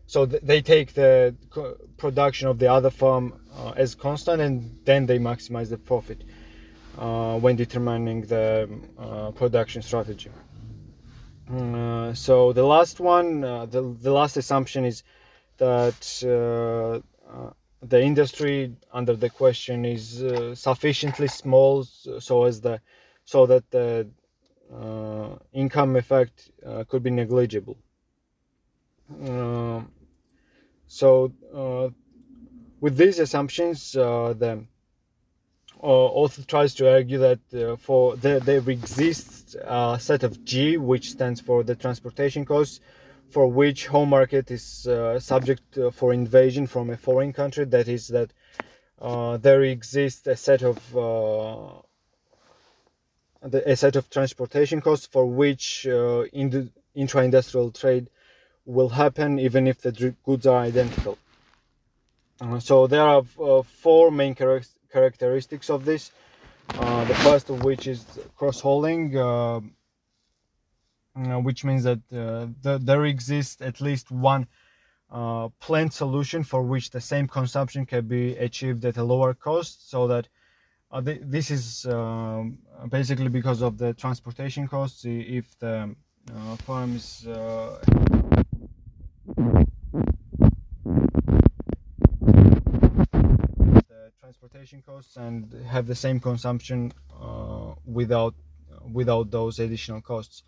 [0.08, 4.80] so th- they take the co- production of the other farm uh, as constant and
[4.86, 6.24] then they maximize the profit
[6.98, 10.30] uh, when determining the uh, production strategy.
[11.54, 15.04] Uh, so the last one the, the last assumption is
[15.58, 16.00] that
[17.82, 22.80] the industry under the question is sufficiently small so as the
[23.26, 24.08] so that the
[25.54, 26.52] income effect
[26.88, 27.78] could be negligible.
[29.20, 29.92] Um,
[30.88, 31.90] so, uh,
[32.80, 34.66] with these assumptions, uh, the
[35.82, 40.78] uh, author tries to argue that uh, for the, there exists a set of G,
[40.78, 42.80] which stands for the transportation costs,
[43.32, 47.66] for which home market is uh, subject uh, for invasion from a foreign country.
[47.66, 48.32] That is that
[49.42, 50.80] there exists a set of
[53.44, 58.10] a set of transportation costs for which in intra-industrial trade
[58.66, 61.18] will happen even if the goods are identical.
[62.40, 64.62] Uh, so there are uh, four main char-
[64.92, 66.12] characteristics of this.
[66.76, 69.62] Uh, the first of which is cross-hauling, uh, uh,
[71.16, 74.48] which means that uh, the, there exists at least one
[75.60, 79.90] planned solution for which the same consumption can be achieved at a lower cost.
[79.90, 80.28] So that
[81.04, 82.60] th- this is um,
[82.90, 85.04] basically because of the transportation costs.
[85.06, 85.96] If the
[86.66, 87.80] farms the
[94.20, 98.36] transportation costs and have the same consumption uh, without
[98.94, 100.44] without those additional costs.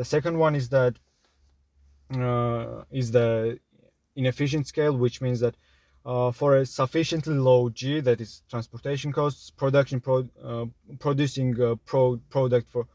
[0.00, 0.94] The second one is that
[2.14, 3.58] uh, is the
[4.16, 5.56] inefficient scale, which means that
[6.06, 10.64] uh, for a sufficiently low G, that is transportation costs, production pro, uh,
[11.00, 12.86] producing a pro product for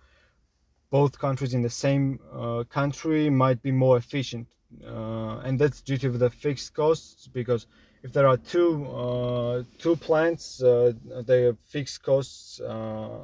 [0.89, 4.47] both countries in the same uh, country might be more efficient.
[4.83, 7.67] Uh, and that's due to the fixed costs because
[8.01, 10.91] if there are two uh, two plants uh,
[11.27, 13.19] their fixed costs uh,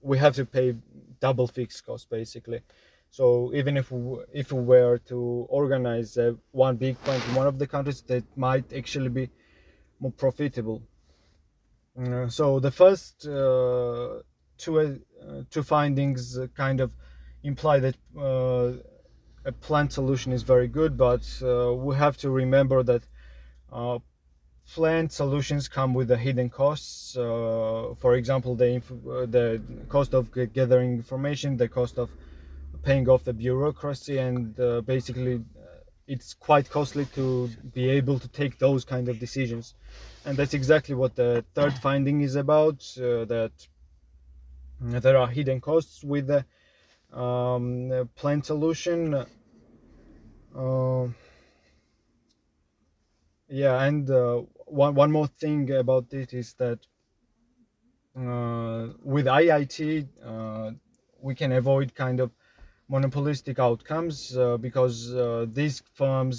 [0.00, 0.76] we have to pay
[1.20, 2.62] double fixed costs basically
[3.12, 7.46] so even if we, if we were to organize uh, one big plant in one
[7.46, 9.30] of the countries that might actually be
[10.00, 10.82] more profitable
[12.02, 15.00] uh, so the first two
[15.50, 16.90] two findings kind of
[17.44, 17.96] imply that
[19.44, 23.02] a plant solution is very good, but uh, we have to remember that
[23.72, 23.98] uh,
[24.74, 27.16] plant solutions come with the hidden costs.
[27.16, 28.80] Uh, for example, the
[29.28, 32.10] the cost of gathering information, the cost of
[32.82, 38.28] paying off the bureaucracy, and uh, basically, uh, it's quite costly to be able to
[38.28, 39.74] take those kind of decisions.
[40.24, 42.86] And that's exactly what the third finding is about.
[42.96, 43.52] Uh, that
[44.80, 46.44] there are hidden costs with the
[47.16, 48.08] um,
[48.42, 49.26] solution.
[50.54, 51.08] Uh,
[53.48, 56.80] yeah, and uh, one one more thing about it is that
[58.16, 60.72] uh, with IIT uh,
[61.20, 62.30] we can avoid kind of
[62.92, 66.36] monopolistic outcomes uh, because uh, these firms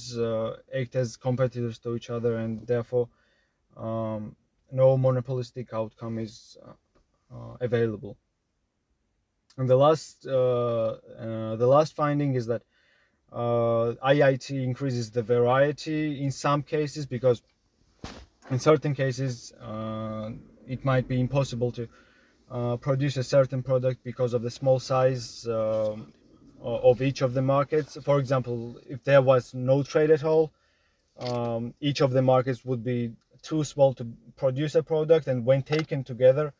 [0.79, 3.09] act as competitors to each other, and therefore
[3.75, 4.35] um,
[4.71, 6.57] no monopolistic outcome is
[7.59, 8.15] available.
[9.57, 12.63] And the last uh, uh, the last finding is that
[13.31, 17.41] uh, IIT increases the variety in some cases because
[18.49, 19.53] in certain cases
[20.67, 21.87] it might be impossible to
[22.51, 25.95] uh, produce a certain product because of the small size uh,
[26.63, 27.97] of each of the markets.
[28.03, 30.53] For example, if there was no trade at all,
[31.19, 33.11] um, each of the markets would be
[33.41, 36.53] too small to produce a product, and when taken together,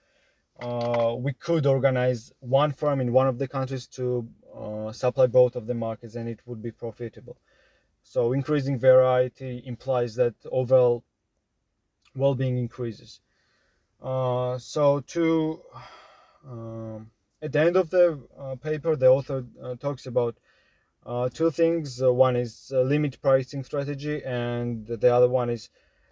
[0.59, 5.56] uh, we could organize one firm in one of the countries to uh, supply both
[5.56, 7.38] of the markets and it would be profitable.
[8.03, 11.03] So increasing variety implies that overall
[12.15, 13.22] well-being increases.
[14.01, 15.61] Uh, so to
[16.48, 17.09] um,
[17.43, 20.35] at the end of the uh, paper, the author uh, talks about
[21.05, 22.01] uh, two things.
[22.01, 25.69] Uh, one is uh, limit pricing strategy, and the other one is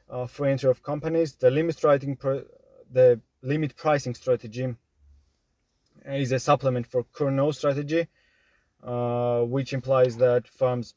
[0.10, 1.36] uh, free entry of companies.
[1.36, 2.48] The limit writing pr-
[2.92, 4.76] the limit pricing strategy
[6.06, 8.08] is a supplement for Kurno strategy,
[9.50, 10.96] which implies that firms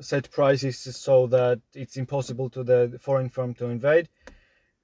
[0.00, 4.10] set prices so that it's impossible to the foreign firm to invade.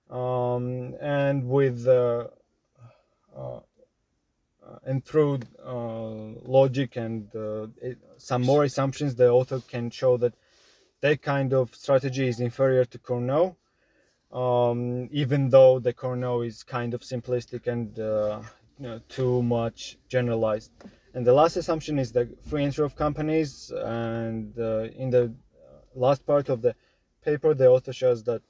[0.08, 1.86] Um, and with
[4.84, 6.08] and through uh,
[6.44, 10.34] logic and uh, it, some more assumptions, the author can show that
[11.00, 13.56] that kind of strategy is inferior to Cornell,
[14.32, 18.40] um, even though the Cornell is kind of simplistic and uh,
[18.78, 20.72] you know, too much generalized.
[21.14, 23.70] And the last assumption is the free entry of companies.
[23.70, 25.32] And uh, in the
[25.94, 26.74] last part of the
[27.24, 28.42] paper, the author shows that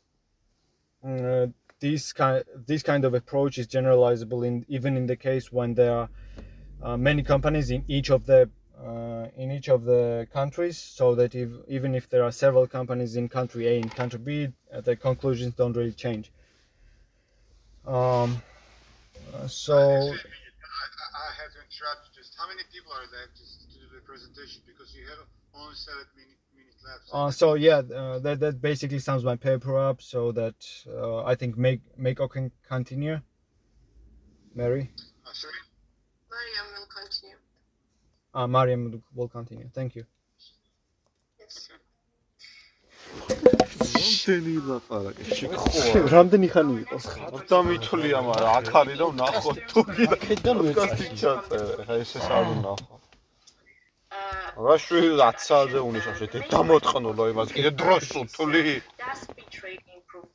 [1.07, 1.47] uh,
[1.81, 5.95] this kind this kind of approach is generalizable in even in the case when there
[5.95, 6.09] are
[6.83, 8.49] uh, many companies in each of the
[8.79, 13.17] uh, in each of the countries so that if even if there are several companies
[13.17, 16.31] in country A and country B uh, the conclusions don't really change
[17.87, 18.43] um,
[19.47, 20.15] so
[21.19, 22.15] I have to interrupt.
[22.15, 24.63] Just how many people are there just to do the presentation?
[24.67, 26.48] Because you have only seven minutes left.
[27.12, 30.02] Uh, so yeah, uh, that that basically sums my paper up.
[30.02, 30.56] So that
[30.88, 33.20] uh, I think make make can continue.
[34.56, 34.90] Mary,
[35.26, 35.62] Uh, sorry.
[36.34, 37.38] Mariam will continue.
[38.36, 39.70] uh, Mariam will continue.
[39.74, 40.06] Thank you.
[41.40, 41.70] Yes.
[44.24, 50.18] რამდენი ლაპარაკი შეხოა რამდენი ხანი იყოს ხარდა მithulია მაგრამ აქ არის რომ ნახო თუ კიდე
[50.24, 52.96] ხედან პოდკასტი ჩაწერე ხა ესე არ ვნახო
[54.67, 58.63] რა შვილი 10 საათზე უნიშნავ შე დამოტყნულო იმას კიდე დროს უთული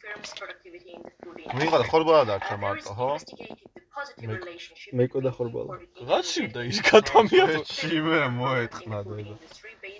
[0.03, 5.75] In მიღა ხორბალა დარჩა მარტო ხო Investigated the positive relationship მეიკო და ხორბალა
[6.09, 9.35] რაცივდა ის კატამია ჩიმე მოეთყნა დედა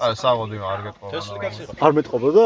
[0.03, 1.21] არა საღოდი არ გეტყობა
[1.87, 2.45] არ მეტყობოდა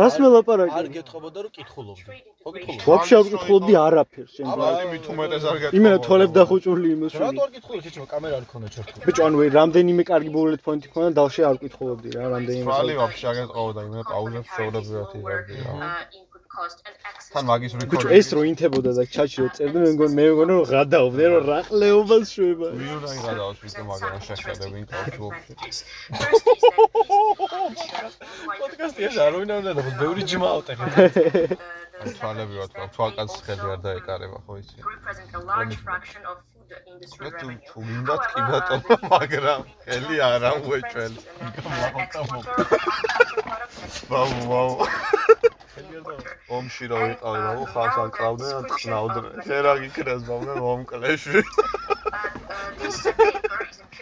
[0.00, 5.06] რას მელაპარაკე არ გეტყობოდა რომ კითხულობდი ხო კითხულობდი ვაფშე არ ვკითხულობდი არაფერს შენ აბა მით
[5.14, 9.06] უმეტეს არ გეტყობა იმენა თვალებ დახუჭული იმას რატო არ კითხულობდი შეჭმა კამერა არ ქონდა ჩართული
[9.06, 13.36] ბიჭო ანუ რამდენიმე კარგი ბულეტ პოინტი ქონდა დავშე არ ვკითხულობდი რა რამდენიმე ბრალი ვაფშე არ
[13.40, 14.50] გეტყობა და იმენა პაუზებს
[15.20, 15.74] იღებდი რა
[16.56, 20.52] Თან მაგის ბიჭო რეკორდი ეს რო ინთებოდა და ჩაჩი რო წერდნენ მე მგონი მე მგონი
[20.56, 22.68] რომ გადაობდნენ რომ რა ყლეობას შვება.
[22.80, 25.28] ვიურაი გადავს ვიდრე მაგრამ შეხედები ინტერვიუ
[28.56, 30.86] პოდკასტი ეს არ უნდა უნდა და ბევრი ჯმა ავტეხე
[32.18, 34.78] თვალები ვარ თქვა თვალკაც ხელი არ დაეკარება ხო იცი
[36.66, 41.20] industry თუ თუ მინდა კი ბატონო მაგრამ ხელი არ ამუეჭველი
[44.10, 44.72] ვაუ ვაუ.
[46.56, 51.42] ომში რო ვიყავი ბაბუ ხალხს ან ყავდნენ ან ხნავდნენ შენ რა გიქრას ბაბუ მომკლეში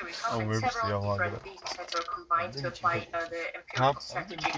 [0.07, 3.21] This paper is empirical Oh, we're several different data sets are combined to apply uh,
[3.29, 4.51] the empirical strategy.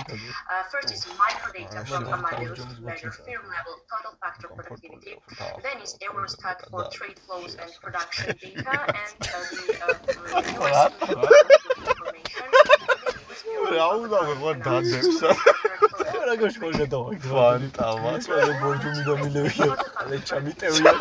[0.51, 5.17] Uh, first is microdata from Amadeus to measure firm level total factor productivity.
[5.63, 10.87] Then is Eurostat for trade flows and production data and uh, the
[12.89, 12.96] uh,
[13.75, 15.19] რა უნდა ვიყო დადებს
[16.27, 19.71] რა გაშკოლე დავაგდო ფანტა მაწვე ბორჯუმი და მილევია
[20.03, 20.93] ალე ჩამიტევია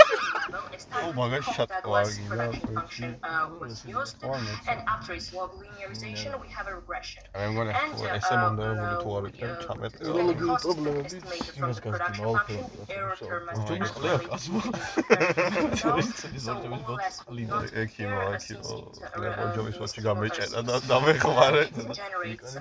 [1.06, 2.38] ო მაგაში შატყვაგი uh,
[3.60, 4.24] was used,
[4.72, 7.22] and after its log linearization, we have a regression.
[7.34, 7.70] And, ხო uh,
[8.18, 9.30] ესე მონდებული თუ არ uh,
[9.66, 10.00] ჩამეტე
[10.30, 10.66] the cost
[11.06, 12.62] estimated from the production function,
[12.96, 13.80] error term as ჯუმის well.
[14.38, 14.52] So
[16.54, 19.98] more or less, we don't ექიმო compare a ექიმო seasoned, uh, ლევო uh, ჯომის ვაჩი
[20.00, 21.64] used გამეჭედა და overseas.
[22.44, 22.56] Let's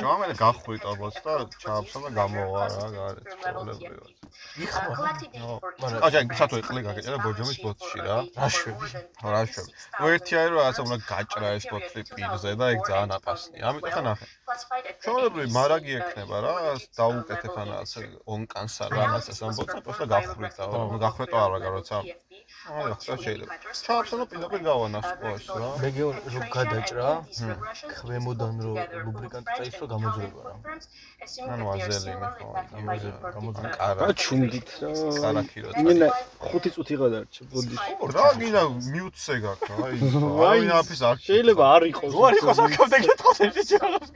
[0.00, 4.94] ჯომენ გახვიტა ბოც და ჩააფსა და გამოვა რა გარეთ firm level ჩვეულებრივად TFP.
[4.96, 8.16] Collected data for each of აჯა the სათო brands ეყლე is ბორჯომის ბოთში რა.
[8.20, 9.70] a data for more than რა შვები?
[10.00, 13.90] ნუ ერთი არის რომ ასე უნდა გაჭრა ეს ბოთლი პირზე და ეგ ძალიან აპასნია ამიტომ
[13.94, 16.54] ხა ნახე ABC, მარაგი uh, ექნება რა
[16.98, 18.22] დაუკეთებ ანა ასე industry.
[18.34, 21.96] ონკანს არ რამას ასე ამბოცა პროსტა გახვიტა ნუ გახვეტა არა რა როცა
[22.70, 23.54] აი ხო შეიძლება.
[23.84, 26.02] ჩააფსა და პირდაპირ გავანას სკოლაში რა მეგე
[26.34, 27.08] რომ გადაჭრა
[27.94, 30.54] ქვემოდან რომ ლუბრიკანტი წაისვა გამოძრება რა
[31.54, 32.48] ანუ აზელინი ხო
[33.34, 34.90] გამოძრება კარა რა ჩუნდით რა
[35.22, 36.08] კარაქი რო იმენა
[36.46, 37.76] 5 წუთი გადარჩა ბოდი
[38.14, 39.96] რა გინდა მიუტზე გაქვს აი
[40.50, 44.08] აი აფის არ შეიძლება არ იყოს რო არ იყოს აქამდე კითხოს ეს შეჭრავს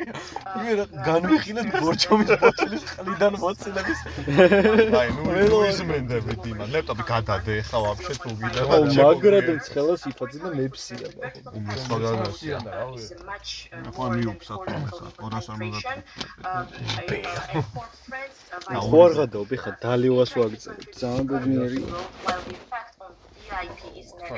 [0.54, 4.00] იმე რა განვიხილეთ ბორჯომის ბოთლის ყლიდან მოცილების.
[5.00, 10.50] აი ნუ ნუ იზმენდები დიმა ლეპტოპი გადადე ხა ვაფშე თუ ვიდა მაგრად მცხელას იფაძე და
[10.58, 12.58] მეფსია მაგარია
[12.94, 15.96] is much uh, ხო more than მიუქს four local აკონტროლ concentration.
[16.44, 16.64] Uh,
[16.94, 21.92] I, uh, informed friends, uh, by ხო არ გადაობი ხა დალიოვას ვაგწევ ძალიან ხო negative.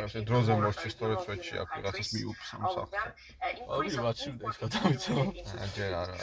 [0.06, 2.62] ესე დროზე მოსჩი სწორედ სვეტში აქ 4 რაღაცას მიუქს ამ
[3.86, 5.14] ვიღაც უნდა ის import გადავიცო.
[5.16, 6.14] into აა, ჯერ არა,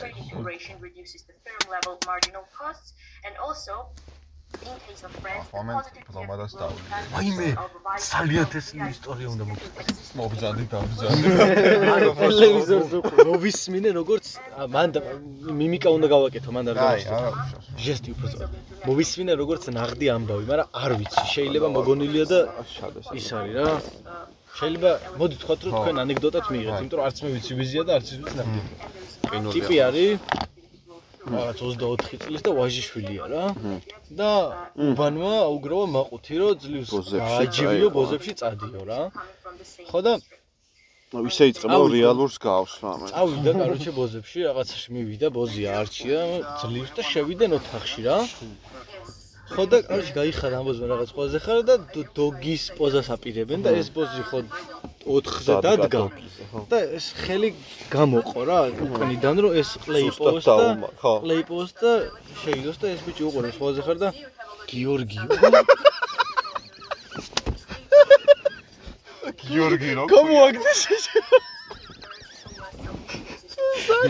[5.54, 6.74] მომენტ ბლომადას of
[7.14, 7.54] vice
[8.14, 11.22] ძალიან თესლი ისტორია უნდა მოგიწევს მობზადი დავბზადი
[12.22, 12.98] ტელევიზორზე
[13.30, 14.26] მოვისმინე როგორც
[14.76, 14.90] მან
[15.60, 18.62] მიმიკა უნდა გავაკეთო მან არ გავაკეთო ჟესტი უფრო ზოგადად.
[18.88, 22.40] მოვისმინე როგორც ნაღდი ამბავი, მაგრამ არ ვიცი, შეიძლება მოგონილია და
[23.20, 23.68] ის არის რა.
[24.58, 28.08] შეიძლება მოდი თქვათ რომ თქვენ ანეკდოტად მიიღეთ, იმიტომ რომ არც მე ვიცი ვიზია და არც
[28.14, 28.60] ის ვიცი ნაღდი.
[29.54, 30.10] ტიპი არის
[31.24, 33.44] რაღაც 24 წლის და ვაჟიშვილია რა.
[34.20, 34.32] და
[34.76, 36.90] უბანმა აუგროვა მაყუთი რომ ძლივს
[37.24, 39.02] გააჯივიო ბოზებში წადიო რა.
[39.90, 40.14] ხო და
[41.14, 46.20] ისე იწყება რეალურს გავს რამე წავიდა კაროჩე ბოზებში, რაღაცაში მივიდა, ბოზია არჩია,
[46.62, 48.18] ძლივს და შევიდნენ ოთახში რა.
[49.54, 53.88] ხო და კაროჩე გაიხარა ამბოზმა რაღაც ყველაზე ხარ და დო- დოგის პოზას აპირებენ და ეს
[53.94, 54.40] ბოზი ხო
[55.06, 56.04] 4-ზე დადგა.
[56.70, 57.50] და ეს ხელი
[57.92, 60.56] გამოყო რა უკნიდან რომ ეს ყლეიპოს და
[61.02, 61.92] ყლეიპოს და
[62.44, 64.10] შეიდოს და ეს ბიჭი უყურებს ყველაზე ხარ და
[64.70, 65.24] გიორგიო
[69.44, 71.06] გიორგი რო გამოაგდეს ეს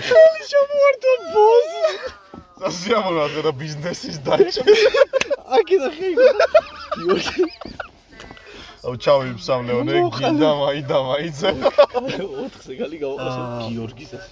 [0.07, 1.83] ხელი შემოარტო ბოზი
[2.61, 4.63] სასიამოვნო რა ბიზნესის დაჭა
[5.57, 6.15] აკიდა ხელი
[6.97, 7.43] გიორგი
[8.83, 11.51] აუ ჩავი სამლეონე გინდა მაიდა მაიძე.
[12.03, 14.25] 4-ზე გალი გავაყოსო გიორგის ეს.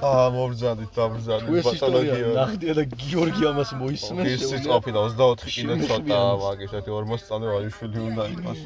[0.00, 5.52] აა მობზადით დაბზადით ეს ისტორია ნახდია და გიორგი ამას მოისმენს ის ის ყოფილი და 24
[5.52, 8.60] კიდე ცოტა მაგის ერთი 40 წამი ვაჟიშვილი უნდა იყოს.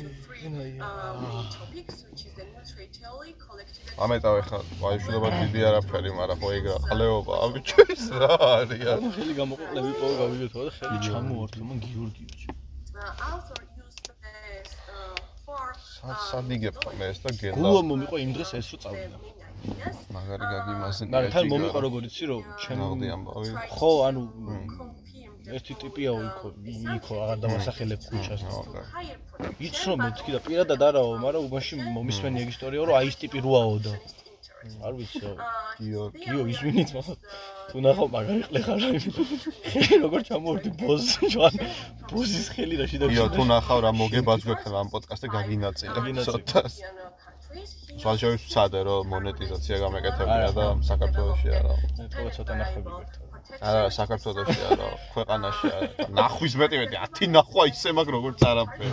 [4.04, 8.82] ამეტავე ხა ვაჟიშვილობა დიდი არაფერი მაგრამ ხო ეგ რა ყლეობა აბიჩო ის რა არის
[9.18, 12.28] ხელი გამოყო ყლები პო გავიგეთო და ხელი ჩამოართო მან გიორგიო
[16.30, 19.16] სადიგებ მე ეს და გელა გულო მომიყვა იმ დღეს ეს რო წავიდა.
[20.16, 24.22] მაგარი გაგიმასენ მაგრამ თან მომიყვა როგორ იცი რომ ჩემ ნაღდი ამბავი ხო ანუ
[25.56, 26.48] ერთი ტიპიაო იქო
[26.96, 28.42] იქო აღარ დავასახელებ ქუჩას.
[29.68, 33.76] იცნო მეთქი და პირადად არაო მაგრამ უბანში მომისმენი ეგ ისტორიაო რომ აი ეს ტიპი როაო
[33.88, 33.94] და
[34.84, 35.20] არ ვიცი
[35.80, 37.18] გიო გიო ისვინიც მაგრამ
[37.70, 41.54] თუ ნახავ მაგარი ყლე ხარ ხელი როგორ ჩამოვარდი ბოზი ჯვან?
[42.12, 46.74] ბოზის ხელი რა შეიძლება გიო თუ ნახავ რა მოგებაც გვექნება ამ პოდკასტზე გაგინაწილებ ცოტას.
[48.02, 51.74] სულ შეიძლება ვცადე რომ მონეტიზაცია გამეკეთებინა და საქართველოსში არა
[52.06, 53.23] ეტყობა ცოტა ნახვები გვერთ
[53.64, 56.06] არა საქართველოში არა ქვეყანაში არა.
[56.18, 58.90] ნახვის მეტი მეტი 10 ნახვა ისე მაგ როგორც არაფერი.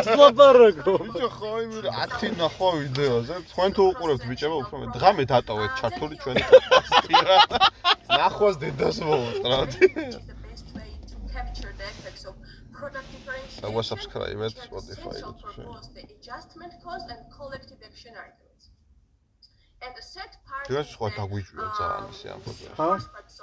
[0.00, 3.34] ასლაპარაკო ბიჭო ხო იმ 10 ნახვა ვიდეოზე.
[3.50, 7.38] თქვენ თუ უყურებთ ბიჭებო უფრო მე დღამე დატოვეთ ჩართული ჩვენი პოდკასტი რა
[8.18, 9.70] ნახვას დედას მოუტრათ.
[13.62, 18.64] და subscribe-ეთ Spotify-ზე თუ შეიძლება adjustment cost and collective action arguments.
[18.72, 18.74] And
[19.46, 19.65] the set part
[20.66, 22.40] დღეს სხვა დაგვიჭვია ძალიან ისე ამ
[22.76, 22.86] ხა?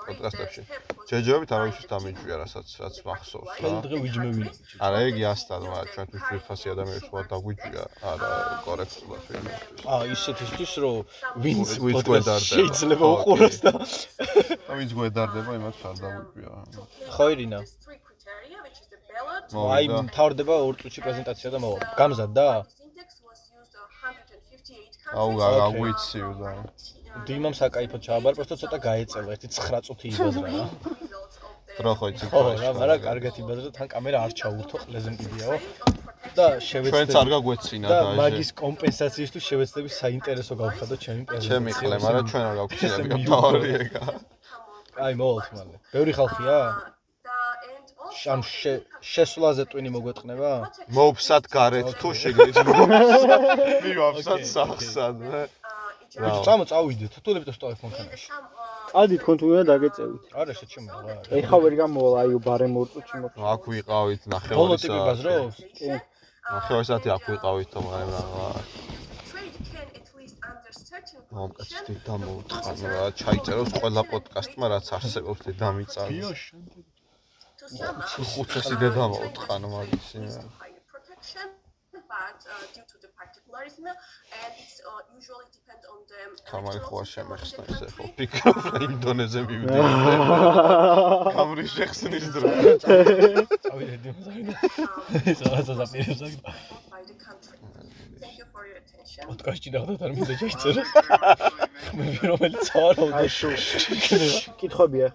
[0.07, 0.61] პოდკასტებში.
[1.09, 3.55] ჯეჯობით არ ვიცი დამიჭვია რასაც რაც მახსოვს რა.
[3.61, 4.51] ხელ დღე ვიჯმევინე.
[4.87, 8.31] არა ეგ იასთან მაგრამ ჩვენთვის ვიფასი ადამიანებს სხვა დაგვიჭვია არა
[8.65, 9.85] კორექტულად ვინმესთვის.
[9.93, 10.97] აა ისეთისთვის რომ
[11.45, 12.49] ვინც პოდკასტს გვედარდება.
[12.49, 13.71] შეიძლება უყუროს და
[14.67, 16.51] და ვინც გვედარდება იმას არ დაგვიჭვია.
[17.15, 17.59] ხო ირინა
[19.73, 22.45] აი მთავრდება ორ წუთში პრეზენტაცია და მოვა გამზადდა
[22.85, 26.51] index was used on 158 აუ გაგვიცივ და
[27.27, 30.66] დიმამ საკაიფო ჩააბარ პროსტო ცოტა გაეწევა ერთი 9 წუთი იბაზრა რა.
[31.77, 35.58] დრო ხო იცი ხო რა მაგრამ კარგად იბაზრა თან კამერა არ ჩაურთო ყლეზე მკიდიაო
[36.38, 41.72] და შევეცდები ჩვენც არ გაგვეცინა და და მაგის კომპენსაციისთვის შევეცდები საინტერესო გავხადო ჩემი პრეზენტაცია ჩემი
[41.77, 44.03] ყლე მაგრამ ჩვენ არ გავქცინები თავარი ეგა
[45.03, 45.75] აი მოვალთ მალე.
[45.93, 46.58] ბევრი ხალხია
[48.33, 48.42] ამ
[49.14, 50.51] შესვლაზე ტვინი მოგვეტყნება?
[50.98, 53.42] მოვფსად გარეთ თუ შეგიძლიათ მოვფსად.
[53.85, 55.17] მივაფსად სახსად.
[56.22, 58.08] რა წამოწავიდეთ თუ ლეპტოს ტელეფონთან.
[58.93, 60.24] წადით კონტროლერად დაგეწევით.
[60.42, 61.14] არა შეჩემოლა.
[61.42, 63.27] ეხა ვერ გამოვალ აიო ბარემორტო ჩიმო.
[63.53, 64.59] აქ ვიყავით ნახევარი საათი.
[64.61, 65.58] ბოლო ტიპი ბაზრობს?
[65.77, 65.90] კი.
[66.53, 68.50] ნახევარი საათი აქ ვიყავით თო მაგრამ რა.
[71.33, 76.42] მომკაცეთ დამოუთხარ რა ჩაიწეროს ყველა პოდკასტმა რაც არსებობს და დამიწანს.
[77.73, 80.09] 500 დედამა უტყან მაგის
[82.75, 86.19] due to the particularism and it's uh, usually depend on the
[86.49, 89.79] კამარი ხო არ შემეხსნა ისე ხო ფიქრობ ინდონეზე მივიდე
[91.37, 92.47] კამრის შეხსნის დრო
[92.85, 94.55] წავიდე დიმზავიდა
[95.33, 96.33] ის რაღაცა დაპირებს აქ
[98.23, 99.23] Thank you for your attention.
[99.29, 100.81] პოდკასტში ნახოთ არ მინდა ჩაიწერო.
[101.97, 103.49] მე რომელიც ვარ, აი შუ.
[104.61, 105.07] კითხებია.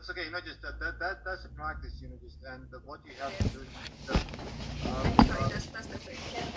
[0.00, 2.64] That's okay, you know, just that, that, that that's a practice, you know, just and
[2.72, 3.60] uh, what you have to do.
[3.60, 3.68] is
[4.08, 4.24] That,
[4.88, 6.48] um, sorry, that's best that I can.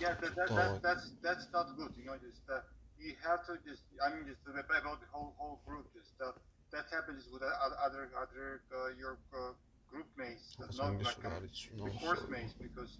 [0.00, 2.64] yeah, that, that, that, that's that's not good, you know, just uh,
[2.96, 6.32] you have to just, I mean, just about the whole whole group, just uh,
[6.72, 9.52] that happens with other other other uh, your uh,
[9.92, 12.96] group mates, not like uh, the course mates, because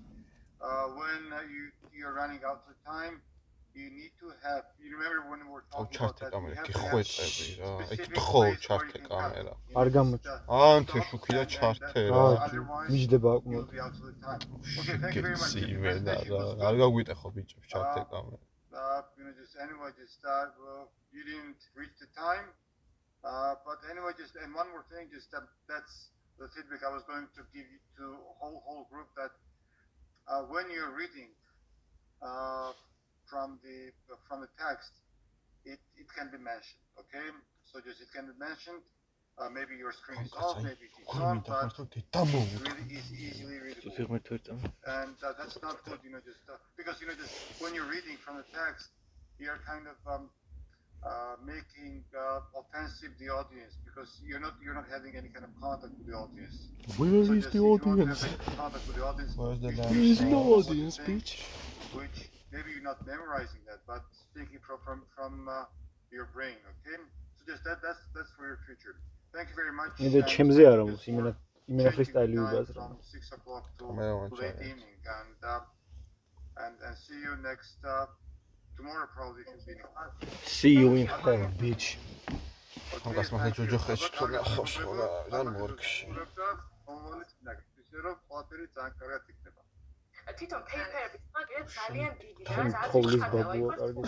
[0.60, 3.24] uh, when uh, you you're running out of time
[3.75, 4.63] You need to have.
[4.83, 6.31] You remember when we were აუ talking about ჩართე that.
[6.33, 9.01] კამერა You have კი to have ხვეწები რა specific ეკი ხო place where ჩართე you
[9.01, 10.23] can კამერა არ გამოჩ
[10.61, 12.25] ანთე შუქი და ჩართე რა
[12.91, 15.53] მიჯდება აქ მოდ Okay, thank you very much.
[15.55, 18.45] გეცი მე და რა არ გაგვიტეხო ბიჭო ჩართე კამერა
[18.81, 22.45] Uh, you know, just anyway, just uh, well, you didn't reach the time.
[23.23, 25.95] Uh, but anyway, just and one more thing, just uh, that's
[26.39, 28.05] the feedback I was going to give you to
[28.39, 29.33] whole whole group that
[30.31, 31.29] uh, when you're reading
[32.23, 32.71] uh,
[33.28, 33.92] from the
[34.28, 34.92] from the text,
[35.64, 36.82] it, it can be mentioned.
[36.98, 37.26] Okay,
[37.64, 38.82] so just it can be mentioned.
[39.38, 42.04] Uh, maybe your screen is off, maybe it's on, but it
[42.64, 43.92] really is easily readable.
[44.86, 47.84] And uh, that's not good, you know, just uh, because you know, just when you're
[47.90, 48.88] reading from the text,
[49.38, 50.30] you're kind of um,
[51.04, 55.50] uh, making uh, offensive the audience because you're not you're not having any kind of
[55.60, 56.56] contact with the audience.
[56.96, 58.22] Where so is the if you want to audience?
[58.22, 59.32] have any contact with the audience.
[59.36, 61.42] Where's the you damn should There is no know what you're audience, saying, bitch.
[61.92, 65.64] Which maybe you're not memorizing that, but speaking from from from uh,
[66.16, 66.56] your brain.
[66.72, 66.96] Okay,
[67.36, 68.94] so just that that's that's for your future.
[69.34, 69.92] Thank you very much.
[70.00, 73.22] მე and ჩემზე არა just მოს იმენა for იმენა taking ფრისტაილი time უბაზრა from six
[73.36, 74.68] o'clock to, Kamera to won't late charge.
[74.70, 78.06] evening, and uh, and and see you next uh,
[78.76, 79.88] tomorrow probably if you've been in
[80.58, 81.88] see you in hell bitch
[83.02, 86.04] ხონკას მაგა ჯოჯო ხეში თუ ნახავს ხო რა რან მორგში
[87.96, 89.65] ისე რომ ყველაფერი ძალიან კარგად იქნება.
[90.34, 92.52] თვითონ ფეიფერების მაგერე ძალიან დიდი და
[92.92, 94.02] თოვლის ხარდავა, ბაბუა კარგი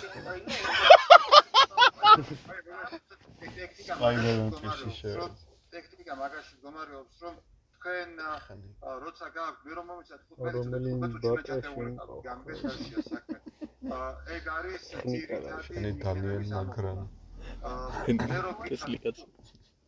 [3.89, 5.13] სპაიდერმენში შე
[5.75, 7.35] ტექნიკა მაგაში გომარიობს რომ
[7.79, 8.11] თქვენ
[9.05, 10.91] როცა გააქვთ მე რომ მომიცათ 15 რომელი
[11.25, 11.93] ბატონი
[12.27, 13.39] გამგეშალშია საქმე.
[14.37, 19.17] ეგ არის ძირითადი შენი ძალიან მაგრანი მე რომ კესლიკაც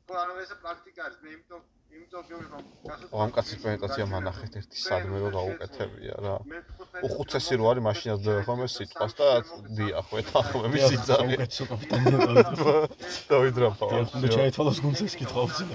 [0.07, 1.61] ხო ანუ ეს პრაქტიკა არის მე იმიტომ
[1.91, 6.35] იმიტომ გეუბნები რომ ამ კაცის პრეზენტაცია მანახეთ ერთი სადმე რომ გაუკეთებია რა.
[7.07, 9.29] უხუცესი რო არის მაშინაც ხომ ეს სიტყვას და
[9.79, 11.35] დიახ ვეთახმები სიძამი
[13.31, 15.69] დავით რა ფავა და ჩაითვალოს გუნცეს კითხვა უცებ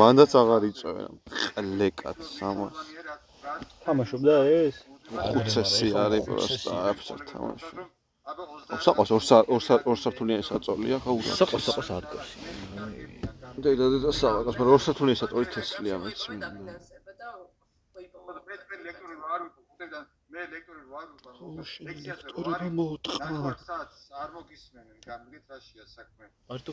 [0.00, 1.12] მანდაც აღარ იწვევენ
[1.56, 2.76] ყლეკად სამას
[3.86, 4.76] თამაშობდა ეს?
[5.06, 7.74] უხუცესი არის პროსტა არაფერს არ თამაშობ
[8.84, 12.30] საყოს ორ სა- ორ სა- ორ საფთულიანი საწოლია ხო საყოს საყოს არ გავს
[13.64, 16.20] და და და საყოს მაგრამ ორ საფთულიანი საწოლი თესლია მეც
[20.36, 21.06] მე ლექტორი ვარ
[22.06, 23.52] ლექტორებმა მოუტყმა.
[24.22, 26.26] არ მოგისმენენ გამიგეთ რაშია საქმე.
[26.52, 26.72] არ თუ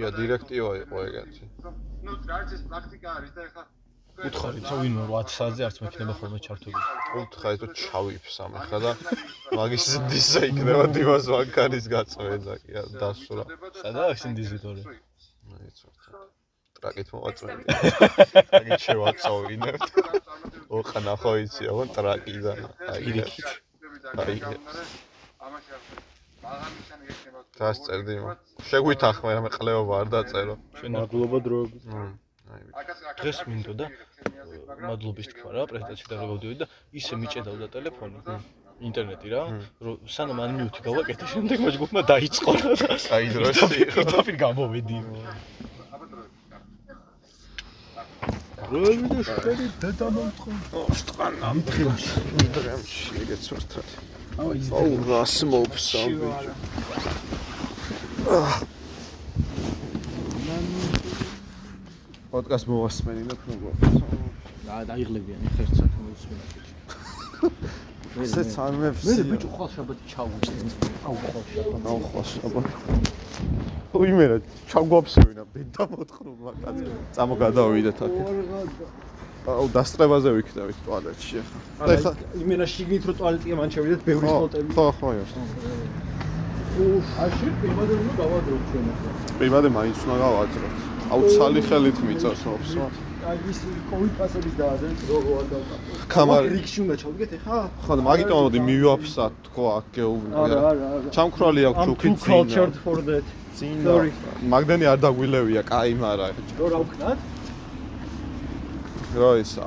[0.00, 1.44] ია დირექტივა იყო ეგეთი.
[2.06, 3.62] ნუ რაც ეს პრაქტიკა არის და ეხლა
[4.26, 6.80] უთხარი თუ ვინმე 8 საათზე არც მექნება ხოლმე ჩართული.
[7.20, 8.92] უთხარი თუ ჩავიფსამ ახლა და
[9.56, 13.44] მაგის დიზა იქნება დიმას ვანკანის გაწმენდა კი არა დასურა.
[13.80, 14.82] სადაა ეს ინდიზიტორი
[16.80, 19.88] ტრაკით მოვაწვევი ტრაკით შევაწოვინებთ.
[20.76, 22.58] ოხანა ხო იცი აღო ტრაკიდან
[22.92, 23.48] აი პირიქით.
[24.20, 24.36] აი
[27.60, 28.14] დას წერდი
[28.70, 30.54] შეგვითახმე რა მე ყლეობა არ დაწერო.
[30.80, 31.84] ჩვენ მადლობა დროებით
[33.20, 33.86] დღეს მინდოდა
[34.86, 36.66] მადლობის თქვა რა პრეზენტაციაში დავდივდი და
[37.00, 38.18] ისე მიჭედავდა ტელეფონი
[38.88, 39.42] ინტერნეტი რა
[40.16, 44.98] სანამ ანმიუთი გავაკეთე შემდეგ მაჯგუფმა დაიწყო რა და აი დროში პირდაპირ გამოვედი
[48.70, 52.20] როდი და შენი დედა მომთხო სტყან ამ დღემში
[52.56, 53.72] დღემში ეგეც ვართ
[54.80, 56.10] აუ რას მოფსავ
[58.20, 58.79] ბიჭო
[62.30, 63.74] პოდკასტ მოვასმენინებ როგორ.
[64.66, 66.50] და დაიღლებიან ხერხს მოსმენად
[68.24, 70.54] ესეც არ მე მევსი ბიჭო ხვალ შაბათი ჩავუჭდი
[71.06, 72.74] აუ ხვალ შაბათი აუ ხვალ შაბათი
[74.00, 74.36] უიმერა
[74.70, 76.84] ჩაგვაფსვენა ბედა მოთხრობ მაგაზე
[77.16, 78.14] წამოგადავიდეთ აქ.
[79.50, 81.60] აუ დასწრებაზე ვიქნებით ტუალეტში ახლა.
[81.86, 85.32] და ახლა იმენა შიგნით რო ტუალეტია მან შევიდეთ ბევრი სპოტები ხო ხო იოს
[87.24, 89.10] აში პირმადე უნდა გავადროთ ჩვენ ახლა.
[89.40, 92.84] პირმადე მაინც უნდა გავაძროთ აუ ცალი ხელით მიწევს ოფსო
[93.20, 93.58] აი ის
[93.90, 95.96] კოვიდ პასების დაადენ როგორ არ დავკარგო.
[96.12, 96.46] კამარი.
[96.56, 97.58] რიგში უნდა ჩავდგეთ ახლა?
[97.84, 100.44] ხო და მაგიტომ მოდი მივაფსა თქო აქ გეუბნია.
[100.44, 101.10] არა, არა, არა.
[101.16, 103.24] ჩამქრალი აქვს I'm ჯუქი too cultured for that.
[103.60, 104.10] წინ Sorry.
[104.54, 106.26] მაგდენი არ დაგვილევია, კაი მარა.
[106.58, 107.18] რო რა ვქნათ?
[109.20, 109.66] რა ისა?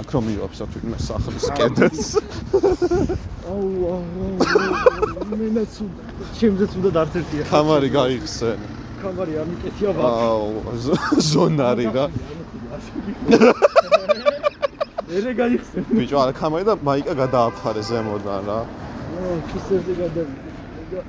[0.00, 2.08] აქ რომ მივაფსა თვითონ სახლის კედელს.
[3.46, 4.02] აუ აუ
[5.38, 5.72] მენაც
[6.38, 7.42] ჩემზეც უნდა დარწერთია.
[7.46, 8.60] კამარი გაიხსენ.
[9.02, 10.46] კამარი არ მიკეთია აუ
[10.84, 11.00] ზ-
[11.30, 12.04] ზონარი რა.
[15.16, 15.82] ერე გაიხსენ.
[15.98, 18.58] ბიჭო, არა კამარი და მაიკა გადააფარე ზემოდან რა.
[19.20, 21.00] აუ ქისერზე გადავიდა.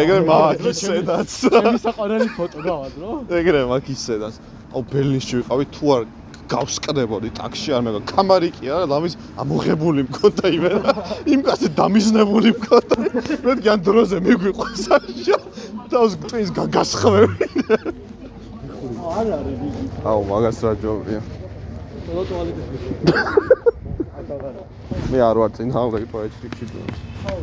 [0.00, 1.30] ეგრე მაგისედაც.
[1.52, 3.08] ჩემი საყვარელი ფოტო გავადრო.
[3.40, 4.34] ეგრე მაგისედაც.
[4.72, 6.02] აუ ბერლინში ვიყავი თუ არ
[6.52, 8.00] გავსკდებოდი ტაქსში არ მეგო.
[8.12, 10.92] კამარი კი არა ლამის ამოღებული მქონდა იმენა
[11.32, 12.96] იმ კაცი დამიზნებული მქონდა.
[13.46, 15.38] მეთქი ან დროზე მიგვიყვეს აღშა
[15.90, 17.28] და ოს twins გაგასხვევი
[19.12, 19.82] არ არის იგი.
[20.08, 21.20] აუ მაგას რა ჯობია.
[22.06, 22.66] თოლა ტუალეტის
[25.12, 26.78] მე არ ვარ წინ ჰავლეი პოეჭრიკში თუ
[27.28, 27.40] აუ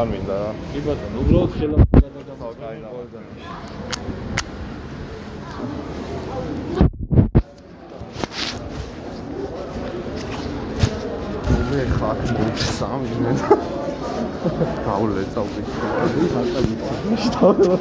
[0.00, 2.48] არ მინდა რა კი ბატონო, უბრალოდ ხელა გადაგამო.
[2.60, 2.90] კაი რა
[11.70, 12.16] მე ხარ
[12.78, 13.32] სამი მე
[16.24, 16.72] ის აკაი
[17.24, 17.72] შტავდა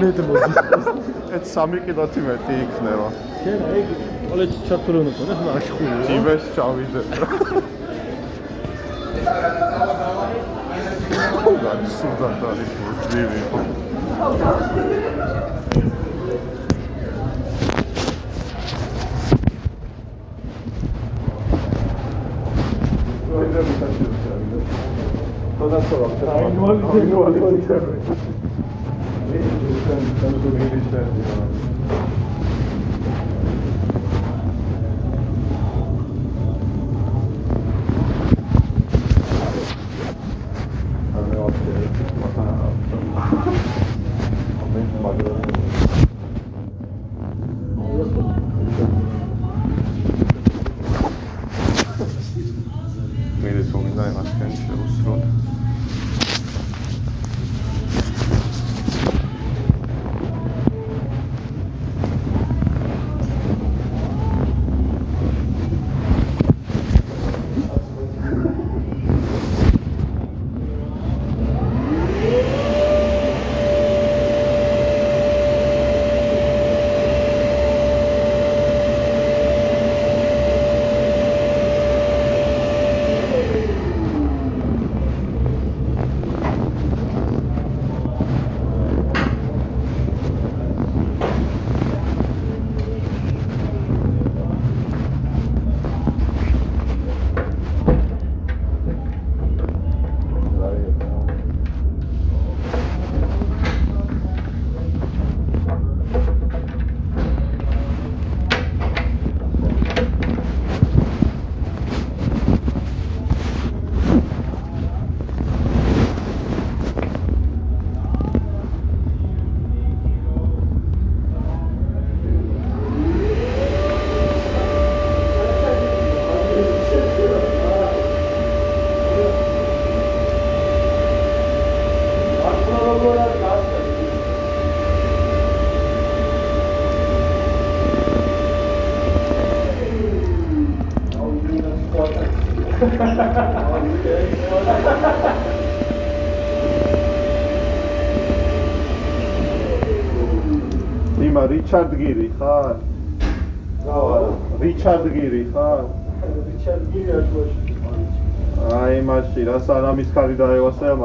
[0.00, 0.56] მეტ მოდის.
[1.36, 3.08] ეს 3 კილოთი მეტი იქნება
[3.48, 3.90] შენ ეგ
[4.28, 5.94] კოლეჯში ჩართული უნდა ქონდეს, მაგრამ აშხულია.
[6.08, 7.00] ჯიბეს ჩავიდე
[11.62, 12.64] გან სულთან დაი
[45.16, 45.57] ჯივი მე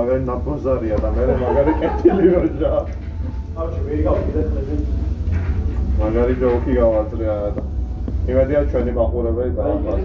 [0.03, 2.71] მაგარი ნაპოზარია და მე მაგარი კეთილი როჯა.
[3.55, 4.75] ხავში ვერ გავიგე ხლები.
[5.99, 7.63] მაგარი ჯოკი გავაწრე არა და
[8.31, 10.03] იმედია ჩვენი მაყურებელი დაამბავს.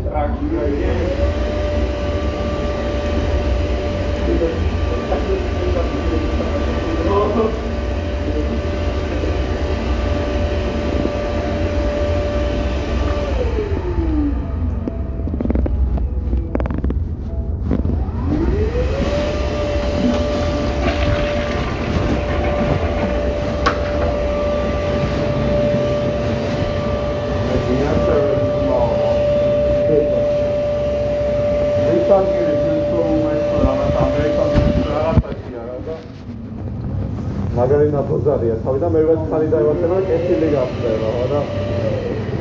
[38.19, 41.41] ბოზარია თავიდან მე ვეც ხანი დაივაცება და კეთილი გახდება ხო და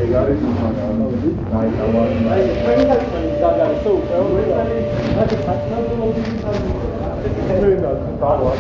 [0.04, 2.02] ეგ არის მაგალითად აი დავა
[2.34, 4.80] აი ჩვენ ხანი დაგარსო უკვე მე ხანი
[8.22, 8.52] დავა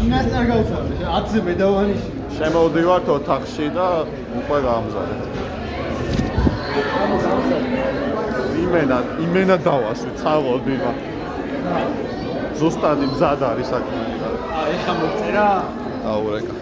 [0.00, 3.88] იმას არ გავუშვარ 10-ზე მედავანიში შემოვდივართ ოთახში და
[4.40, 5.30] უკვე გამზადეთ
[8.64, 10.92] იმენა იმენა დავასვი წავოდი რა.
[12.60, 14.00] ზუსტად მზად არის საქმე
[14.60, 15.48] აა ეხა მოწერა.
[16.10, 16.54] აუ რეკა.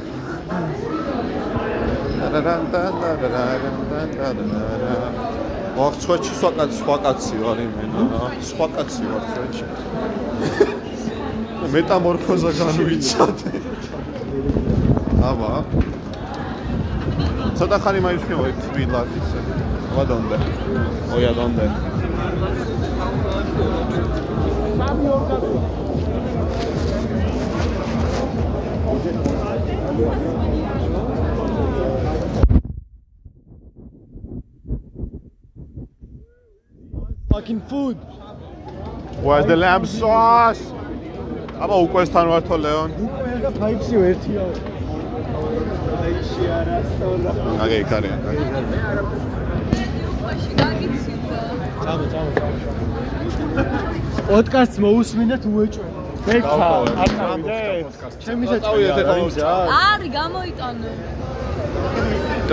[5.79, 8.01] ვახ ცხვეჩი სხვა კაცი სხვა კაცი ვარ იმენა
[8.51, 9.65] სხვა კაცი ვარ ცხვეჩი
[11.75, 13.51] მეტამორფოზა განვიცადე
[15.31, 15.53] აბა
[17.59, 19.41] ცოტა ხანი მაიჩქევა თბილად ისე.
[19.91, 20.37] აბა დონდე.
[21.15, 21.67] ოია დონდე
[37.31, 37.97] fucking food
[39.23, 40.63] Where's the lamb sauce?
[41.59, 42.91] აბა უკვესთან ვართო ლეონ.
[43.05, 44.45] უკვე და ფაიფსი ერთია
[46.03, 47.33] აიში არა სწორა
[47.65, 48.17] აგე კარია.
[50.23, 50.51] ვაში
[54.29, 55.87] პოდკასტს მოусმინეთ უეჭვე.
[56.29, 56.55] ბექა
[57.03, 57.59] არ ნავიდე
[58.25, 59.43] ჩემი საჭიროა ეხლა იმზე
[59.89, 60.91] არი გამოიტანე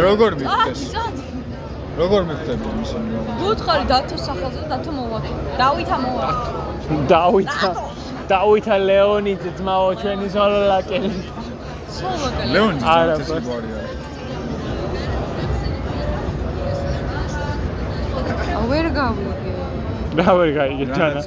[0.06, 0.82] როგორ მიხდეს
[2.00, 2.98] როგორ მიხდება მისი
[3.42, 5.32] გუთხარი დათო სახელზე დათო მოვაკე
[5.62, 6.44] დავითა მოვაკე
[7.14, 7.70] დავითა
[8.32, 11.12] დავითა ლეონიძე ძმაო ჩვენი ზოლოლაკელი
[11.98, 13.80] სოლოკელი ლეონი არა, ეს გვარია
[18.70, 19.45] ვერ გავიგე.
[20.18, 21.22] რა ვერ გაიგე ჯანა?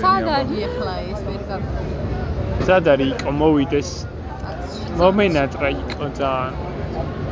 [0.00, 1.82] სად არის ახლა ეს ვერ გავიგე.
[2.66, 3.90] სად არის იყო მოვიდეს?
[5.00, 6.54] მომენატრა იყო ძალიან.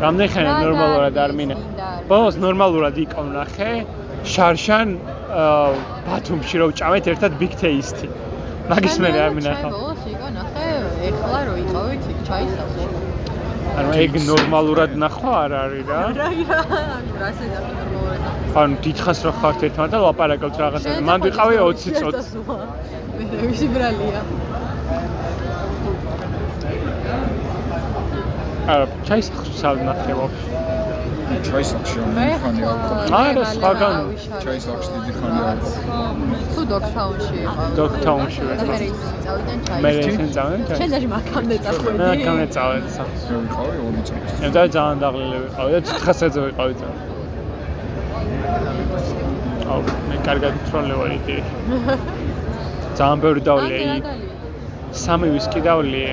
[0.02, 1.54] რამდენი ხანი ნორმალურად არ მინე
[2.10, 3.70] ბოლოს ნორმალურად იყო ნახე
[4.32, 4.88] შარშან
[6.06, 8.06] ბათუმში რო ვჭამეთ ერთად big taste
[8.70, 10.68] მაგის მე არ მინახა ბოლოს იყო ნახე
[11.10, 13.07] ეხლა რო იყავით იქ ჩაისახე.
[13.78, 16.00] ანუ ეგ ნორმალურად ნახვა არ არის რა?
[16.18, 16.60] რა რა
[17.20, 18.20] რა შეიძლება ნორმალურად.
[18.62, 22.22] ანუ დიდხანს რო ხართ ერთმანეთ და ლაპარაკობთ რაღაცაზე მან ვიყავი 20 წუთი
[23.18, 24.20] მე ვისი ბრალია.
[28.72, 30.77] არა ჩაისახში სად ნახე ვაფშე
[31.48, 33.94] ჩაისახში ამ ხანი აქვს არა სხვაგან
[34.44, 35.70] ჩაისახში დიდი ხანი აქვს
[36.54, 37.68] თუ დოქტაუნში იყავ.
[37.78, 38.68] დოქტაუნში ვიყავ.
[38.68, 38.76] მე
[39.24, 39.80] წავიდან ჩაი.
[39.84, 41.96] მე ისენ წავენ ჩაი შენ დაჟე მაქამდე წახვედი.
[42.00, 46.38] მე კამე წავედ სა მე ვიყავი 2 წელი მე და ძალიან დაღლილი ვიყავი და ციხესეზე
[46.46, 46.98] ვიყავი ძალიან
[49.72, 51.26] აუ მე კარგად თროლე ვარ იქ
[52.98, 54.04] ძალიან ბევრი დავლე იქ
[55.04, 56.04] სამი ვისკი დავლე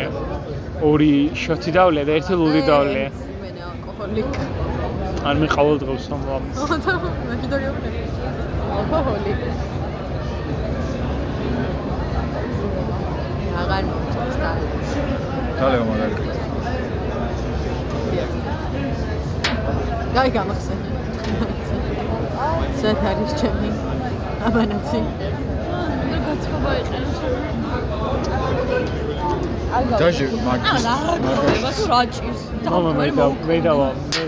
[0.90, 3.04] ორი შოთი დავლე და ერთი ლუდი დავლე
[3.42, 4.34] მე ალკოჰოლიკ.
[5.26, 6.58] არ მე ყოველდღიურ სამლამს
[7.30, 7.86] მე კიდორი ვარ.
[8.76, 9.40] ალკოჰოლიკ.
[13.62, 14.52] აღარ მოწონს და
[15.60, 16.36] დალეო მაგალითად
[20.16, 20.88] გაი გამახსენე.
[22.82, 23.70] სად არის ჩემი
[24.50, 25.02] აბანაცი?
[26.12, 27.18] რა გაცხოვა იყენს
[29.76, 32.42] დაჟე მაგის რა თუ რა ჭირს?
[32.66, 33.74] მამა მე და მე და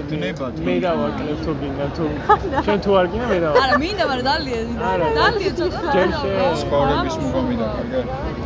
[0.09, 2.05] დნება მე და ვაკლებ თუ გინდა თუ
[2.67, 4.59] შენ თუ არ გინდა მე და არა მინდა მაგრამ დალია
[4.91, 5.07] არა.
[5.19, 6.29] დალია ცოტა ჯერ შე
[6.61, 7.99] ცხოვრების მოგამიდა კარგი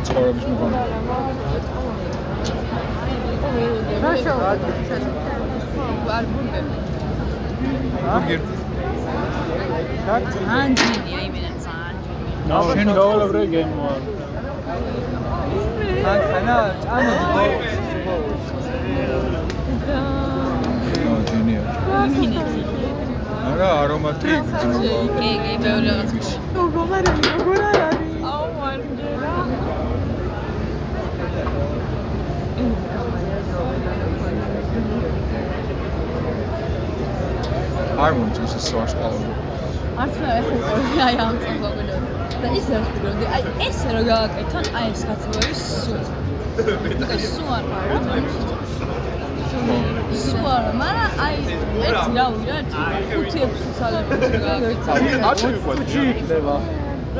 [0.06, 0.82] ცხოვრების მოგამიდა
[4.02, 4.50] რა შოვა?
[6.16, 6.70] არ ბურგერი
[8.02, 8.40] ბურგერ.
[10.58, 13.86] ანჯინია იმენა ძანჯინია ნაუ შენ გავალებრე გემო
[16.10, 17.12] ანქანა ჭამო
[21.02, 21.62] ნო ჯენია
[23.50, 27.28] არა არომატი გძნობა კი კი ბევრი რაღაც როგორ არის?
[27.36, 28.00] როგორ არის?
[28.32, 29.34] აუ მარჯერა
[38.06, 39.26] არ მომწონს ეს ვარსკვლავი
[40.02, 40.74] არც რა ეხება
[41.06, 42.11] აი ამ წოგონო
[42.42, 45.94] და ის არის პროგრამა აი ეს რა გააკეთონ აი ეს კაცები სუ.
[47.16, 48.16] ეს სუ არ არა
[50.24, 51.36] სუ არა მაგრამ აი
[51.88, 52.80] ერთი რა ვირა ერთი.
[53.12, 54.14] ხუთი ექვსი ცალები
[54.46, 56.56] გააკეთონ არ შევიყვეთ ჩი იქნება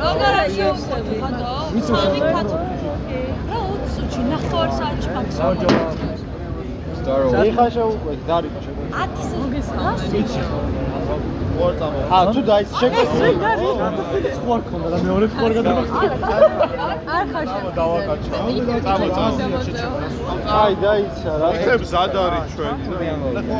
[0.01, 1.51] როგორ შევხვდი ხანდო.
[1.87, 2.57] სამი კაცო
[3.49, 6.31] რა 20 წუთში ნახევარ საათში მაქსიმუმ
[7.03, 9.07] ეხა შეუყვეთ, დარიყო შეგვიძლია.
[9.15, 10.05] 10 მოგესალმე.
[10.13, 10.41] ვიცი.
[11.57, 11.99] ყორწამა.
[12.15, 13.25] ა თუ დაის შეკეთდა.
[14.43, 15.99] ხوار ქონდა და მეორე ხوار გადამახდა.
[17.17, 17.59] არ ხარ შე.
[17.79, 18.35] დავაკაჩა.
[18.85, 19.25] წამოწა.
[20.61, 21.49] აი დაიცა რა.
[21.63, 22.83] ხებს ზად არის ჩვენი.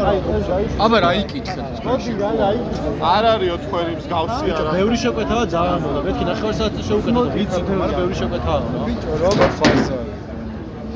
[0.09, 0.53] აი დაიცა.
[0.85, 1.67] აბა რა იკითხეთ.
[1.85, 2.87] მოდი რა დაიცა.
[3.13, 4.71] არ არისო თქვენი მსგავსი არა.
[4.77, 5.99] ბევრი შეკვეთავა ძალიან მოდა.
[6.07, 7.27] მეთქი 9 საათი შეუკეთეთ.
[7.37, 8.59] ვიცი, მაგრამ ბევრი შეკვეთავა.
[8.87, 9.97] ბიჭო, როგორ ხარსა?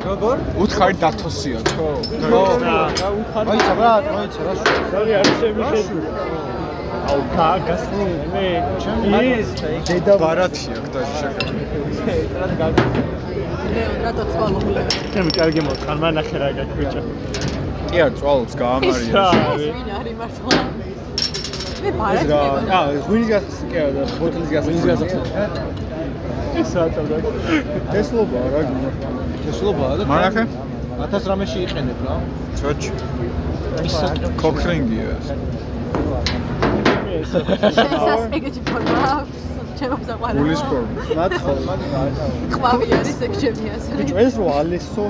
[0.08, 0.38] როგორ?
[0.64, 1.88] უთხარი დათოსიო, ხო?
[2.30, 2.42] ხო.
[2.64, 3.48] რა უთხარი?
[3.50, 4.54] მოიცა რა, მოიცა რა.
[4.92, 6.57] სორი არ შემიშედი.
[7.08, 8.48] აუ, გაგასწრე მე.
[9.40, 9.50] ის
[9.88, 11.54] დედა ბარათია და შეკეთე.
[14.04, 14.82] რატო წვალობლე?
[15.14, 17.02] ჩემი კარგი მოყან, მანახე რა გაგვიჭა.
[17.90, 19.24] კი არ წვალობს გაამარია.
[19.62, 20.60] ვინ არის მართლა?
[21.84, 22.70] მე ბარათი რა, მეგონა.
[22.78, 24.68] აა, ღვინის გასახსი კი არა, ბოთლის გასახსი.
[24.68, 25.20] ღვინის გასახსი.
[26.62, 27.18] ეს რატო რა?
[27.94, 28.90] თესლობა რა გინდა?
[29.46, 30.44] თესლობაა და მანახე?
[31.06, 32.16] 1000 რამეში იყენებ რა.
[32.60, 32.82] ჩოჩ.
[33.88, 34.08] ისა
[34.42, 35.28] კოქრინგია ეს.
[37.26, 39.40] შესაძ ეგეთი ფორმა აქვს.
[39.78, 40.40] ჩემო საყვარელი.
[40.42, 41.02] გულის ფორმა.
[41.20, 41.52] ნათხო.
[42.56, 43.90] ყვავი არის ეგ ჩემი ასე.
[44.00, 45.06] ბიჭო, ეს რო ალესო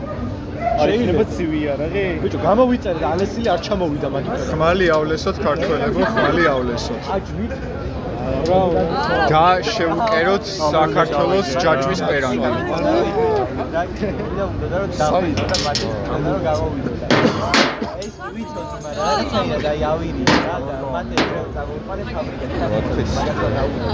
[0.81, 1.87] არ იქნება ცივია რა.
[2.23, 4.33] ბიჭო, გამოვიწერე და ალესილი არ ჩამოვიდა მაგით.
[4.51, 7.01] ხმალიავლესოთ ქართველებო, ხმალიავლესოთ.
[7.15, 7.53] აჯვით.
[9.31, 12.49] და შევუკეროთ საქართველოს ჯაჭვის პერანგი.
[14.97, 17.07] სავი და მაგით რომ გამოვიდოდა.
[18.03, 21.17] ეს ვიცოთ მაგრამ რა შეიძლება და იავირი რა და მათე
[21.55, 23.03] წაგვიყარე ფაბრიკაში.
[23.17, 23.87] მაგათო დაუყო.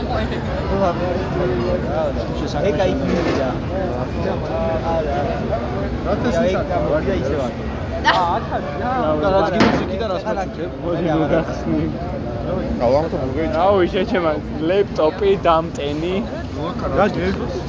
[2.69, 3.49] ეკა იქნება.
[4.93, 5.17] არა.
[6.05, 7.47] რა თქმა უნდა, ისევა.
[8.03, 8.57] აა, ახლა
[9.23, 10.69] და რაც გინდა იქიდან რას მოგიწევ?
[10.83, 11.83] მოდი მოგახსნი.
[12.81, 13.55] გავამთო მოგეჭი.
[13.63, 14.31] აუ, შეჩემა
[14.69, 16.15] ლეპტოპი, დამტენი,
[16.53, 17.05] რა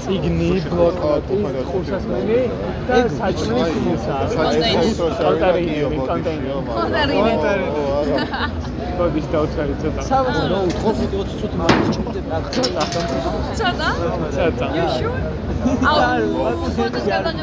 [0.05, 1.37] ციგნი, ბლოკნოტი,
[1.69, 2.41] ხურსასმენი
[2.89, 4.15] და საჭმელი ხილსა.
[4.37, 6.51] კონტეინერი, კონტეინერი.
[6.69, 7.67] კონტეინერი.
[8.99, 10.01] გოდის დავწერე ცოტა.
[10.09, 12.83] სამას ნო უთხოვ ვიდეო ცოტა მაგის ჩუმდებ რა ცოტა.
[13.59, 13.89] ცოტა?
[14.37, 14.67] ცოტა.
[14.77, 15.19] You sure?
[15.91, 16.29] აუ,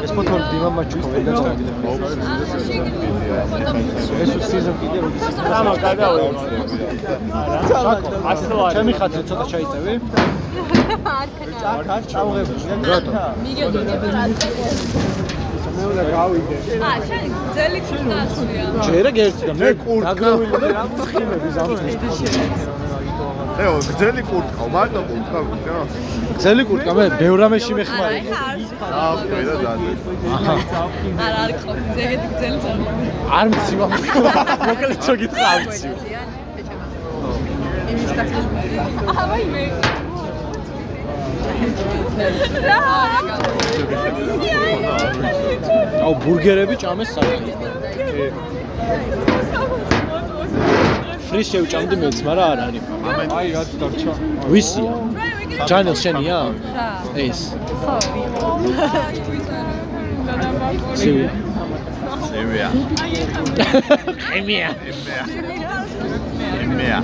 [0.04, 1.18] ეს ფოტო დიმამა ჭვის და
[4.22, 6.44] ეს სიზონ კიდე როდის სამა გადავედი.
[7.40, 7.94] არა.
[8.74, 9.94] ჩემი ხათი ცოტა ჩაიწევი?
[10.52, 12.62] არ არ ჩავღებული.
[12.90, 13.10] რატო?
[13.44, 14.24] მიგედინები რა
[15.72, 16.56] მე უნდა გავიდე.
[16.88, 17.24] აა, შენ
[17.56, 18.64] ძელი კურტკაცია.
[18.86, 19.68] ჯერა გერთი და მე
[20.06, 21.96] დაგრავილი და რა ცხიმები ზამთრის.
[23.62, 25.80] ეო, გძელი კურტკა, მარტო კურტკა ვიქნა.
[26.36, 28.20] გძელი კურტკა მე ბევრამეში მეხმარი.
[28.98, 29.90] აა, ყველა დადი.
[30.36, 30.54] აჰა.
[31.24, 32.84] არა, არ ყო, ზეგეთი გძელი ძალი.
[33.38, 35.88] არ მცი მოკლედ რო გითხრა არ მცი.
[37.92, 38.40] იმის კაცი.
[39.12, 39.64] აა, მე.
[42.68, 42.80] რა?
[46.02, 47.60] აუ ბურგერები ჭამეს საერთოდ.
[51.32, 52.84] ფრის შევჭამდი მეც, მაგრამ არ არის.
[53.38, 54.12] აი, რაც დარჩა.
[54.52, 54.94] ვისია?
[55.68, 56.38] ჯანელ შენია?
[56.76, 56.88] რა?
[57.26, 57.40] ეს.
[57.82, 57.94] ხო.
[61.00, 61.26] სივი.
[62.42, 62.68] ემია.
[64.38, 64.68] ემია.
[66.62, 66.98] ემია.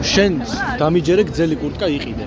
[0.00, 0.32] შენ
[0.80, 2.26] დამიჯერე გძელი კურტკა იყიდე.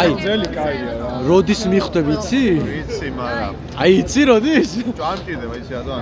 [0.00, 1.08] აი, ძელი კაია რა.
[1.26, 2.42] როდის მიხვდე ვიცი?
[2.70, 4.70] ვიცი, მაგრამ აი, იცი როდის?
[5.00, 5.92] ჭამჭიდე, ვიცი რა და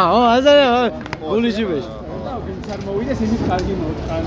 [0.00, 0.58] აა, აზარ,
[1.22, 1.90] გულიჯიბეში.
[2.74, 4.22] არ მოვიდეს იმის კარგი მოთხან.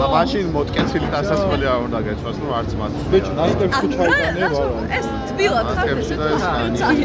[0.00, 2.92] და მაშინ მოტკეცილი დასასრული არ უნდა გეცვას, ნუ არც მათ.
[3.12, 4.76] ბიჭო, ნასტებში ჩაიტანე ვარო.
[4.98, 5.88] ეს თბილად ხარ
[6.20, 6.42] და ეს
[6.80, 7.04] ნანი.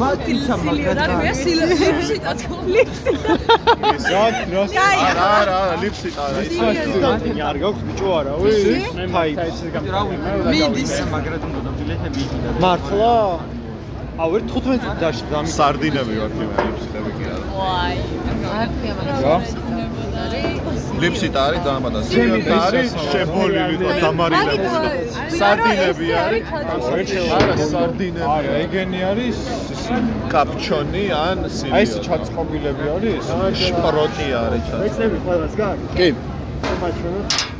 [0.00, 1.14] მათიცა მაგათი.
[1.24, 2.16] რა სილიფსი
[2.74, 3.12] ლიფსი.
[4.12, 4.62] რა რა
[5.08, 6.38] არა, არა, არა, ლიფსი ტარა.
[6.48, 8.50] სტუდენტი არ გაქვს ბიჭო არა, ვი?
[8.96, 9.30] მე ფაი.
[10.52, 10.92] მიდის.
[12.62, 13.14] მართლა?
[14.18, 15.48] აუ, ერთ 15 წუთი დაშ დამი.
[15.58, 17.44] სარდინები ვარ მე ლიფსიტები კი არა.
[17.58, 17.96] ვაი.
[18.58, 19.02] არ ქვია რა?
[19.18, 19.48] მაგას.
[21.02, 22.00] ლიფსიტ არის დამადა.
[22.08, 24.90] სიგნალი არის შებოლილი და დამარილებული.
[25.38, 26.44] სარდინები არის.
[27.38, 28.26] არა, სარდინები.
[28.34, 29.36] არა, ეგენი არის
[30.34, 31.74] კაპჩონი ან სილიო.
[31.78, 33.24] აი ეს ჩაწყობილები არის?
[33.62, 34.76] შპროტი არის ჩა.
[34.82, 35.94] მეცნები ყველას გაქვს?
[35.98, 36.08] კი.
[36.82, 37.57] მაჩვენო.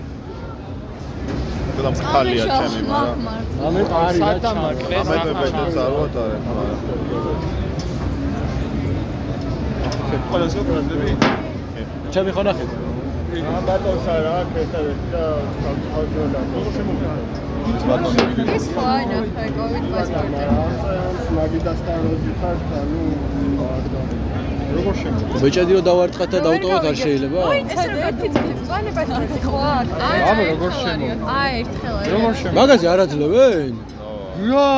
[1.84, 3.26] და მხალია ჩემი, მაგრამ
[3.66, 4.52] ამე არის რა
[5.00, 6.42] ამე ბებეთო წარვოთ არის.
[10.30, 11.10] ყველას გაყრაზები?
[12.14, 12.70] ჩემი ხო ნახეთ?
[13.38, 15.24] აა ბატონს არა, ქეთადეთ და
[15.62, 16.40] გავწავდა.
[18.56, 20.44] ეს ხო არა, ხო კოვიდ პასპორტი.
[21.38, 23.02] მაგიდასთან როზი ხარ, ანუ
[24.76, 25.38] როგორ შემიძლია?
[25.42, 27.40] ბეჭედიო დავარტყათ და დავტოვოთ არ შეიძლება?
[27.58, 27.70] ეს
[28.08, 29.58] ერთი წელი წვალება ერთი ხო
[30.30, 31.06] აბა როგორ შემო?
[31.38, 31.94] აი ერთხელ.
[32.14, 32.52] როგორ შემო?
[32.58, 33.72] მაგაზე არ აძლევენ?
[34.50, 34.70] რა?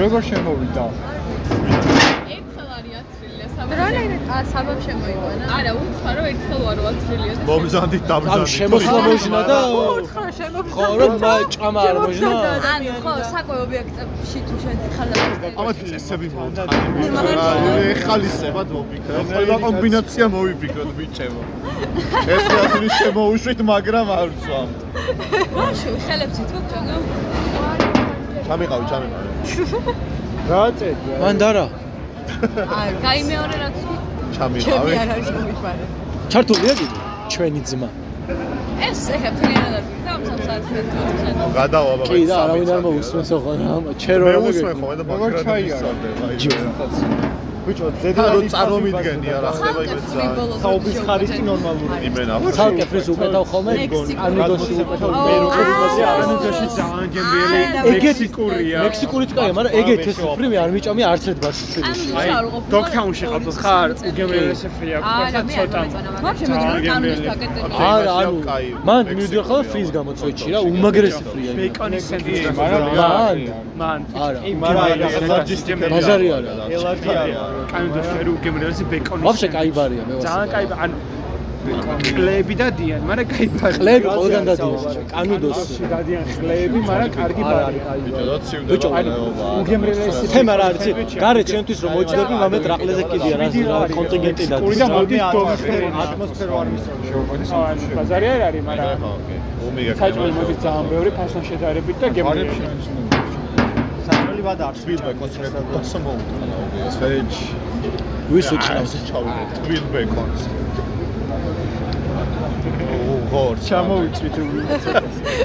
[0.00, 0.84] როგორ შემოვიდა?
[3.70, 4.30] ერთხელ არის აცრილია საბაბ.
[4.30, 5.44] აა საბაბ შემოიყვანა.
[5.56, 7.32] არა, უთხრა რომ ერთხელ ვარო აცრილია.
[7.50, 8.50] მომზადით ანუ დამზადით.
[8.56, 9.58] შემოსვლა მოიჟნა და
[10.00, 10.74] უთხრა შემოგვიდა.
[10.74, 12.30] ხო, რომ მა- ჭამა არ მოიჟნა?
[12.74, 15.16] ანუ ხო, საკვე ობიექტებში თუ შედიხარ და
[15.60, 16.76] ამათ წესები მოვთხარი.
[17.94, 19.20] ეხალისებად მოვიფიქრე.
[19.34, 21.42] ყველა კომბინაცია მოვიფიქროთ ბიჭებო.
[22.34, 24.78] ერთი ასული შემოუშვით, მაგრამ არ ვცვამთ.
[25.54, 26.94] ბაშო, ხელებს ითქო ჭაგა.
[28.46, 29.28] ჩამიყავი, ჩამიყავი.
[30.50, 31.16] რა წერია?
[31.22, 31.66] მან დარა.
[32.80, 33.76] აი, კაი მეორე რაც
[34.36, 34.92] ჩამიყავი.
[35.02, 35.84] არ არის მომიფარე.
[36.32, 36.96] ჩართულია კიდე
[37.32, 37.88] ჩვენი ძმა.
[38.90, 40.66] ეს ეხა არის და ამ სამსარს
[41.58, 42.04] გადავა ბაბა.
[42.10, 45.76] კი და არავინ არ მოусმენს ოღონდ რა ჩერო მე უსმენ ხო და როგორ ჩაია?
[47.70, 50.24] ბიჭო, ზედმეტი წარმომიდგენია რა ხდება იმეცა.
[50.64, 51.94] საუბრის ხარისხი ნორმალური.
[52.08, 52.34] იმენა.
[52.56, 53.72] ცალკე ფრის უკეთავ ხოლმე
[54.26, 57.58] ანუდოში უკეთავ მე როგორ იმაზე არ ანუდოში ძალიან გემრიელი
[57.90, 58.78] მექსიკურია.
[58.86, 61.64] მექსიკურიც კაია, მაგრამ ეგეთ ეს ფრივი არ მიჭამია არც ერთ ბარში.
[62.20, 62.28] აი,
[62.74, 65.80] დოქთაუნში ყავდა ხარ უგემრიელესი ფრი აქვს არა, და მე ცოტა.
[66.24, 66.56] ვაფშე მე
[66.88, 67.70] კანონის დაკეტილი.
[67.94, 68.38] არა, ანუ
[68.88, 71.52] მან მივიდიო ხოლმე ფრის გამოწვეთში რა, უმაგრესი ფრია.
[71.60, 73.38] ბეიკონის სენდვიჩი, მაგრამ მან
[73.80, 74.40] მან არა.
[74.64, 74.88] მაგრამ
[75.92, 76.52] ბაზარი არა.
[76.76, 77.42] ელადი არა.
[77.72, 79.24] კანონში არის უგემრიელესი ბეიკონის.
[79.26, 80.26] ვაფშე კაი ბარია მე ვასწავლე.
[80.26, 80.96] ძალიან კაი ანუ
[81.60, 83.74] კლები დადიან, მაგრამ კაი ბარი.
[83.80, 84.80] კლები ყველგან დადიან.
[85.12, 87.78] კანუდოსში დადიან კლები, მაგრამ კარგი ბარი.
[88.04, 88.88] ბიჭო, და ცივდა ბიჭო,
[89.60, 90.84] უგემრიელესი თემა რა არის?
[91.24, 95.88] გარეთ შენთვის რომ მოჯდები, მამეთ რაყლეზე კიდია რა რა კონტინგენტი და კური და მოდის დომსფერო,
[96.02, 97.52] ატმოსფერო არ მისწავლის.
[97.68, 98.98] ანუ ბაზარი არ არის, მაგრამ
[99.68, 103.09] ომეგა საჭმელი მოდის ძალიან ბევრი ფასთან შედარებით და გემრიელი.
[104.40, 106.44] საჭმელი ვადა არ სპილბეკონს რეკა მოსმოუთხა.
[106.96, 107.32] სეჯ.
[108.32, 108.92] ვის უწყავს?
[109.08, 110.42] ჩავიდე სპილბეკონს.
[112.90, 114.36] ო, გორ, ჩამოვიწვით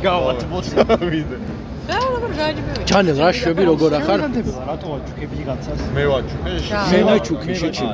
[0.06, 1.38] გავათ მოწავიდე.
[1.86, 2.72] რა როგორ გააჯიბე?
[2.90, 4.20] ჩანელ რა შვები როგორ ახარ?
[4.70, 5.80] რატო ვაჩუქე ვიღაცას?
[5.96, 6.52] მე ვაჩუქე.
[6.92, 7.88] მე ვაჩუქე შეჩი.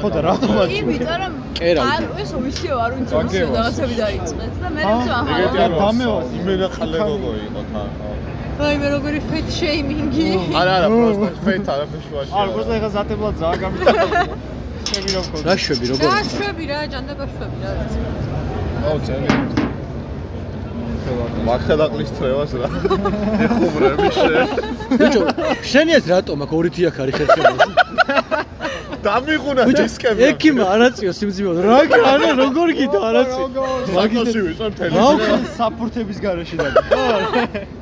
[0.00, 0.78] ხო და რატო ვაჩუქე?
[0.80, 1.82] იმიტომ რომ კერა.
[1.94, 5.34] არ ეს ვისიო არ ვიცი ვისიო რაღაცები დაიწყეთ და მე ეგეთი აჰა.
[5.34, 6.18] არ დამევა.
[6.38, 7.88] იმენა ხალე გოგო იყო თან.
[8.54, 10.26] აი მე როგორი ფეთ შეიმინგი.
[10.54, 12.30] არა, არა, პროსტა ფეთ არა ფეშუაში.
[12.38, 14.20] არ გოცა ეხა ზატებლად ზაა გამიწევდა.
[14.90, 15.36] შევი რომ ხო.
[15.48, 16.04] რა შვები როგორ?
[16.06, 17.70] რა შვები რა ჯანდება შვები რა
[18.84, 19.28] აუ წელი.
[21.44, 22.68] ვახელა კლისტრევას რა.
[23.46, 24.44] ეხუმრები შე.
[25.00, 25.22] ბიჭო,
[25.72, 27.83] შენიაც რატომ აქ ორი თიაქ არის ხერხემალში?
[29.04, 30.20] დამიღუნა დისკები.
[30.30, 31.52] ექიმა არაწიო სიმძიმეო.
[31.68, 31.78] რა
[32.12, 33.40] არა როგორ გიდა არაწი.
[33.96, 34.92] მაგისი ვიწარ თელი.
[34.96, 36.76] რა უხო საფურთების garaში დადი.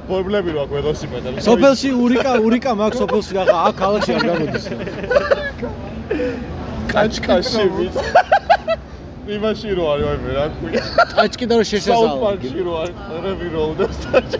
[0.09, 1.39] პრობლემები რა ველოსიპედები.
[1.49, 4.65] სოფელში ურიკა ურიკა მაქვს სოფელში რა აქ ქალაქში არ გამოდის.
[6.93, 7.95] კაჩკაში ვიც.
[9.33, 10.83] იმაში რო არის აი მე რა ქვია.
[11.15, 12.09] ტაჭკი და რო შეშეზალა.
[12.11, 14.39] საუთპარკში რო არის რები როლდებს ტაჭკი.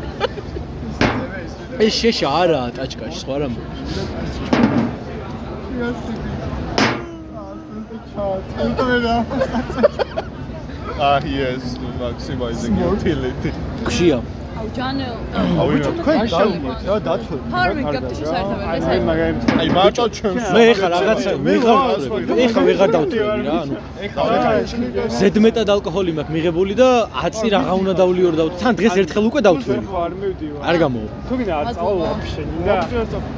[1.87, 3.37] ეს შეშა არაა ტაჭკაში სხვა
[9.05, 9.25] რამ.
[11.07, 11.63] Ah yes,
[12.01, 13.51] maximizing utility.
[13.89, 14.19] გშია.
[14.77, 15.17] ჯანელ.
[15.33, 17.35] რა თქვენ დაუმოთ რა დათო.
[17.53, 21.79] ფარმი გაკეთე საერთოდ აი ეს მაგარი აი მარტო ჩვენს მე ეხა რაღაცა მე ხარ
[22.45, 23.75] ეხა ვეღარ დავთვლები რა ანუ
[25.19, 26.89] ზედმეტად ალკოჰოლი მაქვს მიღებული და
[27.27, 30.61] აწი რაღა უნდა დავლიორ და თან დღეს ერთხელ უკვე დავთვლები ხო არ მივდივარ.
[30.69, 32.77] არ გამო თუ გინდა არ წავალ ვაფშე, ნინდა.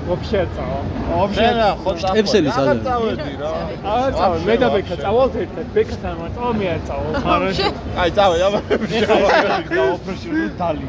[0.08, 0.82] ვაფშე არ წავალ.
[1.14, 2.82] ვაფშე რა ხო შტებსელი სადაა?
[2.86, 3.52] წავედი რა.
[3.94, 5.66] არ წავალ, მე და ბექა წავალთ ერთად.
[5.74, 7.12] ბექასთან ვარ წავალ, მე არ წავალ.
[7.24, 7.66] ხარაში.
[8.00, 8.60] აი წავედი აბა.
[9.74, 10.84] დაოფრეშული დალი.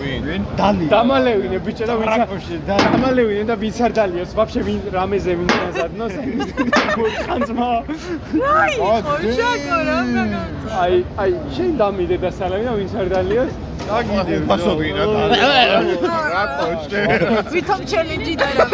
[0.00, 0.42] ვინ?
[0.58, 0.86] დალი.
[0.94, 4.30] დამალევინე ბიჭო და ვინც დამალევინე და ვინც არ დალიოს.
[4.38, 6.14] ვაფშე ვინ რამეზე ვინ დაზადნოს.
[7.26, 7.68] ხანძმა.
[8.40, 8.92] რაი ხო
[9.38, 9.98] შაკო რა
[10.82, 13.52] აი, აი, შენ დამიდე და სალამი და ვინც არ დალიოს.
[13.88, 14.34] დაგიდე.
[14.48, 15.22] ფასოგინა და.
[16.34, 17.02] რატო შე?
[17.52, 18.66] ვითომ ჩელენჯი და რა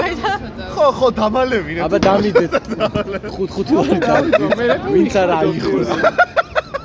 [0.74, 1.80] ხო ხო დამალევინე.
[1.86, 2.52] აბა დამიდეთ
[3.34, 5.90] ხუთ ხუთი ვარ დავიდე ვინც არ აიხოს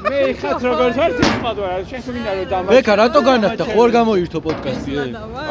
[0.05, 3.79] მე ხათ როგორ ვარ თესპად ვარ შენ თუ გინდა რომ დამა ბექა რატო განახდა ხო
[3.85, 5.05] არ გამოირთო პოდკასტი ე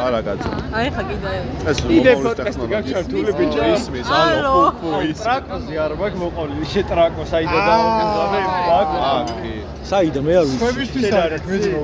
[0.05, 1.33] არა კაცო აი ხა კიდე.
[1.71, 3.61] ეს იდე პოდკასტი გაჩართული ბიჭო.
[3.75, 5.19] ისმის ალო ფუ ფუ ის.
[5.25, 8.23] ტრაკოზე არ მაქვს მოყოლილი შე ტრაკო საიდა დაუკეთდა
[8.69, 9.53] ბაკ აკი
[9.91, 10.59] საიდა მე არ ვიცი.
[10.63, 11.81] ქვებისთვის არის მეძრო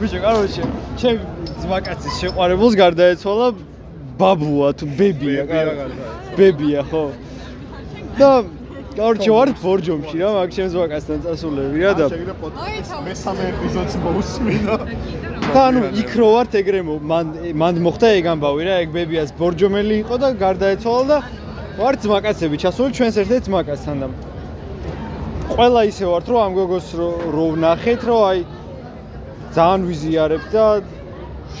[0.00, 0.62] ბიჭო კაროჩე
[1.00, 1.18] ჩემ
[1.62, 3.48] ძმაკაცის შეყვარებულს გარდაეცვალა
[4.20, 5.42] ბაბუა თუ ბებია
[6.38, 7.04] ბებია ხო.
[8.18, 8.30] და
[8.90, 12.06] კაროჩე ვარ ბორჯომში რა მაგ ჩემს ვაკასთან წასულები რა და
[13.06, 14.76] მესამე ეპიზოდს მოусმინო
[15.54, 16.80] და ანუ იქ რო ვართ ეგრე
[17.12, 17.26] მან
[17.62, 21.18] მან მოხდა ეგ ამბავი რა ეგ ბებიას ბორჯომელი იყო და გარდაეცვალა და
[21.78, 24.08] ვარ ძმაკაცები ჩასული ჩვენს ერთ-ერთ ძმაკაცთან და
[25.54, 26.88] ყველა ისე ვართ რომ ამ გოგოს
[27.34, 28.38] რო ვნახეთ რომ აი
[29.54, 30.64] ძალიან ვიზიარებ და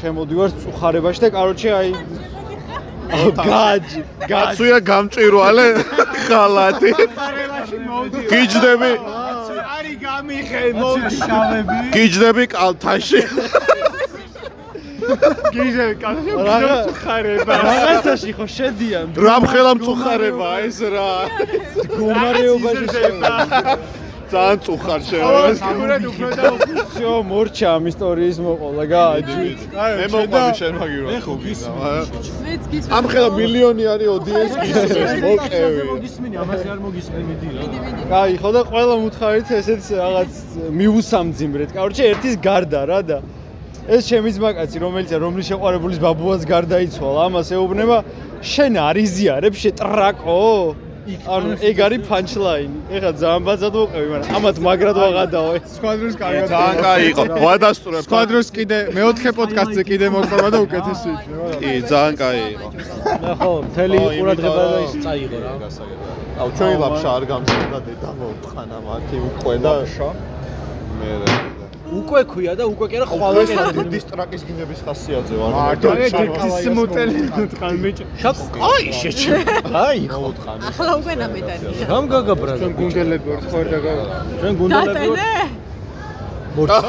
[0.02, 1.90] შემოდივარ წუხარებაში და კაროჩე აი
[3.48, 5.66] გაჯი, გაცუია გამჭვირვალე
[6.26, 6.90] ხალათი.
[8.30, 8.92] გიჯდები
[9.76, 11.76] არი გამიხე მოშავები.
[11.94, 13.22] გიჯდები კალთაში.
[15.54, 17.54] გიჟები კალთაში ხარება.
[17.66, 19.06] რაღაცაში ხო შედიან.
[19.26, 21.12] რამხელა მწუხარება ეს რა.
[21.86, 23.34] მდგომარეობაში შევა.
[24.30, 25.18] ძალიან წუხარ შე.
[25.60, 29.60] სამურად უფრო და ოფიციო მორჩა ამ ისტორიის მოყოლა გააჩვით.
[29.98, 31.08] მე მოყვები შენ მაგივრა.
[31.18, 32.06] ეხო გისმენს.
[32.96, 35.12] ამ ხელა მილიონი არის ოდიენს გისმენს.
[35.26, 35.82] მოკევი.
[35.90, 37.62] მოგისმენი, ამაზე არ მოგისმენი დილა.
[38.10, 40.32] კაი, ხო და ყველა მუთხარით ესეც რაღაც
[40.78, 41.68] მიუსამძიმრეთ.
[41.76, 43.18] კაროჩე ერთის გარდა რა და
[43.90, 47.98] ეს ჩემი ძმაკაცი რომელიც რომლის შეყვარებულის ბაბუაც გარდაიცვალა ამას ეუბნება
[48.44, 50.36] შენ არ იზიარებ შე ტრაკო
[51.08, 52.72] ანუ ეგ არის punchline.
[52.92, 55.52] ეხლა ძალიან ბაზად მოყევი, მაგრამ ამათ მაგრად ვაღადაო.
[55.76, 56.46] სკვადრონს კარგად.
[56.52, 57.22] ძალიან კაი იყო.
[57.46, 58.02] ვადასტურებ.
[58.06, 61.50] სკვადრონს კიდე მეოთხე პოდკასტზე კიდე მოყვება და უკეთესი იქნება.
[61.60, 62.68] კი, ძალიან კაი იყო.
[63.24, 65.52] მე ხო, მთელი ყურადღება და ის წაიღო რა.
[66.40, 69.72] აუ ჩვენი ლაფშა არ გამზარდა დედა მოუთხანა მათი უკვე და
[71.00, 71.49] მე
[71.90, 73.42] უკვე ქვია და უკვე კი არა ხვალე
[73.94, 75.50] დისტრაკის გინების ხასიათზე ვარ.
[75.58, 77.20] მარტო ეს მოტელი
[77.50, 77.98] თხან მიჭ.
[78.22, 79.28] შაკო, აი შეჭი.
[79.84, 80.28] აი ხო.
[80.70, 81.70] ახლა უკვე ნამედანია.
[81.90, 82.52] რამ გაგაბრა?
[82.60, 83.78] ჩვენ გუნდელები ვართ ხო და
[84.40, 85.50] ჩვენ გუნდელები ვართ.
[86.56, 86.80] მორჩა.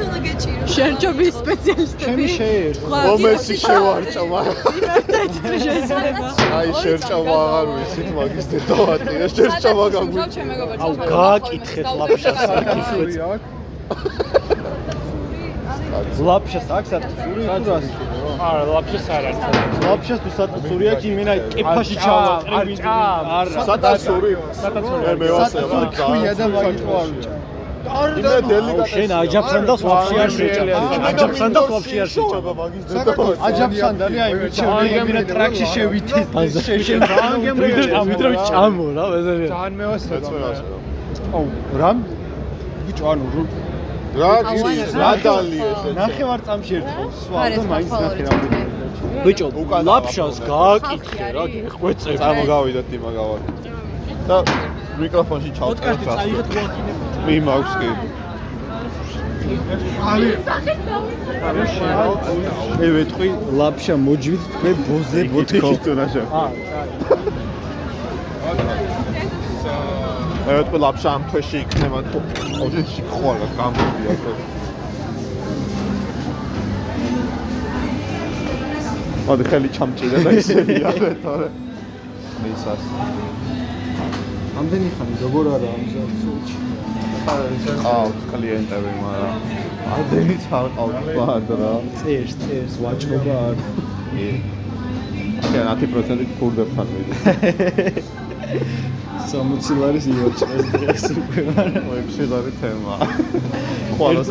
[0.00, 0.64] ეს უნდა გეჭირო.
[0.74, 2.00] შერჩობის სპეციალისტები.
[2.02, 2.84] ჩემი შეერჩა.
[3.64, 5.32] შევარჭა მაგრამ იმერთად
[5.64, 6.26] შეიძლება.
[6.58, 10.20] აი შერჭავა აღარ ვიცით მაგის დედავატია შერჭავა გაგვი
[10.84, 13.10] აუ გააკითხეთ ლაფშას აკითხეთ.
[16.28, 17.86] ლაფშას აქვს ატკიცური საძვას.
[18.48, 19.40] არა, ლაფშეს არ არის.
[19.84, 22.34] ლაფშას თუ სატაცური აქვს იმენა კიფაში ჩავა.
[23.38, 24.32] არა, სატაცური
[25.04, 27.39] მე მე ვასე რა ქვია და მაგიტო არ ვიჭა.
[27.90, 30.62] იმე დელიკატესია შენ აჯაფსან და ვაფშე არ შეჭა.
[31.10, 32.38] აჯაფსან და ვაფშე არ შეჭა.
[32.60, 36.20] მაგის დედავატია აჯაფსანდალი აი მიჩემი იმენა ტრაქში შევითი.
[36.86, 37.00] შენ
[37.44, 37.68] ვიდრე
[38.10, 39.48] ვიდრე ჭამო რა ბაზარია.
[39.54, 40.60] ძალიან მეცმევას
[41.34, 41.44] აუ
[41.80, 41.98] რამ?
[42.86, 43.50] ბიჭო ანუ რო-
[44.20, 44.32] რა
[45.00, 48.34] რა დალია შენ ნახევარ წამში ერთხელ სვა და მაინც ნახე რა
[49.24, 49.46] ბიჭო,
[49.88, 52.10] ლაფშას გააკითხე რა, გეხვეწე.
[52.22, 53.40] წამოგავიდეთ იმა გავარ
[54.28, 54.36] და
[55.00, 56.92] მიკროფონში ჩავწერე პოდკასტი წაიღეთ გვაკინე.
[57.26, 57.90] მე მაქვს კი.
[62.80, 63.28] მე ვეთყვი
[63.60, 66.22] ლაფშა მოჯვით თქვენ ბოზე ბოთქო თუნაშა
[70.44, 72.18] მე ვეთქვი ლაფშა ამ თვეში იქნება თუ
[72.66, 74.14] ოჯეში ხვალა გამოდია
[79.26, 80.90] მოდი ხელი ჩამჭირე და ისერია
[81.24, 81.48] თორე.
[82.42, 82.82] მისას
[84.60, 86.69] ამდენი ხანი როგორ არა ამ ზოლში
[87.26, 89.36] ყავს კლიენტები მაგრამ
[89.96, 93.56] ადენიც არ ყავს ბად რა წერს წერს ვაჭრობა არ.
[94.12, 94.28] კი.
[95.50, 97.12] კი 10% ქურდებთან მიდი
[99.30, 102.94] 60 ლარის იოჭეს დღეს უკვე მაგრამ მოიფშე ზარი თემა.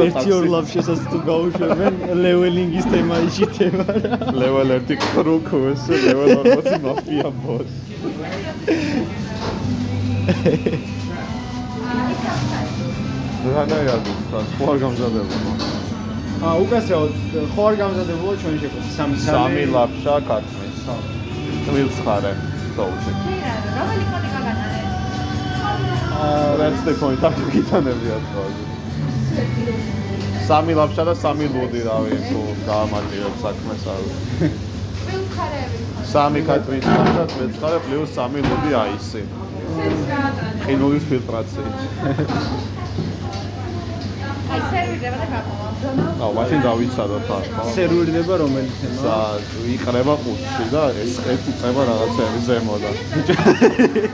[0.05, 1.93] ერთი ორ ლაფშესაც თუ გაუშვებენ
[2.23, 4.13] ლეველინგის თემა იშითება რა.
[4.41, 7.71] Level 1 კრუკოს level 40 მაფია ბოს
[13.55, 15.53] რანაირად უცხოს, ხო არ გამზადებულა.
[16.39, 17.01] აა, უკასეო,
[17.53, 18.89] ხო არ გამზადებულა ჩვენი შეკვეთა?
[18.97, 19.35] სამი სამი.
[19.35, 20.77] სამი ლაფშა ქათმის.
[21.65, 22.33] წვილცხარე.
[22.77, 23.11] დავუწე.
[23.77, 24.87] რომელი კოდი გაგატანეს?
[26.23, 28.43] აა, რაც ტეფონი დაგიტანები ახლა.
[30.49, 34.01] სამი ლაფშა და სამი ლუდი რავი თუ გაამარტივებს საქმეს არ
[36.11, 39.21] სამი კატვის და მეცხრე პლუს სამი ლუდი აისი
[40.65, 41.67] ყინულის ფილტრაცია
[44.49, 45.67] აი სერვირდება და გაყოლა.
[46.25, 49.17] აუ მაშინ დავიცადოთ ახლა სერვირდება რომელი თემა და
[49.73, 52.95] იყრება ყუთში და ეს ეს იწება რაღაცები ზემოდან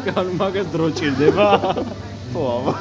[0.07, 1.45] კან მაგას დრო ჭირდება.
[2.33, 2.73] ხო ამა.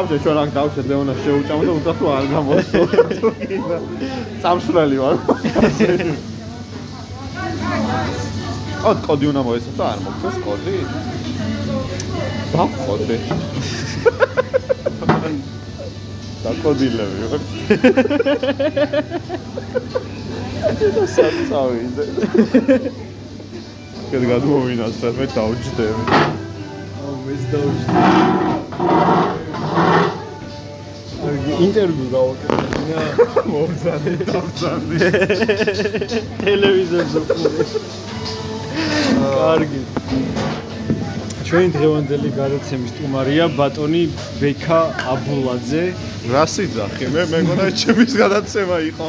[0.00, 2.80] აბჯე ჩვენ აქ დავშეთ ლეონას შეუჭამ და თუ არ გამოსო
[4.42, 5.16] წამსვლელი ვარ.
[8.88, 9.42] ო კოდი უნდა
[9.78, 10.76] და არ მოგცეს კოდი.
[12.52, 13.16] დაკოდე
[16.44, 17.42] დაკოდილები ვარ
[20.80, 22.04] და საწავიდე
[24.10, 26.02] კეთ გადმოვინაცდეთ მე დავჯდები.
[27.00, 27.86] აუ მეც დავჭი
[31.66, 33.00] ინტერვიუ გავაკეთე
[33.52, 34.96] მომზადე დავზადე
[36.40, 37.64] ტელევიზორზე ვყურე
[39.20, 39.82] კარგი.
[41.46, 44.02] ჩვენი დღევანდელი გადაცემის სტუმარია ბატონი
[44.40, 44.80] ბექა
[45.12, 45.84] აბულაძე
[46.28, 49.06] რა სიძახი მე მეგონა ჩემის გადაცემა იყო.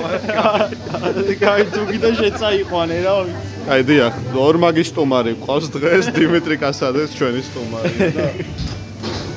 [1.43, 3.55] კაი თუ კიდე შეწაიყვანე რა ვიცი.
[3.67, 8.27] აი დიახ ორ მაგის სტუმარი ყავს დღეს დიმიტრი კასადეს ჩვენი სტუმარი და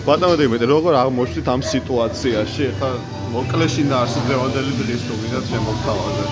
[0.06, 2.66] ბატონო დიმიტრი როგორ აღმოჩნდით ამ სიტუაციაში?
[2.78, 2.90] ხა
[3.34, 6.30] მოკლეში და არსებობდელი დღის თუ ვინაც შემოგთავაზეთ.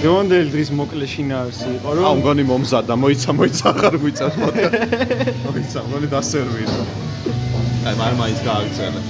[0.00, 4.62] გონდელ დღის მოკლეშინა არსი იყო რომ აუ მგონი მომზადა მოიცა მოიცა აღარ გვიწევს მოდი.
[5.46, 6.82] მოიცა მგონი დასერვირა
[7.86, 9.00] აი მარ მაინც გააგზავნა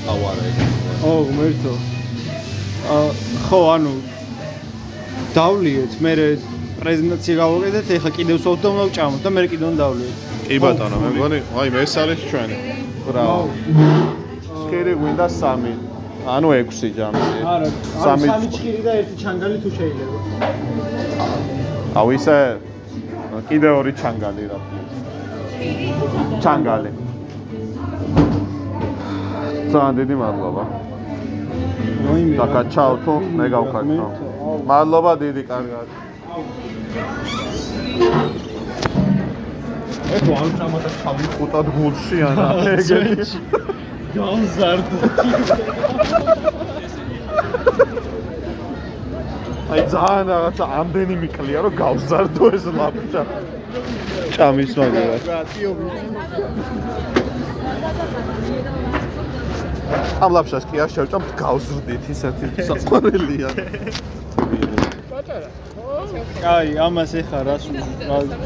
[0.51, 1.75] ეგ ო ღმერთო
[2.95, 2.97] ა
[3.49, 3.95] ხო ანუ
[5.37, 6.13] დავლიეთ მე
[6.81, 10.17] პრეზენტაცია გავაკეთეთ ეხლა კიდევ სოფტ უნდა ვჭამოთ და მე კიდევ დავლიეთ
[10.51, 12.57] კი ბატონო მე მგონი აი ეს არის ჩვენი.
[13.07, 13.45] ბრავო
[14.61, 15.73] სკერი გვინდა სამი.
[16.35, 17.39] ანუ 6 ჯამში.
[17.53, 17.69] არა
[18.05, 20.17] სამი სამი ჭირი და ერთი ჩანგალი თუ შეიძლება?
[22.01, 22.37] აუ ისე
[23.49, 24.59] კიდე ორი ჩანგალი რა.
[26.45, 26.91] ჩანგალი.
[29.73, 30.65] ძალიან დიდი მადლობა
[32.41, 34.05] დაკაჩაო თუ მე გავხარდო
[34.69, 35.89] მადლობა დიდი კარგად.
[40.17, 43.27] ეხო ამ წამათა ჩავიხუტად გულში არა ეგეთი.
[44.15, 44.99] გავზარდო
[49.71, 53.23] აი ძალიან რაღაცა ამდენი მიკლია რომ გავზარდო ეს ლაპჭა
[54.35, 55.17] ჭამის მაგერა
[60.25, 63.49] ამ ლაფშას კი არ შევჭამ გავზრდით ისეთი საყვარელია.
[66.41, 67.65] აი ამას ეხა რას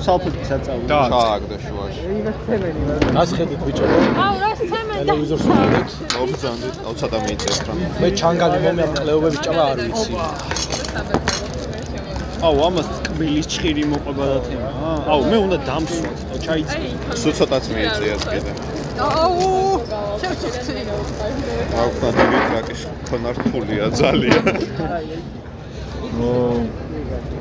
[0.05, 2.03] სალფეტი საწავი და ჩააგდე შუაში
[3.17, 3.85] რას ხედით ბიჭო?
[4.27, 7.73] აუ რას ცემენ და ტელევიზორს ხედით მოგზანდით აუ ცოტა მიიწევს რა.
[8.03, 10.13] მე ჩანგალი მომია კლეობები ჭამა არ ვიცი.
[12.45, 14.69] აუ ამას კბილის ჭხირი მოყვება და თემა
[15.13, 16.89] აუ მე უნდა დამსვათ და ჩაიწი
[17.21, 18.53] სულ ცოტაც მიიწიათ კიდე
[18.99, 19.47] აუ
[20.21, 20.83] შევწუხდი.
[21.81, 24.45] აუ ხანდი ტრაკის კონარტულია ძალიან.
[26.23, 26.31] ო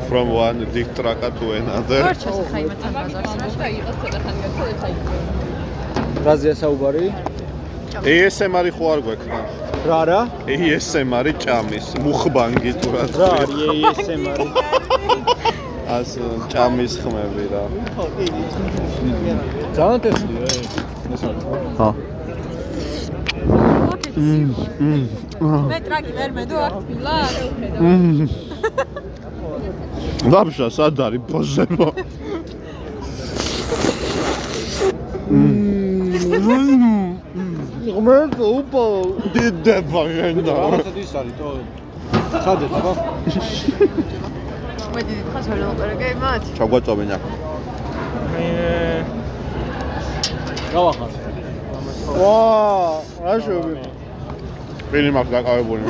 [0.09, 2.01] from one big truck to another.
[2.09, 3.55] არ ჩასახა იმათან ბაზარს.
[3.61, 4.93] და იღოს ცოტა ხანი გაქცევთ აი
[6.25, 7.05] რაზეა საუბარი
[8.13, 9.39] ASMR-ი ხო არ გვექნა
[9.89, 10.19] რა რა?
[10.55, 13.03] ASMR-ი ჭამის მუხბანგი თუ რა.
[13.19, 14.47] რა არის ASMR-ი
[15.97, 16.11] ას
[16.53, 17.63] ჭამის ხმები რა.
[19.77, 21.23] ძალიან ტესტია არის
[21.77, 21.89] ჰა.
[25.69, 27.17] მე ტრაკი ვერ მედო არ თბილა
[30.33, 31.87] ლაბშა სად არის ბოზებო?
[37.93, 38.83] ღმერთო უპო
[39.33, 41.49] დიდება გენდა რაღაცა ის არის თო
[42.45, 42.93] სადეთ ხო
[44.93, 46.41] მე დიდი ვერ დავყერე მათ.
[46.57, 47.17] ჩაგვაწოვენა
[48.33, 48.47] მე
[50.73, 51.11] გავახარ
[52.19, 52.37] ვა
[53.25, 53.73] რა შევი
[54.93, 55.83] ფილმი მაქვს დაკავებული.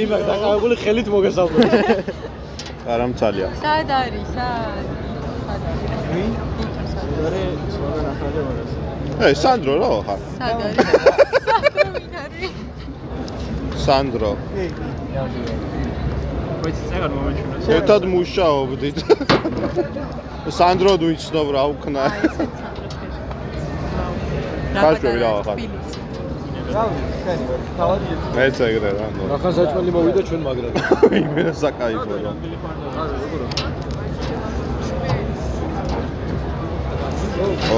[0.00, 1.72] იმ დაკავებული ხელით მოგესალმებით.
[2.92, 4.28] არა მცალია სად არის?
[4.36, 4.84] სად
[5.46, 5.62] სად
[8.48, 8.70] არის
[9.20, 10.78] ე სანდრო რა ხარ სად არის?
[13.86, 14.32] სანდრო.
[14.54, 14.72] ვინ
[15.24, 15.60] არის?
[15.60, 15.70] სანდრო
[16.64, 18.98] ვიცი წეგარ მომეჩვენა ერთად მუშაობდით
[20.58, 22.04] სანდრო თუ იცნობ რა უკნა
[24.77, 25.57] კაშვები რა ხარ
[28.35, 30.75] მეც ეგრე რა ნუ ახან საჭმელი მოვიდა ჩვენ მაგრად
[31.19, 32.31] იმენა საკაიფო რა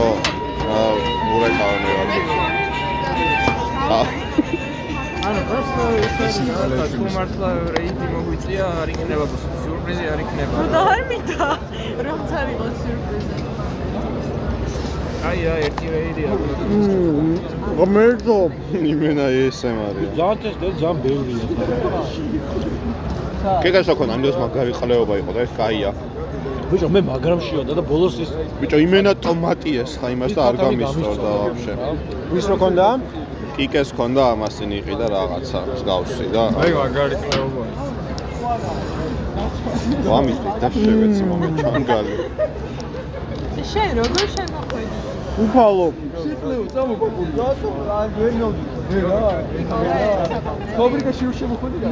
[0.01, 0.05] ო
[0.77, 0.91] აა
[1.27, 2.03] მურა კავნე რა
[3.97, 4.05] აა
[5.27, 11.01] ანუ просто ეს არის თუ მართლა რეიტი მოგვიწია არ იქნება სიურპრიზი არ იქნება და არ
[11.09, 11.47] მინდა
[12.07, 13.35] რომ წარიღო სიურპრიზი
[15.22, 16.30] აი რა ერთი რეიტია
[17.78, 18.36] ღმერთო
[18.92, 21.44] იმენა არის ძალიან ტესტი ძალიან ბევრია
[23.62, 25.90] კეკასა ქონა ამის მაგარი ყლეობა იყო და ეს კაია
[26.72, 30.54] ბიჭო მე მაგრამ შევდა და ბოლოს ის ბიჭო იმენა ტომატი ეს ხა იმას და არ
[30.62, 31.74] გამისწორდა ვაფშე
[32.34, 32.86] ვის რო ქონდა?
[33.56, 37.64] კიკეს ქონდა ამას წინ იყიდა რაღაცა მსგავსი და აი მაგარი ყლეობა
[40.08, 42.14] ვამის და შევეცი მომენტ ჩანგალი
[43.70, 45.01] შენ როგორ შემოხვედი
[45.40, 45.88] უფალო.
[46.22, 49.20] სიკლეო წამოყვებული რატო არ ვერ მოვიდი რა
[50.76, 51.90] ფაბრიკაში უშემოხვედი რა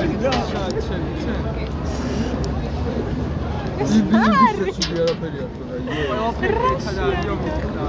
[0.00, 1.42] აი რა ჩენ ჩენ
[3.84, 7.86] ის ბიზნესი შეცვი არაფერი არ თქო და იე ყველაფერი ხადა იო მიქნა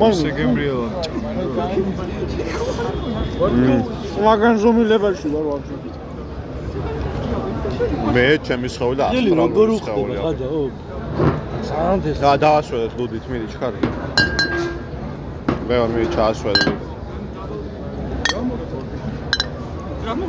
[0.00, 0.88] მან შეგებრიელა
[4.24, 5.93] მაგან ზომილებაში ვარ ვაფშე
[8.14, 9.06] მე ჩემი სხეული და
[9.40, 10.30] როგორ ასტრალური უხდება
[11.68, 13.78] სანდეს და დაასვენეთ ლუდით მიდი ჩქარი.
[15.68, 16.64] მე ვარ მიდი ჩაასვენე
[20.06, 20.26] რამო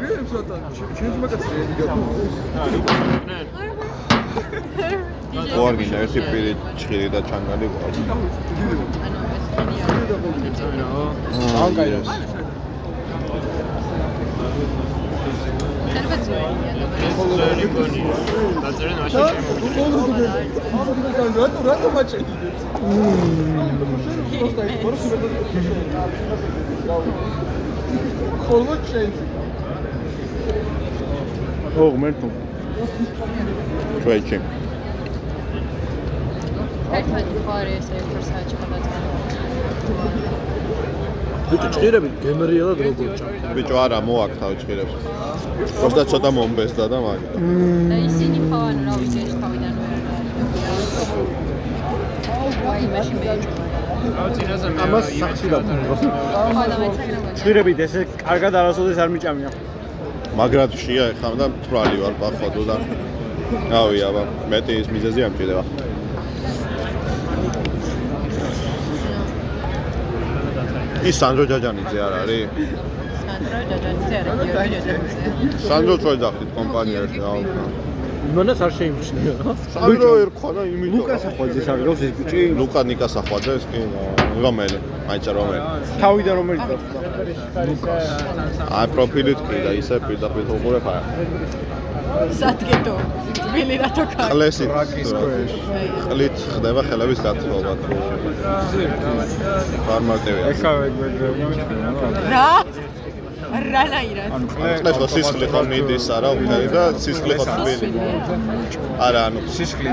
[0.00, 0.56] ვიღებსათა
[0.96, 1.44] ჩემს მაგას
[5.64, 7.98] ორგინა ერთი პირი ჭხირი და ჩანგალი ყავს
[11.60, 11.90] ან კაი
[21.36, 22.34] რატო რატო მაჭედი
[28.44, 29.24] ხოლმე ჩენჯი
[31.84, 32.28] ოღმერთო
[34.02, 34.38] ჩვეჩი
[36.98, 38.98] ერთად ხარ ეს ერთ საათი გადაწყდა
[41.50, 43.40] ბიჭო, ჭყირები გემრიელად როგორ ჭამს.
[43.56, 44.94] ბიჭო, არა, მოაქ თავი ჭყირებს.
[45.78, 47.20] პროსტა ცოტა მომბესდა და მაგ.
[47.90, 49.90] და ისინი ხო ანუ რა ვიცი, ეს თავიდან ვერ
[52.70, 53.50] აი, მაშინ მეიჭო.
[54.84, 56.08] ამას სახში დაგვრჩი.
[57.40, 59.50] ჭირებით ესე კარგად არასოდეს არ მიჭამია.
[60.38, 62.76] მაგრად შია ხამ და მწვალი ვარ პახვადო და
[63.72, 65.62] რავი აბა მეტი ის მიზეზი ამჭირდება.
[71.08, 72.44] ის სანდრო ჯაჯანიძე არ არის.
[73.24, 75.58] სანდრო ჯაჯანიძე არა გიორგი ჯაჯანიძე.
[75.68, 77.32] სანდრო წვეძახით კომპანიაში რა
[78.30, 79.32] იმანას არ შეიმჩნია.
[79.40, 82.40] რა სანდრო ერქვა და იმით ლუკა სახვაძეს არ გავს ეს ბიჭი.
[82.60, 83.80] ლუკა ნიკა სახვაძეს კი
[84.44, 85.60] რომელი მაიცა რომელი
[86.02, 87.00] თავიდან რომელიც დაწყდა
[88.78, 91.02] აი პროფილით კი და ისე პირდაპირ უყურებ არა
[92.40, 92.94] სადგეთო
[93.40, 94.70] თბილი რატო კარ ყლესით
[96.10, 97.94] ყლით ხდება ხელების გათხოვა თუ
[99.88, 101.64] ფარმარტივია ეხა ვეგებია
[102.34, 102.46] რა?
[103.50, 104.28] რანაირად?
[104.36, 107.88] ანუ ყლეს ხო სისხლი ხო მიდის არა უფერი და სისხლი ხო თბილი
[109.06, 109.88] არა ანუ სისხლი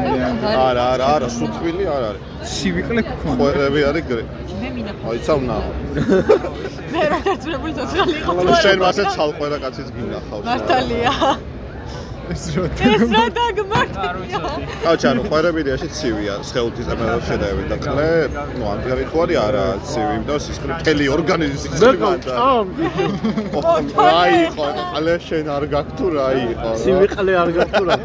[0.68, 2.22] არა არა არა სუთბილი არ არის.
[2.54, 4.24] სივიკლე გქონდა ყვერები არის გრე
[4.62, 5.58] მე მინახავს აი ცავნა
[6.94, 8.32] მე რა დაწვრებული ცოცხალი იყო
[8.66, 11.14] შენ მასე ცალყვერა კაცის გინახავს მართალია
[12.34, 12.44] ეს
[13.14, 14.12] რა დაგმართია?
[14.84, 18.10] კაჩ ანუ ყვერებიდიაში ცივია სხეულთის ამერად შედაებით და ყლე
[18.58, 22.34] ნუ ანგარი ხო არის არა ცივი იმიტომ რომ სისხლი მთელი ორგანიზმი სისხლი გადა
[24.18, 26.28] აი ყლე შენ არ გაქვს თუ რა.
[26.48, 27.98] იყო ცივი ყლე არ გაქვს თუ რა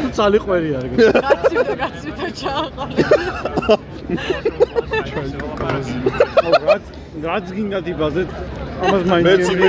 [0.00, 3.02] თუ წალი ყვერი არ გაქვს კაცი და კაცი და ჩააყალე
[6.66, 6.84] რაც
[7.26, 8.30] რაც გინდათ იბაზეთ
[8.80, 9.68] ამას მაინც მე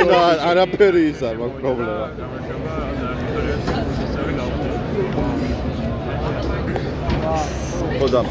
[0.49, 2.05] არაფერი ის არ მაქვს პრობლემა
[8.01, 8.21] ხოდა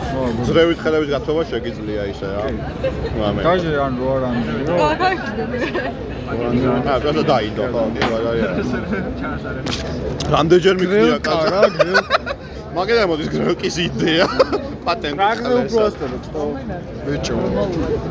[0.48, 2.42] ძრევით ხელების გათხოვა შეგიძლია ისე რა?
[3.20, 4.76] მამე გაჟე ან რო არ ამბიო
[6.90, 7.82] აა პროსტა დაიდო ხო
[10.34, 11.60] რამდენჯერ მიქნია კაცო
[12.76, 14.26] მაგედა მოდის გროკის იდეა.
[14.86, 15.94] პატენტი ტრაგზე უბრალოდ
[16.32, 16.44] ხო
[17.06, 17.34] ბიჭო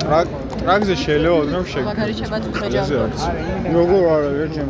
[0.03, 0.27] ტრაგ
[0.61, 2.97] ტრაგზე შეიძლება ოდნავ შეგ მაგარი შემაწუხე ჯამი
[3.77, 4.69] როგორ არა ერთემ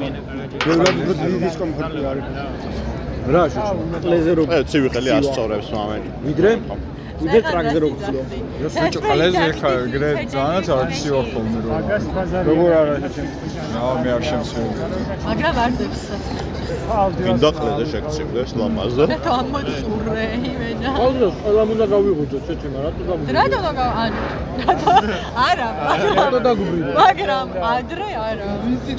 [0.66, 2.26] ბევრად დიდის კომფორტი არის.
[3.34, 6.52] რა შუჩო ყლეზე რო ე ცივი ხელი ასწორებს მამენ ვიდრე
[7.20, 8.22] ვიდრე ტრაგზე რო გწიო
[8.66, 11.70] ეს ბიჭო ყლეზე ხა გრე ძალიანაც არ ცივა ხოლმე რო
[12.48, 13.28] როგორ არა ერთემ
[13.74, 14.70] რა მე არ შემცევი
[15.28, 16.02] მაგრამ ვარდებს
[17.20, 23.32] გინდა ყლეზე შეგწივდეს ლამაზო და თუ ამოწურე იმენა ყოველდღე ყველა უნდა გავიღუძო ცეჩემა რატო გამიგო
[23.38, 24.22] რატო და ანუ
[24.64, 24.92] რატო
[25.48, 25.70] არა
[26.20, 28.50] რატო დაგუბრიდე მაგრამ ადრე არა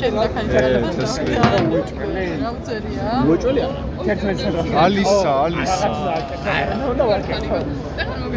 [0.00, 0.90] ჩემი და ხალხი გადავა
[2.42, 3.68] რა უწერია მოჭოლია
[4.84, 5.88] ალისა ალისა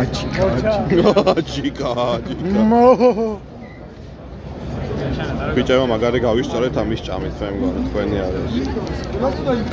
[0.04, 0.46] აჩიკა
[1.38, 1.90] აჩიკა
[2.70, 2.86] მო.
[5.56, 8.54] ბიჭებო მაგარი გავისწორეთ ამის ჭამით მე მგონი თქვენი არის.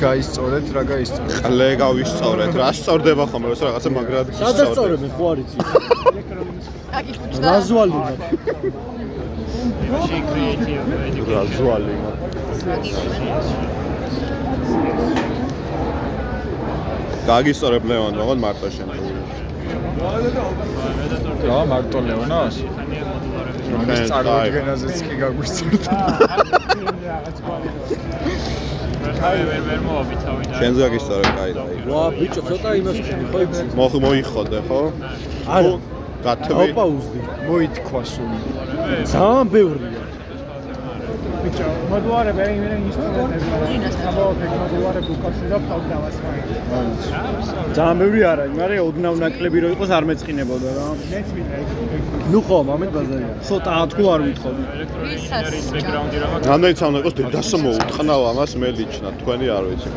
[0.05, 1.37] გაისწორეთ რა გაისწორეთ?
[1.45, 2.51] ყლე გავისწორეთ.
[2.61, 3.47] რა სწორდება ხოლმე?
[3.51, 5.57] როცა რაღაცა მაგრად სადაც სწორებ ხო არ იცი
[7.45, 7.99] რაზვალი
[11.31, 11.95] რაზვალი
[17.29, 18.89] გაგისწორებ ლეონ მაგონ მარტო შენ
[20.01, 22.55] რა მარტო ლეონას?
[23.71, 25.93] მაგის წარმოდგენაზეც კი გაგვისწორდა
[30.57, 32.97] შენზე გაგისწორებ კაი და ვა ბიჭო ცოტა იმას
[33.31, 33.63] ხო იცი?
[33.77, 34.81] მოხ მოიხოდე ხო?
[35.57, 35.73] არა.
[36.25, 38.39] გათმი ოპაუზდი მოითქვა სული
[39.11, 40.00] ძალიან ბევრია
[41.43, 44.23] ბიჭო მოდუარე ვერ იმენ ინსტრუმენტები არა აბა
[44.61, 47.01] მოდუარე ბუკაში და ფავდავას მაინც
[47.77, 50.85] ძალიან ბევრი არა მაგრამ ოდნავ ნაკლები რო იყოს არ მეწყინებოდა რა.
[51.11, 51.57] მეც მინდა
[52.31, 54.63] ნუ ხო მამეთ ბაზარია ცოტა თქო არ ვითხოვდი
[56.49, 57.13] რამდენი ცალნა იყოს?
[57.19, 59.89] დედასო მოუთხრნავ ამას მელიჩნა თქვენი არ ვიცი.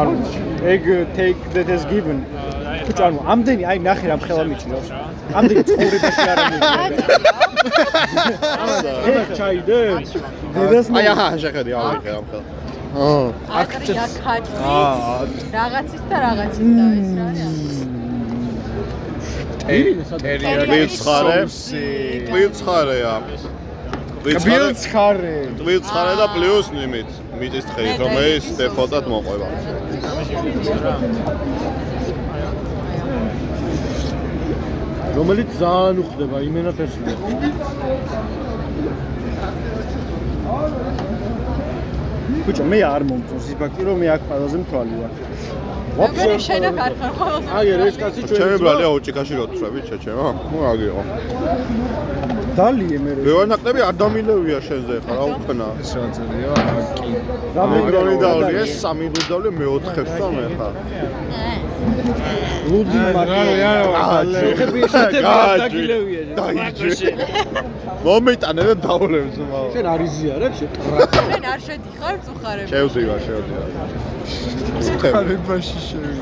[0.00, 0.38] არ ვიცი.
[0.74, 0.82] ეგ
[1.18, 2.18] take that is given.
[2.86, 4.88] ბიჭო ანუ ამდენი აი ნახე რა მხელა მიჩნევს
[5.38, 7.16] ამდენი ცხოვრებაში არ ამიგია
[9.10, 9.78] ეს ჩაიდე.
[10.54, 12.44] დედას აი აჰა შეხედი ავიღე ამ ხელ
[12.90, 13.24] აა
[13.60, 15.20] აკრია ხაჭი აა.
[15.56, 17.80] რაღაცის და რაღაცის და ეს რა არის
[20.20, 21.38] ტვილცხარე
[22.28, 23.14] ტვილცხარეა
[24.24, 27.10] ტვილცხარე ტვილცხარე და პლუს ნიმით
[27.40, 29.48] მიწის თხელი რომელიც დეფოლტად მოყვება
[35.18, 37.14] რომელიც ძალიან უხდება იმენად ესია
[42.46, 45.12] ბიჭო მე არ მომწონს ის ფაქტი რომ მე აქ ყველაზე მთვალი ვარ.
[46.16, 49.80] მე შენ აქ არ ხარ ხოლმე აგერ ეს კაცი ჩვენ ჩემი ბრალია უჭიქაში რო თრები
[49.88, 50.28] ჩეჩემა.
[50.50, 50.98] ნუ აგიო
[52.60, 56.52] დალიე მე მე ვარ ნაკლები არ დამილევია შენზე ხა რა უკნა ეს რა წერია
[56.98, 57.10] კი
[57.56, 60.68] რამდენი დავრია სამი დუდავლე მე 4 ხებს ვარ მე ხა
[62.70, 63.72] ლუდი მაგია
[64.32, 67.10] შეხები ესეთები არ დაგილევია დაიჯე
[68.04, 70.70] მომიტანე და დავლებს მაო შენ არ იზიარებ შენ
[71.32, 73.68] შენ არ შედიხარ წუხარები შევდივარ შევდივარ
[75.02, 76.14] ხარებაში შევი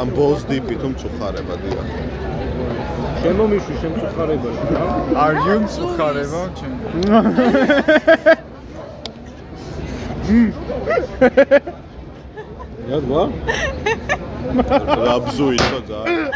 [0.00, 1.82] ამ ბოლს დიპი თუ მწუხარება დია
[3.22, 4.86] შემომიშვი შენ წუხარებაში რა?
[5.24, 6.40] არ იუ მწუხარება?
[6.58, 6.74] ჩემ
[12.92, 13.22] რადგა
[15.06, 16.30] რა ბზუიცო ძალიან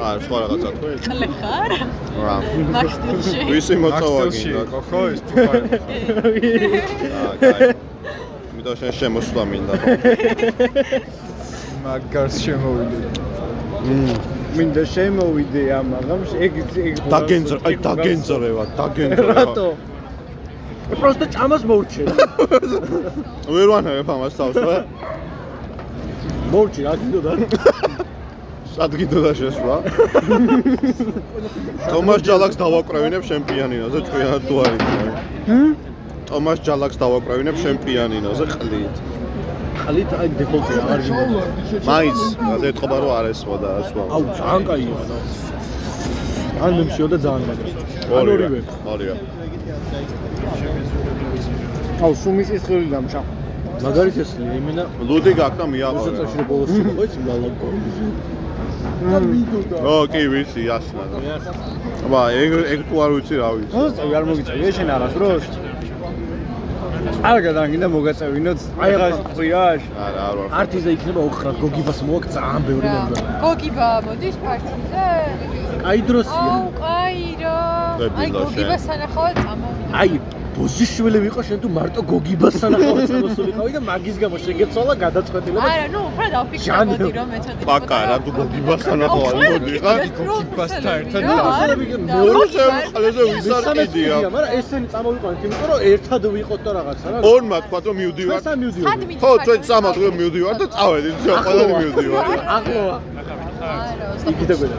[0.00, 1.70] აა სხვა რაღაცა თქვი ყლე ხარ
[2.24, 2.36] რა
[2.74, 5.78] მაგ სტილში ვისი გინდა იყო, ხო, ეს მწუხარება.
[7.20, 7.68] აა კაი
[8.56, 9.74] მითხა შენ შემოსვლა მინდა
[11.84, 13.00] მაგარს შემოვიდე
[14.57, 16.53] მინდა შემოვიდე ამ აღამს ეგ
[16.89, 19.67] ეგ დაგენძრ აი დაგენძრევა დაგენძრევა რატო
[21.01, 22.07] просто ჭამას მოურჩენ
[23.55, 24.77] ვერ ვანაებ ამას თავს რა
[26.51, 27.31] მოურჩი რა გინდოდა
[28.75, 29.75] სადგიდო და შესვლა
[31.91, 34.81] თომას ჯალაკს დავაკრავინებ შენ პიანინოზე ჭკვიანად თუ არის
[36.31, 38.95] თომას ჯალაკს დავაკრავინებ შენ პიანინოზე ყლით
[39.82, 41.44] ყლით აი დეფოლტი აღარ გინდა
[41.90, 42.18] მაინც
[42.70, 45.04] ეთყობა რომ არ ესვა და ასვა აუ ძალიან კაი იყო
[46.64, 47.72] ან მე მშიოდა ძალიან მაგარი
[48.16, 48.60] ორივე
[48.92, 49.14] ორივე.
[52.04, 53.20] აუ სუმის ის ხელი დამჭა
[53.84, 54.84] მაგარით ესლია იმენა.
[55.08, 57.68] ლუდი გაქვს და მიაყარე მოსაწაში ბოლოს იყო ის ლალაკო
[59.92, 61.04] ო კი ვიცი ასნა
[62.06, 63.74] აბა ეგ ეგ თუ არ ვიცი რა ვიცი.
[63.96, 65.44] წავი არ მოგიწევი შენ არასდროს
[67.24, 68.60] არ გადაგინდა მოგაწევინოთ.
[68.82, 70.48] აი რა ყვიაშ არა არ ვარ.
[70.60, 75.06] არტიზე იქნება ოხრად გოგიბას მოაქვს ძალიან ბევრი მემბერი გოგიბა მოდის პარტიზე
[75.84, 77.56] კაი დროსია აუ კაი რა
[78.20, 79.92] აი გოგიბას სანახავად წამოვიდა.
[80.00, 80.10] აი
[80.56, 86.00] ბოზიშვილი ვიყო შენ თუ მარტო გოგიბას სანახავად წამოსულიყავი და მაგის გამო შეგეცვალა გადაწყვეტილება არა ნუ
[86.10, 91.22] უფრო დავფიქრებოდი რომ მეცოდი პაკა რა თუ გოგიბას სანახავად მოდიხარ გოგიბასთან ერთად
[92.12, 97.18] მეორე წევრი ყველაზე ვისარკიდია მაგრამ ესენი წამოვიყვანეთ იმიტომ რომ ერთად ვიყოთ და რაღაცა რა.
[97.32, 98.40] ორმა თქვა რომ მივდივარ.
[99.22, 102.24] ხო ჩვენ სამად რომ მივდივარ და წავედი ჩვენ ყველანი მივდივარ
[102.56, 102.96] ახლოა
[103.66, 104.76] არა იქით გვედა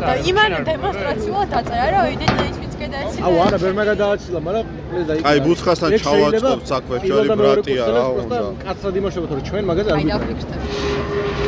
[0.00, 4.66] და იმან დემონსტრაციულად დაწერა რომ იდენ ის გადაეცი აუ არა ვერ მაგადააცილა მაგრამ
[5.08, 8.38] და იქ აი ბუცხასთან ჩავაწყობ საქმე ჩვენი ბრატია რა უნდა.
[8.64, 10.40] კაცად იმაშობთ რომ ჩვენ მაგაზე არ ვიყავით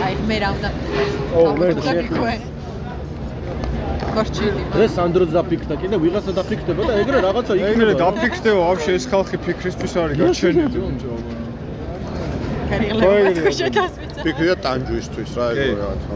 [0.07, 0.69] აი მე რა უნდა
[1.39, 2.35] ო მე შეხვე
[4.17, 7.73] გორჩილი ეს სანდროც დაფიქრდა კიდე ვიღაცა დაფიქრდება და ეგრე რაღაცა იქნება.
[7.73, 10.79] ეგრე დაფიქრდება ვაფშე ეს ხალხი ფიქრისთვის არის გაჩენილი
[12.73, 13.01] კარიერა
[13.61, 13.85] შედასვიცა
[14.25, 16.15] ფიქრია ტანჯუისთვის რა ეგ რაღაცა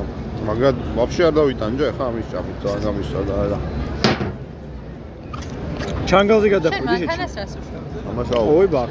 [0.48, 3.58] მაგრამ ვაფშე არ დავიტანჯა ხა ამის ჭამით ძალიან გამისვა და რა
[6.10, 7.78] ჩანგალზე შენ გადახვიდი მანქანას რას უშო
[8.10, 8.90] ამას აუ ой ბაკ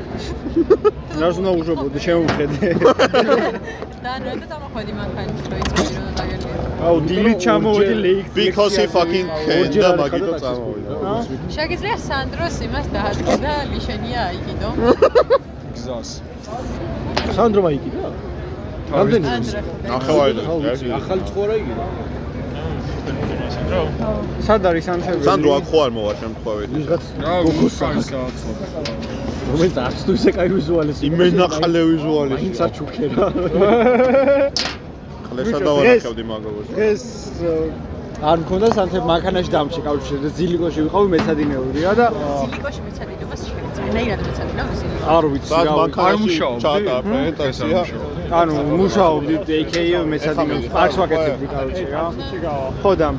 [1.21, 2.67] რას უნდა უშვებოდი შემოვხედე
[4.03, 6.49] და ნუ და დამოხვედი მანქანის რო იცოდი რომ დაგერგე
[6.87, 10.93] აუ დილით ჩამოვედი ლეიქ because he fucking can და მაგიტო წამოვიდა
[11.55, 14.69] შეგიძლია სანდროს იმას დაადგა და ლიშენია აიგიდო
[15.75, 16.09] გზას
[17.37, 18.13] სანდრო მაიკიდა
[18.93, 19.27] რამდენი
[19.97, 20.31] ახალაი
[20.99, 21.55] ახალი ცხოვრა
[23.65, 26.69] იგი სად არის ანთები სანდრო აქ ხო არ მოვა შემთხვევით?
[26.75, 27.03] ვიღაც
[27.45, 28.65] გოგოს გააცნობა
[29.49, 33.25] რომელიც არც თუ ისე კაი ვიზუალის იმენა ყლე ვიზუალის მაინც აჩუქერა
[35.25, 36.73] ყლესა დავარაქებდი მაგალითად?
[36.75, 37.03] დღეს
[38.25, 44.63] არ მქონდა სანთებ მანქანაში დამჭი კავშირი და ზილიკოში ვიყავი მეცადინეურია და ზილიკოში მეცადინებას შეიძლება მეცადინა
[45.15, 47.83] არ ვიცი რა მანქანაში ჩატა პრეზენტაცია
[48.41, 52.05] ანუ მუშაობდი AK-ი მეცადინეურს პარკს ვაკეთებდი კავშირი რა.
[52.81, 53.09] ხო და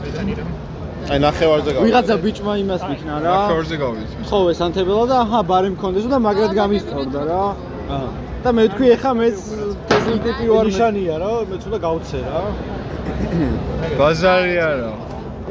[1.07, 1.85] აი ნახევარზე გავა.
[1.87, 3.35] ვიღაცა ბიჭმა იმას მიქნა რა.
[3.39, 7.45] ნახევარზე გავიდეთ ხო ეს ანთებელა და აჰა ბარი მქონდეს და მაგრად გამისწორდა რა.
[7.95, 8.09] აა
[8.47, 9.39] და მე თქვი ეხა მეც
[9.91, 12.43] თესლი ტიპი ვარ ნიშანია რა მეც უნდა გავცე რა
[13.99, 14.93] ბაზარი არა.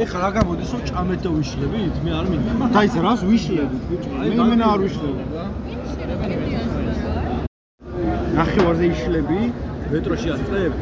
[0.04, 2.52] ეხა რა გამოდის რომ ჭამეთ და ვიშლებით მე არ მინდა.
[2.76, 3.82] დაიცა რას ვიშლებით?
[3.90, 5.24] ბიჭო მე იმენა არ ვიშლები.
[8.40, 9.40] ნახევარზე იშლები.
[9.92, 10.74] მეტროში აწებ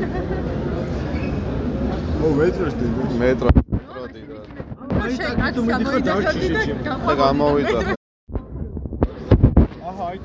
[2.23, 3.49] ო მეტროს დიდი მეტრო
[5.03, 6.47] აი შეგაც გამოიძახდი
[7.07, 7.79] და გამოვიდა
[9.89, 10.17] აჰა აი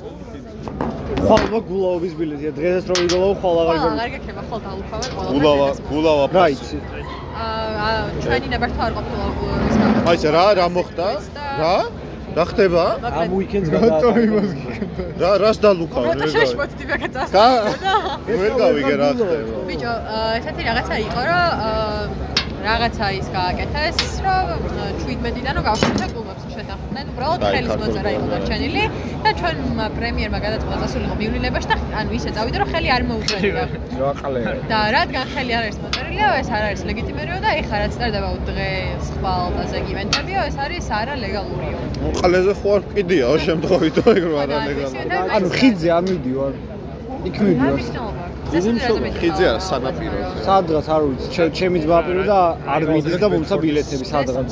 [1.26, 2.50] ხალვა გულაობის ბილეთია.
[2.58, 6.78] დღესაც რო ვიგულავ ხალ აღარ ყველა აღარ გექება ხოლ დაუთავე ყველა გულავა გულავა რა იცი?
[7.38, 7.90] აა
[8.22, 9.96] ჩვენი ნებართვა არ ყოფილა გულაობის გამო?
[10.10, 11.06] აი რა რა მოხდა?
[11.62, 11.74] რა?
[12.36, 12.84] რა ხდება?
[13.18, 14.32] ამ უიკენდს გადაატარებ
[15.22, 17.46] რა რას დალუკავ რა შეშმოთდი მაგაც გა
[18.28, 19.62] ვერ გავიგე რა ხდება?
[19.68, 19.92] ბიჭო
[20.38, 22.08] ესეთი რაღაცა იყო რომ
[22.68, 24.48] რაღაცა ის გააკეთეს რომ
[25.04, 26.42] 17-დან რომ გავხსნით კლუბებს.
[26.58, 28.82] შეთანხმდნენ უბრალოდ ხელის მოწერა იყო დარჩენილი
[29.24, 29.56] და ჩვენ
[29.98, 33.64] პრემიერმა გადაწყვეტა დასულიყო მივლინებაში და ანუ ისე წავიდა რომ ხელი არ მოუწევია.
[34.00, 34.40] რა ყლე
[34.72, 39.04] და რადგან ხელი არ არის მოწერილიო ეს არ არის ლეგიტიმერიო და ეხლა რაც წერდება დღეს
[39.16, 41.78] ხვალდაზე ივენტებიო ეს არის არალეგალურიო
[42.20, 46.52] ყლეზე ხო არ კიდიაო შემთხვევით ეგ რა არალეგალურია ანუ ხიძე არ მიდივარ
[47.28, 52.38] იქ მიდივარ ხიძე არა სანაპირო სადღაც არ ვიცი ჩემი ძმა პირო და
[52.74, 54.48] არ მიდის და მომცა ბილეთები სადღაც.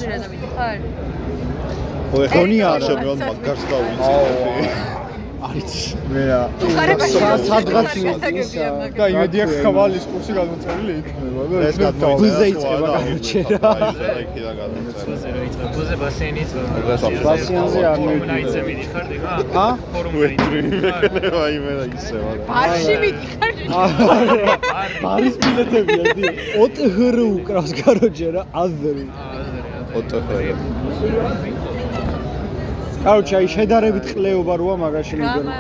[2.11, 2.43] ხო ეხლა
[2.73, 5.06] არა შემდგომ მაგარს გავიცი
[5.45, 5.73] არიც
[6.13, 6.39] მე რა
[7.45, 7.91] სადღაც
[8.97, 13.71] და იმედია ხვალის კურსი გადმოწერილი იქნება და ეს გადმოწერა ბუზე იწება გამოჩერა
[14.23, 16.51] იქიდან გადმოწერა ბუზე იწება ბუზე ბასეინიც
[17.27, 19.69] ბასიანზე არ მივიდე მიდიხარ დილა ა
[20.17, 23.53] ვეტრი მეკნება იმენა ისევა ბარში მიდიხარ
[25.05, 26.25] ბარის ბილეთებია დი
[26.65, 29.07] ოტჰრ უკრავს გაროჯე რა აზრი
[30.01, 31.76] ოტჰრ
[33.07, 35.53] კაროჩე აი შედარებით ყლეობა როა მაგაში მიგონა?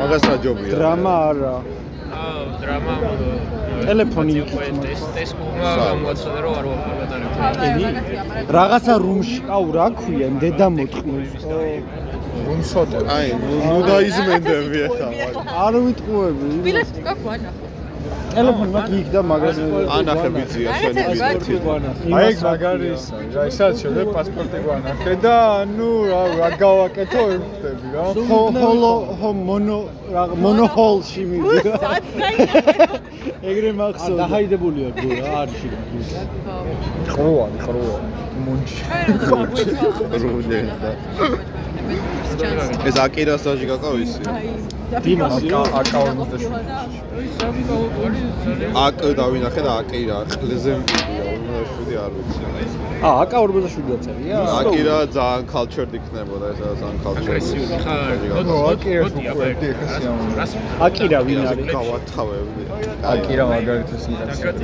[0.00, 1.54] მაგას რა ჯობია დრამა არა.
[2.16, 2.94] აუ დრამა
[3.86, 7.20] ტელეფონი იქით ეს ეს კუმა გამოაცხადა რომ არ ვაპარატარ
[8.56, 11.32] რაღაცა რუმში აუ რა ქვია დედა მოტყნის
[12.46, 13.28] რუმსოტე აი
[13.66, 15.08] ნუ დაიზმენდები ახლა.
[15.64, 17.65] არ ვიტყუები ბილეთი გაგვანახო
[18.36, 19.62] ტელეფონი მაგ იქ და მაგაზე
[19.96, 21.54] ანახე ვიზია ჩვენი ბიზნესი
[22.16, 25.36] აი ეგ მაგარი ის არის რა ისაც შევდე პასპორტი გვანახე და
[25.72, 28.04] ნუ რა რა გავაკეთო ეხტები რა.
[28.62, 29.78] ჰოლო ჰო მონო
[30.12, 31.74] რა მონო ჰოლში მივიდა.
[33.50, 34.20] ეგრე მახსოვდა.
[34.20, 35.60] დაჰაიდებულია გო რა არის
[37.12, 37.98] ყრუა ყრუა
[38.46, 39.64] მონჩი
[40.22, 40.90] რულე და
[42.88, 44.22] ეს აკირასაჟი გაკავისი
[45.06, 45.48] დიმასი
[45.80, 46.36] აკაუნტზე
[48.86, 52.42] აკ დავინახე და აკირა ყლეზე მიდია 47 არ ვიცი
[53.06, 58.10] ა აკა 47 წერია აკირა ძალიან cultured იქნებოდა ეს ძალიან cultured აგრესიული ხარ
[58.50, 60.44] ნო აკირას უკვე ეხა
[60.86, 62.62] აკირა ვინ არის გავათავებდი
[63.14, 64.06] აკირა მაგალითად ის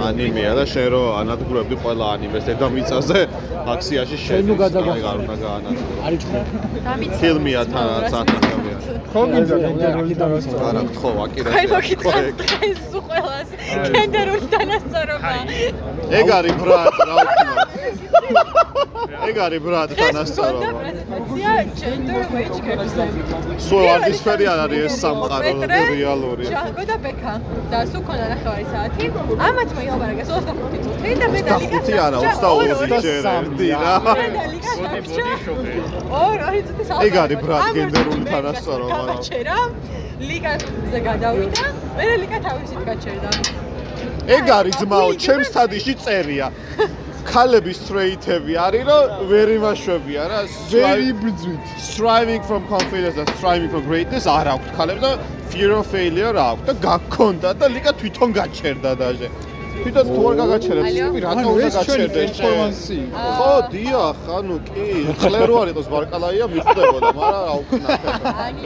[0.09, 3.21] ანიმეა და შენ რო ანადგურებდი ყველა ანიმეს დედამიწაზე
[3.73, 6.41] აქციაში შენ ნუ გადაგახ- არ უნდა გაანადგურო არის ხო
[7.21, 8.77] ფილმია თან საათნახავია
[9.13, 9.57] ხო მინდა
[10.13, 12.15] გენდერული დანასწორობა არა ხო აკირა მოგიტყვა
[12.69, 13.49] ეს უყველას
[13.97, 15.33] გენდერული დანასწორობა
[16.21, 17.55] ეგ არის ბრატ რა ვქნა
[19.29, 20.71] ეგ არის ბრატ დანასწორობა
[23.63, 27.35] სულ ვარდისფერი არ არის ეს სამყარო რეალური ჯანგო და ბექა
[27.73, 29.05] და სულ ქონდა ნახევარი საათი.
[29.49, 33.95] ამათ მოიალბარაგეს 25 წუთი და მე და ლიკა 25 არა 22 ჯერდი რა.
[34.07, 34.73] მე და ლიკა
[36.13, 38.99] ო რა იცი სალ ეგ არის ბრატ გენდერული თანასწორობა.
[38.99, 39.59] რა გაჩერა
[40.21, 41.65] ლიკაზე გადავიდა.
[41.97, 43.31] მე და ლიკა თავისით გაჩერდა
[44.37, 46.47] ეგ არის ძმაო ჩემს თადიში წერია.
[47.27, 50.41] ქალების სტრეითები არის რომ ვერ იმაშვებია რა.
[50.71, 55.13] Very bridget striving from confidence and striving for greatness არ აქვს ქალებს და
[55.51, 59.29] fear of failure აქვს და გაქონდა და ლიკა თვითონ გაჩერდა დაჟე
[59.73, 62.99] თვითონ თუ არ გაგაჩერებს ისე რატო უნდა გაჩერდეს პერფორმანსი
[63.39, 64.87] ხო დიახ ანუ კი
[65.23, 68.63] ხლე რო არ იყოს ბარკალაია მიხდებოდა მაგრამ რა უკნაანი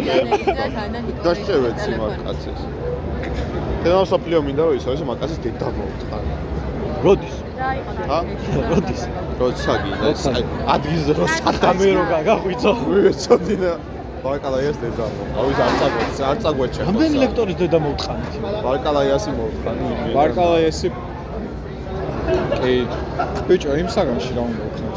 [0.59, 2.61] და თანა დაშევეცი მაგაცეს
[3.85, 6.25] და სოფლიო მინდა რომ ისო ეს მაგაცეს დედა მოვთხარ
[7.05, 7.37] როდის
[8.17, 8.19] ა
[8.71, 9.03] როდის
[9.41, 10.09] როცა გინდა
[10.75, 13.73] ადგილზე რო ადამე რო გაგაღვიძო ვიცოდინა
[14.27, 15.07] ბარკალაიას დედა
[15.41, 18.33] ავის არ წაგვეც არ წაგვეჩე რამდენი ლექტორის დედა მოვთხანით
[18.69, 20.89] ბარკალაიასი მოვთხანი ბარკალაიასი
[22.61, 22.75] კი.
[23.49, 24.97] ბიჭო იმ საგანში რა უნდა ვქნათ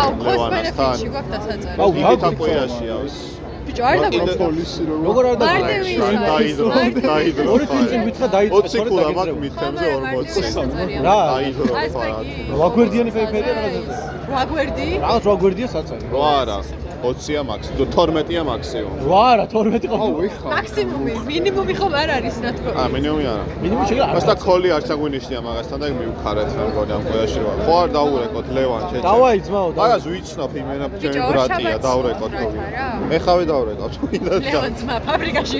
[0.00, 0.10] აუ
[0.54, 1.90] benefit-ში გვაქვს დასაწერი აუ
[2.22, 2.96] გაგიყვიაშია
[3.66, 6.68] ბიჭო არ დაგვიწყო პოლისი რო როგორ არ დაგვიწყო დაიდრო
[7.10, 13.10] დაიდრო ორი თვით მითხრა დაიწყო 20 კულა მაგ მითემზე 40 რა დაიდრო აი, ფარა ვაგვერდიანი
[13.16, 13.98] ფეიფერია რაღაცა
[14.36, 16.58] ვაგვერდი რაღაც ვაგვერდია საწარი რო არა
[17.00, 18.96] 20-ია მაქსიმუმ, 12-ია მაქსიმუმ.
[19.10, 20.30] რა არა 12 ყოფილი.
[20.54, 23.44] მაქსიმუმი, მინიმუმი ხომ არ არის რა თქმა აა, მინიმუმი არა.
[23.62, 27.52] მინიმუმი შეიძლება არ მასთან ქოლი არც აგვინიშნია მაგასთან და მივხარეთ რა მგონი ამ ყველაში რა.
[27.66, 29.04] ხო არ დაურეკოთ ლევან ჩეჩე.
[29.08, 29.80] დავაი ძმაო, დავაი.
[29.80, 32.68] მაგას ვიცნობ იმენა ბიჭო, ჩემი ბრატია, დაურეკოთ ვიყავით, თო.
[32.68, 32.86] არა?
[33.16, 33.90] ეხავე დაურეკავ.
[34.44, 35.58] ლევან ძმა ფაბრიკაში.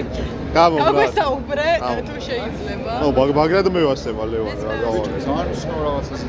[0.57, 1.99] გამო, გაგვესაუბრე, აუ.
[2.07, 2.93] თუ შეიძლება.
[3.01, 5.09] ო, მაგ მაგრად მევასება ლევან რა გავარე.
[5.25, 6.23] ძალიან მნიშვნელოვანი რაღაცას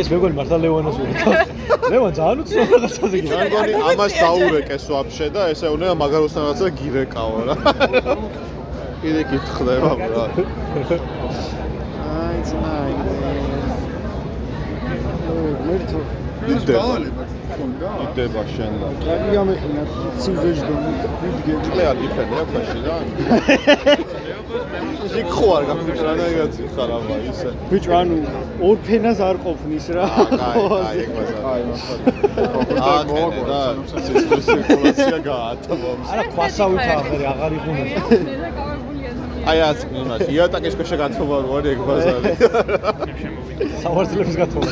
[0.00, 1.50] ეს მეგონი მართლა ლევანას ურეკავს.
[1.92, 7.38] ლევან ძალიან უცნობ რაღაცაზე მე მგონი ამას დაურეკეს ვაფშე და ესე უნდა მაგაროსთან რაღაცა გირეკაო
[7.48, 7.54] რა.
[9.02, 10.24] კიდე კითხდება ბრა.
[12.16, 12.92] აი ძმაი.
[15.66, 16.00] მერტო
[16.52, 16.96] იდება.
[18.04, 18.88] იდება შენ და.
[19.12, 19.82] აი ამეყინა
[20.22, 20.74] ცივზეჯდო
[21.22, 22.96] ვიდგე ყლე არ გიფენია ფაში რა.
[25.20, 27.48] იქ ხო არ გაფიქრა და ეგაცი ხარ აბა ისე.
[27.70, 28.16] ბიჭო, ანუ
[28.68, 30.04] ორ ფენას არ ყოფნის რა.
[30.48, 30.56] აი,
[30.88, 31.36] აი, ეგ მაზა.
[31.52, 31.96] აი, მართლა.
[32.88, 33.60] აა, მოაგვარ და
[34.46, 35.90] ცირკულაცია გაათმო.
[36.12, 37.86] არა, ქვასავით აღარ აღარ იღუნა.
[39.42, 42.32] აი, ას იმას, იატაკის ქვეშ გათხოვა რო არის ეგ ბაზარი.
[43.82, 44.70] სავარძლების გათხოვა.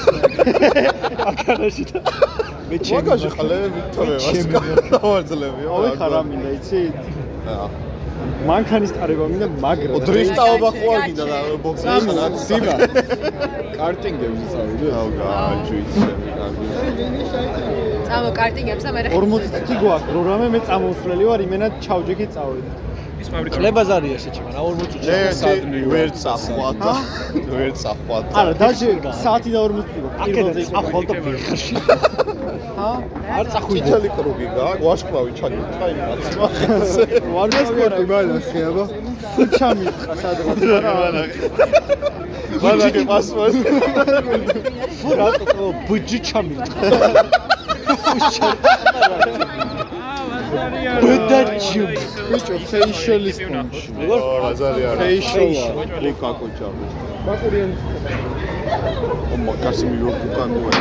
[1.30, 1.98] აკანაში და
[2.70, 4.14] მე ჩემი მაგაში ყლები თორე
[5.04, 5.62] ვარძლები.
[5.74, 6.82] აუ ხარ ამინდა, იცი?
[7.50, 7.68] აა
[8.48, 9.88] მანქანის ტარება მინდა მაგრა.
[9.96, 12.74] ო დრიფტაობა ხო არ გინდა და ბოქსი და სიბა
[13.76, 16.08] კარტინგები წავიდე აუ გააჯვიცე
[18.10, 22.70] წამო კარტინგებს და მე 40 წუთი გვაქვს, რო რამე მე წამოუსვლელი ვარ, იმენა ჩავჯექი წავედი.
[23.20, 25.06] ის ფაბრიკა ყლებაზარია შეჭება რა 40 წუთი.
[25.70, 26.92] მე ვერ წახვათ და
[27.50, 28.24] ვერ წახვათ.
[28.40, 28.88] არა, დაჟე
[29.22, 31.74] საათი და 40 წუთი აკეთე წახვალ და ვიხარში.
[32.78, 32.90] ჰა?
[33.38, 33.84] არ წახვიდე.
[33.90, 36.46] თითელი კრუგი გააქვს, ვაშკრავი ჩაგიტყა იმ კაცმა.
[37.34, 38.84] ვარ სპორტი მალახი აბა
[39.58, 40.60] ჩამიტყა სადღაც.
[40.84, 41.40] რა მალახი.
[42.64, 43.54] მალახი პასპორტ.
[45.00, 46.80] ფუ რატო ბუჯი ჩამიტყა.
[50.50, 51.82] ბუდაჩი
[52.30, 55.64] ბიჭო ფეიშელის პუნში როგორ ბაზარი არა ფეიშოლა
[56.02, 56.68] ლუკა კუჩა
[57.26, 57.72] ბაკურიან
[59.34, 60.72] ო მაგასი მიო კუკანუე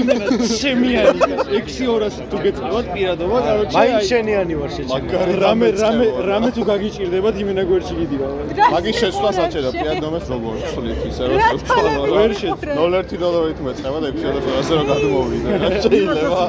[0.00, 0.26] იმენა
[0.60, 1.20] შემიანი
[1.56, 4.92] 6200 თუ გეწევათ პირადობა, კაროჩე მაინც შენიანი ვარ შეჭება.
[4.94, 8.28] მაგარი რამე რამე რამე თუ გაგიჭირდებათ იმენა გვერდში გიდივა.
[8.74, 11.36] მაგის შეცვლას აჭერა პირადნომეს როგორ ცვლით ისე რომ
[12.14, 12.72] ვერ შეცვლა.
[12.80, 13.58] 0.1 დოლარით
[14.04, 15.50] მეწევა და 6200 რო გადმოვიდა
[15.84, 16.44] შეიძლება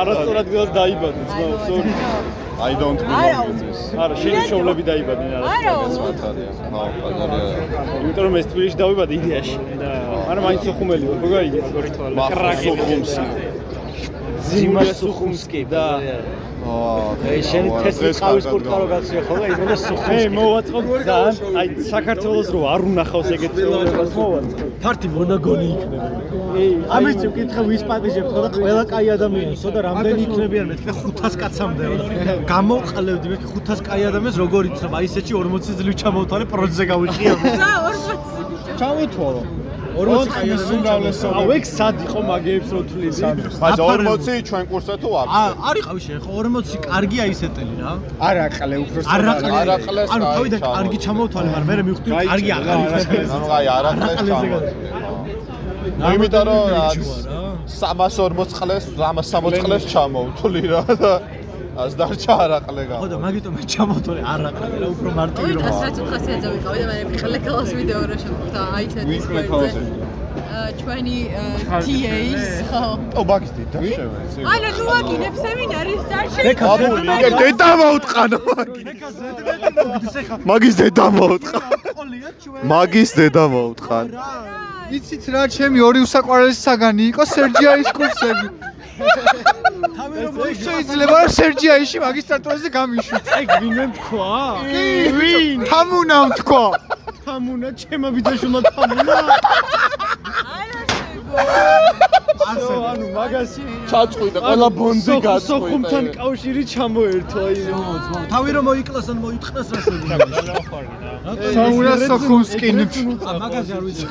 [0.00, 1.92] არასწორად გას დაიბადე ძმაო, sorry.
[2.62, 3.78] I don't belong this.
[4.02, 5.72] არა, შენი მშობლები დაიბადნენ არა.
[6.02, 6.50] მართალია.
[6.72, 7.54] ხო, პატარაა.
[8.00, 9.56] იმიტომ რომ ეს თბილისში დავიბადე იდეაში.
[9.82, 9.90] და
[10.30, 11.64] არა, მაინც სოხუმელი ვარ, ხო გაიგეთ?
[12.18, 13.24] მახსოვხუმსი.
[14.46, 15.84] ძიმა სუხუმსკი და
[16.62, 20.28] აა, ეს შენი თესლი ყავის კურტკა რო გაცია ხოლმე, იმენა მე სუხუმსკი.
[20.38, 24.68] მოვაწყობ ძალიან, აი საქართველოს რო არ უნახავს ეგეთ ცხოვრებას მოვაწყობ.
[24.82, 26.06] ფარტი მონაგონი იქნება.
[26.62, 30.90] ეი, ამის თუ კითხე ვის პატიჟებთ ხო და ყველა კაი ადამიანისო და რამდენი იქნებიან მეთქე
[31.02, 32.04] 500 კაცამდეო და
[32.52, 37.32] გამოვყლებდი მე 500 კაი ადამიანს როგორ იცნობ აი ესეთი 40 ძლივ ჩამოვთვალე პროექტზე გავიხია.
[37.58, 38.72] ზა 40 ბიჭო.
[38.80, 39.42] ჩამოთვალო.
[39.92, 43.22] 40 კაი ადამიანს აუ ეგ სად იყო მაგეებს რო თვლიდი?
[43.62, 45.42] მაგრამ 40 ჩვენ კურსზე თუ ა ვაფშე.
[45.68, 47.92] არ იყავი შენ ხო 40 კარგია ისეთელი რა.
[48.28, 49.50] არაყლე უფრო არაყლე.
[49.62, 50.76] არაყლეს ანუ კაი თავიდან ჩამოვთვალე.
[50.78, 53.34] კარგი ჩამოვთვალე, მაგრამ მე მივხვდი კარგი აღარ იქნება.
[53.36, 53.66] ანუ აი
[54.30, 54.70] ჩამოვთვალე.
[56.02, 56.62] ნუ იმიტომ რომ
[57.66, 61.12] 340 წლეს 360 წლეს ჩამოვთვლი რა და
[61.72, 62.94] ას დარჩა არაყლე გა.
[63.00, 66.78] ხო და მაგიტომ მე ჩამოვთვალე არაყლე რა უფრო მარტივი ოი რომ და საერთოდ ხასიათზე ვიყავი
[66.82, 69.80] და მე მიხელე კლას ვიდეო რა შემოხდა აი ეს ვინ კლასზე?
[70.80, 71.16] ჩვენი
[71.84, 72.82] TAs ხო
[73.16, 74.40] ო მაგის დედა შევეცი.
[74.52, 76.26] ანა ნუ აგინებ სემინარის არ
[76.72, 78.38] აბული, იგე დედა მოუტყანო.
[80.50, 81.62] მაგის დედა მოუტყან.
[82.72, 84.06] მაგის დედა მოუტყან.
[84.92, 88.46] იცით რა ჩემი ორი უსაყვარლესი საგანი იყო სერჯიაის კურსები
[89.96, 93.24] თავი რომ შეიძლება რომ სერჯიაში მაგისტრატურაზე გამიშვით.
[93.36, 94.34] აი ვინმე თქვა?
[94.68, 94.86] კი,
[95.18, 95.58] ვინ?
[95.70, 96.64] თამუნამ თქვა.
[97.24, 99.16] თამუნა, ჩემო ბიძაშვილმა თამუნა.
[102.52, 105.46] ასო ანუ მაგასი ჩაწყვიტა ყველა ბონდი გაწყვიტა.
[105.48, 107.56] სოხუმთან კავშირი ჩამოერთო აი
[108.32, 110.16] თავი რომ მოიკლასან მოიტყნას რა შეგვიძლია.
[111.56, 112.76] თამუნა სოხუმსკინ.
[113.42, 114.04] მაგაზე არ ვიცი.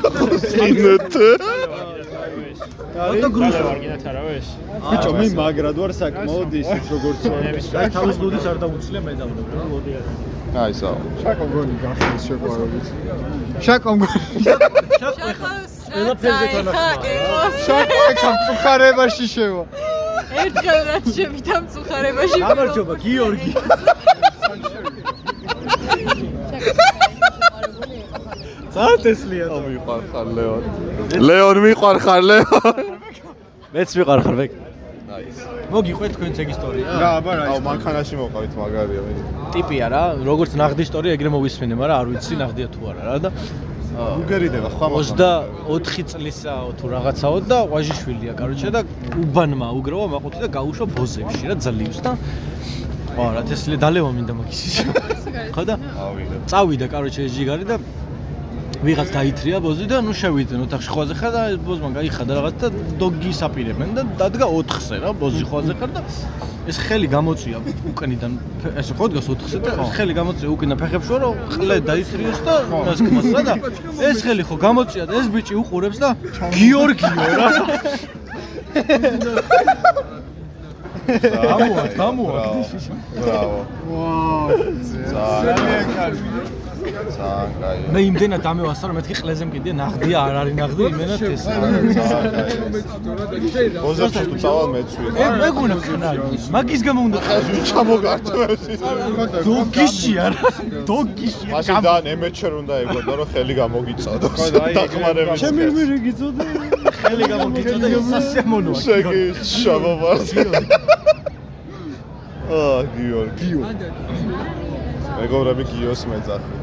[0.69, 1.14] ინეთ.
[2.22, 4.48] რატო გრუშა ვარგინათ არა ეს?
[4.90, 7.22] ბიჭო მე მაგრად ვარ საკმაოდ ისიც როგორც
[7.82, 10.11] აი თავის ლუდის არ დაუცლია მე დავდო რა მოდი არა.
[10.64, 10.98] აი საო.
[11.22, 12.85] შაკო გონი გახსნის შეყვარებით.
[13.66, 14.19] შაკო გონი.
[15.91, 16.95] ყველაფერზე თანახმაა.
[17.66, 19.64] შაკო ეხა მწუხარებაში შევა.
[20.45, 22.40] ერთხელ რაც შევიდა მწუხარებაში.
[22.50, 23.51] გამარჯობა გიორგი.
[28.75, 30.64] ზალტესლია და მიყვარხარ ლეონ.
[31.27, 32.77] ლეონ მიყვარხარ ლეონ.
[33.75, 34.51] მეც მიყვარხარ ბეკ.
[35.11, 35.38] აის.
[35.72, 36.85] მოგიყვეთ თქვენც ეგ ისტორია?
[37.01, 37.43] რა, აბა რა.
[37.51, 39.14] აუ მანქანაში მოყავით მაგარია მე.
[39.56, 43.30] ტიპია რა, როგორც ნაღდი ისტორია ეგრე მოვისმენე, მაგრამ არ ვიცი ნაღდია თუ არა რა და
[43.91, 48.82] უგერიდება ხვა 24 წლისაო თუ რაღაცაო და ვაჟიშვილია, კაროჩე და
[49.19, 52.11] უბანმა უგროვა მაყუთი და გაუშვა ბოზებში რა ძლივს და
[53.19, 54.75] ვა რა თესლი დალევა მინდა მაგის ის.
[55.56, 55.75] ხო და
[56.48, 57.75] წავიდა კაროჩე ეს ჯიგარი და
[58.82, 63.32] ვიღაც დაითრია ბოზი და ნუ შევიდნენ ოთახში ხვაზე ხარ და ბოზმა გაიხადა რაღაც და დოგი
[63.38, 66.01] საპირებენ და დადგა 4-ზე რა ბოზი ხვაზე ხარ და
[66.66, 67.58] ეს ხელი გამოწია
[67.92, 68.32] უკნიდან
[68.82, 72.56] ესე ხო დგას 4-ზე და ხელი გამოწია უკინა ფეხებში რომ ყლე დაითრიოს და
[72.90, 73.53] მასკმას რა და
[74.10, 76.10] ეს ხელი ხო გამოწია და ეს ბიჭი უყურებს და
[76.58, 77.50] გიორგიო რა.
[81.22, 82.42] გამოა გამოა
[83.22, 84.58] ბრავო ვაუ
[85.14, 86.30] ძალიან კარგი
[86.82, 91.43] ძალიან კაი მე იმდენად ამევასწარ რომ მეთქი ყლეზე მკიდია ნაღდია არ არის ნაღდი იმენად ეს
[93.84, 95.03] ბოზებში თუ წავალ მეცვი.
[95.24, 96.19] ე მეგონა ხნარი
[96.56, 98.64] მაგის გამო უნდა ხაზი ჩამოგართვეს
[99.48, 100.42] დოგიში არა
[100.90, 104.40] დოგიში მაშინ და ემეჩერ უნდა ეგონა რომ ხელი გამოგიწოდოს.
[104.77, 106.45] დახმარების ჩემი მირი გიწოდე
[107.01, 109.22] ხელი გამოგიწოდა სასიამოვნოა შეგი
[109.53, 110.18] შავავარ
[112.51, 113.50] აა გიორგი.
[115.22, 116.60] მეგობრები გიოს მეძახი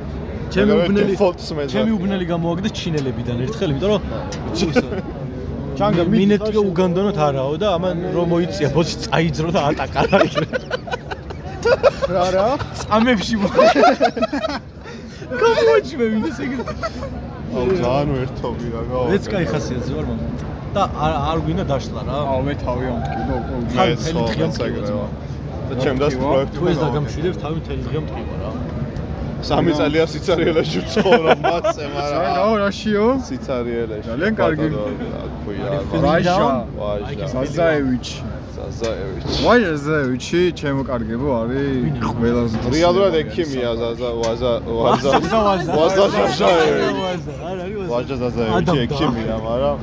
[0.53, 4.02] ჩემი უბნელი ფოტოს მეძახი ჩემი უბნელი გამოაგდეს ჩინელებიდან ერთხელ იმიტომ რომ
[5.77, 10.19] ჩანგა მინეტიო უგანდანოთ არაო და ამან რომ მოიწია ბოსი წაიძრო და ატაკა რა
[12.14, 12.48] რა რა
[12.82, 13.35] წამებში
[15.42, 16.52] გამოჩმე მინდეს ეგ
[17.53, 22.02] აუ ძალიან ვერთობი რა გავა მეც кай ხასიათზე ვარ მაგრამ და არ არ გვინდა დაშლა
[22.10, 23.35] რა აუ მე თავი ამტკინო
[23.74, 25.08] მე ხო ეგრევა
[25.69, 28.52] და ჩემ დას პროექტი თუ ეს დაგამშვიდებს თავი მთელი დღე მტკივა რა
[29.47, 34.07] სამი წელია სიცარიელეში ვცხოვრობ მაცე მაგრამ რა გაო რაშიო სიცარიელეში.
[34.08, 34.67] ძალიან კარგი.
[35.44, 35.70] ქვია
[36.05, 36.36] ვაჟა.
[36.78, 38.18] ვაჟა ზაზაევიჩი
[38.58, 45.10] ზაზაევიჩი ვაჟა ზაზაევიჩი ჩემო კარგებო არის ყველაზე რეალურად ექიმია ზაზა ვაზა ვაზა
[45.78, 46.89] ვაზა ზაზაევი
[47.92, 49.78] ვაჟა ზაზაევიჩი ექიმია მაგრამ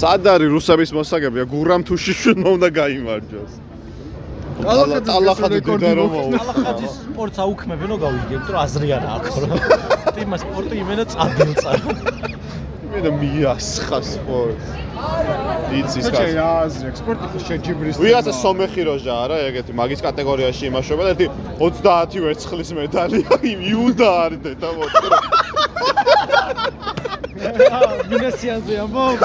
[0.00, 3.52] სად არის რუსების მოსაგებია გურამ თუ შიშვიდმა უნდა გაიმარჯოს
[4.64, 9.46] კალახაძე დედა რომ კალახაძის სპორტს აუქმებენო გავიგე, იმიტომ რომ აზრი არა აქვს რა.
[10.16, 11.70] ტიმა სპორტი იმენა წაბილწა.
[12.86, 14.66] იმენა მიასხა სპორტს.
[15.80, 16.20] იცის კაცი.
[16.20, 17.94] შეიძლება აზრი აქვს სპორტი შეჯიბრის.
[18.04, 21.26] ვიღაცა სომეხი როჟა არა ეგეთი მაგის კატეგორიაში იმაშობა და ერთი
[21.60, 23.28] 30 ვერცხლის მედალია
[23.70, 25.18] იუდა არის დედა მოწრა.
[28.10, 29.20] მინასიანზე ამბობ.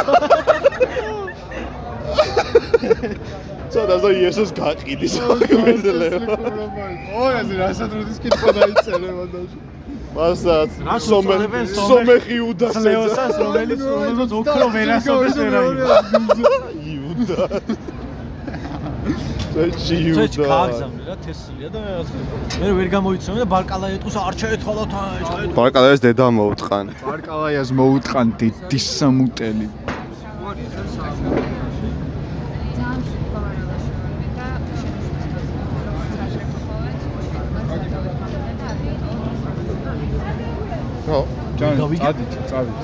[3.75, 5.13] ცოტა ზო იესოს გაყიდის.
[5.19, 6.09] საქმეზე.
[7.19, 9.57] ო, ეს რასადროდის კითხვა დაიწერე მანდაში.
[10.15, 10.71] მასაც
[11.75, 15.61] სომეხი უდას ლეოსას რომელიც რომელიც ოქრო ვერასოდეს ვერა
[16.91, 17.47] იუდა
[19.55, 21.81] წეჩი იუდა წეჩი გააგზავნე რა თესლია და
[22.61, 26.85] მე ვერ გამოიცნობ და ბარკალა ეტყვის არ შეეთხვალოთ აი ბარკალაის დედა მოუტყან.
[27.03, 28.27] ბარკალაიას მოუტყან
[28.71, 29.67] დის სამუტელი
[41.05, 41.19] ხო?
[41.59, 42.79] ჯან წადით წავით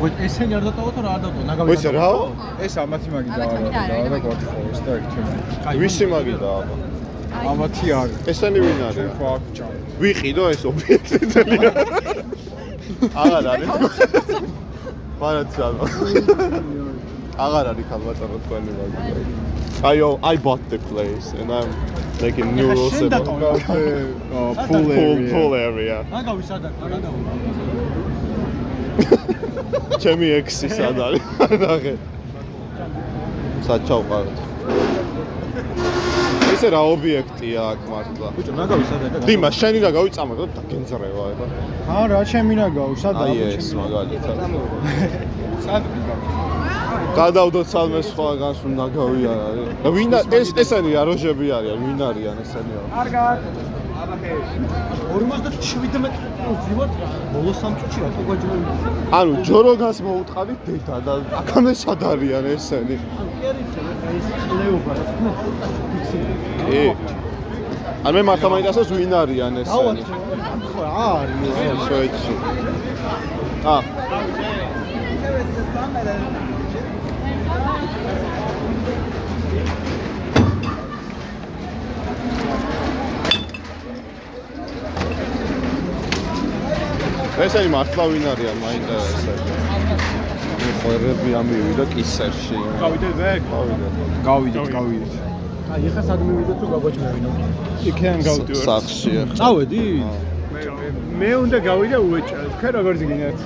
[0.00, 1.42] გაგვეთ ესენი არ დატოვოთ რა არ დატოვო?
[1.50, 2.20] ნაგავი ვიცი რაო
[2.66, 3.58] ეს ამათი მაგი დავა
[4.14, 6.62] და გვათხოს და ერთმანეთს ვისი მაგი დავა
[7.50, 9.10] ამათი არ ესენი ვინ არის?
[9.18, 11.74] ხო აქ ჭამ ვიყიდო ეს ობიექტი ძალიან
[13.22, 13.68] აღარ არის.
[15.20, 15.84] მაგრამ ცალო
[17.46, 19.00] აღარ არის ხალბატონო თქვენი მაგი
[19.82, 19.96] I
[20.32, 21.70] I bought the place and I'm
[22.20, 23.50] making new rules about the
[24.30, 25.32] uh, pool area.
[25.32, 25.96] Pool area.
[26.12, 27.20] ნაგავი სადაც ნაგავი
[30.04, 31.24] ჩემი ექსი სად არის?
[31.64, 31.94] ნახე.
[33.66, 34.36] სად ჩავყაროთ?
[36.52, 38.28] ესე რა ობიექტია აქ მართლა?
[38.36, 39.24] ბიჭო, ნაგავი სადაა?
[39.28, 41.46] დიმა, შენი ნაგავი წამაგდა და გენძრევა ება.
[42.00, 43.32] არა, ჩემი ნაგავი სადაა?
[43.32, 44.36] აი ეს მაგალითად.
[45.64, 45.82] სად
[47.18, 49.68] გადავდოთ სადმე სხვაგანს რომ ნაგავი არ არის.
[49.84, 50.10] და ვინ
[50.40, 52.72] ეს ესენი აროჟები არიან, ვინ არიან ესენი?
[52.94, 53.38] კარგად.
[55.10, 56.92] 57 მეტრი ვზივართ
[57.34, 58.70] ბოლო სამ წუთში რატო გაჯერები?
[59.18, 62.96] ანუ ჯოროგას მოუწყალით დედა და აქამდე სად არიან ესენი?
[64.16, 64.26] ეს
[64.58, 65.66] ლეობა რა თქმა უნდა.
[66.66, 66.82] კი.
[68.06, 70.02] ან მე მართა მაინტერესებს ვინ არიან ესენი?
[70.70, 71.38] ხო, არის.
[71.86, 72.34] სვეჩი.
[73.74, 73.80] აა
[87.50, 89.42] ესენი მართლა ვინ არიან მაინტერესებს.
[90.60, 92.58] მე ხვერები ამივიდა კისერში.
[92.82, 93.42] გავიდეთ ბეკ?
[93.54, 93.94] გავიდეთ.
[94.28, 95.12] გავიდეთ, გავიდეთ.
[95.72, 97.30] აი, ეხლა სად მივიდეთ რომ გაგვაჭმევინო?
[97.90, 98.64] იქიდან გავდივართ.
[98.68, 99.36] სახში ახლა.
[99.40, 99.84] წავედი?
[101.20, 102.38] მე უნდა გავიდე უეჭა.
[102.56, 103.38] თქვენ როგორ გინათ?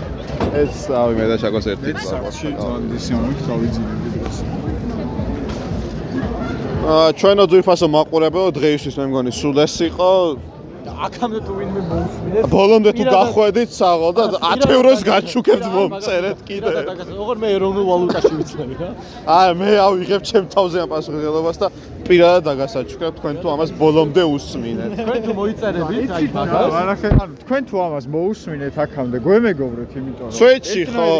[0.63, 4.37] ეს ავი მე და შაკოს ერთი ეს სახში ძალიან დისიონით გავიძინები დროს.
[6.85, 10.11] აა ჩვენო ძვირფასო მაყურებელო დღეისთვის მე მგონი სულ ეს იყო
[10.85, 16.73] აქამდე თუ ვინმე მოусმინეთ ბოლომდე თუ გახვედით საღო და 10 ევროს გაჩუქებთ მომწერეთ კიდე.
[17.21, 18.91] როგორ მე ეროვნულ ვალუტაში ვიცნები რა.
[19.25, 21.69] აი მე ავიღებ ჩემ თავზე ამ პასუხისმგებლობას და
[22.05, 24.91] პირადად დაგასაჩუქრებ თქვენ თუ ამას ბოლომდე უსმინეთ.
[25.01, 26.71] თქვენ თუ მოიწერებით აი მაგას.
[27.25, 31.11] ანუ თქვენ თუ ამას მოусმინეთ აქამდე გვემეგობრეთ იმიტომ რომ სვეჩი ხო.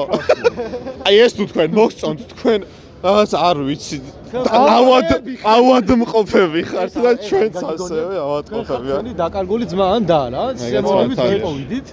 [1.09, 2.61] აი ეს თუ თქვენ მოგწონთ თქვენ
[3.05, 3.99] რაღაც არ ვიცი.
[4.35, 5.11] ავად
[5.55, 10.45] ავად მყოფები ხართ და ჩვენც ასევე ავად მყოფები თქვენი დაკარგული ძმა ან და რა?
[10.59, 11.87] შემოვიდით მიყოვიდით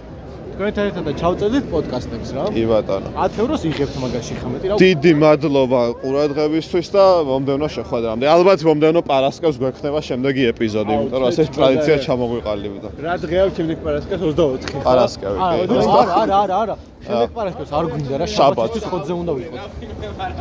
[0.62, 2.44] თქვენთან ერთად და ჩავწერდით პოდკასტებს რა?
[2.54, 3.10] კი ბატონო.
[3.18, 4.76] 10 ევროს იღებთ მაგაში ხამეთი რა?
[4.78, 8.26] დიდი მადლობა ყურადღებისთვის და მომდევნო შეხვედრამდე.
[8.30, 12.88] ალბათ მომდევნო პარასკევს გვექნება შემდეგი ეპიზოდი იმიტომ რომ ასე ტრადიცია ჩამოგვიყალიბდა.
[13.02, 14.22] რა დღე აქვს შემდეგ პარასკევს?
[14.22, 18.26] 24 პარასკევი არა არა არა არა შემდეგ პარასკევს არ გვინდა რა?
[18.38, 19.62] შაბათის ხოთზე უნდა ვიყოთ.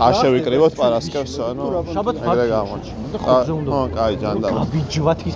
[0.04, 1.64] არ შევიკრიბოთ პარასკევს ანუ
[1.96, 3.06] შაბათ ეგრე გამოჩნდა.
[3.14, 5.34] და ხოთზე უნდა ხო კაი ჯანდა ვიჯვათ ის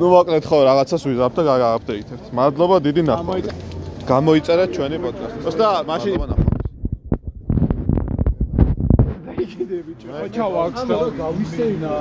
[0.00, 3.34] ნუ მოკლედ ხო რაღაცას ვიზავთ და გაგაპდეითებთ მადლობა დიდი ნახვა
[4.10, 5.38] გამოიწერეთ ჩვენი პოდკასტი.
[5.60, 6.14] და მაშინ
[10.34, 11.92] ჩავაქვს და გავისეინა.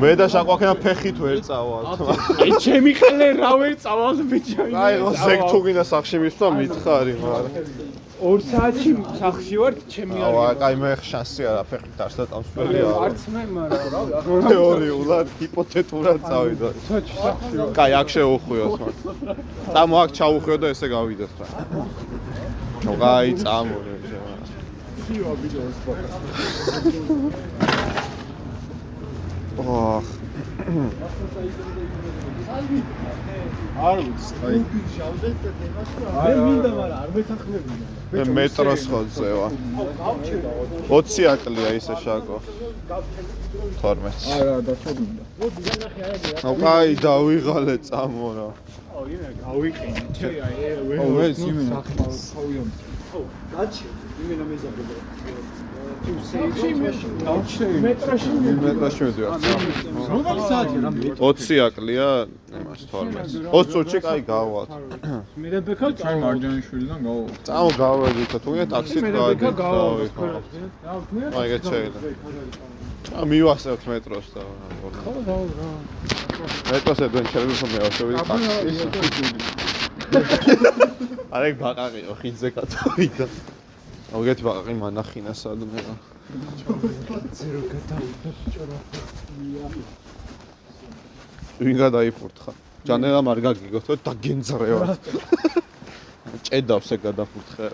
[0.00, 1.98] მე და შაყვაქენა ფეხით ვერ წავალთ.
[2.44, 8.03] აი ჩემი ყელე რა ვერ წავალთ ბიჭო აი ზეგ თუ გინდა სახში მისვლა მითხარი მაგრამ
[8.22, 10.36] 2 საათში სახში ვარ ჩემი აუ
[10.66, 14.06] აი მე შანსი არა ფეხით არ დაწამსველი არა არც მე მაგრამ
[14.54, 17.68] თეორიულად ჰიპოთეტურად წავიდა საჩი სახში ვარ.
[17.78, 19.38] კაი აქ შეუხვიოთ მაგრამ
[19.74, 21.46] წამო აქ ჩაუხვიო და ესე გავიდეთ რა.
[22.84, 23.76] ჩო კაი წამო
[25.04, 25.78] ხიო ბიჭოს
[29.58, 30.06] ოხ
[33.74, 34.32] არ ვიცი.
[34.44, 34.58] აი.
[36.24, 39.48] მე მინდა მაგრამ არ მეთანხმებინა მე მეტროს ხოძე ვა
[40.88, 42.36] 20 აკლია ისე შაკო.
[43.82, 45.22] 12 არა დაწოდინდა
[46.46, 48.48] აუ კაი დავიღალე წამო რა
[48.94, 50.54] აუ იმე გავიყინე ჩე აი
[51.02, 52.62] ო მე სიმენა ხავიო
[53.18, 53.20] ო
[53.54, 53.86] გაჩი
[54.22, 54.84] იმენა მეზაბლე
[57.84, 59.28] მეტროში მეტროში მედივა
[60.10, 62.08] რომელი საათია რა 20 აკლია
[62.60, 64.70] იმას 12 20 წუთში კაი გავალთ
[65.44, 69.58] მე ბექა ჩაი მარჯანიშვილიდან გავა წამო გავედით თუ მე ტაქსით გავედით
[71.40, 72.08] აი ეგეთ შეიძლება
[73.14, 74.42] ა მივასწრებთ მეტროს და
[75.00, 75.70] ხო და რა
[76.68, 78.78] მეტროს ადვენჩერები რომ მევაშოვი ტაქსის
[81.34, 83.26] არა ბაყაყიო ხინზე კაცოვიდა
[84.14, 85.94] მოგეთ ბაყაყი მანახინა სადმე რა
[87.38, 88.64] ზერო გადავიდა ბიჭო
[91.58, 92.52] ვინ გადაიფურთხა
[92.86, 94.86] ჯანელა არ გაგიგოთ და გენძრევა.
[96.46, 97.66] ჭედავს ეგ გადაფურთხე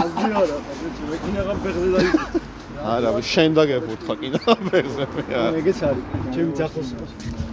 [0.00, 0.56] აზიარა
[1.10, 2.53] მე კიდევ ფეხზე დაიწყე
[2.84, 6.04] არა შენ დაგეფურთხა კიდევ ფეხზე მე არა ეგეც არის
[6.34, 6.88] ჩემი ძახოს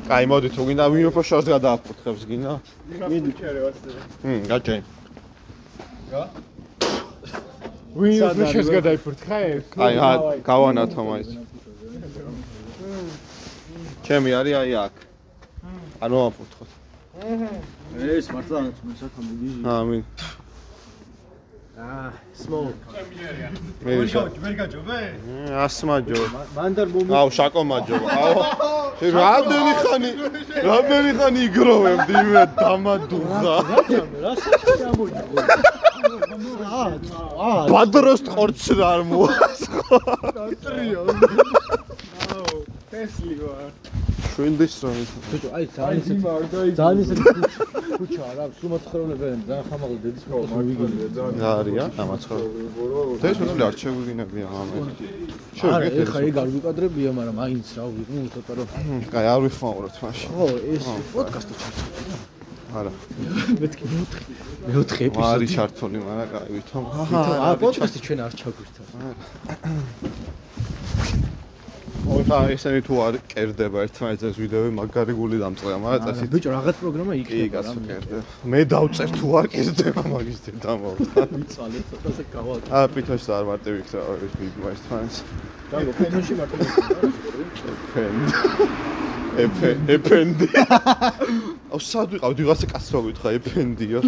[0.10, 2.54] კაი მოდი თუ გინდა ვინ უფრო შორს გადააფურთხებს გინდა?
[3.12, 4.76] მიდი ჩარე ვასწრე ჰმ გაჭე
[6.12, 6.24] რა
[7.96, 9.36] ვინ უფრო შორს გადაიფურთხა
[9.88, 9.96] აი
[10.50, 11.30] გავანათო მაინც.
[14.06, 14.96] ჩემი არის აი აქ.
[16.04, 16.70] ანუ აფურთხოთ.
[18.18, 20.02] ეს მართლა მე საქმე გიჟი აა მინ
[22.38, 22.68] small
[23.86, 23.94] მე
[24.42, 24.98] ვერ გაჯობე?
[25.66, 26.20] ასმაჯო
[26.56, 28.38] მანდარ მომი აუ შაკო მაჯობა აუ
[29.18, 30.12] რამდენი ხანი
[30.68, 33.56] რამდენი ხანი იგროვებდი მე დამადუღა
[34.24, 35.40] რა საქმე ამოიღო
[37.50, 38.62] აა ბადროს ტყორც
[38.92, 40.00] არ მოასხო
[40.38, 41.02] დატრიო
[42.38, 42.58] აუ
[42.92, 43.70] ტესლი ვარ
[44.34, 44.96] შვილდის რომ
[45.32, 47.24] ბიჭო აი ძალიან ისეთი იმარ და ის ძალიან ისეთი
[48.02, 52.68] ქუჩა რა სულ მაცხოვრებელები ძალიან ხამაღალი დედის პროგრამა ვიგინე არია ამაცხოვრებელი
[53.32, 54.78] ეს უნდა არ შეგვიგინებია ამე
[55.70, 58.68] არა ეხა ეგ არ ვიკადრებია მაგრამ აინც რა ვიყო ცოტა რომ
[59.14, 60.30] კაი არ ვიხმაუროთ მაშინ.
[60.38, 62.14] ხო ეს პოდკასტი ჩართული
[62.80, 62.92] არა.
[63.62, 64.22] მეთქი მეოთხე
[64.72, 66.84] მეოთხე ეპიზოდი არის ჩართული მაგრამ კაი ვითომ.
[67.46, 68.82] აა პოდკასტი ჩვენ არ ჩაგვირთა
[72.10, 76.76] ოდა ესენი თუ არ კერდება ერთმანეთს ეს ვიდეოები მაგარი გული დამწყია მაგრამ წესი ბიჭო რაღაც
[76.82, 78.22] პროგრამა კი იქნება კაცო კერდება
[78.54, 83.78] მე დავწერ თუ არ კერდება მაგის დე დამოვდა მიცვალე ცოტაზე გავალ აა პითოში არ მარტივი
[83.86, 85.18] იქნება ეს ვიდეო ერთმანეთს
[85.72, 86.34] დაგო ფენოში
[87.72, 88.28] ეფენდი
[89.32, 90.48] ეფე ეფენდი.
[91.72, 92.32] აუ სად ვიყავ?
[92.36, 94.00] ვიღაცა კაცს რა გითხრა ეფენდიო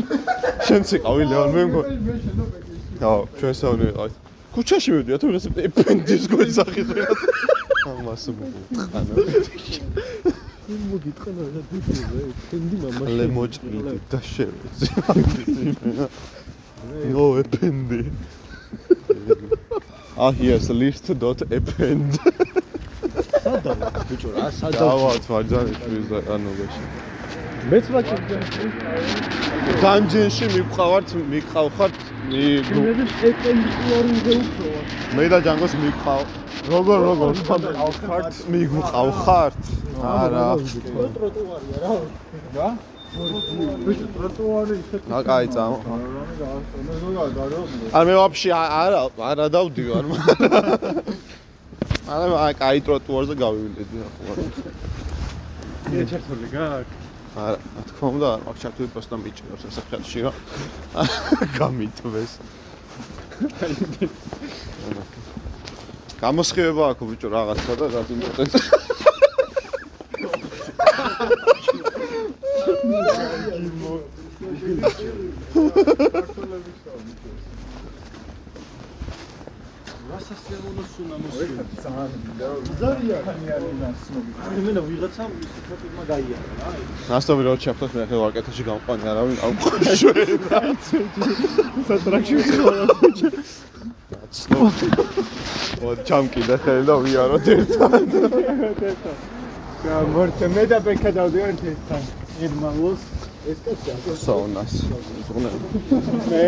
[0.67, 1.95] შენც იყავი ლეონ მე მგონი
[3.07, 7.27] აუ ჩვენ საუნე ვიყავით ქუჩაში მივდივარ თუ ვიღაცა ეფენდის გვეძახის ვიღაცა
[7.93, 9.13] ამას მოგიტყანა
[10.91, 13.79] მოგიტყანა რა დიძე ფენდი მამაში ლემოჭილი
[14.11, 14.87] და შევეცი
[17.13, 18.01] ნო ეფენდი
[20.15, 22.11] Ah, here's list.append.
[23.43, 23.73] სადა
[24.09, 26.83] ბიჭო რა სადა დავალთ მარჯანიშვილს და კანობაში.
[27.71, 28.37] მეც ვაჭირდა
[29.83, 31.95] განჯენში მიყავართ, მიყავხართ,
[32.33, 34.69] მი მე პერპენდიკულარზე უფრო
[35.17, 36.21] მე და ჯანგოს მიყავ.
[36.73, 38.39] როგორ როგორ მიყავხართ?
[38.53, 39.59] მიყავხართ?
[40.13, 40.45] არა.
[41.17, 41.93] ტროტუარია რა
[42.57, 42.69] რა
[43.85, 45.77] ბიჭო ტროტუარი ისეთი ა კაი წამო.
[47.93, 50.03] არ მე ვაფშე არა არა დავდივარ.
[52.13, 54.33] არა აი კაი ტროტუარზე გავივლიდი ახლა.
[55.93, 57.02] ეს ჩართული გაქვს
[57.33, 60.31] არა, რა თქმა უნდა, არ მაქვს ჩართული პროსტა მიჭიროს სასახლეში რა.
[61.57, 62.31] გამიტვეს.
[66.21, 68.63] გამოსხივება აქვს ბიჭო რაღაცა და რაც იმპოტენცია.
[80.13, 81.53] რასასიამოვნო სუნა მოსული
[82.81, 83.17] ზარია
[84.59, 86.71] იმენა ვიღაცა ისეთმა გაიარა რა
[87.09, 90.59] ნასტობი რო ჩაფთოს მე ახლა ვარკეთაში გამყვანი არავინ არ მყოშვენა
[91.89, 92.89] სატრაქში ვცხოვრობ
[94.37, 94.61] ცნო
[95.83, 98.11] ო ჩამკიდა ხელი და ვიაროთ ერთად.
[99.83, 102.03] და მორჩა მე და ბექა დავდივართ ერთად.
[102.43, 103.01] ირმალოს
[103.51, 104.73] ეს კაცია საუნას.
[105.27, 105.51] ზღნა
[106.29, 106.45] მე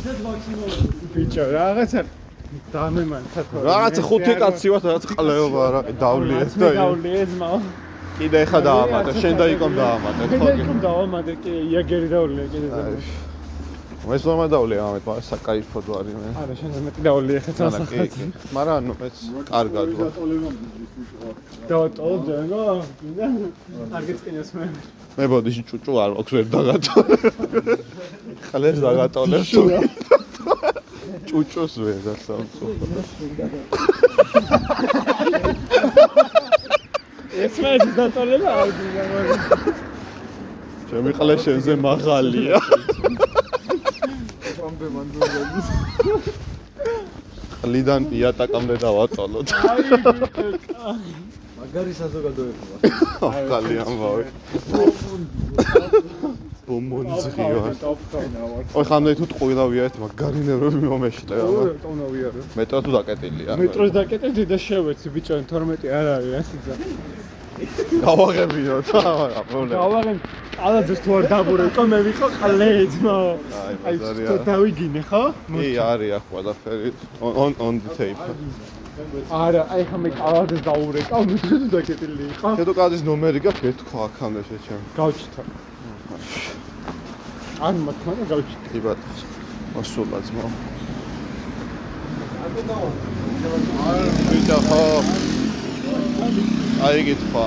[0.00, 2.00] ბიჭო რაღაცა
[2.74, 7.50] დამემან თქო რაღაცა ხუთი კაცი ვარ რაღაც ყლეობა რა დავლიეთ და დავლიეთ მა
[8.18, 12.68] კიდე ხა დაამატე შენ და იკომ დაამატე ხო მე იკომ დაამატე კი იაგერი დავლიე კიდე
[14.00, 16.30] ეს ნორმა დავლიე ამეთ მაგრამ საკაიფოდ ვარ მე.
[16.42, 18.12] არა შენ მეტი დავლიე ხა სასახაც
[18.56, 19.18] მაგრამ ანუ ეს
[19.50, 20.10] კარგად ვარ.
[21.70, 22.60] დავტოლ ჯანგო
[23.96, 24.66] არ გეწყინოს მე.
[25.18, 26.94] მე ბოდიში ჭუჭუ არ მაქვს ვერ დაგატო.
[28.50, 29.62] ხალეს დაგატოლებ თუ
[31.28, 32.64] ჭუჭოს ვერ დასამწო
[37.44, 39.34] ეს მე დატოლება არ გიგამორი
[40.90, 42.58] ჩემი ყლე შენზე მაღალია
[44.68, 45.66] ამბე მანდულების
[47.62, 49.48] ყლიდან იატაკამდე დავატოლოთ
[51.60, 52.78] მაგარი საზოგადოებაა
[53.30, 54.24] ახალი ამბავი
[56.70, 57.74] ბომონძღი ვარ
[58.78, 63.52] ой ხამდე თუ ტყუილა ვიარეთ მაგარი ნერვები მომეშტე ო ტონა ვიარო მეტრო თუ დაკეტილია?
[63.62, 66.74] მეტროს დაკეტებდი და შევეცი ბიჭო 12 არ არის ასიძა
[68.04, 70.18] გავაღებიო და არა პრობლემა გავაღებ
[70.66, 73.16] ალაძეს თუ არ დაბურეკო მე ვიყო ყლეძმა
[73.60, 73.96] აი აი
[74.28, 75.22] თუ დავიგინე ხო?
[75.54, 76.90] კი არის ახ ყველაფერი
[77.20, 78.24] on on the tape.
[79.32, 82.48] არა აი ხა მე ალაძეს დაურეკავ მე თუ დაკეტილი იყო?
[82.60, 85.42] შედო კადის ნომერი გაქვს ეთქვა აქამდე შეჩემ გავჩითო
[87.66, 89.24] არ მოთხოვნა გავჩითო კი ბატონო
[89.74, 90.46] მოსულა ძმო.
[93.88, 94.82] არ ვიდა ხო
[96.88, 97.44] აი გითხვა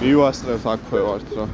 [0.00, 1.46] მივასწრებ აქვე ვართ რა.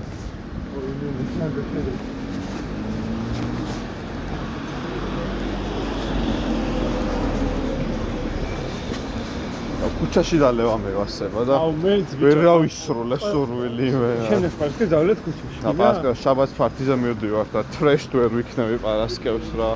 [9.97, 11.57] ქუჩაში დალევა მე ვასება და
[12.21, 17.63] ვერ გავისრულე სურვილი მე შენ ეს პარკი დავლეთ ქუჩაში და პასკა შაბათს ფარტიზა მივდივარ და
[17.77, 19.71] ტრეშ თუ ვერ ვიქნები პარასკევს რა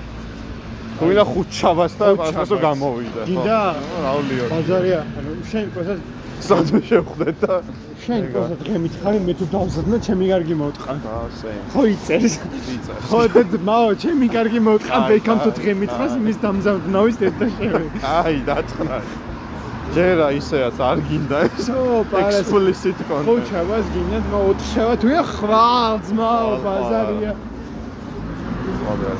[1.01, 3.59] თუინა ხუთ შაბათს და პასკასო გამოვიდა გინდა
[4.07, 6.01] რაულიო ბაზარია ანუ შენ ყოველას
[6.41, 7.57] სადმე შევხვდეთ და
[8.05, 11.01] შენ ყოლა დღემით ხარი მე თუ დავზრდნა ჩემი კარგი მოვტყან.
[11.21, 11.51] ასე.
[11.73, 12.35] ხო იწერს.
[12.75, 13.03] იწერს.
[13.11, 17.83] ხო და მაო ჩემი კარგი მოვტყან ბექამ თუ დღემით ხას იმის დამზრდნავის დედა შევე.
[18.17, 18.97] აი დაწყნა.
[19.95, 21.69] ჯერა ისეაც არ გინდა ეს.
[21.77, 27.33] ო პარას explicit ხო ჩავას გინდათ მა 4 შევა თუ ხვალ ძმაო ბაზარია.
[28.85, 29.19] მოგერ.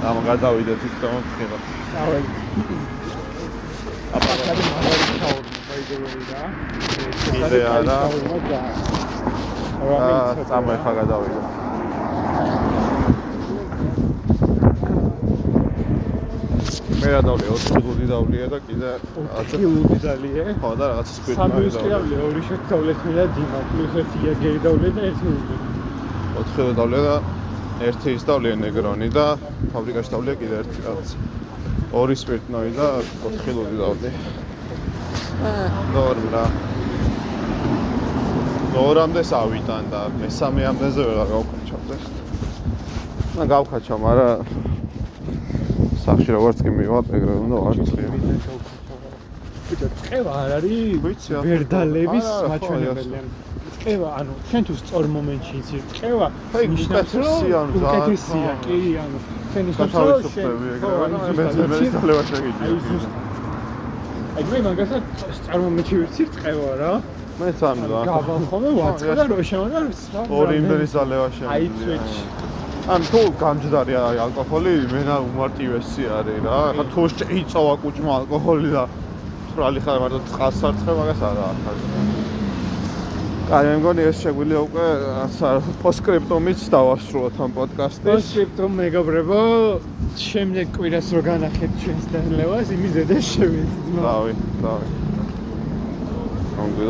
[0.00, 1.56] ამ გადავიდეთ ის თქო ხება.
[1.94, 2.20] დავე.
[4.16, 6.42] აბა კარი მაგარი ჩაური ბაიდევერი რა.
[7.24, 7.98] კიდე არა.
[9.88, 11.46] რა აა წამო ხა გადავიდეთ.
[17.00, 18.88] მე რა დავლე 4 გული დავლია და კიდე
[19.52, 20.44] 4 გული დალიე.
[20.62, 24.16] ხო და რაღაცა სპირტი სამი მაგ უსყი დავლე, ორი შეთავლეთ მე და დიმა, პლუს ერთი
[24.24, 25.60] იაგერი დავლე და ერთი ული.
[26.40, 27.14] 4 გული დავლია და
[27.80, 29.26] ერთი ის დავლია ნეგრონი და
[29.72, 31.08] ფაბრიკაში დავლია კიდე ერთი რაღაც.
[31.96, 32.88] ორი სპირტნოი და
[33.24, 34.12] 4 გული დავლია.
[35.96, 36.44] ნორმ რა.
[38.74, 41.96] ნორამდე ავიტან და მესამეამდეზე ვერ გავქაჩავდე.
[43.36, 44.38] და გავქაჩა, მაგრამ
[46.04, 48.08] სახში როგორც კი მივა, ეგრე უნდა ვარცხია.
[49.70, 53.18] ბიჭო, წევა არ არის ვიცი, ვერდალების მაჩვენებელი.
[53.80, 56.26] წევა, ანუ შენ თუ სწორ მომენტში იცი, წევა
[56.56, 59.18] აი, ნიშნავს, რომ უკეთესია, ანუ უკეთესია, კი, ანუ
[59.52, 59.74] შენ რომ
[60.34, 61.86] შენ ანუ ანუ მე მე ვიცი?
[61.96, 63.08] დალევა შეგიძლია.
[64.36, 65.04] აი, მე მაგასაც
[65.38, 66.92] სწორ მომენტში ვიცი წევა რა.
[67.40, 68.00] მე სამი რა.
[68.10, 69.78] გავალ ხოლმე ვაწყო და რო შემოდა
[70.38, 71.52] ორი იმდენის დალევა შემიძლია.
[71.54, 72.22] აი, წვეჩი.
[72.94, 76.56] ან თუ გამჯდარი აი ალკოჰოლი მენა უმარტივესი არის რა.
[76.70, 78.82] ახლა თუ შეიწოვა კუჭმა ალკოჰოლი და
[79.52, 81.72] ხრალი ხარ მარტო წყალს არცხე მაგას არა ახლა.
[83.50, 85.48] აი მე მგონი ეს შეგვიძლია უკვე რაცა
[85.82, 88.06] პოსკრიპტომიც დავასრულოთ ამ პოდკასტის.
[88.06, 89.40] პოსკრიპტომ მეგობრებო,
[90.22, 93.98] შემდეგ კვირას რო განახეთ ჩვენს დალევას, იმის ზედა შევეცდო.
[94.06, 94.86] დავი, დავი.
[96.54, 96.86] კონგრესა